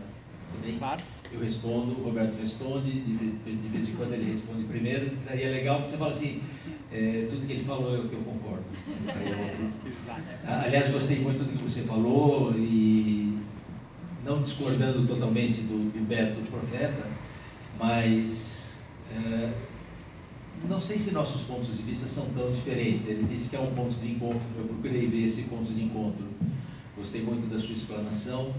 Também 0.52 0.78
claro. 0.78 1.04
Eu 1.32 1.40
respondo, 1.40 2.00
o 2.00 2.04
Roberto 2.04 2.40
responde, 2.40 2.92
de, 2.92 3.16
de, 3.18 3.68
vez 3.70 3.90
em 3.90 3.94
quando 3.94 4.14
ele 4.14 4.32
responde 4.32 4.64
primeiro, 4.66 5.12
daí 5.26 5.44
é 5.44 5.50
legal 5.50 5.78
porque 5.78 5.92
você 5.92 5.98
fala 5.98 6.12
assim, 6.12 6.42
é, 6.92 7.28
tudo 7.30 7.46
que 7.46 7.54
ele 7.54 7.64
falou 7.64 7.96
é 7.96 8.00
o 8.00 8.08
que 8.08 8.14
eu 8.14 8.22
concordo. 8.22 8.64
É 9.08 10.66
Aliás, 10.66 10.92
gostei 10.92 11.20
muito 11.20 11.44
do 11.44 11.58
que 11.58 11.64
você 11.64 11.82
falou 11.82 12.54
e 12.56 13.38
não 14.24 14.42
discordando 14.42 15.06
totalmente 15.08 15.62
do, 15.62 15.92
do 15.92 16.08
Beto, 16.08 16.42
do 16.42 16.50
profeta, 16.50 17.08
mas 17.78 18.84
é, 19.12 19.54
não 20.70 20.80
sei 20.80 20.98
se 20.98 21.12
nossos 21.12 21.42
pontos 21.42 21.78
de 21.78 21.84
vista 21.84 22.08
são 22.08 22.30
tão 22.30 22.52
diferentes. 22.52 23.08
Ele 23.08 23.24
disse 23.24 23.50
que 23.50 23.56
é 23.56 23.60
um 23.60 23.74
ponto 23.74 23.94
de 23.96 24.12
encontro, 24.12 24.42
eu 24.58 24.66
procurei 24.66 25.08
ver 25.08 25.26
esse 25.26 25.44
ponto 25.44 25.72
de 25.72 25.84
encontro. 25.84 26.26
Gostei 26.96 27.22
muito 27.22 27.48
da 27.50 27.60
sua 27.60 27.76
explanação 27.76 28.54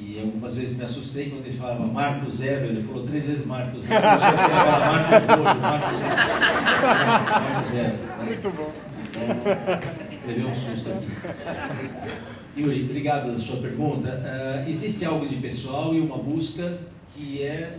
e 0.00 0.20
algumas 0.20 0.56
vezes 0.56 0.76
me 0.76 0.84
assustei 0.84 1.30
quando 1.30 1.46
ele 1.46 1.56
falava 1.56 1.84
Marco 1.86 2.30
Zero, 2.30 2.66
ele 2.66 2.82
falou 2.82 3.04
três 3.04 3.26
vezes 3.26 3.46
Marco 3.46 3.80
Zero. 3.80 4.04
Eu 4.04 4.10
Marco 5.42 5.96
Zero. 5.96 6.22
Marco 7.26 7.68
Zero. 7.68 7.92
Né? 7.92 8.24
Muito 8.24 8.50
bom. 8.50 8.72
Então, 9.08 9.26
levei 10.26 10.44
um 10.44 10.54
susto 10.54 10.90
aqui. 10.90 12.60
Yuri, 12.60 12.84
obrigado 12.84 13.26
pela 13.26 13.38
sua 13.38 13.56
pergunta. 13.58 14.08
Uh, 14.08 14.68
existe 14.68 15.04
algo 15.04 15.26
de 15.26 15.36
pessoal 15.36 15.94
e 15.94 16.00
uma 16.00 16.18
busca 16.18 16.78
que 17.14 17.42
é 17.42 17.78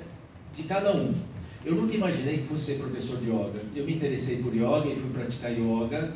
de 0.53 0.63
cada 0.63 0.95
um. 0.95 1.13
Eu 1.65 1.75
nunca 1.75 1.93
imaginei 1.93 2.37
que 2.37 2.47
fosse 2.47 2.65
ser 2.65 2.75
professor 2.75 3.17
de 3.17 3.29
yoga. 3.29 3.59
Eu 3.75 3.85
me 3.85 3.95
interessei 3.95 4.37
por 4.37 4.53
yoga 4.53 4.87
e 4.87 4.95
fui 4.95 5.09
praticar 5.09 5.51
yoga 5.51 6.13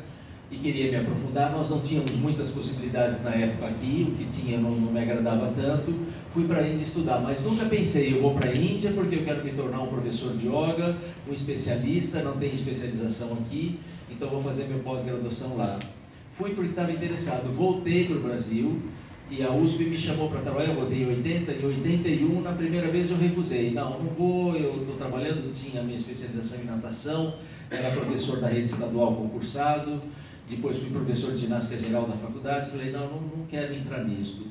e 0.54 0.58
queria 0.58 0.90
me 0.90 0.96
aprofundar. 0.96 1.50
Nós 1.50 1.68
não 1.70 1.80
tínhamos 1.80 2.12
muitas 2.12 2.50
possibilidades 2.50 3.24
na 3.24 3.30
época 3.30 3.66
aqui, 3.66 4.06
o 4.08 4.12
que 4.12 4.24
tinha 4.26 4.58
não, 4.58 4.70
não 4.70 4.92
me 4.92 5.00
agradava 5.00 5.52
tanto. 5.56 5.92
Fui 6.32 6.46
para 6.46 6.60
a 6.60 6.68
Índia 6.68 6.84
estudar, 6.84 7.20
mas 7.20 7.40
nunca 7.42 7.64
pensei, 7.64 8.14
eu 8.14 8.22
vou 8.22 8.34
para 8.34 8.48
a 8.48 8.54
Índia 8.54 8.92
porque 8.92 9.16
eu 9.16 9.24
quero 9.24 9.44
me 9.44 9.50
tornar 9.52 9.80
um 9.80 9.88
professor 9.88 10.32
de 10.36 10.46
yoga, 10.46 10.96
um 11.28 11.32
especialista, 11.32 12.22
não 12.22 12.36
tem 12.36 12.52
especialização 12.52 13.32
aqui, 13.34 13.78
então 14.10 14.28
vou 14.28 14.42
fazer 14.42 14.64
minha 14.64 14.82
pós-graduação 14.82 15.56
lá. 15.56 15.78
Fui 16.32 16.50
porque 16.50 16.70
estava 16.70 16.92
interessado, 16.92 17.52
voltei 17.54 18.06
para 18.06 18.16
o 18.16 18.20
Brasil, 18.20 18.82
e 19.30 19.42
a 19.42 19.50
USP 19.50 19.84
me 19.84 19.96
chamou 19.96 20.28
para 20.28 20.40
trabalhar, 20.40 20.70
eu 20.70 20.80
votei 20.80 21.02
em 21.02 21.06
80, 21.06 21.52
em 21.52 21.64
81, 21.64 22.40
na 22.42 22.52
primeira 22.52 22.90
vez 22.90 23.10
eu 23.10 23.16
recusei. 23.16 23.70
Não, 23.70 24.02
não 24.02 24.10
vou, 24.10 24.54
eu 24.54 24.80
estou 24.80 24.96
trabalhando, 24.96 25.52
tinha 25.52 25.82
minha 25.82 25.96
especialização 25.96 26.60
em 26.60 26.64
natação, 26.64 27.34
era 27.70 27.90
professor 27.90 28.40
da 28.40 28.48
rede 28.48 28.68
estadual 28.68 29.14
concursado, 29.14 30.02
depois 30.48 30.78
fui 30.78 30.90
professor 30.90 31.32
de 31.32 31.38
ginástica 31.38 31.78
geral 31.78 32.06
da 32.06 32.16
faculdade, 32.16 32.70
falei, 32.70 32.90
não, 32.90 33.08
não, 33.08 33.20
não 33.20 33.46
quero 33.46 33.74
entrar 33.74 34.04
nisso. 34.04 34.46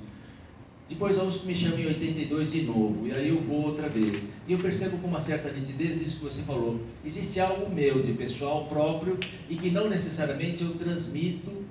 Depois 0.90 1.18
a 1.18 1.24
USP 1.24 1.48
me 1.48 1.56
chama 1.56 1.80
em 1.80 1.88
82 1.88 2.52
de 2.52 2.62
novo, 2.64 3.08
e 3.08 3.12
aí 3.12 3.30
eu 3.30 3.42
vou 3.42 3.68
outra 3.68 3.88
vez. 3.88 4.30
E 4.48 4.54
eu 4.54 4.60
percebo 4.60 4.98
com 4.98 5.08
uma 5.08 5.22
certa 5.22 5.52
nitidez 5.52 6.02
isso 6.02 6.20
que 6.20 6.26
você 6.26 6.42
falou. 6.42 6.82
Existe 7.06 7.40
algo 7.40 7.74
meu, 7.74 8.02
de 8.02 8.14
pessoal 8.14 8.66
próprio, 8.66 9.18
e 9.50 9.56
que 9.56 9.72
não 9.72 9.90
necessariamente 9.90 10.64
eu 10.64 10.72
transmito 10.72 11.64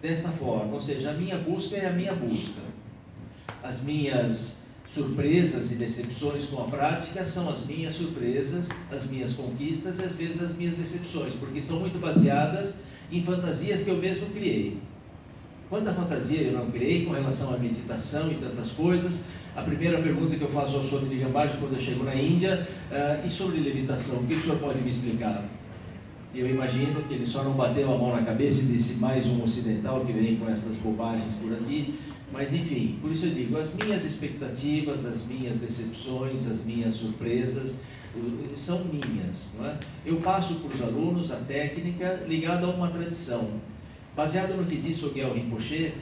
desta 0.00 0.30
forma, 0.30 0.74
ou 0.74 0.80
seja, 0.80 1.10
a 1.10 1.14
minha 1.14 1.38
busca 1.38 1.76
é 1.76 1.86
a 1.86 1.92
minha 1.92 2.14
busca. 2.14 2.60
As 3.62 3.82
minhas 3.82 4.62
surpresas 4.88 5.70
e 5.70 5.76
decepções 5.76 6.44
com 6.46 6.60
a 6.60 6.64
prática 6.64 7.24
são 7.24 7.48
as 7.48 7.64
minhas 7.64 7.94
surpresas, 7.94 8.68
as 8.90 9.06
minhas 9.06 9.32
conquistas 9.34 9.98
e 9.98 10.02
às 10.02 10.16
vezes 10.16 10.42
as 10.42 10.56
minhas 10.56 10.74
decepções, 10.74 11.34
porque 11.34 11.60
são 11.60 11.80
muito 11.80 11.98
baseadas 11.98 12.74
em 13.12 13.22
fantasias 13.22 13.82
que 13.82 13.90
eu 13.90 13.96
mesmo 13.96 14.26
criei. 14.28 14.78
Quanta 15.68 15.92
fantasia 15.92 16.42
eu 16.42 16.52
não 16.52 16.70
criei 16.70 17.04
com 17.04 17.12
relação 17.12 17.54
à 17.54 17.58
meditação 17.58 18.30
e 18.30 18.34
tantas 18.34 18.70
coisas, 18.70 19.20
a 19.54 19.62
primeira 19.62 20.00
pergunta 20.00 20.34
que 20.34 20.42
eu 20.42 20.50
faço 20.50 20.76
ao 20.76 20.82
Swami 20.82 21.08
de 21.08 21.16
Gambardji 21.16 21.58
quando 21.58 21.74
eu 21.74 21.80
chego 21.80 22.04
na 22.04 22.14
Índia, 22.14 22.66
uh, 22.90 23.26
e 23.26 23.30
sobre 23.30 23.60
levitação, 23.60 24.16
o 24.16 24.26
que 24.26 24.34
o 24.34 24.42
senhor 24.42 24.58
pode 24.58 24.80
me 24.80 24.88
explicar? 24.88 25.44
Eu 26.34 26.48
imagino 26.48 27.02
que 27.02 27.12
ele 27.12 27.26
só 27.26 27.44
não 27.44 27.52
bateu 27.52 27.92
a 27.92 27.98
mão 27.98 28.16
na 28.16 28.22
cabeça 28.22 28.60
e 28.60 28.64
disse 28.64 28.94
mais 28.94 29.26
um 29.26 29.42
ocidental 29.42 30.00
que 30.00 30.12
vem 30.12 30.36
com 30.36 30.48
essas 30.48 30.76
bobagens 30.76 31.34
por 31.34 31.52
aqui, 31.52 31.98
mas 32.32 32.54
enfim, 32.54 32.98
por 33.02 33.12
isso 33.12 33.26
eu 33.26 33.34
digo, 33.34 33.58
as 33.58 33.74
minhas 33.74 34.04
expectativas, 34.04 35.04
as 35.04 35.26
minhas 35.26 35.58
decepções, 35.58 36.46
as 36.50 36.64
minhas 36.64 36.94
surpresas, 36.94 37.76
são 38.56 38.84
minhas. 38.84 39.52
Não 39.58 39.66
é? 39.66 39.78
Eu 40.04 40.20
passo 40.20 40.54
para 40.56 40.74
os 40.74 40.82
alunos 40.82 41.30
a 41.30 41.36
técnica 41.36 42.24
ligada 42.28 42.66
a 42.66 42.70
uma 42.70 42.88
tradição. 42.88 43.60
Baseado 44.14 44.56
no 44.56 44.64
que 44.64 44.76
disse 44.76 45.04
o 45.04 45.12
Rinpoche, 45.12 45.94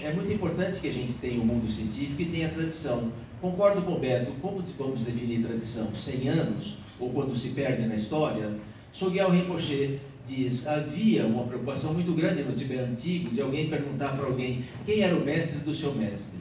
é 0.00 0.12
muito 0.12 0.32
importante 0.32 0.80
que 0.80 0.88
a 0.88 0.92
gente 0.92 1.14
tenha 1.14 1.40
o 1.40 1.44
mundo 1.44 1.70
científico 1.70 2.22
e 2.22 2.26
tenha 2.26 2.48
tradição. 2.48 3.12
Concordo 3.40 3.82
com 3.82 3.92
o 3.92 3.98
Beto, 3.98 4.32
como 4.40 4.62
vamos 4.78 5.02
definir 5.02 5.42
tradição? 5.42 5.94
100 5.94 6.28
anos? 6.28 6.78
Ou 6.98 7.10
quando 7.10 7.34
se 7.36 7.50
perde 7.50 7.86
na 7.86 7.94
história? 7.94 8.54
Sogyal 8.92 9.30
Rinpoche 9.30 10.00
diz, 10.26 10.66
havia 10.66 11.26
uma 11.26 11.44
preocupação 11.44 11.94
muito 11.94 12.12
grande 12.12 12.42
no 12.42 12.52
Tibete 12.52 12.82
antigo 12.82 13.30
de 13.30 13.40
alguém 13.40 13.68
perguntar 13.68 14.16
para 14.16 14.26
alguém 14.26 14.64
quem 14.84 15.00
era 15.00 15.14
o 15.16 15.24
mestre 15.24 15.60
do 15.60 15.74
seu 15.74 15.94
mestre. 15.94 16.40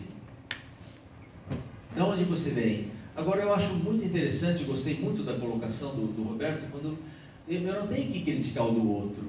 De 1.95 2.01
onde 2.01 2.23
você 2.23 2.51
vem? 2.51 2.98
Agora 3.19 3.41
eu 3.41 3.53
acho 3.53 3.73
muito 3.73 4.05
interessante, 4.05 4.63
gostei 4.63 4.97
muito 4.97 5.23
da 5.23 5.33
colocação 5.33 5.89
do, 5.89 6.07
do 6.13 6.23
Roberto, 6.23 6.71
quando 6.71 6.97
eu 7.45 7.61
não 7.61 7.85
tenho 7.85 8.09
que 8.09 8.21
criticar 8.21 8.65
o 8.65 8.71
do 8.71 8.89
outro. 8.89 9.23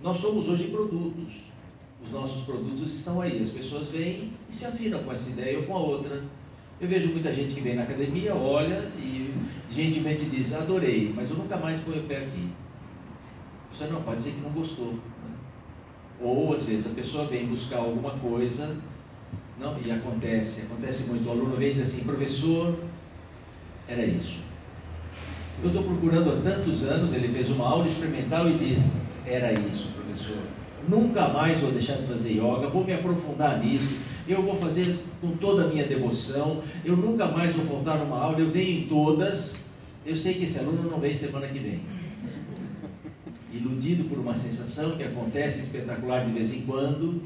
Nós 0.00 0.16
somos 0.18 0.48
hoje 0.48 0.68
produtos. 0.68 1.34
Os 2.00 2.12
nossos 2.12 2.44
produtos 2.44 2.94
estão 2.94 3.20
aí. 3.20 3.42
As 3.42 3.50
pessoas 3.50 3.88
vêm 3.88 4.32
e 4.48 4.54
se 4.54 4.66
afinam 4.66 5.02
com 5.02 5.12
essa 5.12 5.30
ideia 5.30 5.58
ou 5.58 5.64
com 5.64 5.74
a 5.74 5.80
outra. 5.80 6.22
Eu 6.80 6.86
vejo 6.86 7.08
muita 7.08 7.34
gente 7.34 7.56
que 7.56 7.60
vem 7.60 7.74
na 7.74 7.82
academia, 7.82 8.32
olha 8.36 8.78
e 8.96 9.34
gentilmente 9.68 10.26
diz, 10.26 10.54
adorei, 10.54 11.12
mas 11.12 11.30
eu 11.30 11.36
nunca 11.36 11.56
mais 11.56 11.80
ponho 11.80 11.98
o 11.98 12.04
pé 12.04 12.18
aqui. 12.18 12.50
Você 13.72 13.86
não 13.86 14.00
pode 14.02 14.18
dizer 14.18 14.30
que 14.30 14.42
não 14.42 14.50
gostou. 14.50 14.92
Né? 14.92 15.34
Ou 16.20 16.54
às 16.54 16.62
vezes 16.62 16.86
a 16.86 16.90
pessoa 16.90 17.24
vem 17.24 17.46
buscar 17.46 17.78
alguma 17.78 18.10
coisa 18.10 18.80
não, 19.58 19.76
e 19.84 19.90
acontece, 19.90 20.62
acontece 20.62 21.04
muito. 21.04 21.26
O 21.28 21.32
aluno 21.32 21.56
vem 21.56 21.70
e 21.70 21.74
diz 21.74 21.82
assim, 21.82 22.04
professor, 22.04 22.78
era 23.88 24.04
isso. 24.04 24.40
Eu 25.62 25.68
estou 25.68 25.82
procurando 25.84 26.30
há 26.30 26.36
tantos 26.42 26.82
anos, 26.84 27.14
ele 27.14 27.28
fez 27.28 27.50
uma 27.50 27.66
aula 27.66 27.88
experimental 27.88 28.48
e 28.50 28.58
diz, 28.58 28.90
era 29.24 29.52
isso, 29.52 29.88
professor. 29.94 30.42
Nunca 30.86 31.28
mais 31.28 31.58
vou 31.58 31.72
deixar 31.72 31.96
de 31.96 32.06
fazer 32.06 32.32
yoga, 32.32 32.68
vou 32.68 32.84
me 32.84 32.92
aprofundar 32.92 33.58
nisso, 33.58 33.96
eu 34.28 34.42
vou 34.42 34.56
fazer 34.56 34.98
com 35.20 35.30
toda 35.30 35.64
a 35.64 35.68
minha 35.68 35.84
devoção, 35.86 36.60
eu 36.84 36.96
nunca 36.96 37.26
mais 37.26 37.54
vou 37.54 37.64
faltar 37.64 37.98
numa 37.98 38.18
aula, 38.20 38.38
eu 38.38 38.50
venho 38.50 38.82
em 38.82 38.86
todas. 38.86 39.66
Eu 40.04 40.16
sei 40.16 40.34
que 40.34 40.44
esse 40.44 40.58
aluno 40.58 40.88
não 40.88 41.00
vem 41.00 41.14
semana 41.14 41.48
que 41.48 41.58
vem. 41.58 41.80
Iludido 43.52 44.04
por 44.04 44.18
uma 44.18 44.36
sensação 44.36 44.96
que 44.96 45.02
acontece 45.02 45.62
espetacular 45.62 46.24
de 46.24 46.32
vez 46.32 46.52
em 46.52 46.60
quando, 46.60 47.22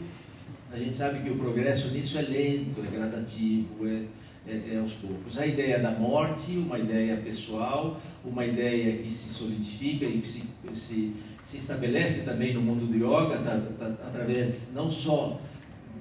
a 0.72 0.78
gente 0.78 0.96
sabe 0.96 1.20
que 1.20 1.30
o 1.30 1.36
progresso 1.36 1.88
nisso 1.88 2.16
é 2.18 2.22
lento, 2.22 2.80
é 2.80 2.96
gradativo, 2.96 3.86
é, 3.86 4.04
é, 4.46 4.74
é, 4.74 4.78
aos 4.78 4.92
poucos. 4.94 5.38
A 5.38 5.46
ideia 5.46 5.80
da 5.80 5.90
morte, 5.90 6.52
uma 6.52 6.78
ideia 6.78 7.16
pessoal, 7.16 8.00
uma 8.24 8.44
ideia 8.44 8.98
que 8.98 9.10
se 9.10 9.30
solidifica 9.30 10.04
e 10.04 10.20
que 10.20 10.28
se, 10.28 10.44
se, 10.72 11.16
se 11.42 11.56
estabelece 11.56 12.22
também 12.22 12.54
no 12.54 12.62
mundo 12.62 12.86
do 12.86 12.96
yoga, 12.96 13.38
tá, 13.38 13.60
tá, 13.78 13.86
através 14.06 14.68
não 14.72 14.88
só 14.88 15.40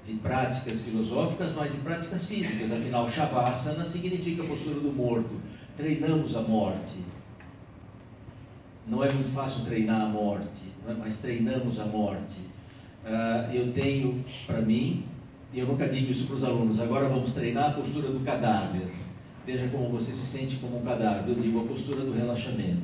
de 0.04 0.14
práticas 0.14 0.82
filosóficas, 0.82 1.52
mas 1.54 1.72
de 1.72 1.78
práticas 1.78 2.26
físicas. 2.26 2.70
Afinal, 2.70 3.08
Shavasana 3.08 3.84
significa 3.84 4.44
postura 4.44 4.78
do 4.78 4.92
morto. 4.92 5.40
Treinamos 5.76 6.36
a 6.36 6.42
morte. 6.42 6.98
Não 8.86 9.04
é 9.04 9.12
muito 9.12 9.30
fácil 9.30 9.64
treinar 9.64 10.00
a 10.02 10.06
morte, 10.06 10.64
é? 10.88 10.94
mas 10.94 11.18
treinamos 11.18 11.78
a 11.78 11.86
morte 11.86 12.49
uh, 13.10 13.52
eu 13.52 13.72
tenho 13.72 14.24
para 14.46 14.60
mim, 14.60 15.04
e 15.52 15.58
eu 15.58 15.66
nunca 15.66 15.88
digo 15.88 16.10
isso 16.10 16.26
para 16.26 16.36
os 16.36 16.44
alunos, 16.44 16.80
agora 16.80 17.08
vamos 17.08 17.32
treinar 17.32 17.70
a 17.70 17.72
postura 17.74 18.08
do 18.08 18.20
cadáver. 18.20 18.88
Veja 19.44 19.68
como 19.68 19.88
você 19.90 20.12
se 20.12 20.26
sente 20.26 20.56
como 20.56 20.78
um 20.78 20.82
cadáver. 20.82 21.28
Eu 21.28 21.34
digo 21.34 21.60
a 21.60 21.64
postura 21.64 22.02
do 22.02 22.12
relaxamento. 22.12 22.82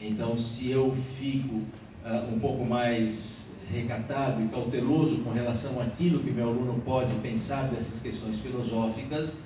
Então, 0.00 0.38
se 0.38 0.70
eu 0.70 0.94
fico 1.18 1.56
uh, 1.56 2.32
um 2.34 2.38
pouco 2.38 2.64
mais 2.64 3.50
recatado 3.72 4.42
e 4.42 4.48
cauteloso 4.48 5.18
com 5.18 5.30
relação 5.30 5.80
àquilo 5.80 6.20
que 6.20 6.30
meu 6.30 6.48
aluno 6.48 6.80
pode 6.84 7.14
pensar 7.14 7.64
dessas 7.68 8.00
questões 8.00 8.38
filosóficas, 8.38 9.38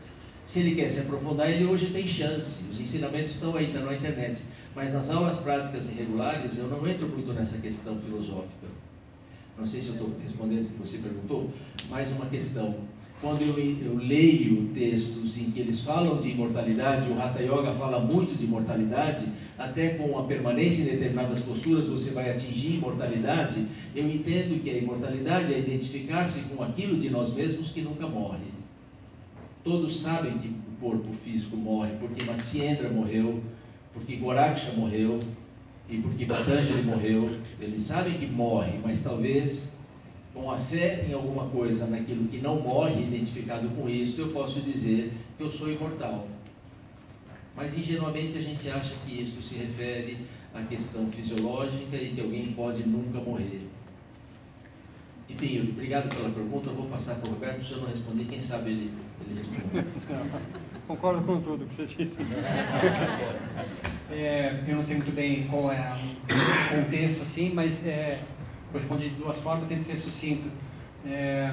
se 0.45 0.61
ele 0.61 0.75
quer 0.75 0.91
se 0.91 1.01
aprofundar, 1.01 1.51
ele 1.51 1.65
hoje 1.65 1.87
tem 1.87 2.07
chance. 2.07 2.65
Os 2.71 2.79
ensinamentos 2.79 3.33
estão 3.33 3.57
aí, 3.57 3.67
estão 3.67 3.85
na 3.85 3.95
internet. 3.95 4.43
Mas 4.75 4.93
nas 4.93 5.11
aulas 5.11 5.39
práticas 5.39 5.89
regulares, 5.91 6.59
eu 6.59 6.69
não 6.69 6.87
entro 6.87 7.09
muito 7.09 7.33
nessa 7.33 7.59
questão 7.59 7.97
filosófica. 7.97 8.67
Não 9.59 9.67
sei 9.67 9.81
se 9.81 9.89
eu 9.89 9.95
estou 9.95 10.11
respondendo 10.23 10.67
o 10.67 10.71
que 10.71 10.79
você 10.79 10.99
perguntou, 10.99 11.51
mais 11.89 12.11
uma 12.11 12.27
questão. 12.27 12.75
Quando 13.21 13.41
eu, 13.43 13.57
eu, 13.59 13.97
leio 13.97 14.71
textos 14.75 15.39
em 15.39 15.51
que 15.51 15.61
eles 15.61 15.81
falam 15.81 16.19
de 16.19 16.31
imortalidade, 16.31 17.09
o 17.09 17.19
Hatha 17.19 17.43
Yoga 17.43 17.73
fala 17.73 18.01
muito 18.01 18.37
de 18.37 18.45
imortalidade, 18.45 19.27
até 19.57 19.91
com 19.95 20.19
a 20.19 20.25
permanência 20.25 20.83
em 20.83 20.87
determinadas 20.87 21.41
posturas 21.41 21.87
você 21.87 22.11
vai 22.11 22.31
atingir 22.31 22.75
imortalidade, 22.75 23.67
eu 23.95 24.11
entendo 24.11 24.61
que 24.63 24.69
a 24.69 24.77
imortalidade 24.77 25.55
é 25.55 25.59
identificar-se 25.59 26.41
com 26.41 26.63
aquilo 26.63 26.99
de 26.99 27.09
nós 27.09 27.33
mesmos 27.33 27.69
que 27.69 27.81
nunca 27.81 28.07
morre. 28.07 28.53
Todos 29.63 30.01
sabem 30.01 30.37
que 30.37 30.49
o 30.49 30.77
corpo 30.81 31.11
físico 31.15 31.57
morre, 31.57 31.93
porque 32.01 32.23
Matsyendra 32.25 32.91
morreu, 32.91 33.41
porque 33.95 34.17
Goraksha 34.17 34.73
morreu, 34.73 35.21
e 35.89 35.99
porque 35.99 36.25
Patanjali 36.27 36.83
morreu, 36.83 37.31
eles 37.61 37.83
sabem 37.83 38.15
que 38.15 38.27
morre, 38.27 38.79
mas 38.83 39.03
talvez 39.03 39.79
com 40.33 40.51
a 40.51 40.57
fé 40.57 41.07
em 41.09 41.13
alguma 41.13 41.47
coisa, 41.47 41.87
naquilo 41.87 42.27
que 42.27 42.39
não 42.39 42.61
morre, 42.61 43.03
identificado 43.03 43.69
com 43.69 43.89
isso, 43.89 44.21
eu 44.21 44.29
posso 44.29 44.61
dizer 44.61 45.13
que 45.37 45.45
eu 45.45 45.51
sou 45.51 45.71
imortal. 45.71 46.27
Mas 47.55 47.79
ingenuamente 47.79 48.37
a 48.37 48.41
gente 48.41 48.69
acha 48.69 48.95
que 49.07 49.23
isso 49.23 49.41
se 49.41 49.55
refere 49.55 50.17
à 50.53 50.63
questão 50.63 51.09
fisiológica 51.11 51.97
e 51.97 52.13
que 52.15 52.21
alguém 52.21 52.53
pode 52.53 52.83
nunca 52.89 53.21
morrer. 53.21 53.69
Enfim, 55.29 55.69
obrigado 55.71 56.09
pela 56.15 56.31
pergunta. 56.31 56.71
Eu 56.71 56.75
vou 56.75 56.87
passar 56.87 57.15
para 57.17 57.29
o 57.29 57.33
Roberto. 57.33 57.65
Se 57.65 57.73
eu 57.73 57.79
não 57.79 57.89
responder, 57.89 58.25
quem 58.25 58.43
sabe 58.43 58.71
ele, 58.71 58.93
ele 59.21 59.39
responde. 59.39 59.89
Concordo 60.87 61.23
com 61.23 61.41
tudo 61.41 61.65
que 61.65 61.75
você 61.75 61.87
disse. 61.87 62.19
É, 64.11 64.63
eu 64.69 64.77
não 64.77 64.85
sei 64.85 64.97
muito 64.97 65.15
bem 65.15 65.47
qual 65.49 65.73
é 65.73 65.93
o 66.31 66.77
contexto, 66.77 67.23
assim, 67.23 67.53
mas 67.55 67.87
é, 67.87 68.21
vou 68.71 68.79
responder 68.81 69.09
de 69.09 69.15
duas 69.17 69.39
formas, 69.39 69.67
tento 69.67 69.83
ser 69.83 69.97
sucinto. 69.97 70.49
É, 71.07 71.53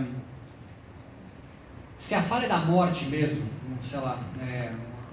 se 1.98 2.14
a 2.14 2.22
falha 2.22 2.45
é 2.45 2.49
da 2.49 2.58
morte 2.58 3.06
mesmo, 3.06 3.45
sei 3.90 3.99
lá, 3.99 4.20
é, 4.41 4.70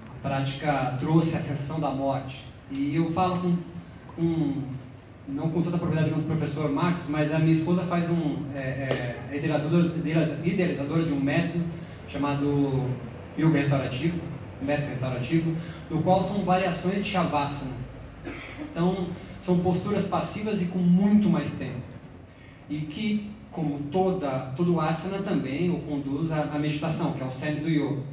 a 0.09 0.21
prática 0.21 0.97
trouxe 0.99 1.37
a 1.37 1.39
sensação 1.39 1.79
da 1.79 1.89
morte, 1.89 2.43
e 2.69 2.95
eu 2.95 3.11
falo 3.11 3.39
com, 3.39 3.57
com 4.15 4.61
não 5.27 5.49
com 5.49 5.61
tanta 5.61 5.77
propriedade 5.77 6.09
como 6.11 6.23
o 6.23 6.25
professor 6.25 6.69
Max, 6.71 7.03
mas 7.07 7.33
a 7.33 7.39
minha 7.39 7.53
esposa 7.53 7.83
faz 7.83 8.09
um 8.09 8.45
é, 8.53 9.17
é, 9.31 9.37
idealizadora, 9.37 9.93
idealizadora 10.43 11.03
de 11.03 11.13
um 11.13 11.19
método 11.21 11.63
chamado 12.07 12.89
yoga 13.39 13.59
restaurativo, 13.59 14.19
método 14.61 14.89
restaurativo, 14.89 15.55
no 15.89 16.01
qual 16.01 16.21
são 16.21 16.39
variações 16.43 16.97
de 16.97 17.11
Shavasana. 17.11 17.71
Então, 18.61 19.07
são 19.43 19.59
posturas 19.59 20.05
passivas 20.05 20.61
e 20.61 20.65
com 20.65 20.79
muito 20.79 21.29
mais 21.29 21.51
tempo. 21.53 21.81
E 22.69 22.81
que, 22.81 23.31
como 23.51 23.79
toda, 23.91 24.51
todo 24.55 24.79
asana 24.79 25.19
também 25.19 25.69
o 25.69 25.79
conduz 25.79 26.31
à, 26.31 26.43
à 26.43 26.59
meditação, 26.59 27.13
que 27.13 27.23
é 27.23 27.25
o 27.25 27.31
cerne 27.31 27.61
do 27.61 27.69
yoga. 27.69 28.03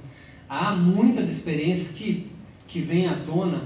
Há 0.48 0.74
muitas 0.74 1.28
experiências 1.28 1.89
que, 1.89 2.31
que 2.69 2.81
vêm 2.81 3.09
à 3.09 3.16
tona 3.16 3.65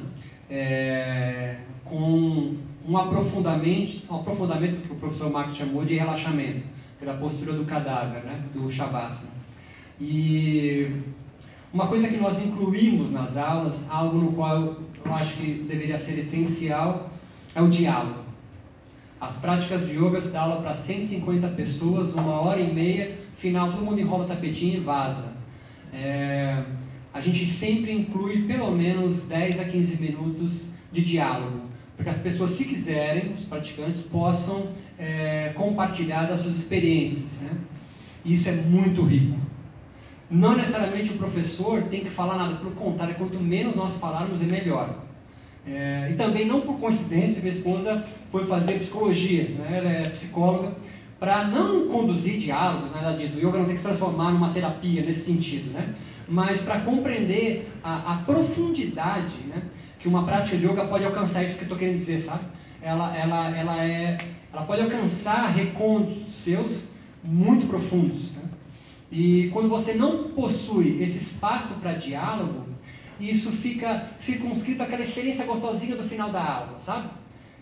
é, 0.49 1.59
com 1.85 2.57
um 2.89 2.97
aprofundamento, 2.97 4.03
um 4.11 4.17
aprofundamento 4.17 4.87
que 4.87 4.93
o 4.93 4.97
professor 4.97 5.31
Marx 5.31 5.55
chamou 5.55 5.85
de 5.85 5.95
relaxamento, 5.95 6.63
pela 6.99 7.15
postura 7.15 7.53
do 7.53 7.65
cadáver, 7.65 8.23
né, 8.25 8.43
do 8.53 8.71
Shavasana. 8.71 9.33
E 10.01 10.91
uma 11.73 11.87
coisa 11.87 12.09
que 12.09 12.17
nós 12.17 12.43
incluímos 12.43 13.13
nas 13.13 13.37
aulas, 13.37 13.87
algo 13.89 14.19
no 14.19 14.33
qual 14.33 14.77
eu 15.05 15.15
acho 15.15 15.37
que 15.37 15.65
deveria 15.69 15.99
ser 15.99 16.19
essencial, 16.19 17.11
é 17.55 17.63
o 17.63 17.69
diálogo. 17.69 18.25
As 19.21 19.37
práticas 19.37 19.87
de 19.87 19.97
yoga 19.97 20.21
se 20.21 20.29
dá 20.29 20.41
aula 20.41 20.63
para 20.63 20.75
150 20.75 21.49
pessoas, 21.49 22.13
uma 22.15 22.41
hora 22.41 22.61
e 22.61 22.73
meia, 22.73 23.19
final 23.35 23.71
todo 23.71 23.85
mundo 23.85 24.01
enrola 24.01 24.25
o 24.25 24.27
tapetinho 24.27 24.79
e 24.79 24.81
vaza. 24.81 25.35
É, 25.93 26.63
a 27.13 27.21
gente 27.21 27.49
sempre 27.51 27.93
inclui 27.93 28.43
pelo 28.43 28.71
menos 28.73 29.23
10 29.25 29.61
a 29.61 29.65
15 29.65 29.97
minutos 29.97 30.71
de 30.91 31.05
diálogo, 31.05 31.61
para 31.97 32.05
que 32.05 32.11
as 32.11 32.19
pessoas, 32.19 32.53
se 32.53 32.65
quiserem, 32.65 33.33
os 33.33 33.45
praticantes, 33.45 34.03
possam 34.03 34.69
é, 34.99 35.53
compartilhar 35.55 36.25
das 36.25 36.41
suas 36.41 36.57
experiências. 36.57 37.43
Né? 37.43 37.51
Isso 38.25 38.49
é 38.49 38.53
muito 38.53 39.03
rico. 39.03 39.37
Não 40.31 40.57
necessariamente 40.57 41.11
o 41.11 41.19
professor 41.19 41.83
tem 41.85 42.05
que 42.05 42.11
falar 42.11 42.37
nada, 42.37 42.55
pelo 42.55 42.71
contrário, 42.71 43.17
quanto 43.17 43.41
menos 43.41 43.75
nós 43.75 43.97
falarmos 43.97 44.41
é 44.41 44.45
melhor. 44.45 44.95
É, 45.67 46.09
e 46.11 46.15
também, 46.15 46.47
não 46.47 46.61
por 46.61 46.79
coincidência, 46.79 47.43
minha 47.43 47.53
esposa 47.53 48.05
foi 48.31 48.45
fazer 48.45 48.79
psicologia, 48.79 49.45
né? 49.59 49.79
ela 49.79 49.91
é 49.91 50.09
psicóloga, 50.09 50.73
para 51.19 51.45
não 51.45 51.89
conduzir 51.89 52.39
diálogos, 52.39 52.93
nada 52.95 53.17
disso. 53.17 53.37
O 53.37 53.39
yoga 53.39 53.59
não 53.59 53.67
tem 53.67 53.75
que 53.75 53.83
se 53.83 53.87
transformar 53.87 54.31
numa 54.31 54.51
terapia 54.51 55.03
nesse 55.03 55.27
sentido, 55.27 55.73
né? 55.73 55.95
mas 56.29 56.61
para 56.61 56.81
compreender 56.81 57.69
a, 57.83 58.15
a 58.15 58.17
profundidade 58.19 59.35
né? 59.49 59.63
que 59.99 60.09
uma 60.09 60.23
prática 60.23 60.57
de 60.57 60.65
yoga 60.65 60.85
pode 60.85 61.05
alcançar, 61.05 61.43
isso 61.43 61.55
que 61.55 61.61
eu 61.61 61.65
estou 61.65 61.77
querendo 61.77 61.99
dizer, 61.99 62.21
sabe? 62.21 62.45
Ela, 62.81 63.15
ela, 63.15 63.57
ela, 63.57 63.85
é, 63.85 64.17
ela 64.51 64.63
pode 64.63 64.81
alcançar 64.81 65.49
recônditos 65.49 66.35
seus 66.35 66.89
muito 67.23 67.67
profundos. 67.67 68.37
Né? 68.37 68.43
E 69.11 69.51
quando 69.53 69.69
você 69.69 69.95
não 69.95 70.29
possui 70.29 71.03
esse 71.03 71.19
espaço 71.19 71.75
para 71.81 71.95
diálogo, 71.95 72.67
isso 73.19 73.51
fica 73.51 74.07
circunscrito 74.19 74.83
àquela 74.83 75.03
experiência 75.03 75.45
gostosinha 75.45 75.97
do 75.97 76.05
final 76.05 76.31
da 76.31 76.43
aula, 76.43 76.79
sabe? 76.81 77.09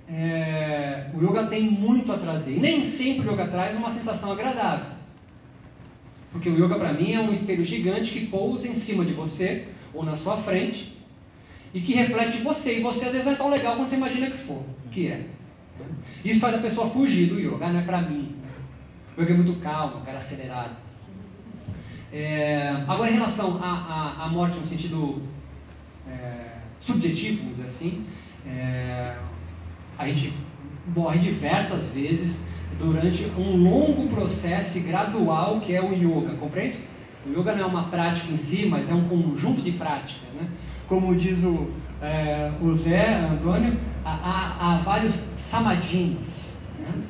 É, 0.08 1.10
o 1.14 1.22
yoga 1.22 1.46
tem 1.46 1.62
muito 1.62 2.12
a 2.12 2.18
trazer. 2.18 2.56
E 2.56 2.60
nem 2.60 2.84
sempre 2.84 3.28
o 3.28 3.32
yoga 3.32 3.48
traz 3.48 3.76
uma 3.76 3.90
sensação 3.90 4.32
agradável. 4.32 4.92
Porque 6.30 6.48
o 6.48 6.54
yoga 6.54 6.78
para 6.78 6.92
mim 6.92 7.12
é 7.12 7.20
um 7.20 7.32
espelho 7.32 7.64
gigante 7.64 8.12
que 8.12 8.26
pousa 8.26 8.68
em 8.68 8.74
cima 8.74 9.04
de 9.04 9.12
você 9.12 9.68
ou 9.92 10.04
na 10.04 10.16
sua 10.16 10.36
frente 10.36 10.96
e 11.72 11.80
que 11.80 11.94
reflete 11.94 12.38
você. 12.38 12.78
E 12.78 12.82
você 12.82 13.06
às 13.06 13.12
vezes 13.12 13.26
não 13.26 13.32
é 13.32 13.36
tão 13.36 13.50
legal 13.50 13.76
quando 13.76 13.88
você 13.88 13.96
imagina 13.96 14.30
que 14.30 14.36
for, 14.36 14.62
que 14.90 15.08
é. 15.08 15.26
Isso 16.24 16.40
faz 16.40 16.54
a 16.54 16.58
pessoa 16.58 16.88
fugir 16.88 17.26
do 17.26 17.40
yoga, 17.40 17.68
não 17.68 17.80
é 17.80 17.84
para 17.84 18.02
mim. 18.02 18.36
O 19.16 19.22
yoga 19.22 19.32
é 19.32 19.36
muito 19.36 19.60
calmo, 19.60 20.04
cara 20.04 20.18
acelerado. 20.18 20.87
É, 22.12 22.82
agora, 22.86 23.10
em 23.10 23.14
relação 23.14 23.58
à, 23.62 24.24
à, 24.24 24.28
morte 24.28 24.58
no 24.58 24.66
sentido 24.66 25.22
é, 26.08 26.58
subjetivo, 26.80 27.42
vamos 27.42 27.56
dizer 27.56 27.66
assim, 27.66 28.06
é, 28.46 29.14
a 29.98 30.06
gente 30.06 30.32
morre 30.94 31.18
diversas 31.18 31.90
vezes 31.90 32.44
durante 32.78 33.24
um 33.36 33.56
longo 33.62 34.08
processo 34.08 34.80
gradual 34.80 35.60
que 35.60 35.74
é 35.74 35.82
o 35.82 35.92
yoga, 35.92 36.34
compreende? 36.36 36.78
O 37.26 37.30
yoga 37.30 37.54
não 37.54 37.64
é 37.64 37.66
uma 37.66 37.84
prática 37.84 38.32
em 38.32 38.36
si, 38.36 38.66
mas 38.66 38.90
é 38.90 38.94
um 38.94 39.08
conjunto 39.08 39.60
de 39.60 39.72
práticas. 39.72 40.28
Né? 40.34 40.48
Como 40.88 41.14
diz 41.14 41.44
o, 41.44 41.68
é, 42.00 42.52
o 42.60 42.72
Zé 42.72 43.16
Antônio, 43.16 43.76
há, 44.04 44.56
há, 44.60 44.78
vários 44.78 45.14
samadhinos. 45.38 46.60
Né? 46.78 47.02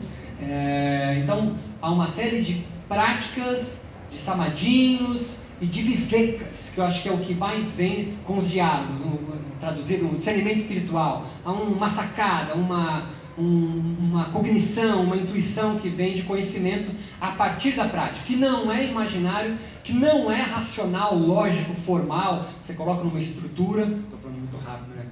É, 0.43 1.21
então, 1.23 1.55
há 1.81 1.91
uma 1.91 2.09
série 2.09 2.43
de 2.43 2.65
práticas, 2.89 3.88
de 4.19 4.25
samadhinos 4.25 5.39
e 5.61 5.67
de 5.67 5.83
vivecas, 5.83 6.73
que 6.75 6.81
eu 6.81 6.85
acho 6.85 7.03
que 7.03 7.09
é 7.09 7.13
o 7.13 7.19
que 7.19 7.35
mais 7.35 7.65
vem 7.73 8.15
com 8.25 8.39
os 8.39 8.51
diálogos, 8.51 9.01
um, 9.07 9.19
traduzido, 9.59 10.07
um 10.07 10.15
discernimento 10.15 10.59
espiritual. 10.59 11.27
Há 11.45 11.53
uma 11.53 11.89
sacada, 11.89 12.55
uma, 12.55 13.07
um, 13.37 13.97
uma 13.99 14.25
cognição, 14.27 15.05
uma 15.05 15.17
intuição 15.17 15.79
que 15.79 15.89
vem 15.89 16.15
de 16.15 16.23
conhecimento 16.23 16.93
a 17.21 17.29
partir 17.29 17.73
da 17.73 17.87
prática, 17.87 18.25
que 18.27 18.37
não 18.37 18.71
é 18.71 18.87
imaginário, 18.87 19.57
que 19.83 19.93
não 19.93 20.31
é 20.31 20.43
racional, 20.43 21.17
lógico, 21.17 21.75
formal. 21.75 22.47
Você 22.65 22.75
coloca 22.75 23.03
numa 23.03 23.19
estrutura. 23.19 23.83
Estou 23.83 24.19
falando 24.19 24.39
muito 24.39 24.59
rápido, 24.65 24.95
né? 24.95 25.07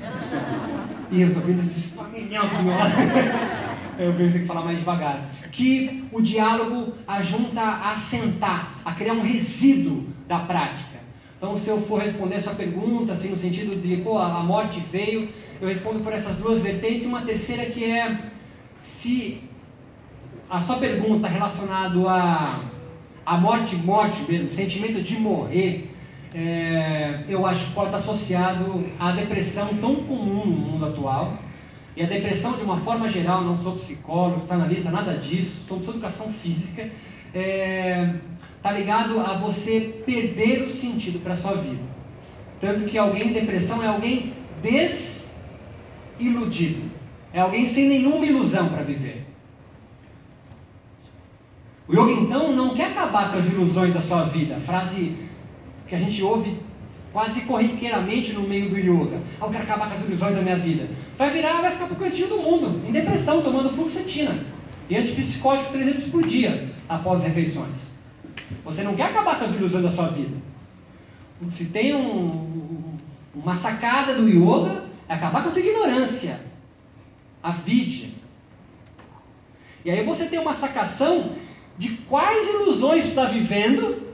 E 1.12 1.22
eu 1.22 1.28
estou 1.28 1.42
vendo 1.42 1.68
despaminhar 1.68 2.48
do 2.48 2.62
meu 2.62 2.72
lado. 2.72 2.92
Eu 4.02 4.14
penso 4.14 4.38
que 4.38 4.46
falar 4.46 4.62
mais 4.62 4.78
devagar. 4.78 5.28
Que 5.52 6.04
o 6.10 6.22
diálogo 6.22 6.94
ajunta 7.06 7.60
a 7.60 7.90
assentar, 7.90 8.80
a 8.82 8.92
criar 8.92 9.12
um 9.12 9.20
resíduo 9.20 10.06
da 10.26 10.38
prática. 10.38 10.98
Então, 11.36 11.54
se 11.54 11.68
eu 11.68 11.78
for 11.78 12.00
responder 12.00 12.36
a 12.36 12.40
sua 12.40 12.54
pergunta, 12.54 13.12
assim, 13.12 13.28
no 13.28 13.36
sentido 13.36 13.78
de, 13.78 13.98
pô, 13.98 14.16
a 14.16 14.42
morte 14.42 14.80
veio, 14.90 15.28
eu 15.60 15.68
respondo 15.68 16.00
por 16.00 16.14
essas 16.14 16.36
duas 16.36 16.62
vertentes. 16.62 17.02
E 17.02 17.06
uma 17.06 17.20
terceira 17.20 17.66
que 17.66 17.84
é 17.84 18.24
se 18.80 19.42
a 20.48 20.58
sua 20.62 20.76
pergunta 20.76 21.28
relacionada 21.28 22.00
a, 22.08 22.58
a 23.26 23.36
morte, 23.36 23.76
morte 23.76 24.22
mesmo, 24.26 24.50
sentimento 24.50 25.02
de 25.02 25.18
morrer, 25.18 25.90
é, 26.34 27.24
eu 27.28 27.44
acho 27.46 27.66
que 27.66 27.72
pode 27.72 27.88
estar 27.88 27.98
associado 27.98 28.82
à 28.98 29.12
depressão 29.12 29.68
tão 29.74 29.96
comum 29.96 30.46
no 30.46 30.56
mundo 30.56 30.86
atual. 30.86 31.49
E 31.96 32.02
a 32.02 32.06
depressão, 32.06 32.52
de 32.52 32.62
uma 32.62 32.76
forma 32.76 33.08
geral, 33.08 33.42
não 33.42 33.56
sou 33.56 33.76
psicólogo, 33.76 34.46
analista, 34.48 34.90
nada 34.90 35.16
disso, 35.16 35.64
sou 35.66 35.78
de 35.78 35.88
educação 35.88 36.32
física, 36.32 36.82
está 36.82 37.38
é, 37.38 38.14
tá 38.62 38.72
ligado 38.72 39.18
a 39.20 39.34
você 39.34 40.02
perder 40.06 40.62
o 40.62 40.72
sentido 40.72 41.20
para 41.22 41.34
a 41.34 41.36
sua 41.36 41.54
vida. 41.54 41.82
Tanto 42.60 42.84
que 42.84 42.96
alguém 42.96 43.28
em 43.28 43.32
depressão 43.32 43.82
é 43.82 43.86
alguém 43.86 44.32
des 44.62 45.46
iludido. 46.18 46.90
É 47.32 47.40
alguém 47.40 47.66
sem 47.66 47.88
nenhuma 47.88 48.24
ilusão 48.26 48.68
para 48.68 48.82
viver. 48.82 49.26
O 51.88 51.92
yoga 51.92 52.12
então 52.12 52.52
não 52.52 52.74
quer 52.74 52.92
acabar 52.92 53.32
com 53.32 53.38
as 53.38 53.46
ilusões 53.46 53.94
da 53.94 54.00
sua 54.00 54.22
vida. 54.24 54.60
Frase 54.60 55.16
que 55.88 55.94
a 55.94 55.98
gente 55.98 56.22
ouve 56.22 56.56
quase 57.12 57.42
corriqueiramente 57.42 58.32
no 58.32 58.42
meio 58.42 58.68
do 58.70 58.78
yoga. 58.78 59.20
Ah, 59.40 59.46
eu 59.46 59.50
quero 59.50 59.64
acabar 59.64 59.88
com 59.88 59.94
as 59.94 60.04
ilusões 60.04 60.34
da 60.34 60.42
minha 60.42 60.56
vida. 60.56 60.88
Vai 61.16 61.30
virar, 61.30 61.60
vai 61.60 61.70
ficar 61.70 61.86
pro 61.86 61.96
cantinho 61.96 62.28
do 62.28 62.38
mundo, 62.38 62.82
em 62.86 62.92
depressão, 62.92 63.42
tomando 63.42 63.70
fluoxetina 63.70 64.34
e 64.88 64.96
antipsicótico 64.96 65.72
três 65.72 65.86
vezes 65.86 66.10
por 66.10 66.26
dia 66.26 66.68
após 66.88 67.20
as 67.20 67.26
refeições. 67.26 67.90
Você 68.64 68.82
não 68.82 68.94
quer 68.94 69.04
acabar 69.04 69.38
com 69.38 69.44
as 69.44 69.54
ilusões 69.54 69.84
da 69.84 69.90
sua 69.90 70.08
vida. 70.08 70.36
Se 71.50 71.66
tem 71.66 71.94
um, 71.94 72.96
uma 73.34 73.54
sacada 73.54 74.14
do 74.14 74.28
yoga, 74.28 74.84
é 75.08 75.14
acabar 75.14 75.42
com 75.42 75.48
a 75.48 75.52
tua 75.52 75.60
ignorância, 75.60 76.38
a 77.42 77.52
vidya. 77.52 78.08
E 79.84 79.90
aí 79.90 80.04
você 80.04 80.26
tem 80.26 80.38
uma 80.38 80.54
sacação 80.54 81.32
de 81.78 81.88
quais 82.08 82.48
ilusões 82.48 83.04
tu 83.04 83.08
está 83.10 83.24
vivendo 83.24 84.10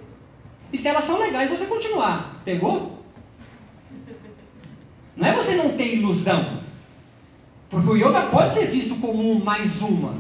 e 0.72 0.78
se 0.78 0.86
elas 0.86 1.04
são 1.04 1.18
legais 1.18 1.50
você 1.50 1.66
continuar. 1.66 2.35
Pegou? 2.46 3.02
Não 5.14 5.26
é 5.26 5.34
você 5.34 5.56
não 5.56 5.76
ter 5.76 5.96
ilusão. 5.96 6.42
Porque 7.68 7.90
o 7.90 7.96
yoga 7.96 8.22
pode 8.30 8.54
ser 8.54 8.66
visto 8.66 8.94
como 9.00 9.32
um 9.32 9.44
mais 9.44 9.82
uma. 9.82 10.14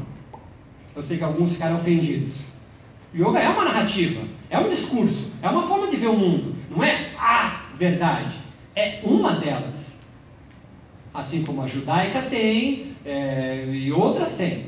Eu 0.94 1.02
sei 1.02 1.16
que 1.16 1.24
alguns 1.24 1.52
ficaram 1.52 1.76
ofendidos. 1.76 2.40
O 3.14 3.16
yoga 3.16 3.38
é 3.38 3.48
uma 3.48 3.64
narrativa, 3.64 4.20
é 4.50 4.58
um 4.58 4.68
discurso, 4.68 5.32
é 5.40 5.48
uma 5.48 5.66
forma 5.68 5.86
de 5.86 5.96
ver 5.96 6.08
o 6.08 6.18
mundo. 6.18 6.54
Não 6.68 6.82
é 6.82 7.12
a 7.16 7.62
verdade. 7.78 8.34
É 8.74 9.00
uma 9.04 9.32
delas 9.36 9.86
assim 11.14 11.42
como 11.42 11.62
a 11.62 11.66
judaica 11.66 12.22
tem 12.22 12.94
é, 13.04 13.64
e 13.70 13.90
outras 13.90 14.34
têm. 14.34 14.66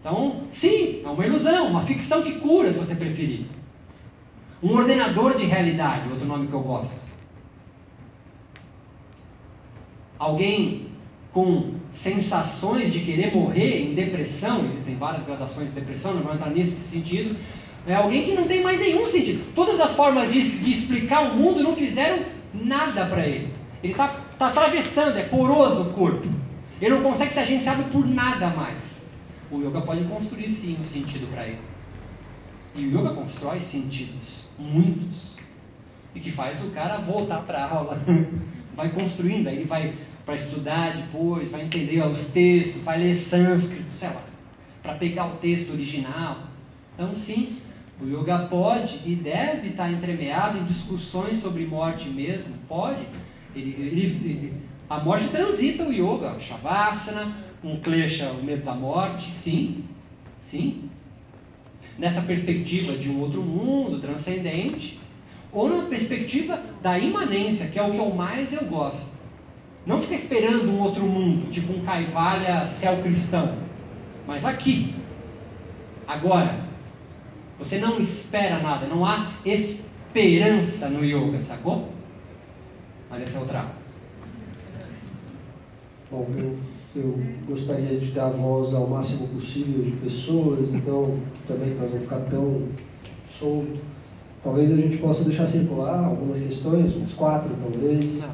Então, 0.00 0.42
sim, 0.50 1.02
é 1.04 1.08
uma 1.08 1.24
ilusão, 1.24 1.68
uma 1.68 1.82
ficção 1.82 2.22
que 2.22 2.32
cura, 2.32 2.72
se 2.72 2.78
você 2.78 2.94
preferir. 2.94 3.46
Um 4.62 4.74
ordenador 4.74 5.36
de 5.36 5.44
realidade, 5.44 6.08
outro 6.10 6.26
nome 6.26 6.46
que 6.46 6.52
eu 6.52 6.60
gosto. 6.60 6.94
Alguém 10.18 10.90
com 11.32 11.74
sensações 11.92 12.92
de 12.92 13.00
querer 13.00 13.34
morrer 13.34 13.90
em 13.90 13.94
depressão, 13.94 14.64
existem 14.66 14.96
várias 14.96 15.24
gradações 15.24 15.68
de 15.68 15.74
depressão, 15.74 16.14
não 16.14 16.22
vou 16.22 16.34
entrar 16.34 16.50
nesse 16.50 16.80
sentido. 16.80 17.36
É 17.86 17.94
alguém 17.94 18.24
que 18.24 18.32
não 18.32 18.46
tem 18.46 18.62
mais 18.62 18.78
nenhum 18.78 19.06
sentido. 19.06 19.54
Todas 19.54 19.80
as 19.80 19.92
formas 19.92 20.32
de, 20.32 20.42
de 20.58 20.72
explicar 20.72 21.22
o 21.22 21.36
mundo 21.36 21.62
não 21.62 21.74
fizeram 21.74 22.18
nada 22.52 23.06
para 23.06 23.26
ele. 23.26 23.52
Ele 23.82 23.92
está 23.92 24.08
tá 24.38 24.48
atravessando, 24.48 25.16
é 25.16 25.22
poroso 25.22 25.82
o 25.82 25.92
corpo. 25.92 26.28
Ele 26.80 26.94
não 26.94 27.02
consegue 27.02 27.32
ser 27.32 27.40
agenciado 27.40 27.84
por 27.84 28.06
nada 28.06 28.48
mais. 28.48 29.10
O 29.50 29.58
yoga 29.60 29.80
pode 29.80 30.04
construir 30.04 30.50
sim 30.50 30.76
um 30.80 30.84
sentido 30.84 31.30
para 31.32 31.46
ele. 31.46 31.58
E 32.74 32.86
o 32.86 33.00
yoga 33.00 33.10
constrói 33.10 33.60
sentidos, 33.60 34.48
muitos. 34.60 35.36
E 36.14 36.20
que 36.20 36.30
faz 36.30 36.62
o 36.62 36.70
cara 36.70 36.98
voltar 36.98 37.42
para 37.42 37.64
a 37.64 37.70
aula. 37.70 37.98
vai 38.76 38.90
construindo, 38.90 39.48
aí 39.48 39.64
vai 39.64 39.92
para 40.24 40.34
estudar 40.34 40.96
depois, 40.96 41.50
vai 41.50 41.62
entender 41.62 42.02
os 42.06 42.26
textos, 42.28 42.82
vai 42.82 42.98
ler 42.98 43.14
sânscrito, 43.16 43.90
sei 43.98 44.08
lá, 44.08 44.22
para 44.82 44.94
pegar 44.94 45.26
o 45.26 45.36
texto 45.36 45.72
original. 45.72 46.38
Então, 46.94 47.14
sim, 47.16 47.56
o 48.00 48.06
yoga 48.06 48.38
pode 48.46 49.00
e 49.04 49.14
deve 49.14 49.68
estar 49.68 49.90
entremeado 49.90 50.58
em 50.58 50.64
discussões 50.64 51.40
sobre 51.40 51.66
morte 51.66 52.08
mesmo, 52.08 52.54
pode, 52.68 53.04
ele, 53.54 53.70
ele, 53.70 54.00
ele, 54.02 54.54
a 54.88 55.00
morte 55.00 55.28
transita 55.28 55.84
o 55.84 55.92
yoga, 55.92 56.36
o 56.36 56.40
Shavasana, 56.40 57.32
um 57.62 57.78
klesha, 57.80 58.30
o 58.30 58.44
medo 58.44 58.64
da 58.64 58.74
morte, 58.74 59.32
sim, 59.34 59.84
sim. 60.40 60.89
Nessa 62.00 62.22
perspectiva 62.22 62.94
de 62.94 63.10
um 63.10 63.20
outro 63.20 63.42
mundo 63.42 64.00
transcendente, 64.00 64.98
ou 65.52 65.68
na 65.68 65.84
perspectiva 65.84 66.58
da 66.82 66.98
imanência, 66.98 67.66
que 67.66 67.78
é 67.78 67.82
o 67.82 67.90
que 67.90 67.98
eu 67.98 68.08
mais 68.14 68.54
eu 68.54 68.64
gosto. 68.64 69.10
Não 69.84 70.00
fica 70.00 70.14
esperando 70.14 70.70
um 70.70 70.80
outro 70.80 71.02
mundo, 71.02 71.50
tipo 71.50 71.74
um 71.74 71.84
Caivalha 71.84 72.66
céu 72.66 73.02
cristão, 73.02 73.54
mas 74.26 74.46
aqui, 74.46 74.94
agora. 76.06 76.70
Você 77.58 77.76
não 77.76 78.00
espera 78.00 78.60
nada, 78.60 78.86
não 78.86 79.04
há 79.04 79.26
esperança 79.44 80.88
no 80.88 81.04
yoga, 81.04 81.42
sacou? 81.42 81.90
Mas 83.10 83.24
essa 83.24 83.36
é 83.36 83.40
outra. 83.40 83.66
Bom, 86.10 86.26
eu, 86.38 86.58
eu 86.94 87.16
gostaria 87.46 87.98
de 87.98 88.10
dar 88.10 88.30
voz 88.30 88.74
ao 88.74 88.86
máximo 88.86 89.28
possível 89.28 89.82
de 89.84 89.92
pessoas, 89.92 90.72
então 90.72 91.20
também 91.46 91.76
para 91.76 91.86
não 91.86 92.00
ficar 92.00 92.20
tão 92.20 92.68
solto, 93.28 93.78
talvez 94.42 94.72
a 94.72 94.76
gente 94.76 94.96
possa 94.96 95.22
deixar 95.22 95.46
circular 95.46 96.04
algumas 96.04 96.40
questões, 96.40 96.94
umas 96.96 97.14
quatro 97.14 97.54
talvez. 97.62 98.24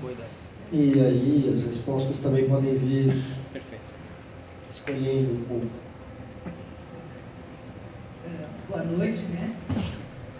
E 0.72 0.92
aí 0.98 1.48
as 1.52 1.64
respostas 1.64 2.20
também 2.20 2.48
podem 2.48 2.76
vir 2.76 3.22
Perfeito. 3.52 3.82
escolhendo 4.70 5.34
um 5.34 5.44
pouco. 5.44 5.66
É, 8.24 8.46
boa 8.68 8.82
noite, 8.84 9.20
né? 9.34 9.54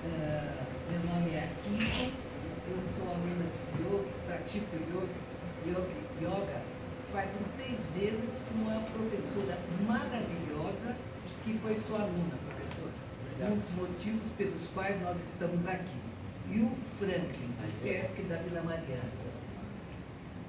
É, 0.04 0.42
meu 0.90 1.14
nome 1.14 1.30
é 1.34 1.48
Kiko, 1.62 2.12
eu 2.70 2.82
sou 2.82 3.08
aluna 3.08 3.44
de 3.52 3.82
yoga, 3.82 4.08
pratico 4.26 4.76
yoga, 4.90 5.06
yoga, 5.68 5.86
yoga 6.20 6.75
faz 7.12 7.30
uns 7.40 7.48
seis 7.48 7.80
meses 7.96 8.42
com 8.48 8.54
uma 8.62 8.80
professora 8.80 9.58
maravilhosa 9.86 10.96
que 11.44 11.54
foi 11.58 11.76
sua 11.76 12.00
aluna, 12.00 12.34
professora. 12.48 12.92
Um 13.52 13.56
dos 13.56 13.70
motivos 13.72 14.32
pelos 14.32 14.66
quais 14.74 15.00
nós 15.02 15.16
estamos 15.18 15.66
aqui. 15.66 16.00
E 16.50 16.60
o 16.60 16.72
Franklin, 16.98 17.52
do 17.60 17.70
Sesc 17.70 18.22
da 18.22 18.36
Vila 18.36 18.62
Mariana. 18.62 19.10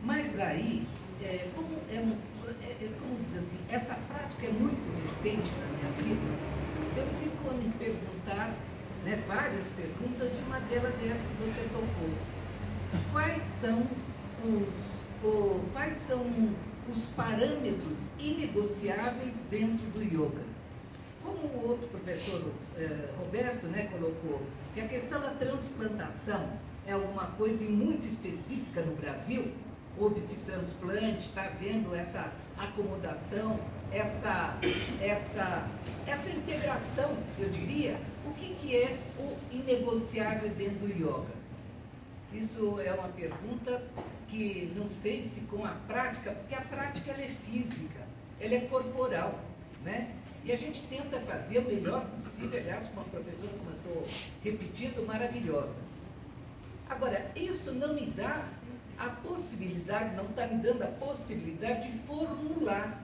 Mas 0.04 0.40
aí, 0.40 0.88
é, 1.22 1.50
como, 1.56 1.76
é, 1.90 1.96
é, 1.96 2.86
é, 2.86 2.90
como 3.00 3.18
diz 3.26 3.38
assim, 3.38 3.60
essa 3.70 3.96
prática 4.08 4.48
é 4.48 4.52
muito 4.52 5.02
recente 5.02 5.52
na 5.60 5.68
minha 5.78 5.92
vida, 5.98 6.38
eu 6.96 7.08
fico 7.20 7.50
a 7.50 7.54
me 7.54 7.72
perguntar, 7.74 8.56
né, 9.04 9.24
várias 9.28 9.66
perguntas, 9.76 10.34
e 10.34 10.44
uma 10.48 10.60
delas 10.62 10.94
é 11.04 11.08
essa 11.08 11.26
que 11.28 11.44
você 11.44 11.62
tocou. 11.72 12.14
Quais 13.12 13.44
são 13.44 13.86
os, 14.44 15.02
quais 15.74 15.98
são 15.98 16.26
os 16.88 17.06
parâmetros 17.08 18.12
inegociáveis 18.20 19.42
dentro 19.50 19.86
do 19.88 20.02
yoga? 20.02 20.42
Como 21.24 21.40
o 21.40 21.70
outro 21.70 21.88
professor 21.90 22.52
eh, 22.78 23.10
Roberto 23.18 23.68
né, 23.68 23.90
colocou, 23.92 24.42
que 24.74 24.82
a 24.82 24.88
questão 24.88 25.20
da 25.20 25.32
transplantação 25.32 26.50
é 26.86 26.94
alguma 26.94 27.26
coisa 27.32 27.66
muito 27.66 28.08
específica 28.08 28.82
no 28.82 28.96
Brasil, 28.96 29.52
houve-se 29.98 30.38
transplante, 30.46 31.28
está 31.28 31.46
havendo 31.46 31.94
essa 31.94 32.32
acomodação, 32.58 33.60
essa, 33.92 34.58
essa, 35.02 35.68
essa 36.06 36.30
integração, 36.30 37.18
eu 37.38 37.50
diria, 37.50 38.00
o 38.26 38.32
que, 38.32 38.56
que 38.56 38.76
é 38.76 38.98
o 39.20 39.36
inegociável 39.52 40.50
dentro 40.50 40.88
do 40.88 40.88
yoga? 40.88 41.36
Isso 42.34 42.80
é 42.80 42.94
uma 42.94 43.08
pergunta 43.10 43.84
que 44.28 44.74
não 44.76 44.90
sei 44.90 45.22
se 45.22 45.42
com 45.42 45.66
a 45.66 45.76
prática, 45.88 46.32
porque 46.32 46.56
a 46.56 46.62
prática 46.62 47.12
ela 47.12 47.24
é 47.24 47.28
física, 47.28 48.02
ela 48.40 48.56
é 48.56 48.62
corporal, 48.62 49.40
né? 49.84 50.14
E 50.44 50.52
a 50.52 50.56
gente 50.56 50.84
tenta 50.84 51.20
fazer 51.20 51.60
o 51.60 51.64
melhor 51.64 52.06
possível, 52.16 52.60
aliás, 52.60 52.88
com 52.88 53.02
uma 53.02 53.04
professora, 53.06 53.52
como 53.58 53.70
eu 53.72 53.78
estou 53.78 54.08
repetindo, 54.44 55.06
maravilhosa. 55.06 55.80
Agora, 56.90 57.32
isso 57.36 57.74
não 57.74 57.94
me 57.94 58.06
dá 58.06 58.48
a 58.98 59.10
possibilidade, 59.10 60.16
não 60.16 60.26
está 60.26 60.48
me 60.48 60.62
dando 60.62 60.84
a 60.84 60.88
possibilidade 60.88 61.92
de 61.92 61.98
formular. 62.00 63.04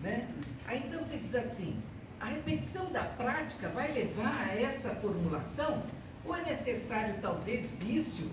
Né? 0.00 0.28
Aí 0.66 0.82
então 0.86 1.02
você 1.02 1.16
diz 1.16 1.34
assim, 1.34 1.80
a 2.20 2.26
repetição 2.26 2.90
da 2.92 3.04
prática 3.04 3.68
vai 3.68 3.92
levar 3.92 4.34
a 4.34 4.60
essa 4.60 4.90
formulação? 4.96 5.82
Ou 6.24 6.34
é 6.34 6.42
necessário, 6.42 7.16
talvez, 7.22 7.72
vício 7.72 8.28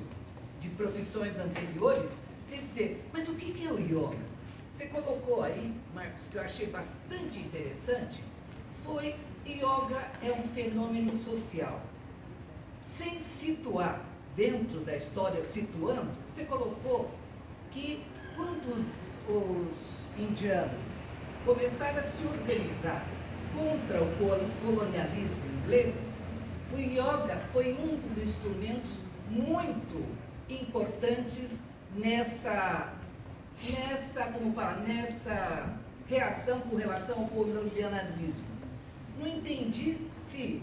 de 0.63 0.69
profissões 0.69 1.37
anteriores, 1.37 2.11
você 2.47 2.55
dizer, 2.57 3.03
mas 3.11 3.27
o 3.27 3.33
que 3.35 3.65
é 3.65 3.69
o 3.71 3.77
yoga? 3.79 4.17
Você 4.71 4.85
colocou 4.87 5.43
aí, 5.43 5.73
Marcos, 5.93 6.27
que 6.27 6.37
eu 6.37 6.41
achei 6.41 6.67
bastante 6.67 7.37
interessante, 7.39 8.23
foi 8.83 9.13
yoga 9.45 10.01
é 10.23 10.31
um 10.31 10.43
fenômeno 10.43 11.13
social. 11.13 11.81
Sem 12.85 13.19
situar 13.19 14.01
dentro 14.37 14.79
da 14.79 14.95
história, 14.95 15.43
situando, 15.43 16.09
você 16.25 16.45
colocou 16.45 17.11
que 17.71 18.01
quando 18.35 18.77
os, 18.77 19.15
os 19.29 20.17
indianos 20.17 20.83
começaram 21.45 21.99
a 21.99 22.03
se 22.03 22.25
organizar 22.25 23.05
contra 23.53 24.01
o 24.01 24.15
col- 24.17 24.49
colonialismo 24.65 25.43
inglês, 25.61 26.13
o 26.73 26.77
yoga 26.77 27.37
foi 27.51 27.73
um 27.73 27.97
dos 27.97 28.17
instrumentos 28.17 29.01
muito 29.29 30.22
importantes 30.49 31.65
nessa, 31.95 32.93
nessa, 33.69 34.25
como 34.25 34.53
fala, 34.53 34.77
nessa 34.77 35.77
reação 36.07 36.59
com 36.61 36.75
relação 36.75 37.19
ao 37.21 37.27
colonialismo. 37.27 38.53
Não 39.19 39.27
entendi 39.27 39.97
se, 40.11 40.61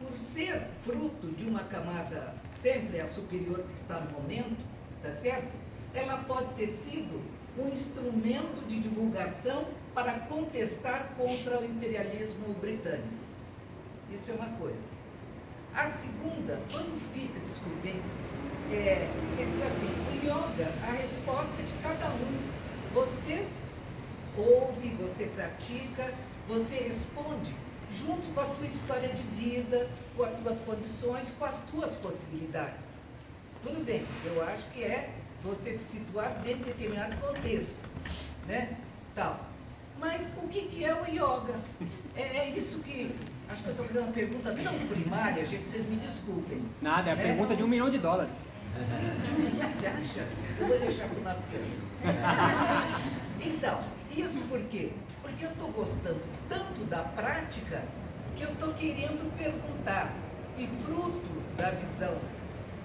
por 0.00 0.16
ser 0.16 0.66
fruto 0.82 1.28
de 1.28 1.44
uma 1.44 1.64
camada 1.64 2.34
sempre 2.50 3.00
a 3.00 3.06
superior 3.06 3.62
que 3.62 3.72
está 3.72 4.00
no 4.00 4.10
momento, 4.20 4.56
tá 5.02 5.12
certo? 5.12 5.50
Ela 5.94 6.18
pode 6.24 6.54
ter 6.54 6.66
sido 6.66 7.20
um 7.58 7.68
instrumento 7.68 8.66
de 8.66 8.80
divulgação 8.80 9.66
para 9.94 10.20
contestar 10.20 11.12
contra 11.16 11.60
o 11.60 11.64
imperialismo 11.64 12.54
britânico. 12.60 13.08
Isso 14.12 14.30
é 14.30 14.34
uma 14.34 14.48
coisa. 14.56 14.84
A 15.74 15.88
segunda, 15.88 16.60
quando 16.70 17.00
fica, 17.12 17.38
desculpem, 17.40 17.94
é, 18.72 19.08
você 19.30 19.44
diz 19.44 19.62
assim, 19.62 19.86
o 19.86 20.24
yoga, 20.24 20.70
a 20.86 20.92
resposta 20.92 21.52
é 21.58 21.62
de 21.62 21.82
cada 21.82 22.08
um. 22.08 22.40
Você 22.94 23.46
ouve, 24.36 24.88
você 25.00 25.26
pratica, 25.26 26.12
você 26.46 26.76
responde 26.76 27.54
junto 27.92 28.32
com 28.34 28.40
a 28.40 28.44
tua 28.44 28.66
história 28.66 29.08
de 29.08 29.22
vida, 29.22 29.88
com 30.16 30.24
as 30.24 30.38
tuas 30.40 30.60
condições, 30.60 31.34
com 31.38 31.44
as 31.44 31.58
tuas 31.70 31.94
possibilidades. 31.96 33.00
Tudo 33.62 33.84
bem, 33.84 34.04
eu 34.24 34.42
acho 34.44 34.64
que 34.72 34.82
é 34.84 35.10
você 35.42 35.72
se 35.76 35.98
situar 35.98 36.34
dentro 36.42 36.64
de 36.64 36.72
determinado 36.72 37.16
contexto, 37.16 37.78
né? 38.46 38.76
Tal. 39.14 39.40
Mas 39.98 40.30
o 40.42 40.48
que, 40.48 40.62
que 40.62 40.84
é 40.84 40.94
o 40.94 41.04
yoga? 41.06 41.58
É, 42.16 42.22
é 42.38 42.48
isso 42.56 42.78
que. 42.80 43.14
Acho 43.50 43.62
que 43.64 43.68
eu 43.68 43.72
estou 43.72 43.86
fazendo 43.86 44.04
uma 44.04 44.12
pergunta 44.12 44.54
tão 44.54 44.72
primária, 44.86 45.44
gente, 45.44 45.68
vocês 45.68 45.84
me 45.86 45.96
desculpem. 45.96 46.62
Nada, 46.80 47.10
é 47.10 47.12
a 47.12 47.16
É. 47.16 47.22
pergunta 47.22 47.56
de 47.56 47.64
um 47.64 47.68
milhão 47.68 47.90
de 47.90 47.98
dólares. 47.98 48.30
Milhão, 49.38 49.70
você 49.70 49.86
acha? 49.86 50.26
Eu 50.58 50.66
vou 50.66 50.78
deixar 50.78 51.08
por 51.08 51.22
900. 51.22 51.82
Então, 53.42 53.82
isso 54.16 54.42
por 54.42 54.60
quê? 54.64 54.92
Porque 55.22 55.44
eu 55.44 55.50
estou 55.50 55.68
gostando 55.72 56.20
tanto 56.48 56.84
da 56.84 56.98
prática 56.98 57.82
que 58.36 58.42
eu 58.42 58.52
estou 58.52 58.72
querendo 58.74 59.36
perguntar. 59.36 60.12
E 60.58 60.66
fruto 60.84 61.42
da 61.56 61.70
visão 61.70 62.18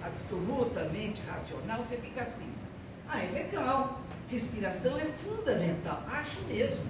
absolutamente 0.01 1.21
racional, 1.29 1.83
você 1.83 1.97
fica 1.97 2.21
assim. 2.21 2.53
Ah, 3.07 3.21
é 3.21 3.31
legal. 3.31 3.99
Respiração 4.29 4.97
é 4.97 5.05
fundamental. 5.05 6.03
Acho 6.07 6.41
mesmo. 6.43 6.85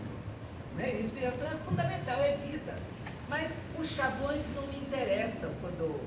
Né? 0.75 0.85
Respiração 1.01 1.47
é 1.47 1.55
fundamental, 1.55 2.19
é 2.19 2.37
vida. 2.37 2.77
Mas 3.27 3.57
os 3.79 3.87
chavões 3.87 4.43
não 4.55 4.67
me 4.67 4.77
interessam 4.77 5.51
quando 5.59 5.99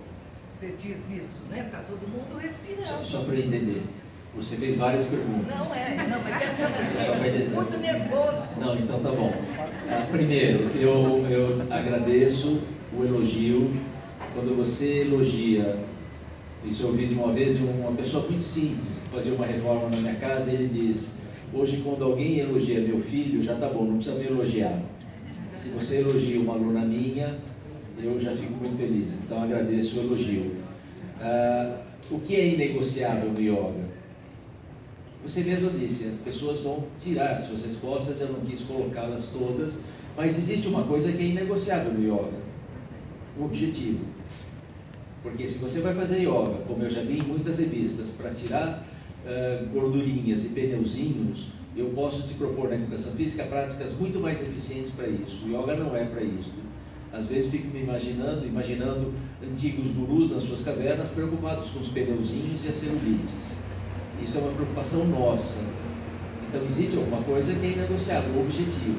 você 0.59 0.75
diz 0.77 1.11
isso, 1.13 1.45
né? 1.49 1.67
Está 1.67 1.79
todo 1.83 2.01
mundo 2.09 2.33
Só, 2.33 2.39
respirando. 2.39 3.05
só 3.05 3.21
para 3.21 3.37
entender. 3.37 3.81
Você 4.35 4.57
fez 4.57 4.77
várias 4.77 5.07
perguntas. 5.07 5.47
Não 5.47 5.73
é, 5.73 5.97
não, 5.97 6.21
mas 6.21 6.43
é 6.43 7.07
Só 7.07 7.55
muito 7.55 7.77
nervoso. 7.79 8.61
Não, 8.61 8.77
então 8.77 8.99
tá 8.99 9.11
bom. 9.11 9.33
Ah, 9.89 10.07
primeiro, 10.11 10.69
eu, 10.77 11.25
eu 11.31 11.67
agradeço 11.71 12.61
o 12.93 13.05
elogio. 13.05 13.71
Quando 14.35 14.57
você 14.57 15.03
elogia, 15.03 15.79
isso 16.65 16.83
eu 16.83 16.89
ouvi 16.89 17.07
de 17.07 17.15
uma 17.15 17.33
vez 17.33 17.57
de 17.57 17.63
uma 17.63 17.93
pessoa 17.93 18.27
muito 18.29 18.43
simples, 18.43 19.05
que 19.05 19.15
fazia 19.15 19.35
uma 19.35 19.47
reforma 19.47 19.91
na 19.91 19.97
minha 19.97 20.15
casa, 20.17 20.51
e 20.51 20.55
ele 20.55 20.69
diz, 20.69 21.11
hoje 21.55 21.83
quando 21.85 22.03
alguém 22.03 22.41
elogia 22.41 22.81
meu 22.81 23.01
filho, 23.01 23.43
já 23.45 23.55
tá 23.55 23.69
bom, 23.69 23.85
não 23.85 23.97
precisa 23.97 24.17
me 24.17 24.27
elogiar. 24.27 24.83
Se 25.55 25.69
você 25.69 26.01
elogia 26.01 26.41
uma 26.41 26.55
aluna 26.55 26.81
minha, 26.81 27.39
eu 28.03 28.19
já 28.19 28.33
fico 28.33 28.55
muito 28.55 28.77
feliz. 28.77 29.15
Então 29.25 29.43
agradeço 29.43 29.99
o 29.99 30.03
elogio. 30.03 30.57
Ah, 31.21 31.83
o 32.11 32.21
que 32.21 32.37
é 32.37 32.55
inegociável 32.55 33.33
no 33.33 33.41
yoga? 33.41 33.89
Você 35.23 35.41
mesmo 35.41 35.71
disse, 35.71 36.05
as 36.09 36.19
pessoas 36.19 36.61
vão 36.61 36.85
tirar 36.97 37.33
as 37.33 37.43
suas 37.43 37.63
respostas, 37.63 38.21
eu 38.21 38.29
não 38.29 38.41
quis 38.41 38.61
colocá-las 38.61 39.27
todas, 39.27 39.81
mas 40.17 40.39
existe 40.39 40.69
uma 40.69 40.85
coisa 40.85 41.13
que 41.13 41.23
é 41.23 41.27
inegociável 41.27 41.93
no 41.93 42.03
yoga: 42.03 42.39
o 43.39 43.45
objetivo. 43.45 44.07
Porque 45.23 45.49
se 45.49 45.59
você 45.59 45.81
vai 45.81 45.93
fazer 45.95 46.21
yoga, 46.21 46.63
como 46.67 46.85
eu 46.85 46.91
já 46.91 47.03
vi 47.03 47.19
em 47.19 47.23
muitas 47.23 47.59
revistas, 47.59 48.11
para 48.11 48.31
tirar 48.31 48.87
ah, 49.27 49.65
gordurinhas 49.73 50.45
e 50.45 50.49
pneuzinhos, 50.51 51.49
eu 51.77 51.91
posso 51.91 52.27
te 52.27 52.35
propor 52.35 52.69
na 52.69 52.77
educação 52.77 53.13
física 53.13 53.45
práticas 53.45 53.97
muito 53.99 54.19
mais 54.21 54.41
eficientes 54.43 54.93
para 54.93 55.07
isso. 55.09 55.45
O 55.45 55.49
yoga 55.49 55.77
não 55.77 55.97
é 55.97 56.05
para 56.05 56.23
isso. 56.23 56.53
Às 57.13 57.27
vezes 57.27 57.51
fico 57.51 57.69
me 57.69 57.83
imaginando, 57.83 58.47
imaginando 58.47 59.15
antigos 59.43 59.91
gurus 59.91 60.31
nas 60.31 60.45
suas 60.45 60.63
cavernas 60.63 61.11
preocupados 61.11 61.71
com 61.71 61.81
os 61.81 61.89
pneuzinhos 61.89 62.65
e 62.65 62.69
as 62.69 62.75
celulites. 62.75 63.57
Isso 64.23 64.37
é 64.37 64.41
uma 64.41 64.53
preocupação 64.53 65.07
nossa. 65.07 65.61
Então 66.49 66.65
existe 66.65 66.97
alguma 66.97 67.23
coisa 67.23 67.55
que 67.55 67.67
é 67.67 67.71
inegociável, 67.71 68.33
o 68.35 68.41
objetivo. 68.41 68.99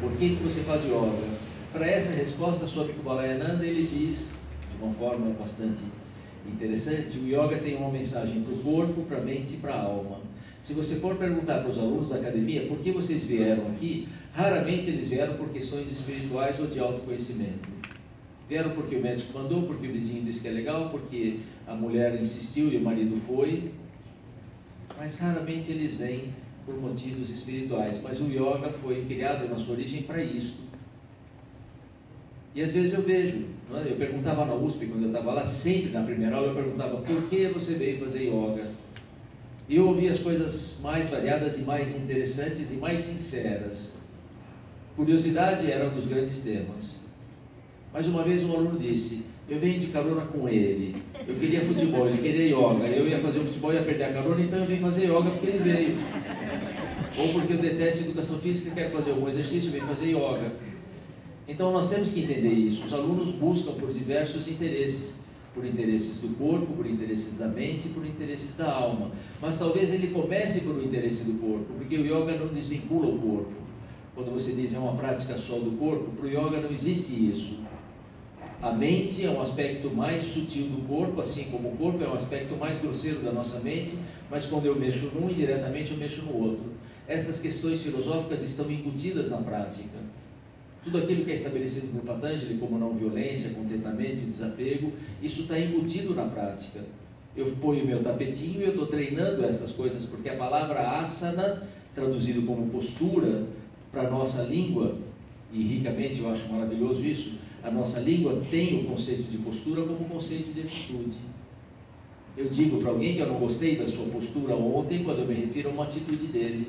Por 0.00 0.12
que, 0.12 0.36
que 0.36 0.42
você 0.42 0.60
faz 0.60 0.84
yoga? 0.84 1.36
Para 1.72 1.86
essa 1.86 2.14
resposta 2.14 2.66
sobre 2.66 2.92
Kubalayananda, 2.92 3.64
ele 3.64 3.88
diz, 3.92 4.34
de 4.70 4.82
uma 4.82 4.92
forma 4.92 5.30
bastante 5.38 5.82
interessante, 6.46 7.18
o 7.18 7.26
yoga 7.26 7.56
tem 7.58 7.76
uma 7.76 7.90
mensagem 7.90 8.42
para 8.42 8.54
o 8.54 8.58
corpo, 8.58 9.02
para 9.02 9.18
a 9.18 9.20
mente 9.20 9.54
e 9.54 9.56
para 9.56 9.74
a 9.74 9.82
alma. 9.82 10.25
Se 10.66 10.74
você 10.74 10.96
for 10.96 11.14
perguntar 11.14 11.60
para 11.60 11.70
os 11.70 11.78
alunos 11.78 12.08
da 12.08 12.16
academia 12.16 12.66
por 12.66 12.78
que 12.78 12.90
vocês 12.90 13.22
vieram 13.22 13.68
aqui, 13.68 14.08
raramente 14.32 14.90
eles 14.90 15.06
vieram 15.06 15.34
por 15.34 15.50
questões 15.50 15.88
espirituais 15.88 16.58
ou 16.58 16.66
de 16.66 16.80
autoconhecimento. 16.80 17.68
Vieram 18.48 18.70
porque 18.70 18.96
o 18.96 19.00
médico 19.00 19.38
mandou, 19.38 19.62
porque 19.62 19.86
o 19.86 19.92
vizinho 19.92 20.24
disse 20.24 20.40
que 20.40 20.48
é 20.48 20.50
legal, 20.50 20.90
porque 20.90 21.38
a 21.68 21.74
mulher 21.76 22.20
insistiu 22.20 22.72
e 22.72 22.78
o 22.78 22.80
marido 22.80 23.14
foi. 23.14 23.70
Mas 24.98 25.20
raramente 25.20 25.70
eles 25.70 25.94
vêm 25.94 26.34
por 26.64 26.74
motivos 26.80 27.30
espirituais. 27.30 28.00
Mas 28.02 28.20
o 28.20 28.24
yoga 28.24 28.68
foi 28.70 29.04
criado 29.04 29.48
na 29.48 29.56
sua 29.56 29.74
origem 29.74 30.02
para 30.02 30.20
isso. 30.20 30.56
E 32.56 32.60
às 32.60 32.72
vezes 32.72 32.92
eu 32.92 33.02
vejo, 33.02 33.44
é? 33.72 33.92
eu 33.92 33.94
perguntava 33.94 34.44
na 34.44 34.54
USP 34.56 34.86
quando 34.86 35.04
eu 35.04 35.10
estava 35.10 35.32
lá, 35.32 35.46
sempre 35.46 35.90
na 35.90 36.02
primeira 36.02 36.34
aula 36.34 36.48
eu 36.48 36.54
perguntava 36.56 36.96
por 36.96 37.28
que 37.28 37.46
você 37.46 37.74
veio 37.74 38.00
fazer 38.00 38.24
yoga? 38.24 38.75
E 39.68 39.76
eu 39.76 39.88
ouvi 39.88 40.08
as 40.08 40.20
coisas 40.20 40.78
mais 40.80 41.08
variadas 41.08 41.58
e 41.58 41.62
mais 41.62 41.96
interessantes 41.96 42.72
e 42.72 42.76
mais 42.76 43.00
sinceras. 43.00 43.94
Curiosidade 44.94 45.70
era 45.70 45.88
um 45.88 45.94
dos 45.94 46.06
grandes 46.06 46.40
temas. 46.40 47.00
Mas 47.92 48.06
uma 48.06 48.22
vez 48.22 48.44
um 48.44 48.52
aluno 48.52 48.78
disse: 48.78 49.24
Eu 49.48 49.58
venho 49.58 49.80
de 49.80 49.88
carona 49.88 50.22
com 50.26 50.48
ele. 50.48 51.02
Eu 51.26 51.34
queria 51.34 51.62
futebol, 51.62 52.08
ele 52.08 52.18
queria 52.18 52.46
yoga. 52.46 52.86
Eu 52.86 53.08
ia 53.08 53.18
fazer 53.18 53.40
o 53.40 53.44
futebol 53.44 53.72
e 53.72 53.76
ia 53.76 53.82
perder 53.82 54.04
a 54.04 54.12
carona, 54.12 54.40
então 54.40 54.58
eu 54.60 54.66
vim 54.66 54.78
fazer 54.78 55.06
yoga 55.06 55.30
porque 55.30 55.46
ele 55.46 55.58
veio. 55.58 55.96
Ou 57.18 57.28
porque 57.32 57.54
eu 57.54 57.58
detesto 57.58 58.04
educação 58.04 58.38
física 58.38 58.68
e 58.68 58.72
quero 58.72 58.90
fazer 58.90 59.10
algum 59.10 59.28
exercício, 59.28 59.68
eu 59.68 59.72
venho 59.72 59.86
fazer 59.86 60.10
yoga. 60.10 60.52
Então 61.48 61.72
nós 61.72 61.90
temos 61.90 62.10
que 62.10 62.20
entender 62.20 62.52
isso. 62.52 62.84
Os 62.84 62.92
alunos 62.92 63.32
buscam 63.32 63.72
por 63.72 63.92
diversos 63.92 64.46
interesses 64.46 65.25
por 65.56 65.64
interesses 65.64 66.18
do 66.18 66.36
corpo, 66.36 66.74
por 66.74 66.86
interesses 66.86 67.38
da 67.38 67.48
mente, 67.48 67.88
por 67.88 68.04
interesses 68.04 68.56
da 68.56 68.70
alma. 68.70 69.10
Mas 69.40 69.58
talvez 69.58 69.90
ele 69.90 70.08
comece 70.08 70.60
por 70.60 70.76
um 70.76 70.82
interesse 70.82 71.24
do 71.24 71.40
corpo, 71.40 71.72
porque 71.78 71.96
o 71.96 72.04
yoga 72.04 72.36
não 72.36 72.48
desvincula 72.48 73.06
o 73.06 73.18
corpo. 73.18 73.52
Quando 74.14 74.34
você 74.34 74.52
diz 74.52 74.74
é 74.74 74.78
uma 74.78 74.94
prática 74.94 75.38
só 75.38 75.54
do 75.54 75.78
corpo, 75.78 76.12
para 76.12 76.26
o 76.26 76.28
yoga 76.28 76.60
não 76.60 76.70
existe 76.70 77.32
isso. 77.32 77.60
A 78.60 78.72
mente 78.72 79.24
é 79.24 79.30
um 79.30 79.40
aspecto 79.40 79.90
mais 79.90 80.24
sutil 80.24 80.66
do 80.66 80.86
corpo, 80.86 81.22
assim 81.22 81.44
como 81.44 81.68
o 81.70 81.76
corpo 81.76 82.04
é 82.04 82.08
um 82.08 82.14
aspecto 82.14 82.54
mais 82.56 82.78
grosseiro 82.78 83.20
da 83.20 83.32
nossa 83.32 83.60
mente, 83.60 83.98
mas 84.30 84.44
quando 84.44 84.66
eu 84.66 84.76
mexo 84.76 85.10
num, 85.14 85.30
indiretamente 85.30 85.92
eu 85.92 85.96
mexo 85.96 86.22
no 86.22 86.36
outro. 86.36 86.64
Essas 87.08 87.40
questões 87.40 87.80
filosóficas 87.80 88.42
estão 88.42 88.70
embutidas 88.70 89.30
na 89.30 89.38
prática. 89.38 90.05
Tudo 90.86 90.98
aquilo 90.98 91.24
que 91.24 91.32
é 91.32 91.34
estabelecido 91.34 91.88
por 91.88 92.02
Patanjali, 92.02 92.58
como 92.58 92.78
não 92.78 92.94
violência, 92.94 93.50
contentamento 93.50 94.24
desapego, 94.24 94.92
isso 95.20 95.42
está 95.42 95.58
embutido 95.58 96.14
na 96.14 96.26
prática. 96.26 96.78
Eu 97.36 97.46
ponho 97.60 97.84
meu 97.84 98.04
tapetinho 98.04 98.60
e 98.60 98.62
eu 98.62 98.70
estou 98.70 98.86
treinando 98.86 99.44
essas 99.44 99.72
coisas, 99.72 100.06
porque 100.06 100.28
a 100.28 100.36
palavra 100.36 101.00
asana, 101.00 101.60
traduzido 101.92 102.42
como 102.42 102.70
postura, 102.70 103.48
para 103.90 104.02
a 104.06 104.10
nossa 104.10 104.42
língua, 104.42 104.96
e 105.52 105.60
ricamente 105.60 106.20
eu 106.20 106.30
acho 106.30 106.48
maravilhoso 106.48 107.04
isso, 107.04 107.32
a 107.64 107.70
nossa 107.70 107.98
língua 107.98 108.40
tem 108.48 108.78
o 108.78 108.84
conceito 108.84 109.24
de 109.24 109.38
postura 109.38 109.82
como 109.82 110.08
conceito 110.08 110.54
de 110.54 110.60
atitude. 110.60 111.16
Eu 112.36 112.48
digo 112.48 112.78
para 112.78 112.90
alguém 112.90 113.16
que 113.16 113.20
eu 113.22 113.26
não 113.26 113.40
gostei 113.40 113.74
da 113.74 113.88
sua 113.88 114.06
postura 114.06 114.54
ontem, 114.54 115.02
quando 115.02 115.18
eu 115.18 115.26
me 115.26 115.34
refiro 115.34 115.70
a 115.70 115.72
uma 115.72 115.82
atitude 115.82 116.28
dele. 116.28 116.68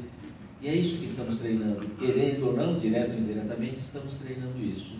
E 0.62 0.68
é 0.68 0.76
isso 0.76 0.98
que 0.98 1.06
estamos 1.06 1.40
treinando. 1.40 1.88
Querendo 2.00 2.48
ou 2.48 2.54
não, 2.54 2.78
direto 2.78 3.14
ou 3.14 3.20
indiretamente, 3.20 3.76
estamos 3.76 4.16
treinando 4.16 4.60
isso. 4.60 4.96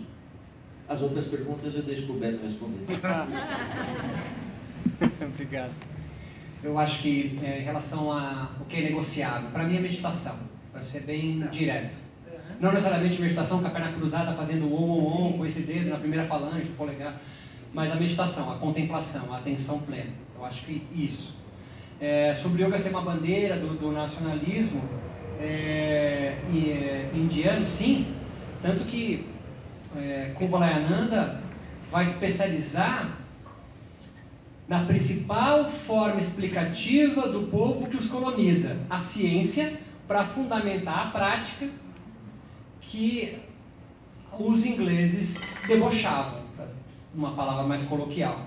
As 0.88 1.02
outras 1.02 1.26
perguntas 1.26 1.74
eu 1.74 1.82
deixo 1.82 2.06
para 2.06 2.14
o 2.14 2.18
Beto 2.18 2.40
responder. 2.42 2.86
Obrigado. 5.22 5.74
Eu 6.62 6.78
acho 6.78 7.02
que 7.02 7.38
é, 7.42 7.60
em 7.60 7.62
relação 7.62 8.12
a 8.12 8.50
o 8.60 8.64
que 8.64 8.76
é 8.76 8.82
negociável, 8.82 9.50
para 9.50 9.64
mim 9.64 9.76
é 9.76 9.80
meditação, 9.80 10.36
para 10.72 10.82
ser 10.82 11.00
bem 11.00 11.40
direto. 11.50 11.98
Não 12.58 12.72
necessariamente 12.72 13.20
meditação 13.20 13.60
com 13.60 13.66
a 13.66 13.70
perna 13.70 13.92
cruzada, 13.92 14.34
fazendo 14.34 14.66
o 14.66 14.74
om, 14.74 15.04
om, 15.04 15.28
om 15.28 15.38
com 15.38 15.46
esse 15.46 15.60
dedo 15.60 15.90
na 15.90 15.96
primeira 15.96 16.24
falange, 16.24 16.70
polegar, 16.76 17.20
mas 17.72 17.92
a 17.92 17.94
meditação, 17.94 18.50
a 18.50 18.56
contemplação, 18.56 19.32
a 19.32 19.38
atenção 19.38 19.78
plena. 19.80 20.10
Eu 20.36 20.44
acho 20.44 20.64
que 20.64 20.82
isso. 20.92 21.36
É, 22.00 22.34
sobre 22.34 22.64
yoga 22.64 22.78
ser 22.78 22.90
uma 22.90 23.02
bandeira 23.02 23.56
do, 23.56 23.74
do 23.74 23.92
nacionalismo, 23.92 24.82
é, 25.40 26.36
é, 26.52 27.10
indiano, 27.14 27.66
sim, 27.66 28.06
tanto 28.62 28.84
que 28.84 29.26
é, 29.96 30.32
Kuvalayananda 30.36 31.40
vai 31.90 32.04
especializar 32.04 33.16
na 34.66 34.84
principal 34.84 35.64
forma 35.64 36.20
explicativa 36.20 37.28
do 37.28 37.44
povo 37.44 37.88
que 37.88 37.96
os 37.96 38.06
coloniza, 38.06 38.76
a 38.90 38.98
ciência, 38.98 39.80
para 40.06 40.24
fundamentar 40.24 41.06
a 41.06 41.10
prática 41.10 41.68
que 42.80 43.38
os 44.38 44.64
ingleses 44.64 45.40
debochavam, 45.66 46.40
uma 47.14 47.32
palavra 47.32 47.64
mais 47.64 47.84
coloquial, 47.84 48.46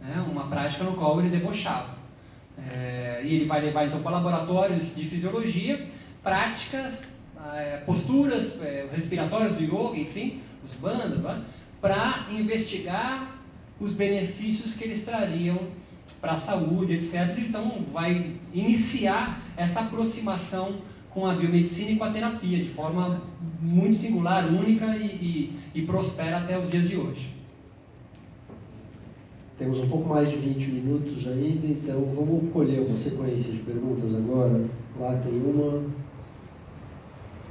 né? 0.00 0.24
uma 0.28 0.46
prática 0.46 0.84
no 0.84 0.94
qual 0.94 1.20
eles 1.20 1.32
debochavam. 1.32 1.94
É, 2.70 3.20
e 3.24 3.34
ele 3.34 3.46
vai 3.46 3.60
levar 3.60 3.86
então 3.86 4.00
para 4.00 4.12
laboratórios 4.12 4.94
de 4.94 5.04
fisiologia 5.04 5.88
práticas, 6.24 7.04
é, 7.54 7.76
posturas 7.86 8.60
é, 8.62 8.88
respiratórias 8.92 9.52
do 9.52 9.62
yoga, 9.62 9.98
enfim, 9.98 10.40
os 10.66 10.74
bandas, 10.74 11.20
para 11.80 12.26
investigar 12.30 13.38
os 13.78 13.92
benefícios 13.92 14.74
que 14.74 14.84
eles 14.84 15.04
trariam 15.04 15.58
para 16.20 16.32
a 16.32 16.38
saúde, 16.38 16.94
etc. 16.94 17.38
Então, 17.38 17.84
vai 17.92 18.36
iniciar 18.52 19.42
essa 19.56 19.80
aproximação 19.80 20.78
com 21.10 21.26
a 21.26 21.34
biomedicina 21.34 21.90
e 21.90 21.96
com 21.96 22.04
a 22.04 22.10
terapia, 22.10 22.58
de 22.58 22.70
forma 22.70 23.22
muito 23.60 23.94
singular, 23.94 24.46
única 24.46 24.96
e, 24.96 25.06
e, 25.06 25.58
e 25.74 25.82
prospera 25.82 26.38
até 26.38 26.58
os 26.58 26.70
dias 26.70 26.88
de 26.88 26.96
hoje. 26.96 27.34
Temos 29.56 29.78
um 29.78 29.88
pouco 29.88 30.08
mais 30.08 30.28
de 30.28 30.36
20 30.36 30.66
minutos 30.72 31.28
ainda, 31.28 31.66
então 31.68 32.04
vamos 32.12 32.52
colher 32.52 32.80
uma 32.80 32.98
sequência 32.98 33.52
de 33.52 33.58
perguntas 33.58 34.12
agora. 34.14 34.64
Lá 34.98 35.16
tem 35.18 35.32
uma. 35.32 35.84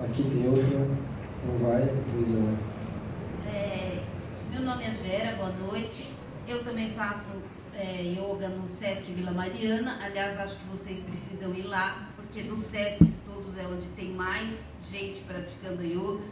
Aqui 0.03 0.23
tem 0.23 0.49
outra, 0.49 0.63
então 0.63 1.57
vai, 1.59 1.81
pois 2.11 2.35
é. 2.35 3.49
é. 3.49 4.03
Meu 4.51 4.61
nome 4.61 4.83
é 4.83 4.89
Vera, 4.89 5.37
boa 5.37 5.51
noite. 5.51 6.09
Eu 6.45 6.61
também 6.61 6.91
faço 6.91 7.31
é, 7.73 8.01
yoga 8.01 8.49
no 8.49 8.67
Sesc 8.67 9.13
Vila 9.13 9.31
Mariana. 9.31 9.99
Aliás, 10.03 10.37
acho 10.39 10.57
que 10.57 10.67
vocês 10.67 11.03
precisam 11.03 11.53
ir 11.53 11.63
lá, 11.63 12.09
porque 12.17 12.43
nos 12.43 12.59
Sescs 12.59 13.23
todos 13.25 13.57
é 13.57 13.65
onde 13.65 13.87
tem 13.95 14.11
mais 14.11 14.65
gente 14.91 15.21
praticando 15.21 15.81
yoga 15.81 16.23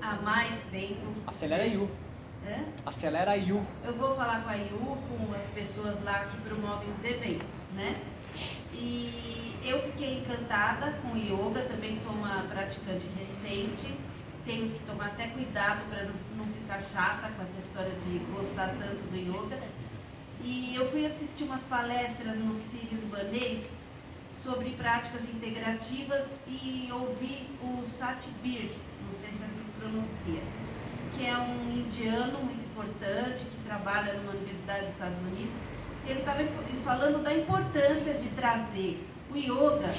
há 0.00 0.14
mais 0.22 0.60
tempo. 0.70 1.12
Acelera 1.26 1.66
Yu. 1.66 1.90
É? 2.46 2.60
Acelera 2.86 3.36
Yu. 3.36 3.60
Eu 3.84 3.94
vou 3.94 4.14
falar 4.14 4.44
com 4.44 4.50
a 4.50 4.54
Yu, 4.54 4.78
com 4.78 5.34
as 5.34 5.46
pessoas 5.48 6.04
lá 6.04 6.24
que 6.26 6.36
promovem 6.42 6.88
os 6.88 7.04
eventos, 7.04 7.50
né? 7.74 8.00
E 8.72 9.47
eu 9.64 9.80
fiquei 9.82 10.18
encantada 10.18 10.98
com 11.02 11.16
yoga, 11.16 11.62
também 11.62 11.96
sou 11.96 12.12
uma 12.12 12.42
praticante 12.42 13.06
recente. 13.18 13.94
Tenho 14.44 14.70
que 14.70 14.78
tomar 14.80 15.08
até 15.08 15.28
cuidado 15.28 15.88
para 15.90 16.04
não, 16.04 16.44
ficar 16.46 16.80
chata 16.80 17.30
com 17.30 17.42
essa 17.42 17.58
história 17.58 17.92
de 17.96 18.18
gostar 18.32 18.74
tanto 18.78 19.02
do 19.10 19.16
yoga. 19.16 19.58
E 20.42 20.74
eu 20.74 20.90
fui 20.90 21.04
assistir 21.04 21.44
umas 21.44 21.64
palestras 21.64 22.38
no 22.38 22.54
Sírio 22.54 23.00
Libanês 23.00 23.72
sobre 24.32 24.70
práticas 24.70 25.22
integrativas 25.24 26.36
e 26.46 26.88
ouvi 26.92 27.48
o 27.60 27.82
Satbir, 27.84 28.70
não 29.04 29.12
sei 29.12 29.30
se 29.30 29.42
é 29.42 29.46
assim 29.46 29.64
pronuncia, 29.78 30.42
que 31.16 31.26
é 31.26 31.36
um 31.36 31.72
indiano 31.72 32.38
muito 32.44 32.64
importante 32.64 33.44
que 33.44 33.64
trabalha 33.64 34.12
numa 34.14 34.32
universidade 34.32 34.82
dos 34.82 34.92
Estados 34.92 35.18
Unidos 35.18 35.78
ele 36.10 36.20
estava 36.20 36.42
falando 36.84 37.22
da 37.22 37.34
importância 37.34 38.14
de 38.14 38.28
trazer 38.30 39.06
o 39.30 39.36
yoga 39.36 39.92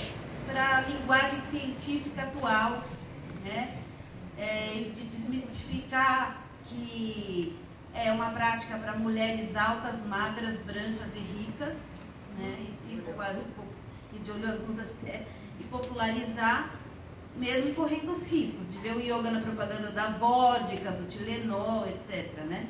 para 0.46 0.78
a 0.78 0.82
linguagem 0.82 1.40
científica 1.42 2.24
atual, 2.24 2.84
né? 3.44 3.78
É, 4.38 4.90
de 4.96 5.04
desmistificar 5.04 6.44
que 6.66 7.58
é 7.94 8.12
uma 8.12 8.32
prática 8.32 8.78
para 8.78 8.96
mulheres 8.96 9.56
altas, 9.56 10.06
magras, 10.06 10.62
brancas 10.62 11.16
e 11.16 11.20
ricas, 11.20 11.76
né? 12.38 12.56
e, 12.88 12.94
e, 12.94 13.04
e 14.14 14.20
de 14.20 14.32
olho 14.32 14.48
azul, 14.48 14.76
né? 14.76 15.26
e 15.60 15.64
popularizar 15.66 16.80
mesmo 17.36 17.74
correndo 17.74 18.12
os 18.12 18.26
riscos 18.26 18.72
de 18.72 18.78
ver 18.80 18.96
o 18.96 19.02
yoga 19.02 19.32
na 19.32 19.42
propaganda 19.42 19.92
da 19.92 20.10
vodka, 20.10 20.92
do 20.92 21.06
Tilenol, 21.08 21.88
etc. 21.88 22.34
Né? 22.46 22.68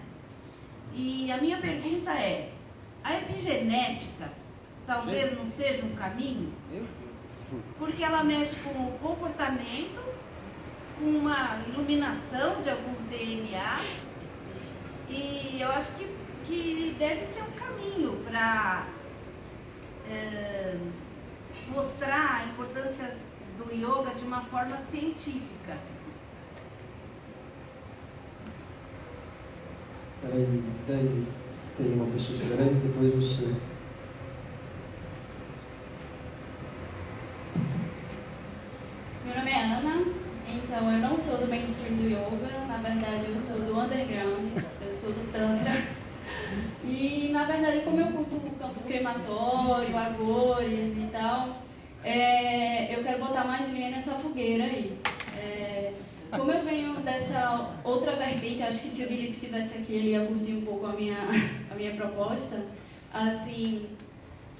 E 0.93 1.31
a 1.31 1.37
minha 1.37 1.57
pergunta 1.57 2.11
é: 2.11 2.51
a 3.03 3.17
epigenética 3.17 4.31
talvez 4.89 5.37
não 5.37 5.45
seja 5.45 5.85
um 5.85 5.93
caminho? 5.93 6.51
Porque 7.77 8.03
ela 8.03 8.23
mexe 8.23 8.55
com 8.61 8.71
o 8.71 8.97
comportamento, 8.99 10.03
com 10.97 11.05
uma 11.05 11.61
iluminação 11.67 12.59
de 12.59 12.71
alguns 12.71 12.97
DNAs, 13.01 14.01
e 15.07 15.59
eu 15.61 15.69
acho 15.69 15.93
que, 15.93 16.07
que 16.45 16.95
deve 16.97 17.23
ser 17.23 17.43
um 17.43 17.51
caminho 17.51 18.17
para 18.25 18.87
é, 20.09 20.75
mostrar 21.67 22.41
a 22.41 22.45
importância 22.45 23.15
do 23.59 23.71
yoga 23.71 24.15
de 24.15 24.25
uma 24.25 24.41
forma 24.41 24.75
científica. 24.75 25.77
Peraí, 30.21 30.63
Dani, 30.87 31.27
tem 31.77 31.93
uma 31.93 32.11
pessoa 32.11 32.39
esperando, 32.39 32.81
depois 32.83 33.13
você. 33.13 33.68
Meu 39.29 39.37
nome 39.37 39.51
é 39.51 39.61
Ana, 39.61 40.05
então 40.47 40.91
eu 40.91 40.97
não 40.97 41.15
sou 41.15 41.37
do 41.37 41.47
mainstream 41.47 41.97
do 41.97 42.09
yoga, 42.09 42.65
na 42.67 42.77
verdade 42.77 43.25
eu 43.27 43.37
sou 43.37 43.59
do 43.59 43.79
underground, 43.79 44.57
eu 44.83 44.91
sou 44.91 45.11
do 45.11 45.31
Tantra. 45.31 45.83
E 46.83 47.29
na 47.31 47.45
verdade, 47.45 47.81
como 47.81 48.01
eu 48.01 48.07
curto 48.07 48.37
o 48.37 48.51
campo 48.57 48.79
crematório, 48.87 49.95
agores 49.95 50.97
e 50.97 51.09
tal, 51.11 51.61
é, 52.03 52.91
eu 52.91 53.03
quero 53.03 53.19
botar 53.19 53.43
mais 53.43 53.69
linha 53.69 53.91
nessa 53.91 54.15
fogueira 54.15 54.63
aí. 54.63 54.97
É, 55.37 55.93
como 56.31 56.51
eu 56.51 56.63
venho 56.63 56.95
dessa 57.01 57.69
outra 57.83 58.13
vertente, 58.15 58.63
acho 58.63 58.81
que 58.81 58.89
se 58.89 59.03
o 59.03 59.07
Dilip 59.07 59.39
tivesse 59.39 59.77
aqui, 59.77 59.93
ele 59.93 60.09
ia 60.09 60.25
curtir 60.25 60.53
um 60.53 60.61
pouco 60.61 60.87
a 60.87 60.93
minha, 60.93 61.19
a 61.71 61.75
minha 61.75 61.93
proposta. 61.93 62.65
Assim, 63.13 63.85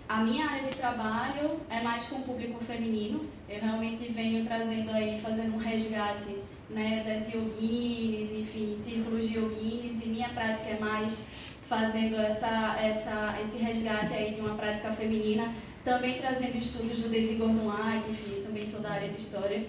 a 0.07 0.21
minha 0.21 0.45
área 0.45 0.69
de 0.69 0.75
trabalho 0.75 1.59
é 1.71 1.81
mais 1.81 2.05
com 2.05 2.17
o 2.17 2.21
público 2.21 2.63
feminino. 2.63 3.38
Eu 3.49 3.59
realmente 3.59 4.11
venho 4.11 4.45
trazendo 4.45 4.91
aí, 4.91 5.19
fazendo 5.19 5.55
um 5.55 5.57
resgate 5.57 6.37
né, 6.69 7.03
das 7.05 7.33
yoginis, 7.33 8.31
enfim, 8.31 8.75
círculos 8.75 9.27
de 9.27 9.37
yoginis, 9.37 10.05
e 10.05 10.09
minha 10.09 10.29
prática 10.29 10.69
é 10.69 10.79
mais 10.79 11.23
fazendo 11.63 12.19
essa, 12.19 12.77
essa, 12.81 13.37
esse 13.41 13.57
resgate 13.63 14.13
aí 14.13 14.35
de 14.35 14.41
uma 14.41 14.55
prática 14.55 14.91
feminina, 14.91 15.53
também 15.83 16.17
trazendo 16.17 16.57
estudos 16.57 16.99
do 16.99 17.09
David 17.09 17.35
Gordon 17.35 17.69
White, 17.69 18.09
enfim, 18.09 18.41
também 18.43 18.63
sou 18.63 18.81
da 18.81 18.91
área 18.91 19.09
de 19.09 19.19
história. 19.19 19.65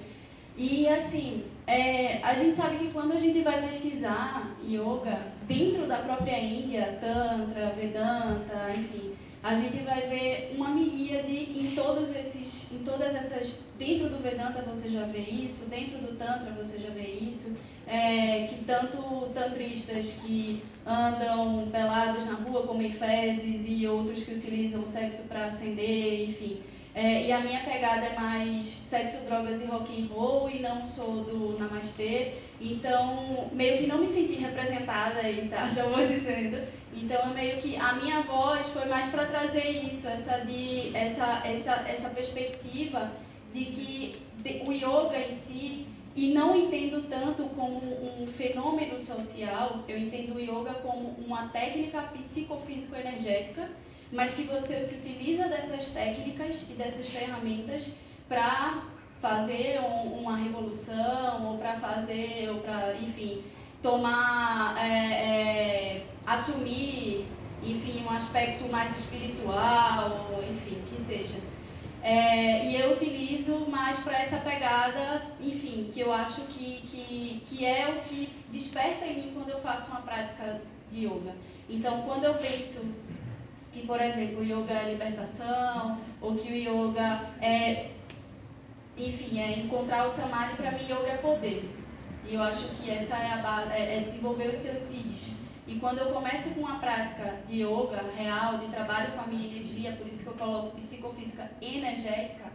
E 0.57 0.86
assim, 0.89 1.44
é, 1.66 2.23
a 2.23 2.35
gente 2.35 2.55
sabe 2.55 2.77
que 2.77 2.90
quando 2.93 3.12
a 3.12 3.19
gente 3.19 3.40
vai 3.40 3.66
pesquisar 3.66 4.57
yoga 4.62 5.32
dentro 5.47 5.86
da 5.86 5.98
própria 5.98 6.39
Índia, 6.39 6.98
Tantra, 7.01 7.70
Vedanta, 7.70 8.74
enfim, 8.77 9.12
a 9.43 9.55
gente 9.55 9.78
vai 9.85 10.02
ver 10.02 10.52
uma 10.55 10.69
miríade 10.69 11.32
em 11.32 11.73
todos 11.74 12.15
esses, 12.15 12.59
em 12.72 12.78
todas 12.78 13.14
essas, 13.14 13.60
dentro 13.78 14.09
do 14.09 14.18
Vedanta 14.18 14.62
você 14.62 14.88
já 14.88 15.05
vê 15.05 15.20
isso, 15.20 15.68
dentro 15.68 15.98
do 15.98 16.16
Tantra 16.16 16.52
você 16.52 16.78
já 16.78 16.90
vê 16.90 17.06
isso, 17.06 17.59
é, 17.86 18.47
que 18.47 18.64
tanto 18.64 19.28
tantristas 19.34 20.20
que 20.24 20.62
andam 20.86 21.68
pelados 21.70 22.26
na 22.26 22.34
rua 22.34 22.66
como 22.66 22.82
Eféses 22.82 23.66
e 23.68 23.86
outros 23.86 24.24
que 24.24 24.34
utilizam 24.34 24.86
sexo 24.86 25.24
para 25.28 25.47
ascender, 25.47 26.28
enfim. 26.28 26.60
É, 26.94 27.26
e 27.26 27.32
a 27.32 27.40
minha 27.40 27.60
pegada 27.60 28.04
é 28.04 28.18
mais 28.18 28.64
sexo, 28.64 29.24
drogas 29.26 29.62
e 29.62 29.66
rock 29.66 30.02
and 30.02 30.12
roll 30.12 30.50
e 30.50 30.58
não 30.58 30.84
sou 30.84 31.24
do 31.24 31.58
namastê. 31.58 32.32
Então, 32.60 33.48
meio 33.52 33.78
que 33.78 33.86
não 33.86 33.98
me 33.98 34.06
senti 34.06 34.34
representada 34.34 35.20
aí, 35.20 35.48
tá? 35.48 35.66
Já 35.68 35.84
vou 35.84 36.04
dizendo. 36.06 36.66
Então, 36.92 37.32
meio 37.32 37.58
que 37.58 37.76
a 37.76 37.92
minha 37.94 38.22
voz 38.22 38.66
foi 38.68 38.86
mais 38.86 39.06
para 39.06 39.26
trazer 39.26 39.68
isso, 39.68 40.08
essa, 40.08 40.38
de, 40.44 40.94
essa, 40.94 41.42
essa, 41.44 41.84
essa 41.88 42.10
perspectiva 42.10 43.12
de 43.52 43.64
que 43.66 44.16
o 44.66 44.72
yoga 44.72 45.18
em 45.18 45.30
si, 45.30 45.86
e 46.16 46.32
não 46.32 46.56
entendo 46.56 47.08
tanto 47.08 47.44
como 47.44 47.80
um 48.20 48.26
fenômeno 48.26 48.98
social, 48.98 49.84
eu 49.86 49.96
entendo 49.96 50.34
o 50.34 50.40
yoga 50.40 50.74
como 50.74 51.14
uma 51.24 51.48
técnica 51.48 52.02
psicofísico-energética, 52.02 53.68
mas 54.12 54.34
que 54.34 54.42
você 54.42 54.80
se 54.80 55.06
utiliza 55.06 55.48
dessas 55.48 55.90
técnicas 55.90 56.68
e 56.70 56.72
dessas 56.74 57.08
ferramentas 57.08 57.96
para 58.28 58.82
fazer 59.20 59.80
um, 59.80 60.20
uma 60.20 60.36
revolução 60.36 61.46
ou 61.46 61.58
para 61.58 61.74
fazer 61.74 62.48
ou 62.50 62.60
para 62.60 62.94
enfim 62.96 63.42
tomar 63.82 64.76
é, 64.78 65.12
é, 65.12 66.06
assumir 66.26 67.26
enfim 67.62 68.04
um 68.04 68.10
aspecto 68.10 68.68
mais 68.68 68.98
espiritual 68.98 70.40
enfim 70.48 70.82
que 70.88 70.98
seja. 70.98 71.38
É, 72.02 72.64
e 72.64 72.80
eu 72.80 72.92
utilizo 72.92 73.66
mais 73.68 73.98
para 74.00 74.18
essa 74.18 74.38
pegada 74.38 75.22
enfim 75.40 75.90
que 75.92 76.00
eu 76.00 76.12
acho 76.12 76.42
que, 76.42 76.80
que, 76.86 77.42
que 77.46 77.64
é 77.64 77.88
o 77.90 78.08
que 78.08 78.28
desperta 78.50 79.06
em 79.06 79.16
mim 79.16 79.32
quando 79.34 79.50
eu 79.50 79.60
faço 79.60 79.90
uma 79.90 80.00
prática 80.00 80.62
de 80.90 81.04
yoga. 81.04 81.34
Então 81.68 82.02
quando 82.02 82.24
eu 82.24 82.34
penso 82.34 82.94
que 83.72 83.86
por 83.86 84.01
exemplo 84.01 84.40
o 84.40 84.44
yoga 84.44 84.74
é 84.74 84.90
libertação 84.92 85.98
ou 86.20 86.34
que 86.34 86.48
o 86.52 86.56
yoga 86.56 87.20
é 87.40 87.90
enfim, 88.97 89.40
é 89.40 89.59
encontrar 89.59 90.05
o 90.05 90.09
samadhi, 90.09 90.56
para 90.56 90.72
mim, 90.72 90.84
yoga 90.84 91.09
é 91.09 91.16
poder. 91.16 91.70
E 92.26 92.34
eu 92.34 92.42
acho 92.42 92.68
que 92.76 92.90
essa 92.90 93.16
é 93.16 93.32
a 93.32 93.36
base, 93.38 93.72
é, 93.72 93.97
é 93.97 94.01
desenvolver 94.01 94.48
os 94.48 94.59
seus 94.59 94.78
siddhis. 94.78 95.36
E 95.66 95.76
quando 95.76 95.98
eu 95.98 96.12
começo 96.12 96.55
com 96.55 96.60
uma 96.60 96.78
prática 96.78 97.40
de 97.47 97.62
yoga 97.62 98.05
real, 98.16 98.59
de 98.59 98.66
trabalho 98.68 99.12
com 99.12 99.20
a 99.20 99.26
minha 99.26 99.47
energia, 99.47 99.92
por 99.92 100.06
isso 100.06 100.24
que 100.24 100.28
eu 100.30 100.34
coloco 100.34 100.76
psicofísica 100.76 101.51
energética, 101.60 102.51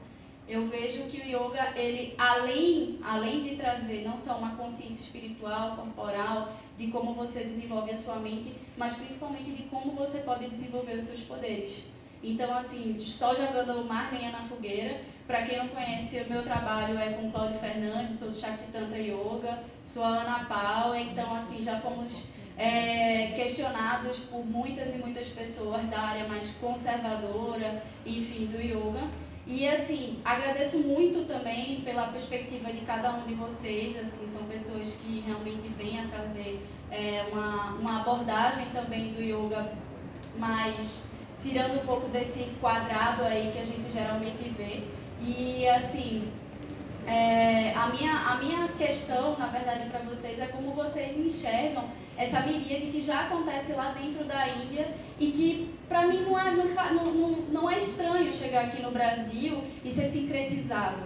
eu 0.47 0.65
vejo 0.67 1.03
que 1.03 1.21
o 1.21 1.23
yoga, 1.23 1.73
ele 1.75 2.13
além, 2.17 2.99
além 3.03 3.41
de 3.41 3.55
trazer 3.55 4.03
não 4.03 4.17
só 4.17 4.37
uma 4.37 4.55
consciência 4.55 5.01
espiritual, 5.05 5.75
corporal, 5.75 6.53
de 6.77 6.87
como 6.87 7.13
você 7.13 7.43
desenvolve 7.43 7.91
a 7.91 7.95
sua 7.95 8.17
mente, 8.17 8.53
mas 8.77 8.93
principalmente 8.93 9.51
de 9.51 9.63
como 9.63 9.93
você 9.93 10.19
pode 10.19 10.47
desenvolver 10.47 10.95
os 10.95 11.03
seus 11.03 11.21
poderes. 11.21 11.85
Então, 12.23 12.57
assim, 12.57 12.91
só 12.91 13.35
jogando 13.35 13.85
mais 13.85 14.11
lenha 14.11 14.31
na 14.31 14.41
fogueira, 14.41 14.99
para 15.27 15.43
quem 15.43 15.57
não 15.57 15.67
conhece, 15.67 16.21
o 16.21 16.29
meu 16.29 16.43
trabalho 16.43 16.97
é 16.97 17.13
com 17.13 17.31
Cláudio 17.31 17.59
Fernandes, 17.59 18.17
sou 18.17 18.29
do 18.29 18.37
Shakti 18.37 18.71
Tantra 18.71 18.97
Yoga, 18.97 19.59
sou 19.83 20.03
a 20.03 20.09
Ana 20.09 20.45
Paula, 20.45 20.99
então 20.99 21.35
assim, 21.35 21.61
já 21.61 21.79
fomos 21.79 22.29
é, 22.57 23.33
questionados 23.35 24.17
por 24.19 24.45
muitas 24.45 24.95
e 24.95 24.99
muitas 24.99 25.27
pessoas 25.27 25.83
da 25.83 25.99
área 25.99 26.27
mais 26.27 26.51
conservadora, 26.61 27.83
enfim, 28.05 28.45
do 28.45 28.61
yoga. 28.61 29.07
E 29.47 29.67
assim, 29.67 30.19
agradeço 30.25 30.79
muito 30.79 31.25
também 31.25 31.81
pela 31.81 32.07
perspectiva 32.07 32.71
de 32.73 32.81
cada 32.81 33.13
um 33.13 33.27
de 33.27 33.35
vocês, 33.35 33.95
assim, 33.99 34.25
são 34.25 34.47
pessoas 34.47 34.95
que 34.95 35.23
realmente 35.25 35.67
vêm 35.77 35.99
a 35.99 36.07
trazer 36.07 36.65
é, 36.91 37.25
uma, 37.31 37.73
uma 37.79 38.01
abordagem 38.01 38.65
também 38.73 39.13
do 39.13 39.21
yoga 39.21 39.71
mais 40.37 41.05
tirando 41.39 41.81
um 41.81 41.85
pouco 41.85 42.09
desse 42.09 42.51
quadrado 42.59 43.23
aí 43.23 43.51
que 43.53 43.59
a 43.59 43.63
gente 43.63 43.91
geralmente 43.91 44.49
vê. 44.49 44.83
E 45.21 45.67
assim, 45.69 46.31
é, 47.05 47.73
a, 47.75 47.87
minha, 47.87 48.11
a 48.11 48.37
minha 48.37 48.67
questão, 48.69 49.37
na 49.37 49.47
verdade, 49.47 49.89
para 49.89 49.99
vocês 49.99 50.39
é 50.39 50.47
como 50.47 50.71
vocês 50.71 51.17
enxergam 51.17 51.83
essa 52.17 52.39
miríade 52.41 52.87
que 52.87 53.01
já 53.01 53.21
acontece 53.21 53.73
lá 53.73 53.91
dentro 53.91 54.23
da 54.23 54.47
Índia 54.47 54.89
e 55.19 55.31
que, 55.31 55.75
para 55.87 56.07
mim, 56.07 56.21
não 56.21 56.39
é, 56.39 56.51
não, 56.51 56.65
não, 57.03 57.29
não 57.51 57.69
é 57.69 57.77
estranho 57.77 58.31
chegar 58.31 58.65
aqui 58.65 58.81
no 58.81 58.91
Brasil 58.91 59.61
e 59.83 59.91
ser 59.91 60.05
sincretizado, 60.05 61.03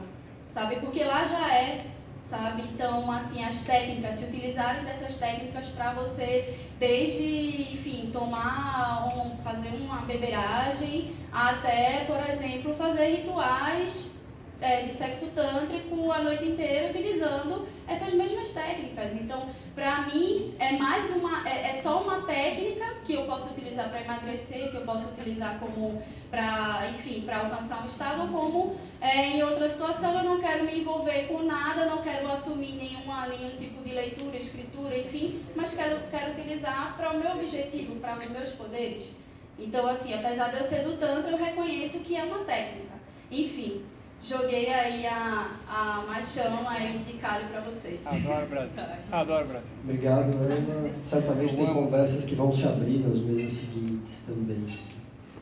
sabe? 0.47 0.77
Porque 0.77 1.03
lá 1.03 1.23
já 1.23 1.53
é, 1.53 1.85
sabe? 2.21 2.63
Então, 2.73 3.11
assim, 3.11 3.43
as 3.43 3.61
técnicas, 3.61 4.15
se 4.15 4.25
utilizarem 4.25 4.83
dessas 4.83 5.17
técnicas 5.17 5.67
para 5.67 5.93
você, 5.93 6.57
desde, 6.79 7.73
enfim, 7.73 8.09
tomar, 8.11 9.07
um, 9.15 9.37
fazer 9.43 9.69
uma 9.69 10.01
beberagem, 10.01 11.11
até, 11.31 12.05
por 12.05 12.19
exemplo, 12.29 12.73
fazer 12.75 13.07
rituais 13.07 14.18
é, 14.61 14.81
de 14.83 14.91
sexo 14.91 15.27
tântrico 15.27 16.11
a 16.11 16.19
noite 16.19 16.45
inteira 16.45 16.89
utilizando 16.89 17.67
essas 17.87 18.13
mesmas 18.13 18.49
técnicas. 18.51 19.15
Então, 19.15 19.49
para 19.73 20.01
mim, 20.01 20.53
é 20.59 20.73
mais 20.73 21.11
uma, 21.15 21.47
é, 21.47 21.69
é, 21.69 21.73
só 21.73 22.01
uma 22.01 22.21
técnica 22.21 22.85
que 23.05 23.13
eu 23.13 23.23
posso 23.23 23.51
utilizar 23.51 23.89
para 23.89 24.01
emagrecer, 24.01 24.69
que 24.69 24.77
eu 24.77 24.81
posso 24.81 25.11
utilizar 25.11 25.57
como 25.59 26.01
para, 26.29 26.87
enfim, 26.89 27.21
para 27.21 27.39
alcançar 27.39 27.81
um 27.81 27.85
estado, 27.85 28.31
como 28.31 28.75
é, 29.01 29.37
em 29.37 29.43
outra 29.43 29.67
situação 29.67 30.13
eu 30.19 30.23
não 30.23 30.39
quero 30.39 30.65
me 30.65 30.81
envolver 30.81 31.27
com 31.27 31.43
nada, 31.43 31.85
não 31.85 32.01
quero 32.03 32.29
assumir 32.31 32.73
nenhuma, 32.73 33.27
nenhum 33.27 33.55
tipo 33.57 33.81
de 33.81 33.93
leitura, 33.93 34.37
escritura, 34.37 34.97
enfim, 34.97 35.43
mas 35.55 35.73
quero, 35.73 36.01
quero 36.11 36.31
utilizar 36.31 36.95
para 36.97 37.11
o 37.11 37.19
meu 37.19 37.31
objetivo, 37.31 37.95
para 37.95 38.19
os 38.19 38.29
meus 38.29 38.49
poderes. 38.49 39.15
Então, 39.57 39.87
assim, 39.87 40.13
apesar 40.13 40.49
de 40.49 40.57
eu 40.57 40.63
ser 40.63 40.83
do 40.83 40.97
Tantra, 40.97 41.31
eu 41.31 41.37
reconheço 41.37 42.01
que 42.01 42.15
é 42.15 42.23
uma 42.23 42.45
técnica. 42.45 42.93
Enfim, 43.31 43.83
joguei 44.21 44.69
aí 44.69 45.05
a, 45.07 45.49
a 45.67 46.03
mais 46.07 46.25
chama 46.27 46.69
aí 46.69 46.99
de 46.99 47.13
calho 47.13 47.49
para 47.49 47.61
vocês. 47.61 48.05
Adoro 48.05 48.47
Brasil. 48.47 48.83
Adoro 49.11 49.47
Brasil. 49.47 49.69
Obrigado, 49.83 50.31
Ana. 50.33 50.93
Certamente 51.05 51.55
tem 51.55 51.73
conversas 51.73 52.25
que 52.25 52.35
vão 52.35 52.51
se 52.51 52.65
abrir 52.65 52.99
nas 52.99 53.19
mesas 53.19 53.53
seguintes 53.53 54.23
também. 54.25 54.65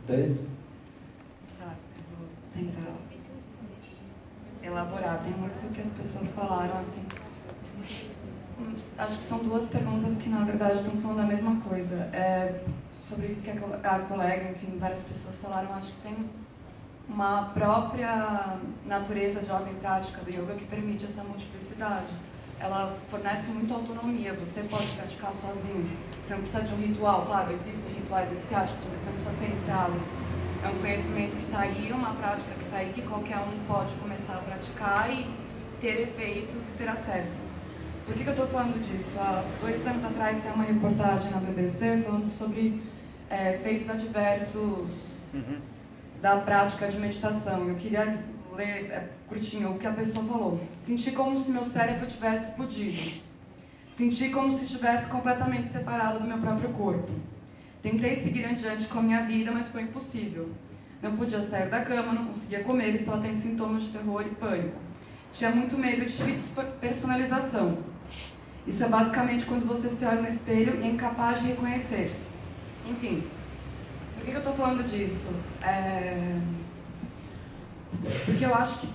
Dani? 0.07 0.39
Tá, 1.59 1.73
eu 1.97 2.17
vou 2.17 2.27
tentar 2.53 2.97
elaborar. 4.67 5.23
Tem 5.23 5.33
muito 5.33 5.59
do 5.59 5.73
que 5.73 5.81
as 5.81 5.89
pessoas 5.89 6.31
falaram, 6.31 6.79
assim. 6.79 7.05
Acho 8.97 9.17
que 9.19 9.27
são 9.27 9.39
duas 9.39 9.65
perguntas 9.65 10.17
que, 10.17 10.29
na 10.29 10.43
verdade, 10.43 10.77
estão 10.77 10.97
falando 10.97 11.21
a 11.21 11.25
mesma 11.25 11.61
coisa. 11.61 11.95
É, 12.13 12.63
sobre 13.01 13.27
o 13.27 13.35
que 13.37 13.51
a 13.51 13.99
colega, 13.99 14.51
enfim, 14.51 14.77
várias 14.77 15.01
pessoas 15.01 15.35
falaram, 15.37 15.73
acho 15.73 15.93
que 15.93 16.01
tem 16.01 16.15
uma 17.09 17.51
própria 17.53 18.57
natureza 18.85 19.41
de 19.41 19.49
ordem 19.49 19.73
prática 19.75 20.21
do 20.21 20.29
yoga 20.29 20.55
que 20.55 20.65
permite 20.65 21.05
essa 21.05 21.23
multiplicidade. 21.23 22.07
Ela 22.59 22.95
fornece 23.09 23.51
muita 23.51 23.75
autonomia, 23.75 24.33
você 24.33 24.61
pode 24.63 24.87
praticar 24.87 25.31
sozinho. 25.31 25.85
Você 26.23 26.33
não 26.33 26.41
precisa 26.41 26.63
de 26.63 26.73
um 26.73 26.77
ritual, 26.77 27.25
claro, 27.25 27.51
existem 27.51 27.93
rituais 27.93 28.31
iniciáticos, 28.31 28.83
mas 28.91 28.99
você 28.99 29.05
não 29.05 29.13
precisa 29.13 29.37
ser 29.37 29.45
iniciado. 29.45 29.93
É 30.63 30.67
um 30.67 30.79
conhecimento 30.79 31.37
que 31.37 31.43
está 31.43 31.59
aí, 31.59 31.91
uma 31.91 32.13
prática 32.15 32.53
que 32.55 32.65
está 32.65 32.77
aí, 32.77 32.91
que 32.93 33.01
qualquer 33.03 33.37
um 33.37 33.65
pode 33.67 33.93
começar 33.95 34.33
a 34.33 34.39
praticar 34.39 35.09
e 35.11 35.27
ter 35.79 36.01
efeitos 36.01 36.67
e 36.67 36.77
ter 36.77 36.89
acesso. 36.89 37.35
Por 38.05 38.15
que, 38.15 38.23
que 38.23 38.29
eu 38.29 38.33
estou 38.33 38.47
falando 38.47 38.81
disso? 38.81 39.19
Há 39.19 39.43
dois 39.61 39.85
anos 39.85 40.03
atrás 40.03 40.41
saiu 40.41 40.55
uma 40.55 40.63
reportagem 40.63 41.29
na 41.31 41.37
BBC 41.37 42.01
falando 42.03 42.25
sobre 42.25 42.81
é, 43.29 43.53
efeitos 43.53 43.89
adversos 43.89 45.21
da 46.21 46.37
prática 46.37 46.87
de 46.87 46.97
meditação. 46.97 47.67
Eu 47.67 47.75
queria 47.75 48.17
ler 48.55 48.91
é, 48.91 49.09
curtinho 49.27 49.71
o 49.71 49.77
que 49.77 49.87
a 49.87 49.91
pessoa 49.91 50.25
falou. 50.25 50.59
Senti 50.79 51.11
como 51.11 51.39
se 51.39 51.51
meu 51.51 51.63
cérebro 51.63 52.05
tivesse 52.07 52.49
explodido. 52.49 53.21
Senti 53.95 54.29
como 54.29 54.51
se 54.51 54.65
estivesse 54.65 55.09
completamente 55.09 55.67
separado 55.67 56.19
do 56.19 56.27
meu 56.27 56.37
próprio 56.37 56.69
corpo. 56.69 57.11
Tentei 57.81 58.15
seguir 58.15 58.45
adiante 58.45 58.85
com 58.87 58.99
a 58.99 59.01
minha 59.01 59.23
vida, 59.23 59.51
mas 59.51 59.69
foi 59.69 59.83
impossível. 59.83 60.49
Não 61.01 61.15
podia 61.15 61.41
sair 61.41 61.69
da 61.69 61.81
cama, 61.81 62.13
não 62.13 62.25
conseguia 62.25 62.63
comer, 62.63 62.95
estava 62.95 63.21
tendo 63.21 63.37
sintomas 63.37 63.83
de 63.83 63.89
terror 63.89 64.23
e 64.25 64.35
pânico. 64.35 64.75
Tinha 65.31 65.51
muito 65.51 65.77
medo 65.77 66.05
de 66.05 66.31
despersonalização. 66.33 67.77
Isso 68.65 68.83
é 68.83 68.89
basicamente 68.89 69.45
quando 69.45 69.65
você 69.65 69.87
se 69.87 70.03
olha 70.03 70.21
no 70.21 70.27
espelho 70.27 70.79
e 70.81 70.83
é 70.83 70.87
incapaz 70.87 71.39
de 71.39 71.47
reconhecer-se. 71.47 72.27
Enfim, 72.89 73.23
que 74.27 74.31
que 74.31 74.37
eu 74.37 74.51
estou 74.51 74.53
falando 74.53 74.83
disso? 74.83 75.29
É... 75.63 76.37
Porque 78.25 78.45
eu 78.45 78.53
acho 78.53 78.79
que 78.79 78.89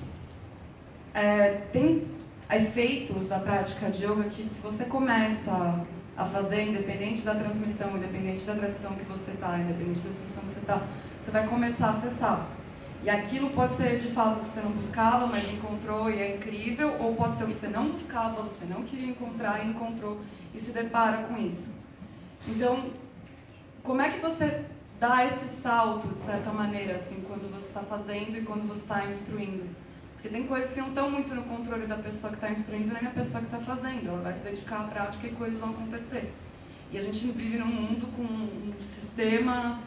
é, 1.15 1.63
tem 1.73 2.07
efeitos 2.51 3.29
da 3.29 3.39
prática 3.39 3.91
de 3.91 4.05
yoga 4.05 4.25
que 4.25 4.47
se 4.47 4.61
você 4.61 4.85
começa 4.85 5.81
a 6.17 6.25
fazer, 6.27 6.69
independente 6.69 7.23
da 7.23 7.35
transmissão, 7.35 7.97
independente 7.97 8.45
da 8.45 8.55
tradição 8.55 8.95
que 8.95 9.05
você 9.05 9.31
está, 9.31 9.59
independente 9.59 10.01
da 10.01 10.11
instrução 10.11 10.45
que 10.45 10.53
você 10.53 10.61
está, 10.61 10.83
você 11.21 11.31
vai 11.31 11.47
começar 11.47 11.87
a 11.87 11.91
acessar. 11.91 12.47
E 13.03 13.09
aquilo 13.09 13.51
pode 13.51 13.73
ser 13.73 13.99
de 13.99 14.09
fato 14.09 14.41
que 14.41 14.49
você 14.49 14.61
não 14.61 14.73
buscava, 14.73 15.27
mas 15.27 15.51
encontrou 15.51 16.11
e 16.11 16.21
é 16.21 16.37
incrível, 16.37 16.95
ou 17.01 17.15
pode 17.15 17.37
ser 17.37 17.47
que 17.47 17.55
você 17.55 17.69
não 17.69 17.89
buscava, 17.89 18.43
você 18.43 18.67
não 18.67 18.83
queria 18.83 19.09
encontrar 19.09 19.65
e 19.65 19.71
encontrou 19.71 20.21
e 20.55 20.61
se 20.61 20.73
depara 20.73 21.23
com 21.25 21.39
isso. 21.39 21.73
Então, 22.47 22.91
como 23.83 24.03
é 24.03 24.11
que 24.11 24.21
você 24.21 24.67
dá 25.03 25.27
esse 25.27 25.61
salto, 25.61 26.07
de 26.15 26.20
certa 26.20 26.53
maneira, 26.53 26.95
assim, 26.95 27.24
quando 27.27 27.53
você 27.53 27.66
está 27.66 27.81
fazendo 27.81 28.39
e 28.39 28.43
quando 28.43 28.69
você 28.69 28.83
está 28.83 29.05
instruindo? 29.07 29.65
Porque 30.12 30.29
tem 30.29 30.47
coisas 30.47 30.70
que 30.70 30.81
não 30.81 30.91
estão 30.91 31.11
muito 31.11 31.35
no 31.35 31.43
controle 31.43 31.89
da 31.89 31.97
pessoa 31.97 32.31
que 32.31 32.37
está 32.37 32.53
instruindo 32.53 32.95
nem 32.95 33.03
da 33.03 33.11
pessoa 33.11 33.41
que 33.41 33.53
está 33.53 33.59
fazendo. 33.59 34.07
Ela 34.07 34.20
vai 34.20 34.33
se 34.33 34.43
dedicar 34.43 34.83
à 34.83 34.85
prática 34.85 35.27
e 35.27 35.31
coisas 35.31 35.59
vão 35.59 35.70
acontecer. 35.70 36.33
E 36.93 36.99
a 36.99 37.03
gente 37.03 37.19
vive 37.33 37.59
num 37.59 37.66
mundo 37.66 38.07
com 38.16 38.23
um 38.23 38.73
sistema 38.79 39.81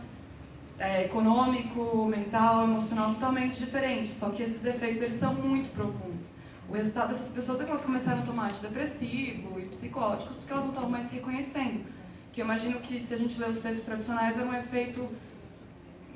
é, 0.78 1.06
econômico, 1.06 2.06
mental, 2.08 2.66
emocional 2.66 3.14
totalmente 3.14 3.58
diferente. 3.58 4.10
Só 4.10 4.32
que 4.32 4.44
esses 4.44 4.66
efeitos 4.66 5.02
eles 5.02 5.18
são 5.18 5.34
muito 5.34 5.74
profundos. 5.74 6.32
O 6.68 6.74
resultado 6.74 7.14
dessas 7.14 7.30
pessoas 7.30 7.62
é 7.62 7.64
que 7.64 7.70
elas 7.70 7.84
começaram 7.84 8.22
a 8.22 8.26
tomar 8.26 8.50
antidepressivo 8.50 9.62
e 9.62 9.66
psicóticos 9.68 10.36
porque 10.36 10.52
elas 10.52 10.66
não 10.66 10.72
estavam 10.72 10.90
mais 10.90 11.06
se 11.06 11.16
reconhecendo. 11.16 11.95
Que 12.36 12.42
eu 12.42 12.46
imagino 12.46 12.82
que 12.82 13.00
se 13.00 13.14
a 13.14 13.18
gente 13.18 13.40
lê 13.40 13.48
os 13.48 13.62
textos 13.62 13.86
tradicionais 13.86 14.38
é 14.38 14.44
um 14.44 14.54
efeito 14.54 15.08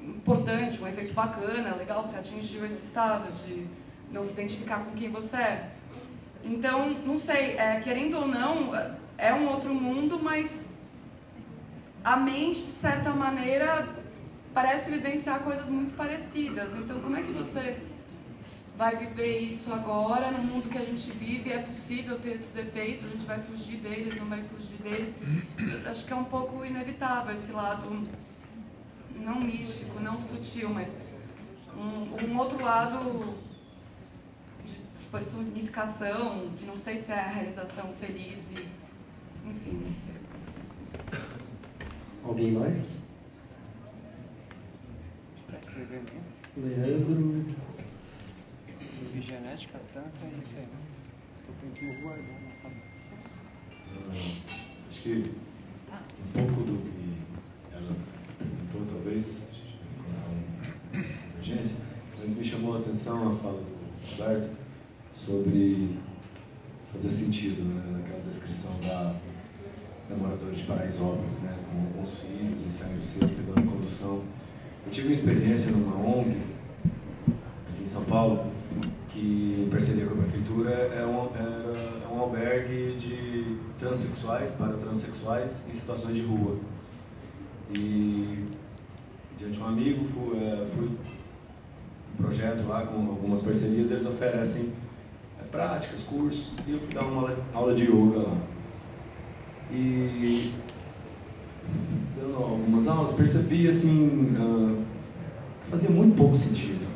importante, 0.03 0.81
um 0.81 0.87
efeito 0.87 1.13
bacana, 1.13 1.73
legal, 1.77 2.03
você 2.03 2.17
atingiu 2.17 2.65
esse 2.65 2.87
estado 2.87 3.31
de 3.45 3.65
não 4.11 4.21
se 4.21 4.33
identificar 4.33 4.79
com 4.79 4.91
quem 4.91 5.09
você 5.09 5.37
é. 5.37 5.69
Então, 6.43 6.89
não 7.05 7.17
sei, 7.17 7.55
é, 7.55 7.79
querendo 7.79 8.17
ou 8.17 8.27
não, 8.27 8.75
é 9.17 9.33
um 9.33 9.47
outro 9.47 9.73
mundo, 9.73 10.19
mas 10.21 10.71
a 12.03 12.17
mente, 12.17 12.63
de 12.63 12.71
certa 12.71 13.11
maneira, 13.11 13.87
parece 14.53 14.89
evidenciar 14.89 15.39
coisas 15.39 15.69
muito 15.69 15.95
parecidas. 15.95 16.75
Então, 16.75 16.99
como 16.99 17.15
é 17.15 17.21
que 17.21 17.31
você 17.31 17.77
vai 18.79 18.95
viver 18.95 19.39
isso 19.39 19.73
agora, 19.73 20.31
no 20.31 20.41
mundo 20.41 20.69
que 20.69 20.77
a 20.77 20.85
gente 20.85 21.11
vive? 21.11 21.51
É 21.51 21.61
possível 21.61 22.17
ter 22.17 22.35
esses 22.35 22.55
efeitos? 22.55 23.07
A 23.07 23.09
gente 23.09 23.25
vai 23.25 23.37
fugir 23.37 23.75
deles, 23.79 24.17
não 24.17 24.27
vai 24.27 24.41
fugir 24.41 24.77
deles? 24.81 25.13
Acho 25.85 26.05
que 26.05 26.13
é 26.13 26.15
um 26.15 26.23
pouco 26.23 26.63
inevitável 26.63 27.33
esse 27.33 27.51
lado, 27.51 28.07
não 29.17 29.41
místico, 29.41 29.99
não 29.99 30.17
sutil, 30.17 30.69
mas 30.69 30.95
um, 31.75 32.25
um 32.25 32.37
outro 32.37 32.63
lado 32.63 33.35
de 34.63 35.05
personificação, 35.11 36.49
que 36.55 36.63
não 36.63 36.77
sei 36.77 36.95
se 36.95 37.11
é 37.11 37.19
a 37.19 37.27
realização 37.27 37.91
feliz 37.99 38.49
e. 38.51 38.65
Enfim, 39.45 39.73
não 39.73 39.93
sei. 39.93 40.15
Alguém 42.23 42.53
mais? 42.53 43.09
Aqui? 45.49 46.21
Leandro. 46.55 47.69
Epigenética, 49.19 49.77
tanto 49.93 50.15
é 50.23 50.29
isso 50.41 50.55
aí. 50.55 50.61
né? 50.61 50.69
Eu 51.49 51.73
tenho 51.75 52.01
guardar 52.01 52.41
na 52.41 52.51
cabeça. 52.61 53.39
Acho 54.89 55.01
que 55.01 55.31
um 56.23 56.31
pouco 56.31 56.63
do 56.63 56.77
que 56.89 57.17
ela 57.73 57.97
perguntou, 58.37 58.95
talvez, 58.95 59.49
encontrar 59.99 60.29
uma 60.93 61.33
convergência, 61.33 61.83
mas 62.17 62.29
me 62.29 62.43
chamou 62.45 62.77
a 62.77 62.79
atenção 62.79 63.29
a 63.29 63.35
fala 63.35 63.61
do 63.61 64.09
Roberto 64.09 64.55
sobre 65.13 65.97
fazer 66.93 67.09
sentido 67.09 67.61
né, 67.65 67.99
naquela 67.99 68.23
descrição 68.23 68.71
da, 68.79 69.15
da 70.07 70.15
moradora 70.15 70.53
de 70.53 70.63
Paraisópolis, 70.63 71.41
né, 71.41 71.57
com 71.69 71.77
alguns 71.77 72.21
filhos 72.21 72.65
e 72.65 72.69
saindo 72.69 73.01
cedo, 73.01 73.35
pegando 73.35 73.69
condução. 73.69 74.23
Eu 74.85 74.91
tive 74.93 75.07
uma 75.07 75.13
experiência 75.13 75.73
numa 75.73 75.97
ONG, 75.97 76.37
aqui 77.67 77.83
em 77.83 77.87
São 77.87 78.05
Paulo, 78.05 78.48
que 79.19 79.67
parceria 79.69 80.05
com 80.05 80.13
a 80.13 80.23
prefeitura 80.23 80.69
é 80.69 81.05
um, 81.05 81.35
era, 81.35 81.73
é 82.05 82.13
um 82.13 82.19
albergue 82.19 82.95
de 82.97 83.57
transexuais 83.77 84.51
para 84.51 84.73
transexuais 84.73 85.67
em 85.69 85.73
situações 85.73 86.15
de 86.15 86.21
rua. 86.21 86.57
E 87.69 88.45
diante 89.37 89.57
de 89.57 89.59
um 89.61 89.67
amigo 89.67 90.05
fui, 90.05 90.37
é, 90.37 90.65
fui 90.73 90.87
um 90.87 92.23
projeto 92.23 92.65
lá 92.65 92.85
com 92.85 92.95
algumas 92.95 93.41
parcerias, 93.41 93.91
eles 93.91 94.05
oferecem 94.05 94.71
é, 95.39 95.43
práticas, 95.51 96.03
cursos, 96.03 96.57
e 96.65 96.71
eu 96.71 96.79
fui 96.79 96.93
dar 96.93 97.03
uma 97.03 97.35
aula 97.53 97.75
de 97.75 97.83
yoga 97.83 98.19
lá. 98.19 98.37
E 99.69 100.53
dando 102.15 102.37
algumas 102.37 102.87
aulas, 102.87 103.13
percebi 103.13 103.67
assim 103.67 104.35
ah, 104.37 104.81
que 105.63 105.69
fazia 105.69 105.89
muito 105.89 106.15
pouco 106.15 106.35
sentido 106.35 106.88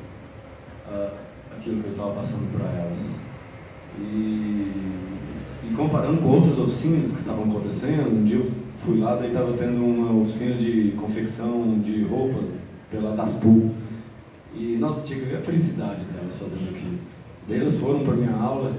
aquilo 1.64 1.82
que 1.82 1.86
eu 1.86 1.92
estava 1.92 2.12
passando 2.12 2.52
para 2.52 2.70
elas. 2.82 3.22
E, 3.98 4.72
e 5.64 5.74
comparando 5.76 6.22
com 6.22 6.30
outras 6.30 6.60
oficinas 6.60 7.12
que 7.12 7.20
estavam 7.20 7.46
acontecendo, 7.46 8.12
um 8.12 8.26
dia 8.26 8.38
eu 8.38 8.52
fui 8.78 9.00
lá, 9.00 9.16
daí 9.16 9.30
estava 9.30 9.54
tendo 9.54 9.84
uma 9.84 10.22
oficina 10.22 10.56
de 10.56 10.94
confecção 10.98 11.80
de 11.80 12.04
roupas 12.04 12.54
pela 12.92 13.16
Daspu. 13.16 13.72
E, 14.54 14.78
nossa, 14.78 15.08
tinha 15.08 15.20
que 15.20 15.26
ver 15.26 15.38
a 15.38 15.42
felicidade 15.42 16.04
delas 16.06 16.38
fazendo 16.38 16.70
aquilo. 16.70 17.00
Daí 17.48 17.60
elas 17.60 17.80
foram 17.80 18.02
para 18.02 18.14
minha 18.14 18.36
aula, 18.36 18.74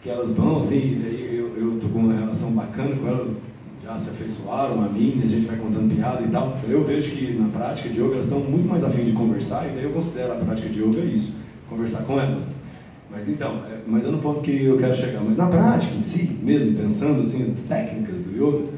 que 0.00 0.08
elas 0.08 0.34
vão, 0.34 0.58
assim, 0.58 1.00
daí 1.02 1.36
eu, 1.36 1.56
eu 1.56 1.78
tô 1.78 1.88
com 1.88 2.00
uma 2.00 2.14
relação 2.14 2.52
bacana 2.52 2.96
com 2.96 3.06
elas, 3.06 3.52
já 3.84 3.96
se 3.96 4.10
afeiçoaram 4.10 4.82
a 4.82 4.88
mim, 4.88 5.20
a 5.24 5.28
gente 5.28 5.46
vai 5.46 5.56
contando 5.56 5.94
piada 5.94 6.22
e 6.22 6.28
tal. 6.28 6.56
Eu 6.66 6.84
vejo 6.84 7.10
que 7.10 7.34
na 7.34 7.48
prática 7.48 7.88
de 7.88 8.00
yoga 8.00 8.14
elas 8.14 8.24
estão 8.24 8.40
muito 8.40 8.68
mais 8.68 8.82
afim 8.82 9.04
de 9.04 9.12
conversar, 9.12 9.68
e 9.68 9.74
daí 9.74 9.84
eu 9.84 9.90
considero 9.90 10.32
a 10.32 10.36
prática 10.36 10.68
de 10.68 10.82
yoga 10.82 11.00
isso, 11.00 11.41
conversar 11.72 12.02
com 12.04 12.20
elas. 12.20 12.62
Mas 13.10 13.28
então, 13.28 13.62
é, 13.66 13.78
mas 13.86 14.04
é 14.04 14.08
no 14.08 14.18
ponto 14.18 14.40
que 14.40 14.64
eu 14.64 14.78
quero 14.78 14.94
chegar. 14.94 15.20
Mas 15.20 15.36
na 15.36 15.46
prática 15.46 15.94
em 15.94 16.02
si, 16.02 16.38
mesmo 16.42 16.78
pensando 16.78 17.22
assim 17.22 17.50
nas 17.50 17.62
técnicas 17.64 18.20
do 18.20 18.30
yoga, 18.32 18.68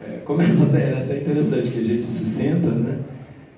é, 0.00 0.18
começa 0.18 0.64
até, 0.64 0.90
é 0.90 1.02
até 1.02 1.20
interessante 1.20 1.70
que 1.70 1.78
a 1.78 1.84
gente 1.84 2.02
se 2.02 2.24
senta, 2.24 2.68
né? 2.68 2.98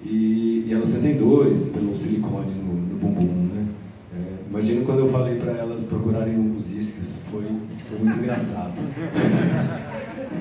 E, 0.02 0.64
e 0.66 0.72
elas 0.72 0.88
sentem 0.88 1.16
dores 1.16 1.70
pelo 1.70 1.94
silicone 1.94 2.54
no, 2.54 2.74
no 2.74 2.96
bumbum, 2.98 3.48
né? 3.52 3.66
É, 4.14 4.48
Imagino 4.50 4.84
quando 4.84 5.00
eu 5.00 5.08
falei 5.08 5.36
para 5.36 5.52
elas 5.52 5.84
procurarem 5.84 6.54
os 6.54 6.70
isquios, 6.70 7.22
foi, 7.30 7.44
foi 7.88 7.98
muito 7.98 8.18
engraçado. 8.18 8.74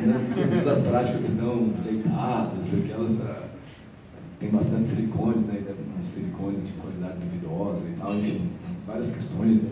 Né? 0.06 0.22
Porque 0.28 0.42
às 0.42 0.52
vezes 0.52 0.68
as 0.68 0.82
práticas 0.82 1.22
se 1.22 1.32
dão 1.32 1.70
deitadas, 1.84 2.68
porque 2.68 2.92
elas 2.92 3.12
ah, 4.36 4.40
têm 4.40 4.50
bastante 4.50 4.86
silicones, 4.86 5.48
né? 5.48 5.64
uns 6.00 6.06
silicones 6.06 6.68
de 6.68 6.74
qualidade 6.74 7.20
duvidosa 7.20 7.86
e 7.88 7.94
tal, 7.98 8.16
enfim, 8.16 8.42
várias 8.86 9.16
questões. 9.16 9.64
Né? 9.64 9.70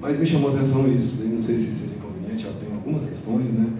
Mas 0.00 0.18
me 0.18 0.26
chamou 0.26 0.50
a 0.50 0.54
atenção 0.54 0.88
isso, 0.88 1.24
não 1.24 1.38
sei 1.38 1.56
se 1.56 1.72
seria 1.72 1.98
conveniente, 1.98 2.44
ela 2.46 2.56
tem 2.58 2.74
algumas 2.74 3.06
questões, 3.06 3.52
né? 3.54 3.72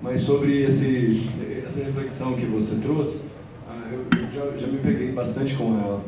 mas 0.00 0.20
sobre 0.20 0.62
esse, 0.62 1.28
essa 1.64 1.84
reflexão 1.84 2.34
que 2.34 2.46
você 2.46 2.76
trouxe, 2.76 3.30
ah, 3.68 3.90
eu 3.90 4.04
já, 4.32 4.56
já 4.56 4.66
me 4.66 4.78
peguei 4.78 5.12
bastante 5.12 5.54
com 5.54 5.78
ela. 5.78 6.04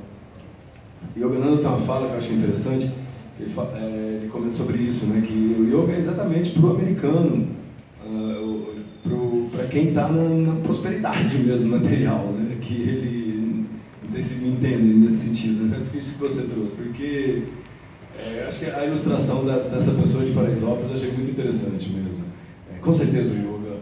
E 1.14 1.22
o 1.22 1.28
Yogananda 1.28 1.58
tem 1.58 1.66
uma 1.66 1.78
fala 1.78 2.06
que 2.08 2.12
eu 2.12 2.18
achei 2.18 2.36
interessante, 2.36 2.90
ele, 3.38 3.52
é, 3.76 4.18
ele 4.20 4.28
comenta 4.28 4.52
sobre 4.52 4.78
isso, 4.78 5.06
né? 5.06 5.22
que 5.26 5.56
o 5.58 5.64
yoga 5.64 5.92
é 5.92 5.98
exatamente 5.98 6.50
para 6.50 6.66
o 6.66 6.70
americano, 6.70 7.48
uh, 8.06 8.74
para 9.50 9.66
quem 9.66 9.88
está 9.88 10.08
na, 10.08 10.28
na, 10.28 10.60
prosperidade 10.60 11.36
mesmo 11.38 11.72
material, 11.72 12.26
né? 12.32 12.56
que 12.60 12.82
ele, 12.82 13.13
sei 14.14 14.22
se 14.22 14.34
me 14.36 14.50
entendem 14.50 14.94
nesse 14.94 15.28
sentido, 15.28 15.64
né? 15.64 15.76
mas 15.76 15.92
isso 15.92 16.14
que 16.14 16.20
você 16.20 16.42
trouxe, 16.42 16.76
porque 16.76 17.44
é, 18.16 18.44
acho 18.46 18.60
que 18.60 18.66
a 18.66 18.86
ilustração 18.86 19.44
da, 19.44 19.58
dessa 19.58 19.90
pessoa 19.92 20.24
de 20.24 20.32
Paraisópolis 20.32 20.90
eu 20.90 20.94
achei 20.94 21.12
muito 21.12 21.30
interessante 21.32 21.90
mesmo. 21.90 22.24
É, 22.72 22.78
com 22.78 22.94
certeza 22.94 23.34
o 23.34 23.36
yoga, 23.36 23.80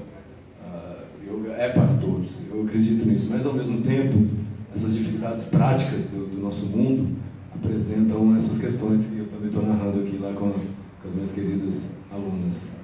uh, 0.65 1.05
yoga 1.23 1.53
é 1.53 1.69
para 1.69 1.87
todos, 1.99 2.51
eu 2.51 2.63
acredito 2.63 3.07
nisso, 3.07 3.29
mas 3.31 3.45
ao 3.45 3.53
mesmo 3.53 3.83
tempo 3.83 4.27
essas 4.75 4.95
dificuldades 4.95 5.45
práticas 5.45 6.05
do, 6.05 6.27
do 6.35 6.41
nosso 6.41 6.67
mundo 6.67 7.15
apresentam 7.55 8.35
essas 8.35 8.59
questões 8.59 9.07
que 9.07 9.19
eu 9.19 9.27
também 9.27 9.49
estou 9.49 9.67
narrando 9.67 10.01
aqui 10.01 10.17
lá 10.17 10.33
com, 10.33 10.51
com 10.51 11.09
as 11.09 11.15
minhas 11.15 11.33
queridas 11.33 11.97
alunas. 12.11 12.83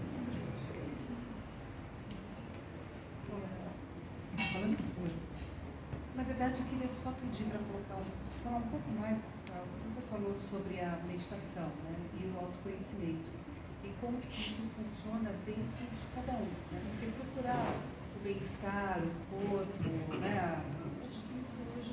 Na 6.17 6.17
verdade, 6.28 6.60
eu 6.60 6.66
queria 6.66 6.88
só 6.88 7.10
pedir 7.12 7.48
para 7.48 7.58
colocar, 7.58 7.96
falar 8.44 8.58
um 8.58 8.68
pouco 8.68 8.90
mais. 9.00 9.18
O 9.48 9.80
professor 9.80 10.02
falou 10.10 10.36
sobre 10.36 10.78
a 10.78 11.00
meditação 11.08 11.64
né, 11.88 11.96
e 12.20 12.26
o 12.28 12.38
autoconhecimento 12.38 13.24
e 13.82 13.88
como 13.98 14.18
isso 14.18 14.62
funciona 14.76 15.32
dentro 15.46 15.88
de 15.88 16.06
cada 16.14 16.32
um. 16.36 16.52
Né? 16.70 16.82
Porque 16.84 17.06
procurar 17.16 17.72
o 18.14 18.20
bem-estar, 18.22 19.00
o 19.00 19.48
corpo, 19.48 20.16
né, 20.20 20.62
acho 21.06 21.22
que 21.22 21.40
isso 21.40 21.56
hoje 21.74 21.92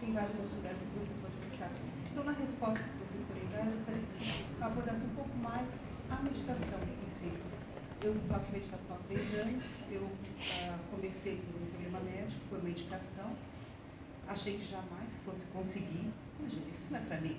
tem 0.00 0.14
vários 0.14 0.34
outros 0.36 0.54
lugares 0.54 0.80
que 0.80 0.98
você 0.98 1.14
pode 1.20 1.34
buscar. 1.44 1.70
Então, 2.10 2.24
na 2.24 2.32
resposta 2.32 2.80
que 2.88 2.98
vocês 3.04 3.24
forem 3.26 3.44
dar, 3.52 3.66
eu 3.66 3.72
gostaria 3.72 4.00
que 4.00 4.64
abordasse 4.64 5.04
um 5.04 5.14
pouco 5.14 5.36
mais 5.36 5.84
a 6.08 6.22
meditação 6.22 6.80
em 7.04 7.08
si. 7.08 7.30
Eu 8.02 8.16
faço 8.28 8.52
meditação 8.52 8.96
há 8.96 9.00
três 9.08 9.34
anos, 9.34 9.64
eu 9.90 10.08
ah, 10.68 10.78
comecei 10.90 11.36
por 11.36 11.60
um 11.60 11.66
problema 11.66 12.00
médico, 12.00 12.40
foi 12.48 12.60
uma 12.60 12.70
indicação. 12.70 13.30
Achei 14.28 14.58
que 14.58 14.64
jamais 14.64 15.18
fosse 15.24 15.46
conseguir, 15.46 16.10
mas 16.40 16.52
isso 16.52 16.88
não 16.90 16.98
é 16.98 17.02
para 17.02 17.20
mim. 17.20 17.36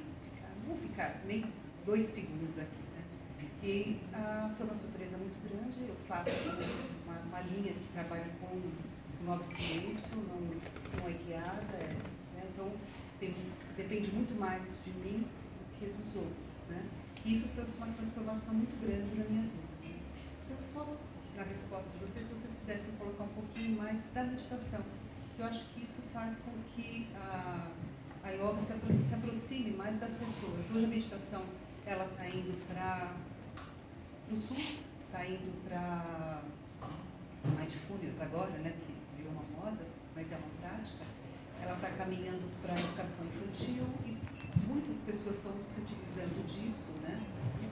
Não 0.60 0.76
vou 0.76 0.78
ficar 0.78 1.22
nem 1.26 1.45
dois 1.86 2.06
segundos 2.06 2.57
aqui. 2.57 2.78
Né? 2.95 3.48
E 3.64 3.99
ah, 4.14 4.53
foi 4.56 4.66
uma 4.66 4.76
surpresa 4.76 5.18
muito 5.18 5.38
grande. 5.48 5.88
Eu 5.88 5.95
faço 6.07 6.32
uma, 7.06 7.20
uma 7.20 7.41
linha 7.41 7.74
que 7.74 7.88
trabalha 7.94 8.30
com 8.40 8.62
nobre 9.26 9.48
silêncio, 9.48 10.16
não, 10.16 10.99
não 10.99 11.10
é 11.10 11.14
guiada. 11.14 11.76
É, 11.78 11.94
né? 12.36 12.44
Então, 12.53 12.72
tem 13.20 13.36
depende 13.76 14.12
muito 14.12 14.40
mais 14.40 14.80
de 14.84 14.91
mim 14.91 15.28
do 15.60 15.80
que 15.80 15.86
dos 15.86 16.16
outros. 16.16 16.68
Né? 16.70 16.86
E 17.26 17.34
isso 17.34 17.48
trouxe 17.56 17.78
uma 17.78 17.88
transformação 17.88 18.53
muito 18.53 18.80
grande 18.82 19.16
na 19.18 19.26
minha 19.26 19.41
vida. 19.41 19.66
Então, 20.45 20.57
só 20.74 20.88
na 21.36 21.44
resposta 21.44 21.91
de 21.91 22.06
vocês, 22.06 22.26
se 22.26 22.32
vocês 22.32 22.53
pudessem 22.56 22.94
colocar 22.98 23.24
um 23.24 23.30
pouquinho 23.30 23.78
mais 23.78 24.10
da 24.14 24.24
meditação. 24.24 24.82
Eu 25.38 25.45
acho 25.45 25.66
que 25.66 25.84
isso 25.84 26.02
faz 26.14 26.40
com 26.40 26.52
que 26.74 27.07
a, 27.16 27.68
a 28.24 28.30
yoga 28.32 28.62
se, 28.62 28.74
apro 28.74 28.94
se 28.94 29.14
aproxime 29.14 29.72
mais 29.72 29.99
das 29.99 30.14
pessoas. 30.14 30.66
Hoje 30.74 30.86
a 30.86 30.88
meditação 30.88 31.44
ela 31.86 32.06
está 32.06 32.28
indo 32.28 32.57
para 32.68 33.14
o 34.32 34.36
SUS, 34.36 34.86
está 35.06 35.26
indo 35.26 35.64
para 35.68 36.41
mindfulness 37.44 38.22
agora, 38.22 38.57
né, 38.60 38.74
que 38.80 39.18
virou 39.18 39.34
uma 39.34 39.44
moda, 39.62 39.86
mas 40.16 40.32
é 40.32 40.38
uma 40.38 40.49
prática 40.62 41.06
ela 41.66 41.74
está 41.74 41.90
caminhando 41.98 42.45
para 42.62 42.76
a 42.76 42.80
educação 42.80 43.26
infantil 43.26 43.88
e 44.06 44.18
muitas 44.68 44.98
pessoas 44.98 45.38
estão 45.38 45.52
se 45.66 45.82
utilizando 45.82 46.45
disso 46.45 46.91
né, 47.02 47.20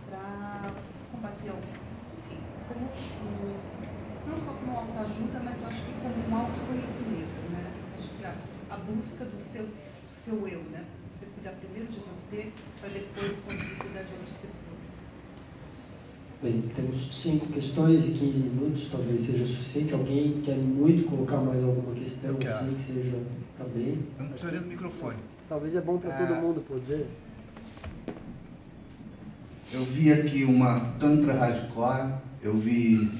para 0.10 0.74
combater, 1.12 1.54
enfim, 1.54 2.42
como, 2.68 2.90
como, 2.90 3.56
não 4.28 4.38
só 4.38 4.54
como 4.54 4.78
autoajuda, 4.78 5.40
mas 5.42 5.62
eu 5.62 5.68
acho 5.68 5.82
que 5.84 5.94
como 6.02 6.28
um 6.28 6.42
autoconhecimento. 6.42 7.33
A, 8.74 8.78
busca 8.78 9.26
do 9.26 9.40
seu, 9.40 9.64
do 9.64 10.16
seu 10.16 10.48
eu, 10.48 10.62
né? 10.72 10.84
você 11.12 11.28
cuidar 11.28 11.52
primeiro 11.52 11.92
de 11.92 12.00
você 12.00 12.52
para 12.80 12.90
depois 12.90 13.38
conseguir 13.46 13.76
cuidar 13.76 14.02
de 14.02 14.14
outras 14.14 14.38
pessoas. 14.38 14.74
Bem, 16.42 16.64
temos 16.76 17.22
cinco 17.22 17.46
questões 17.48 18.06
e 18.08 18.12
15 18.12 18.40
minutos, 18.40 18.90
talvez 18.92 19.22
seja 19.22 19.46
suficiente. 19.46 19.94
Alguém 19.94 20.42
quer 20.42 20.58
muito 20.58 21.10
colocar 21.10 21.38
mais 21.38 21.64
alguma 21.64 21.94
questão 21.96 22.32
assim 22.32 22.74
que 22.74 22.84
seja 22.84 23.18
Tá 23.58 23.66
bem. 23.66 24.00
Eu 24.18 24.24
não 24.24 24.30
precisaria 24.30 24.60
do 24.60 24.68
microfone. 24.68 25.18
Talvez 25.48 25.76
é 25.76 25.82
bom 25.82 26.00
para 26.00 26.18
todo 26.18 26.42
mundo 26.42 26.62
poder. 26.68 27.08
Eu 29.72 29.84
vi 29.86 30.12
aqui 30.12 30.44
uma 30.44 30.80
Tantra 31.00 31.34
Hardcore, 31.34 32.14
eu 32.42 32.58
vi 32.58 33.12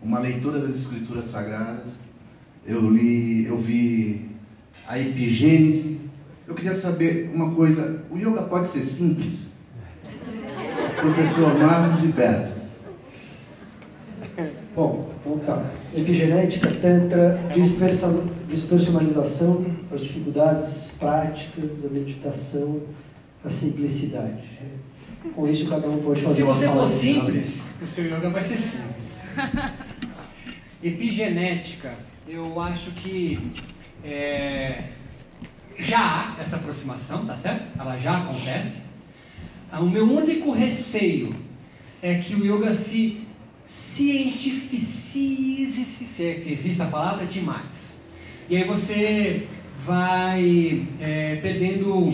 uma 0.00 0.20
leitura 0.20 0.60
das 0.60 0.76
escrituras 0.76 1.24
sagradas, 1.26 1.90
eu 2.64 2.88
li, 2.88 3.46
eu 3.46 3.58
vi 3.58 4.29
a 4.88 4.98
epigênese. 4.98 6.00
Eu 6.46 6.54
queria 6.54 6.74
saber 6.74 7.30
uma 7.32 7.54
coisa, 7.54 8.04
o 8.10 8.16
yoga 8.16 8.42
pode 8.42 8.68
ser 8.68 8.80
simples? 8.80 9.50
Professor 11.00 11.58
Marcos 11.58 12.04
e 12.04 12.08
Beto. 12.08 12.60
Bom, 14.74 15.10
vamos 15.24 15.46
lá. 15.46 15.70
Epigenética, 15.94 16.70
Tantra, 16.80 17.40
despersonalização, 18.48 19.66
as 19.92 20.00
dificuldades 20.00 20.92
práticas, 20.98 21.86
a 21.86 21.88
meditação, 21.90 22.82
a 23.44 23.50
simplicidade. 23.50 24.60
Com 25.34 25.48
isso, 25.48 25.68
cada 25.68 25.88
um 25.88 26.02
pode 26.02 26.22
fazer 26.22 26.36
Se 26.36 26.42
você 26.42 26.68
for 26.68 26.88
simples, 26.88 27.74
o 27.82 27.86
seu 27.86 28.06
yoga 28.06 28.30
vai 28.30 28.42
ser 28.42 28.56
simples. 28.56 29.30
Epigenética, 30.82 31.92
eu 32.28 32.58
acho 32.60 32.92
que 32.92 33.38
é, 34.04 34.84
já 35.78 35.98
há 35.98 36.36
essa 36.42 36.56
aproximação, 36.56 37.24
tá 37.26 37.36
certo? 37.36 37.62
Ela 37.78 37.96
já 37.98 38.18
acontece. 38.18 38.90
O 39.72 39.86
meu 39.86 40.04
único 40.04 40.50
receio 40.52 41.34
é 42.02 42.16
que 42.16 42.34
o 42.34 42.44
yoga 42.44 42.74
se 42.74 43.24
cientificize, 43.66 45.84
se 45.84 46.24
é 46.24 46.34
que 46.34 46.52
existe 46.52 46.82
a 46.82 46.86
palavra, 46.86 47.24
demais. 47.26 48.04
E 48.48 48.56
aí 48.56 48.64
você 48.64 49.46
vai 49.78 50.88
é, 51.00 51.36
perdendo 51.36 52.12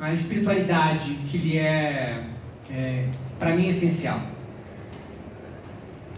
a 0.00 0.12
espiritualidade 0.12 1.14
que 1.30 1.38
lhe 1.38 1.58
é, 1.58 2.24
é 2.70 3.06
para 3.38 3.54
mim, 3.54 3.68
essencial. 3.68 4.20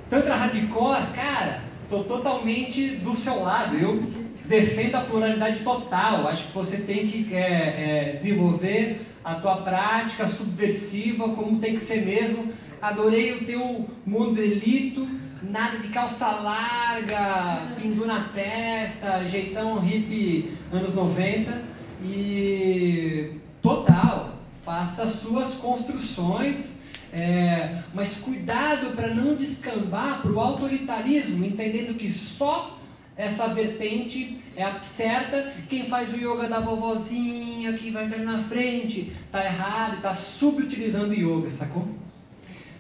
Tantra 0.09 0.36
hardcore, 0.36 1.09
cara, 1.15 1.65
tô 1.90 2.03
totalmente 2.05 2.97
do 2.97 3.15
seu 3.15 3.43
lado. 3.43 3.77
Eu 3.77 4.03
defendo 4.48 4.94
a 4.96 5.00
pluralidade 5.02 5.60
total. 5.60 6.26
Acho 6.26 6.46
que 6.46 6.52
você 6.52 6.78
tem 6.78 7.06
que 7.06 7.34
é, 7.34 8.10
é, 8.10 8.12
desenvolver 8.14 9.02
a 9.22 9.34
tua 9.34 9.58
prática 9.58 10.26
subversiva 10.26 11.28
como 11.28 11.60
tem 11.60 11.74
que 11.74 11.80
ser 11.80 12.04
mesmo. 12.04 12.50
Adorei 12.80 13.32
o 13.32 13.44
teu 13.44 13.86
modelito, 14.06 15.06
nada 15.42 15.78
de 15.78 15.88
calça 15.88 16.26
larga, 16.28 17.74
pindu 17.80 18.06
na 18.06 18.20
testa, 18.34 19.28
jeitão 19.28 19.78
hippie 19.78 20.52
anos 20.72 20.94
90 20.94 21.62
e 22.02 23.32
total, 23.60 24.38
faça 24.64 25.02
as 25.02 25.14
suas 25.14 25.54
construções, 25.54 26.78
é, 27.12 27.78
mas 27.92 28.14
cuidado 28.14 28.94
para 28.94 29.12
não 29.12 29.34
descambar 29.34 30.22
para 30.22 30.30
o 30.30 30.40
autoritarismo, 30.40 31.44
entendendo 31.44 31.96
que 31.96 32.12
só 32.12 32.77
essa 33.19 33.49
vertente 33.49 34.39
é 34.57 34.62
a 34.62 34.81
certa. 34.81 35.53
Quem 35.69 35.86
faz 35.86 36.15
o 36.15 36.16
yoga 36.16 36.49
da 36.49 36.61
vovozinha, 36.61 37.73
que 37.73 37.90
vai 37.90 38.09
cair 38.09 38.24
na 38.24 38.39
frente, 38.39 39.12
tá 39.31 39.45
errado, 39.45 39.97
está 39.97 40.15
subutilizando 40.15 41.11
o 41.11 41.15
yoga, 41.15 41.51
sacou? 41.51 41.86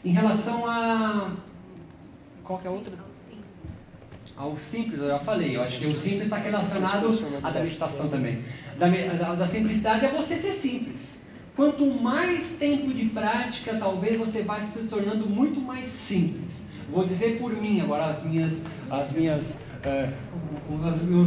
Em 0.04 0.12
relação 0.12 0.64
a. 0.64 1.32
Qual 2.44 2.58
que 2.60 2.66
é 2.66 2.70
a 2.70 2.72
outra? 2.72 3.08
Ao 4.36 4.56
simples, 4.56 5.00
eu 5.00 5.08
já 5.08 5.18
falei. 5.18 5.56
Eu 5.56 5.62
acho 5.62 5.80
que 5.80 5.86
o 5.86 5.96
simples 5.96 6.22
está 6.22 6.36
relacionado 6.36 7.08
à 7.42 7.50
da 7.50 7.60
meditação 7.60 8.08
também. 8.08 8.40
Da, 8.78 8.86
da, 8.86 9.34
da 9.34 9.46
simplicidade 9.46 10.06
é 10.06 10.08
você 10.10 10.36
ser 10.36 10.52
simples. 10.52 11.22
Quanto 11.56 11.84
mais 11.84 12.50
tempo 12.50 12.94
de 12.94 13.06
prática, 13.06 13.74
talvez 13.74 14.16
você 14.16 14.42
vai 14.42 14.62
se 14.62 14.78
tornando 14.84 15.28
muito 15.28 15.60
mais 15.60 15.88
simples. 15.88 16.66
Vou 16.88 17.04
dizer 17.04 17.38
por 17.40 17.52
mim 17.52 17.80
agora 17.80 18.06
as 18.06 18.22
minhas, 18.22 18.62
as 18.88 19.10
minhas, 19.10 19.56
é, 19.84 20.08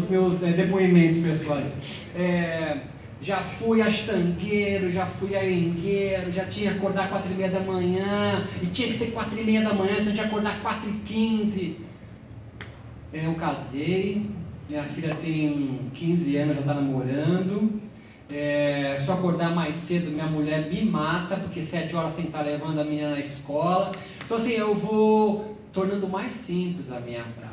meus 0.10 0.44
é, 0.44 0.54
depoimentos 0.54 1.18
pessoais. 1.18 1.74
É, 2.16 2.78
já 3.22 3.38
fui 3.38 3.82
astangueiro, 3.82 4.92
já 4.92 5.06
fui 5.06 5.36
aengueiro, 5.36 6.32
já 6.32 6.46
tinha 6.46 6.72
que 6.72 6.78
acordar 6.78 7.10
quatro 7.10 7.32
e 7.32 7.36
meia 7.36 7.52
da 7.52 7.60
manhã, 7.60 8.44
e 8.62 8.66
tinha 8.68 8.88
que 8.88 8.96
ser 8.96 9.12
quatro 9.12 9.40
e 9.40 9.44
meia 9.44 9.62
da 9.62 9.74
manhã, 9.74 9.94
então 9.94 10.12
tinha 10.12 10.24
que 10.24 10.30
acordar 10.30 10.60
quatro 10.62 10.90
e 10.90 10.94
quinze. 11.06 11.78
Eu 13.14 13.34
casei, 13.36 14.26
minha 14.70 14.84
filha 14.84 15.14
tem 15.16 15.80
15 15.94 16.38
anos, 16.38 16.56
já 16.56 16.62
está 16.62 16.74
namorando. 16.74 17.80
É, 18.34 18.98
se 19.00 19.08
eu 19.10 19.14
acordar 19.14 19.54
mais 19.54 19.76
cedo, 19.76 20.10
minha 20.10 20.26
mulher 20.26 20.70
me 20.72 20.84
mata, 20.86 21.36
porque 21.36 21.62
sete 21.62 21.94
horas 21.96 22.16
tem 22.16 22.24
que 22.24 22.32
estar 22.32 22.42
levando 22.42 22.80
a 22.80 22.84
menina 22.84 23.12
na 23.12 23.20
escola. 23.20 23.92
Então 24.26 24.38
assim, 24.38 24.52
eu 24.52 24.74
vou 24.74 25.58
tornando 25.74 26.08
mais 26.08 26.32
simples 26.32 26.92
a 26.92 27.00
minha 27.02 27.24
prática? 27.24 27.51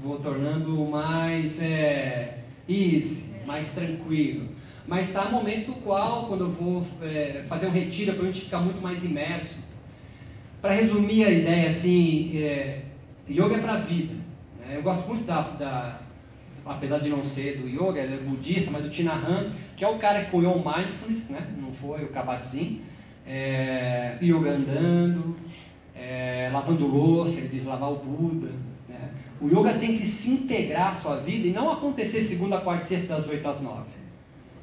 Vou 0.00 0.18
tornando 0.18 0.84
mais 0.86 1.60
é, 1.60 2.38
easy, 2.68 3.36
mais 3.46 3.72
tranquilo. 3.72 4.48
Mas 4.86 5.08
está 5.08 5.26
momentos 5.26 5.68
no 5.68 5.74
qual, 5.74 6.26
quando 6.26 6.42
eu 6.42 6.50
vou 6.50 6.84
é, 7.02 7.44
fazer 7.46 7.66
um 7.66 7.70
retiro, 7.70 8.14
para 8.14 8.22
a 8.22 8.26
gente 8.26 8.40
ficar 8.42 8.60
muito 8.60 8.80
mais 8.80 9.04
imerso. 9.04 9.58
Para 10.62 10.74
resumir 10.74 11.24
a 11.24 11.30
ideia, 11.30 11.68
assim, 11.68 12.38
é, 12.38 12.82
yoga 13.28 13.56
é 13.56 13.60
para 13.60 13.74
a 13.74 13.76
vida. 13.76 14.14
Né? 14.60 14.76
Eu 14.76 14.82
gosto 14.82 15.06
muito 15.06 15.24
da, 15.24 15.42
da, 15.42 15.98
apesar 16.64 16.98
de 16.98 17.10
não 17.10 17.22
ser 17.24 17.58
do 17.58 17.68
yoga, 17.68 18.00
é 18.00 18.16
budista, 18.16 18.70
mas 18.70 18.82
do 18.82 18.88
Tinahan, 18.90 19.52
que 19.76 19.84
é 19.84 19.88
o 19.88 19.98
cara 19.98 20.24
que 20.24 20.30
cunhou 20.30 20.56
o 20.56 20.64
mindfulness, 20.64 21.30
né? 21.30 21.46
não 21.60 21.72
foi 21.72 22.04
o 22.04 22.08
Kabat-Zinn. 22.08 22.80
É, 23.26 24.16
yoga 24.22 24.52
andando, 24.52 25.36
é, 25.94 26.48
lavando 26.50 26.86
louça, 26.86 27.38
ele 27.38 27.48
diz 27.48 27.66
lavar 27.66 27.92
o 27.92 27.96
Buda. 27.96 28.67
O 29.40 29.46
yoga 29.46 29.78
tem 29.78 29.96
que 29.96 30.06
se 30.06 30.30
integrar 30.30 30.88
à 30.88 30.92
sua 30.92 31.16
vida 31.16 31.46
e 31.46 31.52
não 31.52 31.70
acontecer 31.70 32.22
segunda, 32.22 32.60
quarta 32.60 32.84
e 32.84 32.88
sexta, 32.88 33.16
das 33.16 33.28
oito 33.28 33.48
às 33.48 33.60
nove. 33.60 33.90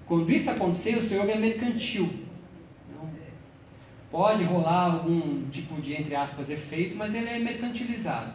Quando 0.05 0.29
isso 0.29 0.49
acontecer, 0.51 0.97
o 0.97 1.07
seu 1.07 1.23
yoga 1.23 1.33
é 1.33 1.37
mercantil. 1.37 2.09
Não, 2.93 3.09
pode 4.11 4.43
rolar 4.43 4.93
algum 4.93 5.49
tipo 5.49 5.81
de, 5.81 5.93
entre 5.93 6.15
aspas, 6.15 6.49
efeito, 6.49 6.95
mas 6.95 7.15
ele 7.15 7.29
é 7.29 7.39
mercantilizado. 7.39 8.33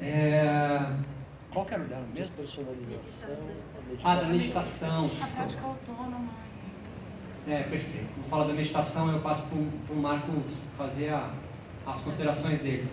É... 0.00 0.80
Qual 1.50 1.64
que 1.64 1.74
era 1.74 1.82
o 1.82 1.86
dela 1.86 2.06
mesmo? 2.12 2.34
Personalização. 2.34 3.54
Ah, 4.02 4.16
da 4.16 4.28
meditação. 4.28 5.10
A 5.20 5.26
prática 5.26 5.62
autônoma. 5.62 6.30
É, 7.48 7.62
perfeito. 7.62 8.12
Vou 8.16 8.24
falar 8.24 8.44
da 8.46 8.52
meditação, 8.52 9.12
eu 9.12 9.20
passo 9.20 9.44
para 9.46 9.94
o 9.94 10.00
Marcos 10.00 10.64
fazer 10.76 11.10
a, 11.10 11.32
as 11.86 12.00
considerações 12.00 12.60
dele. 12.60 12.88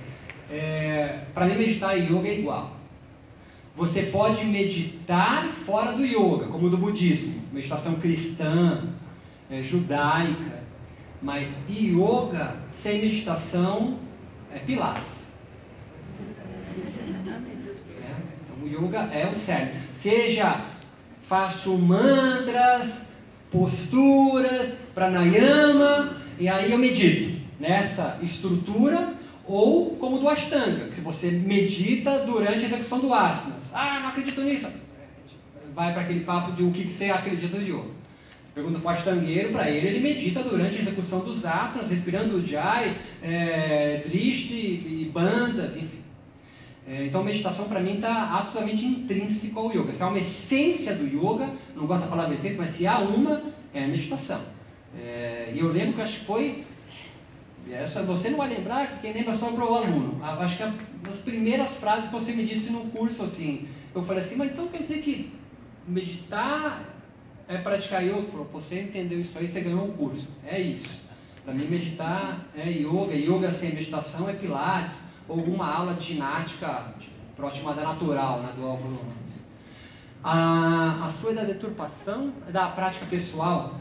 É, 0.53 1.21
para 1.33 1.47
mim, 1.47 1.55
meditar 1.55 1.97
e 1.97 2.03
yoga 2.03 2.27
é 2.27 2.39
igual. 2.39 2.77
Você 3.75 4.03
pode 4.03 4.45
meditar 4.45 5.49
fora 5.49 5.93
do 5.93 6.05
yoga, 6.05 6.45
como 6.45 6.69
do 6.69 6.77
budismo, 6.77 7.41
meditação 7.51 7.95
cristã, 7.95 8.83
é, 9.49 9.63
judaica, 9.63 10.61
mas 11.19 11.65
yoga 11.67 12.57
sem 12.69 13.01
meditação 13.01 13.97
é 14.53 14.59
pilates. 14.59 15.47
É, 17.99 18.11
então, 18.43 18.63
o 18.63 18.67
yoga 18.67 18.99
é 19.11 19.27
o 19.27 19.35
certo. 19.35 19.75
Seja 19.95 20.61
faço 21.23 21.75
mantras, 21.79 23.13
posturas, 23.49 24.81
pranayama, 24.93 26.15
e 26.37 26.47
aí 26.47 26.71
eu 26.71 26.77
medito 26.77 27.41
nessa 27.59 28.19
estrutura 28.21 29.22
ou 29.45 29.95
como 29.97 30.19
do 30.19 30.29
Ashtanga, 30.29 30.87
que 30.89 31.01
você 31.01 31.31
medita 31.31 32.19
durante 32.19 32.65
a 32.65 32.67
execução 32.67 32.99
do 32.99 33.13
asanas. 33.13 33.71
Ah, 33.73 33.99
não 34.01 34.09
acredito 34.09 34.41
nisso. 34.41 34.67
Vai 35.75 35.91
para 35.91 36.03
aquele 36.03 36.21
papo 36.21 36.53
de 36.53 36.63
o 36.63 36.71
que 36.71 36.89
você 36.89 37.09
acredita 37.09 37.57
de 37.57 37.71
yoga. 37.71 37.91
Pergunta 38.53 38.79
para 38.79 38.89
o 38.89 38.93
Ashtangueiro, 38.93 39.51
para 39.51 39.69
ele, 39.69 39.87
ele 39.87 39.99
medita 39.99 40.43
durante 40.43 40.77
a 40.77 40.81
execução 40.81 41.21
dos 41.21 41.43
asanas, 41.43 41.89
respirando 41.89 42.37
o 42.37 42.45
jai, 42.45 42.95
é, 43.21 44.01
triste 44.05 44.53
e 44.53 45.09
bandas, 45.11 45.75
enfim. 45.75 46.03
É, 46.87 47.05
então, 47.05 47.23
meditação 47.23 47.65
para 47.65 47.79
mim 47.79 47.95
está 47.95 48.37
absolutamente 48.37 48.85
intrínseco 48.85 49.59
ao 49.59 49.71
yoga. 49.71 49.93
Se 49.93 50.03
há 50.03 50.07
uma 50.07 50.19
essência 50.19 50.93
do 50.93 51.05
yoga, 51.05 51.49
não 51.75 51.87
gosto 51.87 52.03
da 52.03 52.09
palavra 52.09 52.35
essência, 52.35 52.57
mas 52.59 52.71
se 52.71 52.85
há 52.85 52.99
uma, 52.99 53.41
é 53.73 53.85
a 53.85 53.87
meditação. 53.87 54.41
É, 54.95 55.51
e 55.55 55.59
eu 55.59 55.71
lembro 55.71 55.93
que 55.93 56.01
acho 56.01 56.19
que 56.19 56.25
foi 56.25 56.63
essa 57.71 58.03
você 58.03 58.29
não 58.29 58.37
vai 58.37 58.49
lembrar, 58.49 58.99
quem 59.01 59.13
lembra 59.13 59.35
só 59.35 59.51
para 59.51 59.65
o 59.65 59.75
aluno. 59.75 60.23
Acho 60.23 60.57
que 60.57 60.63
as 61.07 61.17
primeiras 61.17 61.75
frases 61.75 62.05
que 62.05 62.15
você 62.15 62.33
me 62.33 62.45
disse 62.45 62.71
no 62.71 62.81
curso, 62.91 63.23
assim, 63.23 63.67
eu 63.93 64.03
falei 64.03 64.23
assim, 64.23 64.35
mas 64.35 64.51
então 64.51 64.67
dizer 64.67 65.01
que 65.01 65.33
meditar 65.87 66.83
é 67.47 67.57
praticar 67.57 68.03
yoga? 68.03 68.23
Falou, 68.23 68.49
você 68.51 68.81
entendeu 68.81 69.19
isso 69.19 69.37
aí, 69.37 69.47
você 69.47 69.61
ganhou 69.61 69.85
um 69.85 69.91
curso. 69.91 70.29
É 70.45 70.59
isso. 70.59 71.03
Para 71.43 71.53
mim, 71.53 71.65
meditar 71.65 72.45
é 72.55 72.69
yoga. 72.69 73.13
Yoga 73.13 73.51
sem 73.51 73.73
meditação 73.73 74.29
é 74.29 74.33
pilates, 74.33 75.03
ou 75.27 75.39
alguma 75.39 75.71
aula 75.71 75.93
de 75.93 76.13
ginástica 76.13 76.93
próxima 77.35 77.73
da 77.73 77.83
natural, 77.83 78.41
né, 78.41 78.53
do 78.55 78.65
Álvaro 78.65 78.95
Ramos. 78.95 79.43
A, 80.23 81.05
a 81.05 81.09
sua 81.09 81.31
é 81.31 81.33
da 81.33 81.43
deturpação, 81.43 82.33
é 82.47 82.51
da 82.51 82.67
prática 82.69 83.05
pessoal, 83.05 83.77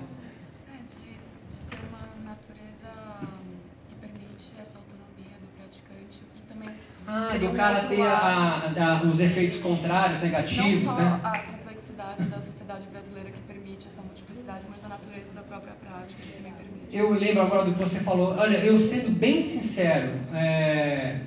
Ah, 7.14 7.36
do 7.36 7.50
cara 7.50 7.80
ter 7.80 8.00
a, 8.00 8.72
a, 8.74 9.06
os 9.06 9.20
efeitos 9.20 9.58
contrários, 9.58 10.22
negativos, 10.22 10.84
Não 10.84 10.94
só 10.94 11.02
né? 11.02 11.20
a 11.22 11.38
complexidade 11.40 12.22
da 12.24 12.40
sociedade 12.40 12.86
brasileira 12.90 13.30
que 13.30 13.40
permite 13.40 13.86
essa 13.86 14.00
multiplicidade, 14.00 14.60
mas 14.70 14.82
a 14.82 14.88
natureza 14.88 15.30
da 15.34 15.42
própria 15.42 15.74
prática 15.74 16.22
que 16.22 16.32
também 16.38 16.54
permite. 16.54 16.96
Eu 16.96 17.10
lembro 17.12 17.42
agora 17.42 17.66
do 17.66 17.74
que 17.74 17.78
você 17.78 18.00
falou. 18.00 18.34
Olha, 18.38 18.56
eu 18.64 18.80
sendo 18.80 19.10
bem 19.10 19.42
sincero, 19.42 20.08
é... 20.32 21.18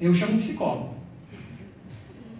eu 0.00 0.14
chamo 0.14 0.38
psicólogo. 0.38 0.94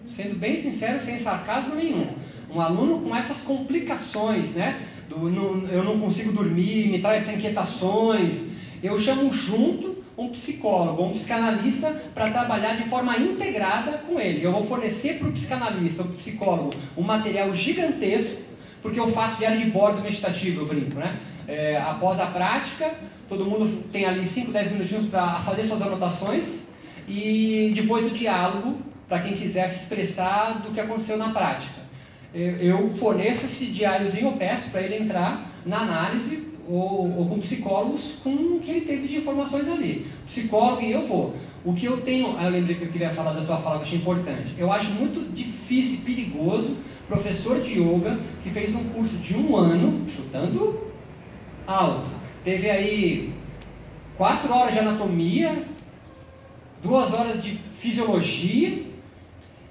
Sendo 0.07 0.39
bem 0.39 0.57
sincero, 0.57 1.03
sem 1.03 1.19
sarcasmo 1.19 1.75
nenhum. 1.75 2.15
Um 2.49 2.61
aluno 2.61 3.01
com 3.01 3.13
essas 3.13 3.41
complicações, 3.41 4.55
né? 4.55 4.81
Do, 5.09 5.29
no, 5.29 5.67
eu 5.67 5.83
não 5.83 5.99
consigo 5.99 6.31
dormir, 6.31 6.87
me 6.87 7.01
traz 7.01 7.27
inquietações. 7.27 8.51
Eu 8.81 8.97
chamo 8.97 9.33
junto 9.33 10.00
um 10.21 10.29
psicólogo, 10.29 11.03
um 11.03 11.11
psicanalista 11.11 11.89
para 12.13 12.29
trabalhar 12.29 12.75
de 12.75 12.83
forma 12.83 13.17
integrada 13.17 13.97
com 13.99 14.19
ele. 14.19 14.43
Eu 14.43 14.51
vou 14.51 14.63
fornecer 14.63 15.17
para 15.17 15.27
o 15.27 15.31
psicanalista, 15.31 16.03
o 16.03 16.09
psicólogo, 16.09 16.71
um 16.95 17.01
material 17.01 17.53
gigantesco, 17.55 18.41
porque 18.81 18.99
eu 18.99 19.07
faço 19.11 19.37
diário 19.37 19.59
de 19.59 19.69
bordo 19.71 20.01
meditativo, 20.01 20.61
eu 20.61 20.67
brinco, 20.67 20.99
né? 20.99 21.17
É, 21.47 21.77
após 21.77 22.19
a 22.19 22.27
prática, 22.27 22.91
todo 23.27 23.45
mundo 23.45 23.89
tem 23.91 24.05
ali 24.05 24.27
5, 24.27 24.51
10 24.51 24.71
minutinhos 24.73 25.09
para 25.09 25.39
fazer 25.39 25.63
suas 25.63 25.81
anotações 25.81 26.67
e 27.07 27.73
depois 27.75 28.05
o 28.05 28.09
diálogo 28.11 28.77
para 29.09 29.19
quem 29.19 29.33
quiser 29.33 29.69
se 29.69 29.83
expressar 29.83 30.61
do 30.61 30.71
que 30.71 30.79
aconteceu 30.79 31.17
na 31.17 31.29
prática. 31.29 31.81
Eu 32.33 32.93
forneço 32.95 33.45
esse 33.45 33.65
diáriozinho, 33.65 34.27
eu 34.27 34.31
peço 34.33 34.69
para 34.69 34.81
ele 34.81 34.95
entrar 34.95 35.51
na 35.65 35.79
análise 35.79 36.50
ou, 36.69 37.17
ou, 37.17 37.25
com 37.27 37.39
psicólogos 37.39 38.15
com 38.23 38.29
o 38.29 38.59
que 38.59 38.71
ele 38.71 38.81
teve 38.81 39.07
de 39.07 39.17
informações 39.17 39.69
ali. 39.69 40.05
Psicólogo 40.25 40.81
e 40.81 40.91
eu 40.91 41.07
vou. 41.07 41.33
O 41.63 41.73
que 41.73 41.85
eu 41.85 42.01
tenho, 42.01 42.35
eu 42.39 42.49
lembrei 42.49 42.75
que 42.75 42.83
eu 42.83 42.91
queria 42.91 43.11
falar 43.11 43.33
da 43.33 43.45
tua 43.45 43.57
fala 43.57 43.75
que 43.75 43.81
eu 43.81 43.87
achei 43.87 43.97
importante. 43.99 44.55
Eu 44.57 44.71
acho 44.71 44.91
muito 44.91 45.31
difícil 45.33 45.95
e 45.95 45.97
perigoso 45.97 46.75
professor 47.07 47.59
de 47.59 47.79
yoga 47.79 48.17
que 48.41 48.49
fez 48.49 48.73
um 48.73 48.83
curso 48.85 49.17
de 49.17 49.35
um 49.35 49.55
ano, 49.55 50.07
chutando 50.07 50.87
alto. 51.67 52.09
Teve 52.43 52.69
aí 52.69 53.33
quatro 54.17 54.51
horas 54.53 54.73
de 54.73 54.79
anatomia, 54.79 55.65
duas 56.81 57.13
horas 57.13 57.43
de 57.43 57.51
fisiologia 57.79 58.83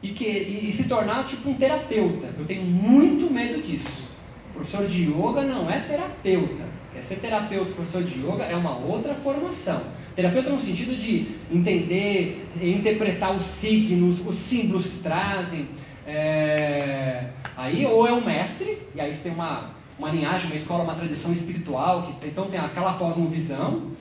e, 0.03 0.09
que, 0.09 0.25
e, 0.25 0.71
e 0.71 0.73
se 0.73 0.85
tornar 0.85 1.27
tipo 1.27 1.49
um 1.49 1.55
terapeuta. 1.55 2.33
Eu 2.39 2.45
tenho 2.45 2.63
muito 2.63 3.33
medo 3.33 3.63
disso. 3.63 4.11
Professor 4.53 4.87
de 4.87 5.05
yoga 5.05 5.43
não 5.43 5.71
é 5.71 5.81
terapeuta. 5.81 6.70
É 7.01 7.03
ser 7.03 7.17
terapeuta, 7.17 7.73
professor 7.73 8.05
de 8.05 8.21
yoga 8.21 8.45
é 8.45 8.55
uma 8.55 8.77
outra 8.77 9.15
formação. 9.15 9.81
Terapeuta 10.15 10.51
no 10.51 10.61
sentido 10.61 10.95
de 10.95 11.29
entender, 11.51 12.47
interpretar 12.61 13.35
os 13.35 13.43
signos, 13.43 14.21
os 14.27 14.37
símbolos 14.37 14.85
que 14.85 14.99
trazem. 14.99 15.67
É... 16.07 17.29
Aí 17.57 17.87
ou 17.87 18.07
é 18.07 18.13
um 18.13 18.23
mestre, 18.23 18.77
e 18.95 19.01
aí 19.01 19.15
você 19.15 19.23
tem 19.23 19.33
uma, 19.33 19.71
uma 19.99 20.11
linhagem, 20.11 20.49
uma 20.49 20.57
escola, 20.57 20.85
uma 20.85 20.95
tradição 20.95 21.33
espiritual, 21.33 22.03
que 22.03 22.29
então 22.29 22.51
tem 22.51 22.61
aquela 22.61 22.93
cosmovisão, 22.93 23.93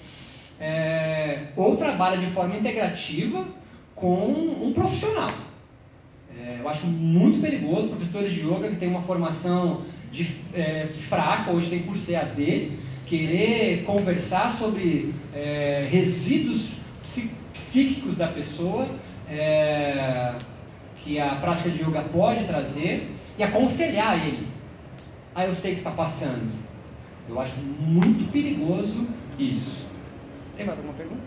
é... 0.60 1.44
ou 1.56 1.78
trabalha 1.78 2.18
de 2.18 2.28
forma 2.28 2.58
integrativa 2.58 3.46
com 3.96 4.28
um 4.62 4.74
profissional. 4.74 5.32
É... 6.38 6.58
eu 6.60 6.68
acho 6.68 6.86
muito 6.86 7.40
perigoso 7.40 7.88
professores 7.88 8.34
de 8.34 8.42
yoga 8.42 8.68
que 8.68 8.76
têm 8.76 8.90
uma 8.90 9.02
formação 9.02 9.84
de, 10.12 10.28
é, 10.54 10.88
fraca, 11.08 11.52
hoje 11.52 11.70
tem 11.70 11.80
curso 11.84 12.12
EAD, 12.12 12.72
querer 13.10 13.84
conversar 13.86 14.54
sobre 14.54 15.16
é, 15.34 15.88
resíduos 15.90 16.78
psíquicos 17.52 18.16
da 18.16 18.28
pessoa 18.28 18.88
é, 19.28 20.36
que 21.04 21.20
a 21.20 21.36
prática 21.36 21.72
de 21.72 21.82
yoga 21.82 22.02
pode 22.04 22.46
trazer 22.46 23.10
e 23.38 23.44
aconselhar 23.44 24.16
ele. 24.16 24.48
Ah, 25.34 25.46
eu 25.46 25.56
sei 25.56 25.72
que 25.72 25.80
está 25.80 25.92
passando. 25.92 26.52
Eu 27.28 27.40
acho 27.40 27.58
muito 27.62 28.32
perigoso 28.32 29.08
isso. 29.40 29.88
Tem 30.56 30.66
mais 30.66 30.78
alguma 30.78 30.96
pergunta? 30.96 31.22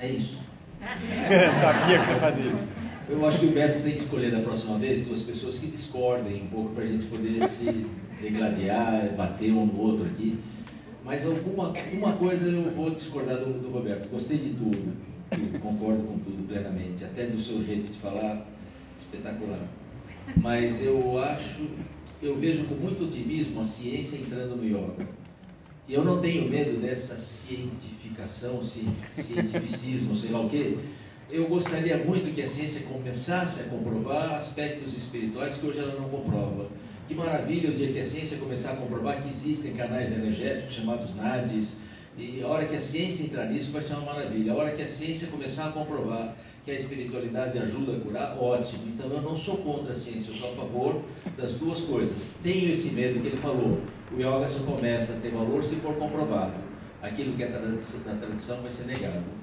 É 0.00 0.08
isso. 0.08 0.38
Eu 1.30 1.60
sabia 1.60 1.98
que 1.98 2.06
você 2.06 2.14
fazia 2.16 2.44
isso. 2.44 2.68
Eu 3.08 3.24
acho 3.24 3.38
que 3.38 3.46
o 3.46 3.52
Beto 3.52 3.82
tem 3.82 3.92
que 3.92 4.00
escolher 4.00 4.32
da 4.32 4.40
próxima 4.40 4.78
vez 4.78 5.06
duas 5.06 5.22
pessoas 5.22 5.60
que 5.60 5.68
discordem 5.68 6.42
um 6.42 6.48
pouco 6.48 6.70
para 6.70 6.82
a 6.82 6.86
gente 6.86 7.06
poder 7.06 7.46
se 7.48 7.86
degladiar, 8.20 9.14
bater 9.16 9.52
um 9.52 9.64
no 9.64 9.80
outro 9.80 10.06
aqui. 10.06 10.36
Mas 11.04 11.24
alguma 11.24 11.72
uma 11.92 12.12
coisa 12.14 12.46
eu 12.48 12.72
vou 12.72 12.90
discordar 12.90 13.38
do, 13.38 13.60
do 13.60 13.70
Roberto. 13.70 14.08
Gostei 14.08 14.38
de 14.38 14.50
tudo, 14.54 14.92
tudo, 15.30 15.58
concordo 15.60 16.02
com 16.02 16.18
tudo 16.18 16.48
plenamente, 16.48 17.04
até 17.04 17.26
do 17.26 17.40
seu 17.40 17.62
jeito 17.64 17.86
de 17.92 17.98
falar, 17.98 18.44
espetacular. 18.98 19.68
Mas 20.36 20.84
eu 20.84 21.16
acho, 21.20 21.68
eu 22.20 22.36
vejo 22.36 22.64
com 22.64 22.74
muito 22.74 23.04
otimismo 23.04 23.60
a 23.60 23.64
ciência 23.64 24.16
entrando 24.16 24.56
no 24.56 24.64
yoga. 24.64 25.06
E 25.88 25.94
eu 25.94 26.04
não 26.04 26.20
tenho 26.20 26.50
medo 26.50 26.80
dessa 26.80 27.16
cientificação, 27.16 28.60
cientificismo, 28.64 30.16
sei 30.16 30.30
lá 30.30 30.40
o 30.40 30.48
quê. 30.48 30.76
Eu 31.28 31.48
gostaria 31.48 31.96
muito 31.96 32.32
que 32.32 32.40
a 32.40 32.46
ciência 32.46 32.82
começasse 32.82 33.60
a 33.60 33.64
comprovar 33.64 34.34
aspectos 34.36 34.96
espirituais 34.96 35.56
que 35.56 35.66
hoje 35.66 35.80
ela 35.80 36.00
não 36.00 36.08
comprova. 36.08 36.68
Que 37.08 37.14
maravilha 37.14 37.70
o 37.70 37.74
dia 37.74 37.92
que 37.92 37.98
a 37.98 38.04
ciência 38.04 38.38
começar 38.38 38.72
a 38.72 38.76
comprovar 38.76 39.20
que 39.20 39.28
existem 39.28 39.74
canais 39.74 40.12
energéticos 40.12 40.72
chamados 40.72 41.16
NADIs, 41.16 41.78
e 42.16 42.40
a 42.42 42.46
hora 42.46 42.64
que 42.66 42.76
a 42.76 42.80
ciência 42.80 43.24
entrar 43.24 43.46
nisso 43.46 43.72
vai 43.72 43.82
ser 43.82 43.94
uma 43.94 44.12
maravilha. 44.12 44.52
A 44.52 44.56
hora 44.56 44.70
que 44.70 44.82
a 44.82 44.86
ciência 44.86 45.26
começar 45.26 45.66
a 45.66 45.72
comprovar 45.72 46.36
que 46.64 46.70
a 46.70 46.74
espiritualidade 46.74 47.58
ajuda 47.58 47.96
a 47.96 48.00
curar, 48.00 48.38
ótimo. 48.38 48.86
Então 48.86 49.10
eu 49.10 49.20
não 49.20 49.36
sou 49.36 49.56
contra 49.58 49.90
a 49.90 49.94
ciência, 49.94 50.30
eu 50.30 50.36
sou 50.36 50.52
a 50.52 50.54
favor 50.54 51.02
das 51.36 51.54
duas 51.54 51.80
coisas. 51.80 52.28
Tenho 52.40 52.70
esse 52.70 52.90
medo 52.90 53.20
que 53.20 53.26
ele 53.26 53.36
falou. 53.36 53.76
O 54.12 54.16
yoga 54.16 54.48
só 54.48 54.60
começa 54.60 55.14
a 55.14 55.20
ter 55.20 55.30
valor 55.30 55.62
se 55.62 55.76
for 55.76 55.96
comprovado. 55.96 56.54
Aquilo 57.02 57.36
que 57.36 57.42
é 57.42 57.48
da 57.48 57.58
tradição 57.58 58.62
vai 58.62 58.70
ser 58.70 58.86
negado. 58.86 59.35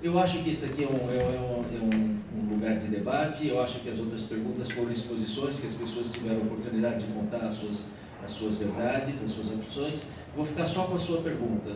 Eu 0.00 0.16
acho 0.16 0.38
que 0.44 0.50
isso 0.50 0.64
aqui 0.64 0.84
é 0.84 0.86
um, 0.86 0.94
é 0.94 1.24
um, 1.24 1.64
é 1.74 1.80
um, 1.82 2.18
um, 2.38 2.54
lugar 2.54 2.78
de 2.78 2.86
debate. 2.86 3.48
Eu 3.48 3.60
acho 3.60 3.80
que 3.80 3.90
as 3.90 3.98
outras 3.98 4.22
perguntas 4.24 4.70
foram 4.70 4.92
exposições 4.92 5.58
que 5.58 5.66
as 5.66 5.74
pessoas 5.74 6.12
tiveram 6.12 6.36
a 6.36 6.44
oportunidade 6.44 7.04
de 7.04 7.12
contar 7.12 7.38
as 7.38 7.54
suas, 7.54 7.78
as 8.22 8.30
suas 8.30 8.54
verdades, 8.54 9.24
as 9.24 9.30
suas 9.32 9.48
aflições. 9.48 10.02
Vou 10.36 10.46
ficar 10.46 10.66
só 10.66 10.84
com 10.84 10.94
a 10.94 10.98
sua 11.00 11.20
pergunta. 11.20 11.72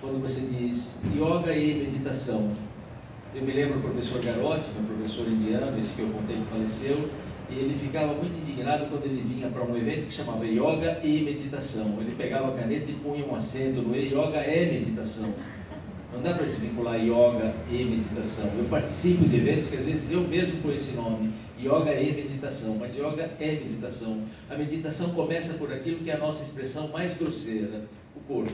Quando 0.00 0.22
você 0.22 0.40
diz 0.46 1.00
yoga 1.14 1.52
e 1.52 1.74
meditação, 1.74 2.56
eu 3.34 3.42
me 3.42 3.52
lembro 3.52 3.78
do 3.78 3.90
professor 3.90 4.24
Garotti, 4.24 4.70
meu 4.70 4.96
professor 4.96 5.28
indiano, 5.28 5.78
esse 5.78 5.92
que 5.92 6.00
eu 6.00 6.08
contei 6.08 6.36
que 6.36 6.46
faleceu, 6.46 7.10
e 7.50 7.58
ele 7.58 7.74
ficava 7.78 8.14
muito 8.14 8.38
indignado 8.38 8.86
quando 8.86 9.04
ele 9.04 9.22
vinha 9.22 9.48
para 9.48 9.62
um 9.62 9.76
evento 9.76 10.08
que 10.08 10.14
chamava 10.14 10.46
Yoga 10.46 11.00
e 11.04 11.20
Meditação. 11.20 11.98
Ele 12.00 12.14
pegava 12.16 12.48
a 12.48 12.58
caneta 12.58 12.90
e 12.90 12.94
punha 12.94 13.24
um 13.26 13.34
acento 13.34 13.82
no 13.82 13.94
Yoga 13.94 14.38
é 14.38 14.72
meditação. 14.72 15.34
Não 16.12 16.22
dá 16.22 16.34
para 16.34 16.46
desvincular 16.46 17.00
yoga 17.00 17.54
e 17.70 17.84
meditação. 17.84 18.50
Eu 18.56 18.64
participo 18.64 19.28
de 19.28 19.36
eventos 19.36 19.68
que 19.68 19.76
às 19.76 19.84
vezes 19.84 20.10
eu 20.10 20.20
mesmo 20.22 20.62
ponho 20.62 20.76
esse 20.76 20.92
nome, 20.92 21.32
yoga 21.58 21.92
e 22.00 22.12
meditação, 22.12 22.76
mas 22.78 22.94
yoga 22.94 23.30
é 23.40 23.52
meditação. 23.52 24.24
A 24.48 24.54
meditação 24.54 25.10
começa 25.10 25.54
por 25.54 25.72
aquilo 25.72 26.00
que 26.00 26.10
é 26.10 26.14
a 26.14 26.18
nossa 26.18 26.42
expressão 26.42 26.88
mais 26.88 27.16
grosseira, 27.16 27.84
o 28.14 28.20
corpo. 28.20 28.52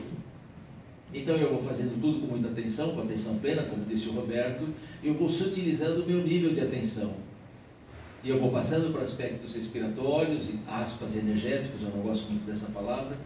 Então 1.13 1.35
eu 1.35 1.51
vou 1.51 1.61
fazendo 1.61 2.01
tudo 2.01 2.21
com 2.21 2.27
muita 2.33 2.47
atenção, 2.47 2.95
com 2.95 3.01
atenção 3.01 3.37
plena, 3.37 3.63
como 3.63 3.85
disse 3.85 4.09
o 4.09 4.13
Roberto, 4.13 4.67
e 5.03 5.07
eu 5.07 5.13
vou 5.13 5.29
sutilizando 5.29 6.01
o 6.01 6.07
meu 6.07 6.23
nível 6.23 6.53
de 6.53 6.61
atenção. 6.61 7.13
E 8.23 8.29
eu 8.29 8.39
vou 8.39 8.51
passando 8.51 8.91
para 8.91 9.03
aspectos 9.03 9.53
respiratórios, 9.53 10.49
aspas, 10.67 11.15
energéticos, 11.15 11.81
eu 11.81 11.89
não 11.89 12.01
gosto 12.01 12.29
muito 12.29 12.45
dessa 12.45 12.71
palavra, 12.71 13.17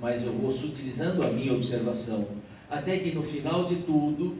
mas 0.00 0.22
eu 0.22 0.32
vou 0.32 0.52
sutilizando 0.52 1.22
a 1.24 1.30
minha 1.30 1.52
observação, 1.54 2.28
até 2.70 2.98
que 2.98 3.14
no 3.14 3.22
final 3.22 3.64
de 3.64 3.76
tudo 3.76 4.36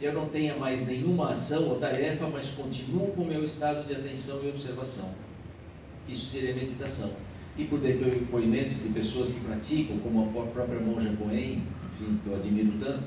eu 0.00 0.12
não 0.12 0.28
tenha 0.28 0.56
mais 0.56 0.86
nenhuma 0.86 1.30
ação 1.30 1.68
ou 1.68 1.78
tarefa, 1.78 2.26
mas 2.26 2.48
continuo 2.48 3.08
com 3.12 3.22
o 3.22 3.26
meu 3.26 3.44
estado 3.44 3.86
de 3.86 3.94
atenção 3.94 4.40
e 4.44 4.48
observação. 4.48 5.14
Isso 6.08 6.26
seria 6.26 6.54
meditação 6.54 7.12
e 7.56 7.64
por 7.64 7.80
depoimentos 7.80 8.82
de 8.82 8.88
pessoas 8.88 9.30
que 9.30 9.40
praticam, 9.40 9.98
como 9.98 10.22
a 10.40 10.46
própria 10.46 10.80
monja 10.80 11.10
Coen, 11.18 11.62
enfim, 11.86 12.18
que 12.22 12.26
eu 12.26 12.34
admiro 12.34 12.72
tanto, 12.80 13.04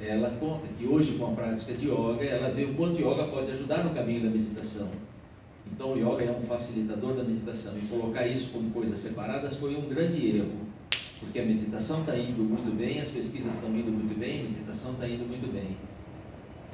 ela 0.00 0.30
conta 0.38 0.66
que 0.78 0.86
hoje 0.86 1.12
com 1.12 1.26
a 1.26 1.34
prática 1.34 1.72
de 1.74 1.88
yoga, 1.88 2.24
ela 2.24 2.50
vê 2.50 2.64
o 2.64 2.74
quanto 2.74 3.00
yoga 3.00 3.24
pode 3.24 3.50
ajudar 3.50 3.84
no 3.84 3.90
caminho 3.90 4.22
da 4.22 4.30
meditação. 4.30 4.88
Então 5.70 5.92
o 5.92 5.96
yoga 5.96 6.24
é 6.24 6.30
um 6.30 6.42
facilitador 6.42 7.14
da 7.14 7.24
meditação 7.24 7.74
e 7.76 7.86
colocar 7.86 8.26
isso 8.26 8.50
como 8.50 8.70
coisas 8.70 8.98
separadas 8.98 9.56
foi 9.56 9.76
um 9.76 9.88
grande 9.88 10.36
erro, 10.36 10.61
porque 11.22 11.38
a 11.38 11.44
meditação 11.44 12.00
está 12.00 12.16
indo 12.16 12.42
muito 12.42 12.76
bem, 12.76 13.00
as 13.00 13.08
pesquisas 13.08 13.54
estão 13.54 13.70
indo 13.70 13.90
muito 13.90 14.18
bem, 14.18 14.40
a 14.40 14.42
meditação 14.42 14.92
está 14.92 15.08
indo 15.08 15.26
muito 15.26 15.50
bem. 15.52 15.76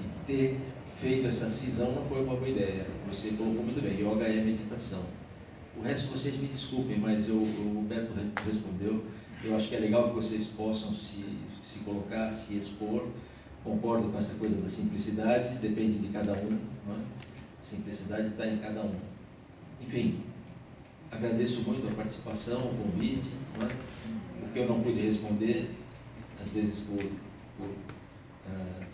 E 0.01 0.27
ter 0.27 0.59
feito 0.97 1.27
essa 1.27 1.49
cisão 1.49 1.93
não 1.93 2.03
foi 2.03 2.25
uma 2.25 2.35
boa 2.35 2.49
ideia. 2.49 2.87
Você 3.07 3.31
colocou 3.33 3.62
muito 3.62 3.81
bem, 3.83 4.01
yoga 4.01 4.25
é 4.25 4.43
meditação. 4.43 5.03
O 5.77 5.83
resto 5.83 6.09
vocês 6.09 6.37
me 6.39 6.49
desculpem, 6.49 6.99
mas 6.99 7.29
eu, 7.29 7.37
o 7.37 7.87
Beto 7.89 8.12
respondeu. 8.45 9.05
Eu 9.45 9.55
acho 9.55 9.69
que 9.69 9.77
é 9.77 9.81
legal 9.81 10.09
que 10.09 10.16
vocês 10.16 10.47
possam 10.47 10.93
se, 10.95 11.25
se 11.62 11.81
colocar, 11.81 12.33
se 12.33 12.59
expor. 12.59 13.07
Concordo 13.62 14.09
com 14.09 14.19
essa 14.19 14.35
coisa 14.35 14.61
da 14.61 14.69
simplicidade, 14.69 15.57
depende 15.59 15.99
de 15.99 16.09
cada 16.09 16.33
um. 16.33 16.59
Não 16.87 16.95
é? 16.95 16.99
A 17.61 17.65
simplicidade 17.65 18.29
está 18.29 18.47
em 18.47 18.59
cada 18.59 18.81
um. 18.81 18.95
Enfim, 19.81 20.20
agradeço 21.11 21.61
muito 21.61 21.87
a 21.87 21.91
participação, 21.93 22.59
o 22.59 22.75
convite. 22.75 23.35
Não 23.57 23.66
é? 23.66 23.70
O 24.43 24.52
que 24.52 24.59
eu 24.59 24.69
não 24.69 24.81
pude 24.81 25.01
responder, 25.01 25.70
às 26.40 26.48
vezes 26.48 26.81
por, 26.81 27.02
por 27.56 27.66
uh, 27.66 28.86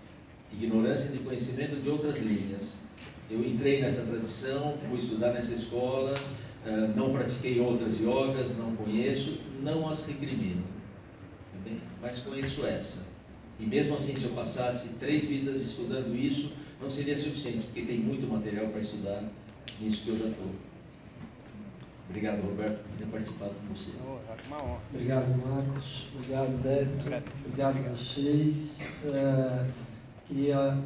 ignorância 0.53 1.11
de 1.11 1.19
conhecimento 1.19 1.83
de 1.83 1.89
outras 1.89 2.21
linhas. 2.21 2.75
Eu 3.31 3.45
entrei 3.45 3.81
nessa 3.81 4.03
tradição, 4.03 4.77
fui 4.89 4.99
estudar 4.99 5.33
nessa 5.33 5.55
escola, 5.55 6.15
ah, 6.67 6.93
não 6.97 7.13
pratiquei 7.13 7.61
outras 7.61 8.01
yogas, 8.01 8.57
não 8.57 8.75
conheço, 8.75 9.39
não 9.63 9.89
as 9.89 10.07
recrimino. 10.07 10.63
Tá 11.53 11.71
Mas 12.01 12.19
conheço 12.21 12.65
essa. 12.65 13.07
E 13.59 13.67
mesmo 13.67 13.95
assim, 13.95 14.17
se 14.17 14.25
eu 14.25 14.31
passasse 14.31 14.99
três 14.99 15.29
vidas 15.29 15.61
estudando 15.61 16.17
isso, 16.17 16.53
não 16.81 16.91
seria 16.91 17.17
suficiente, 17.17 17.67
porque 17.67 17.83
tem 17.83 17.99
muito 17.99 18.27
material 18.27 18.69
para 18.69 18.81
estudar 18.81 19.23
nisso 19.81 20.05
que 20.05 20.09
eu 20.11 20.19
já 20.19 20.27
estou. 20.27 20.51
Obrigado, 22.09 22.43
Roberto, 22.43 22.85
por 22.85 22.99
ter 22.99 23.07
participado 23.07 23.53
com 23.53 23.75
você. 23.75 23.91
Uma 24.47 24.63
honra. 24.63 24.81
Obrigado, 24.93 25.47
Marcos. 25.47 26.09
Obrigado, 26.15 26.63
Beto. 26.63 27.25
Obrigado 27.47 27.79
a 27.79 27.91
vocês. 27.91 29.03
Uh, 29.05 29.67
queria 30.29 30.79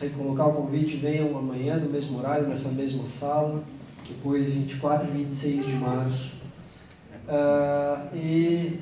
recolocar 0.00 0.48
o 0.48 0.54
convite. 0.54 0.96
Venham 0.96 1.36
amanhã, 1.36 1.76
no 1.76 1.90
mesmo 1.90 2.18
horário, 2.18 2.46
nessa 2.46 2.68
mesma 2.68 3.06
sala 3.06 3.62
depois 4.08 4.48
24 4.48 5.08
e 5.08 5.24
26 5.24 5.66
de 5.66 5.72
março, 5.72 6.32
uh, 7.28 8.16
e 8.16 8.78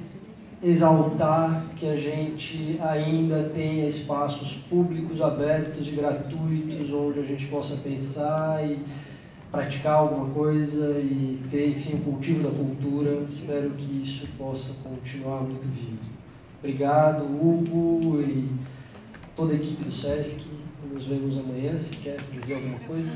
exaltar 0.62 1.64
que 1.76 1.88
a 1.88 1.96
gente 1.96 2.78
ainda 2.82 3.50
tenha 3.54 3.88
espaços 3.88 4.56
públicos 4.68 5.22
abertos 5.22 5.88
e 5.88 5.92
gratuitos 5.92 6.92
onde 6.92 7.20
a 7.20 7.22
gente 7.22 7.46
possa 7.46 7.76
pensar 7.76 8.62
e 8.68 8.78
praticar 9.50 9.94
alguma 9.94 10.32
coisa 10.32 10.98
e 11.00 11.40
ter, 11.50 11.70
enfim, 11.70 11.96
o 11.96 12.00
cultivo 12.00 12.42
da 12.42 12.50
cultura. 12.50 13.24
Espero 13.28 13.70
que 13.70 14.02
isso 14.02 14.26
possa 14.38 14.74
continuar 14.82 15.42
muito 15.42 15.66
vivo. 15.66 16.10
Obrigado, 16.58 17.24
Hugo 17.24 18.20
e 18.20 18.48
toda 19.34 19.52
a 19.52 19.56
equipe 19.56 19.84
do 19.84 19.92
SESC. 19.92 20.44
Nos 20.92 21.06
vemos 21.06 21.38
amanhã. 21.38 21.78
Se 21.78 21.96
quer 21.96 22.18
dizer 22.32 22.54
alguma 22.54 22.78
coisa? 22.80 23.10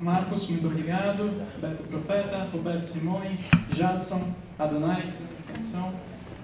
Marcos, 0.00 0.48
muito 0.48 0.66
obrigado. 0.66 1.30
Beto 1.60 1.82
Profeta, 1.84 2.48
Roberto 2.52 2.84
Simões, 2.84 3.48
Jadson, 3.72 4.34
Adonai, 4.58 5.12
atenção. 5.48 5.92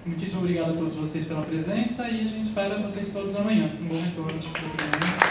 Muitíssimo 0.05 0.41
obrigado 0.41 0.71
a 0.71 0.77
todos 0.77 0.95
vocês 0.95 1.25
pela 1.25 1.43
presença 1.43 2.09
e 2.09 2.21
a 2.21 2.27
gente 2.27 2.47
espera 2.47 2.81
vocês 2.81 3.09
todos 3.13 3.35
amanhã. 3.35 3.69
Um 3.81 3.87
bom 3.87 4.01
retorno. 4.01 5.30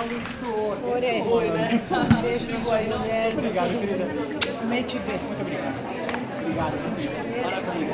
Foi, 0.00 1.22
foi, 1.22 1.50
né? 1.50 1.80
Beijo 2.22 2.46
na 2.50 2.60
sua 2.62 2.78
mulher. 2.98 3.32
Obrigado, 3.36 3.80
querida. 3.80 4.06
Mente 4.64 4.98
bem. 5.00 5.18
Muito 5.18 5.40
obrigado. 5.42 5.74
Obrigado. 6.40 6.74
Parabéns. 7.42 7.90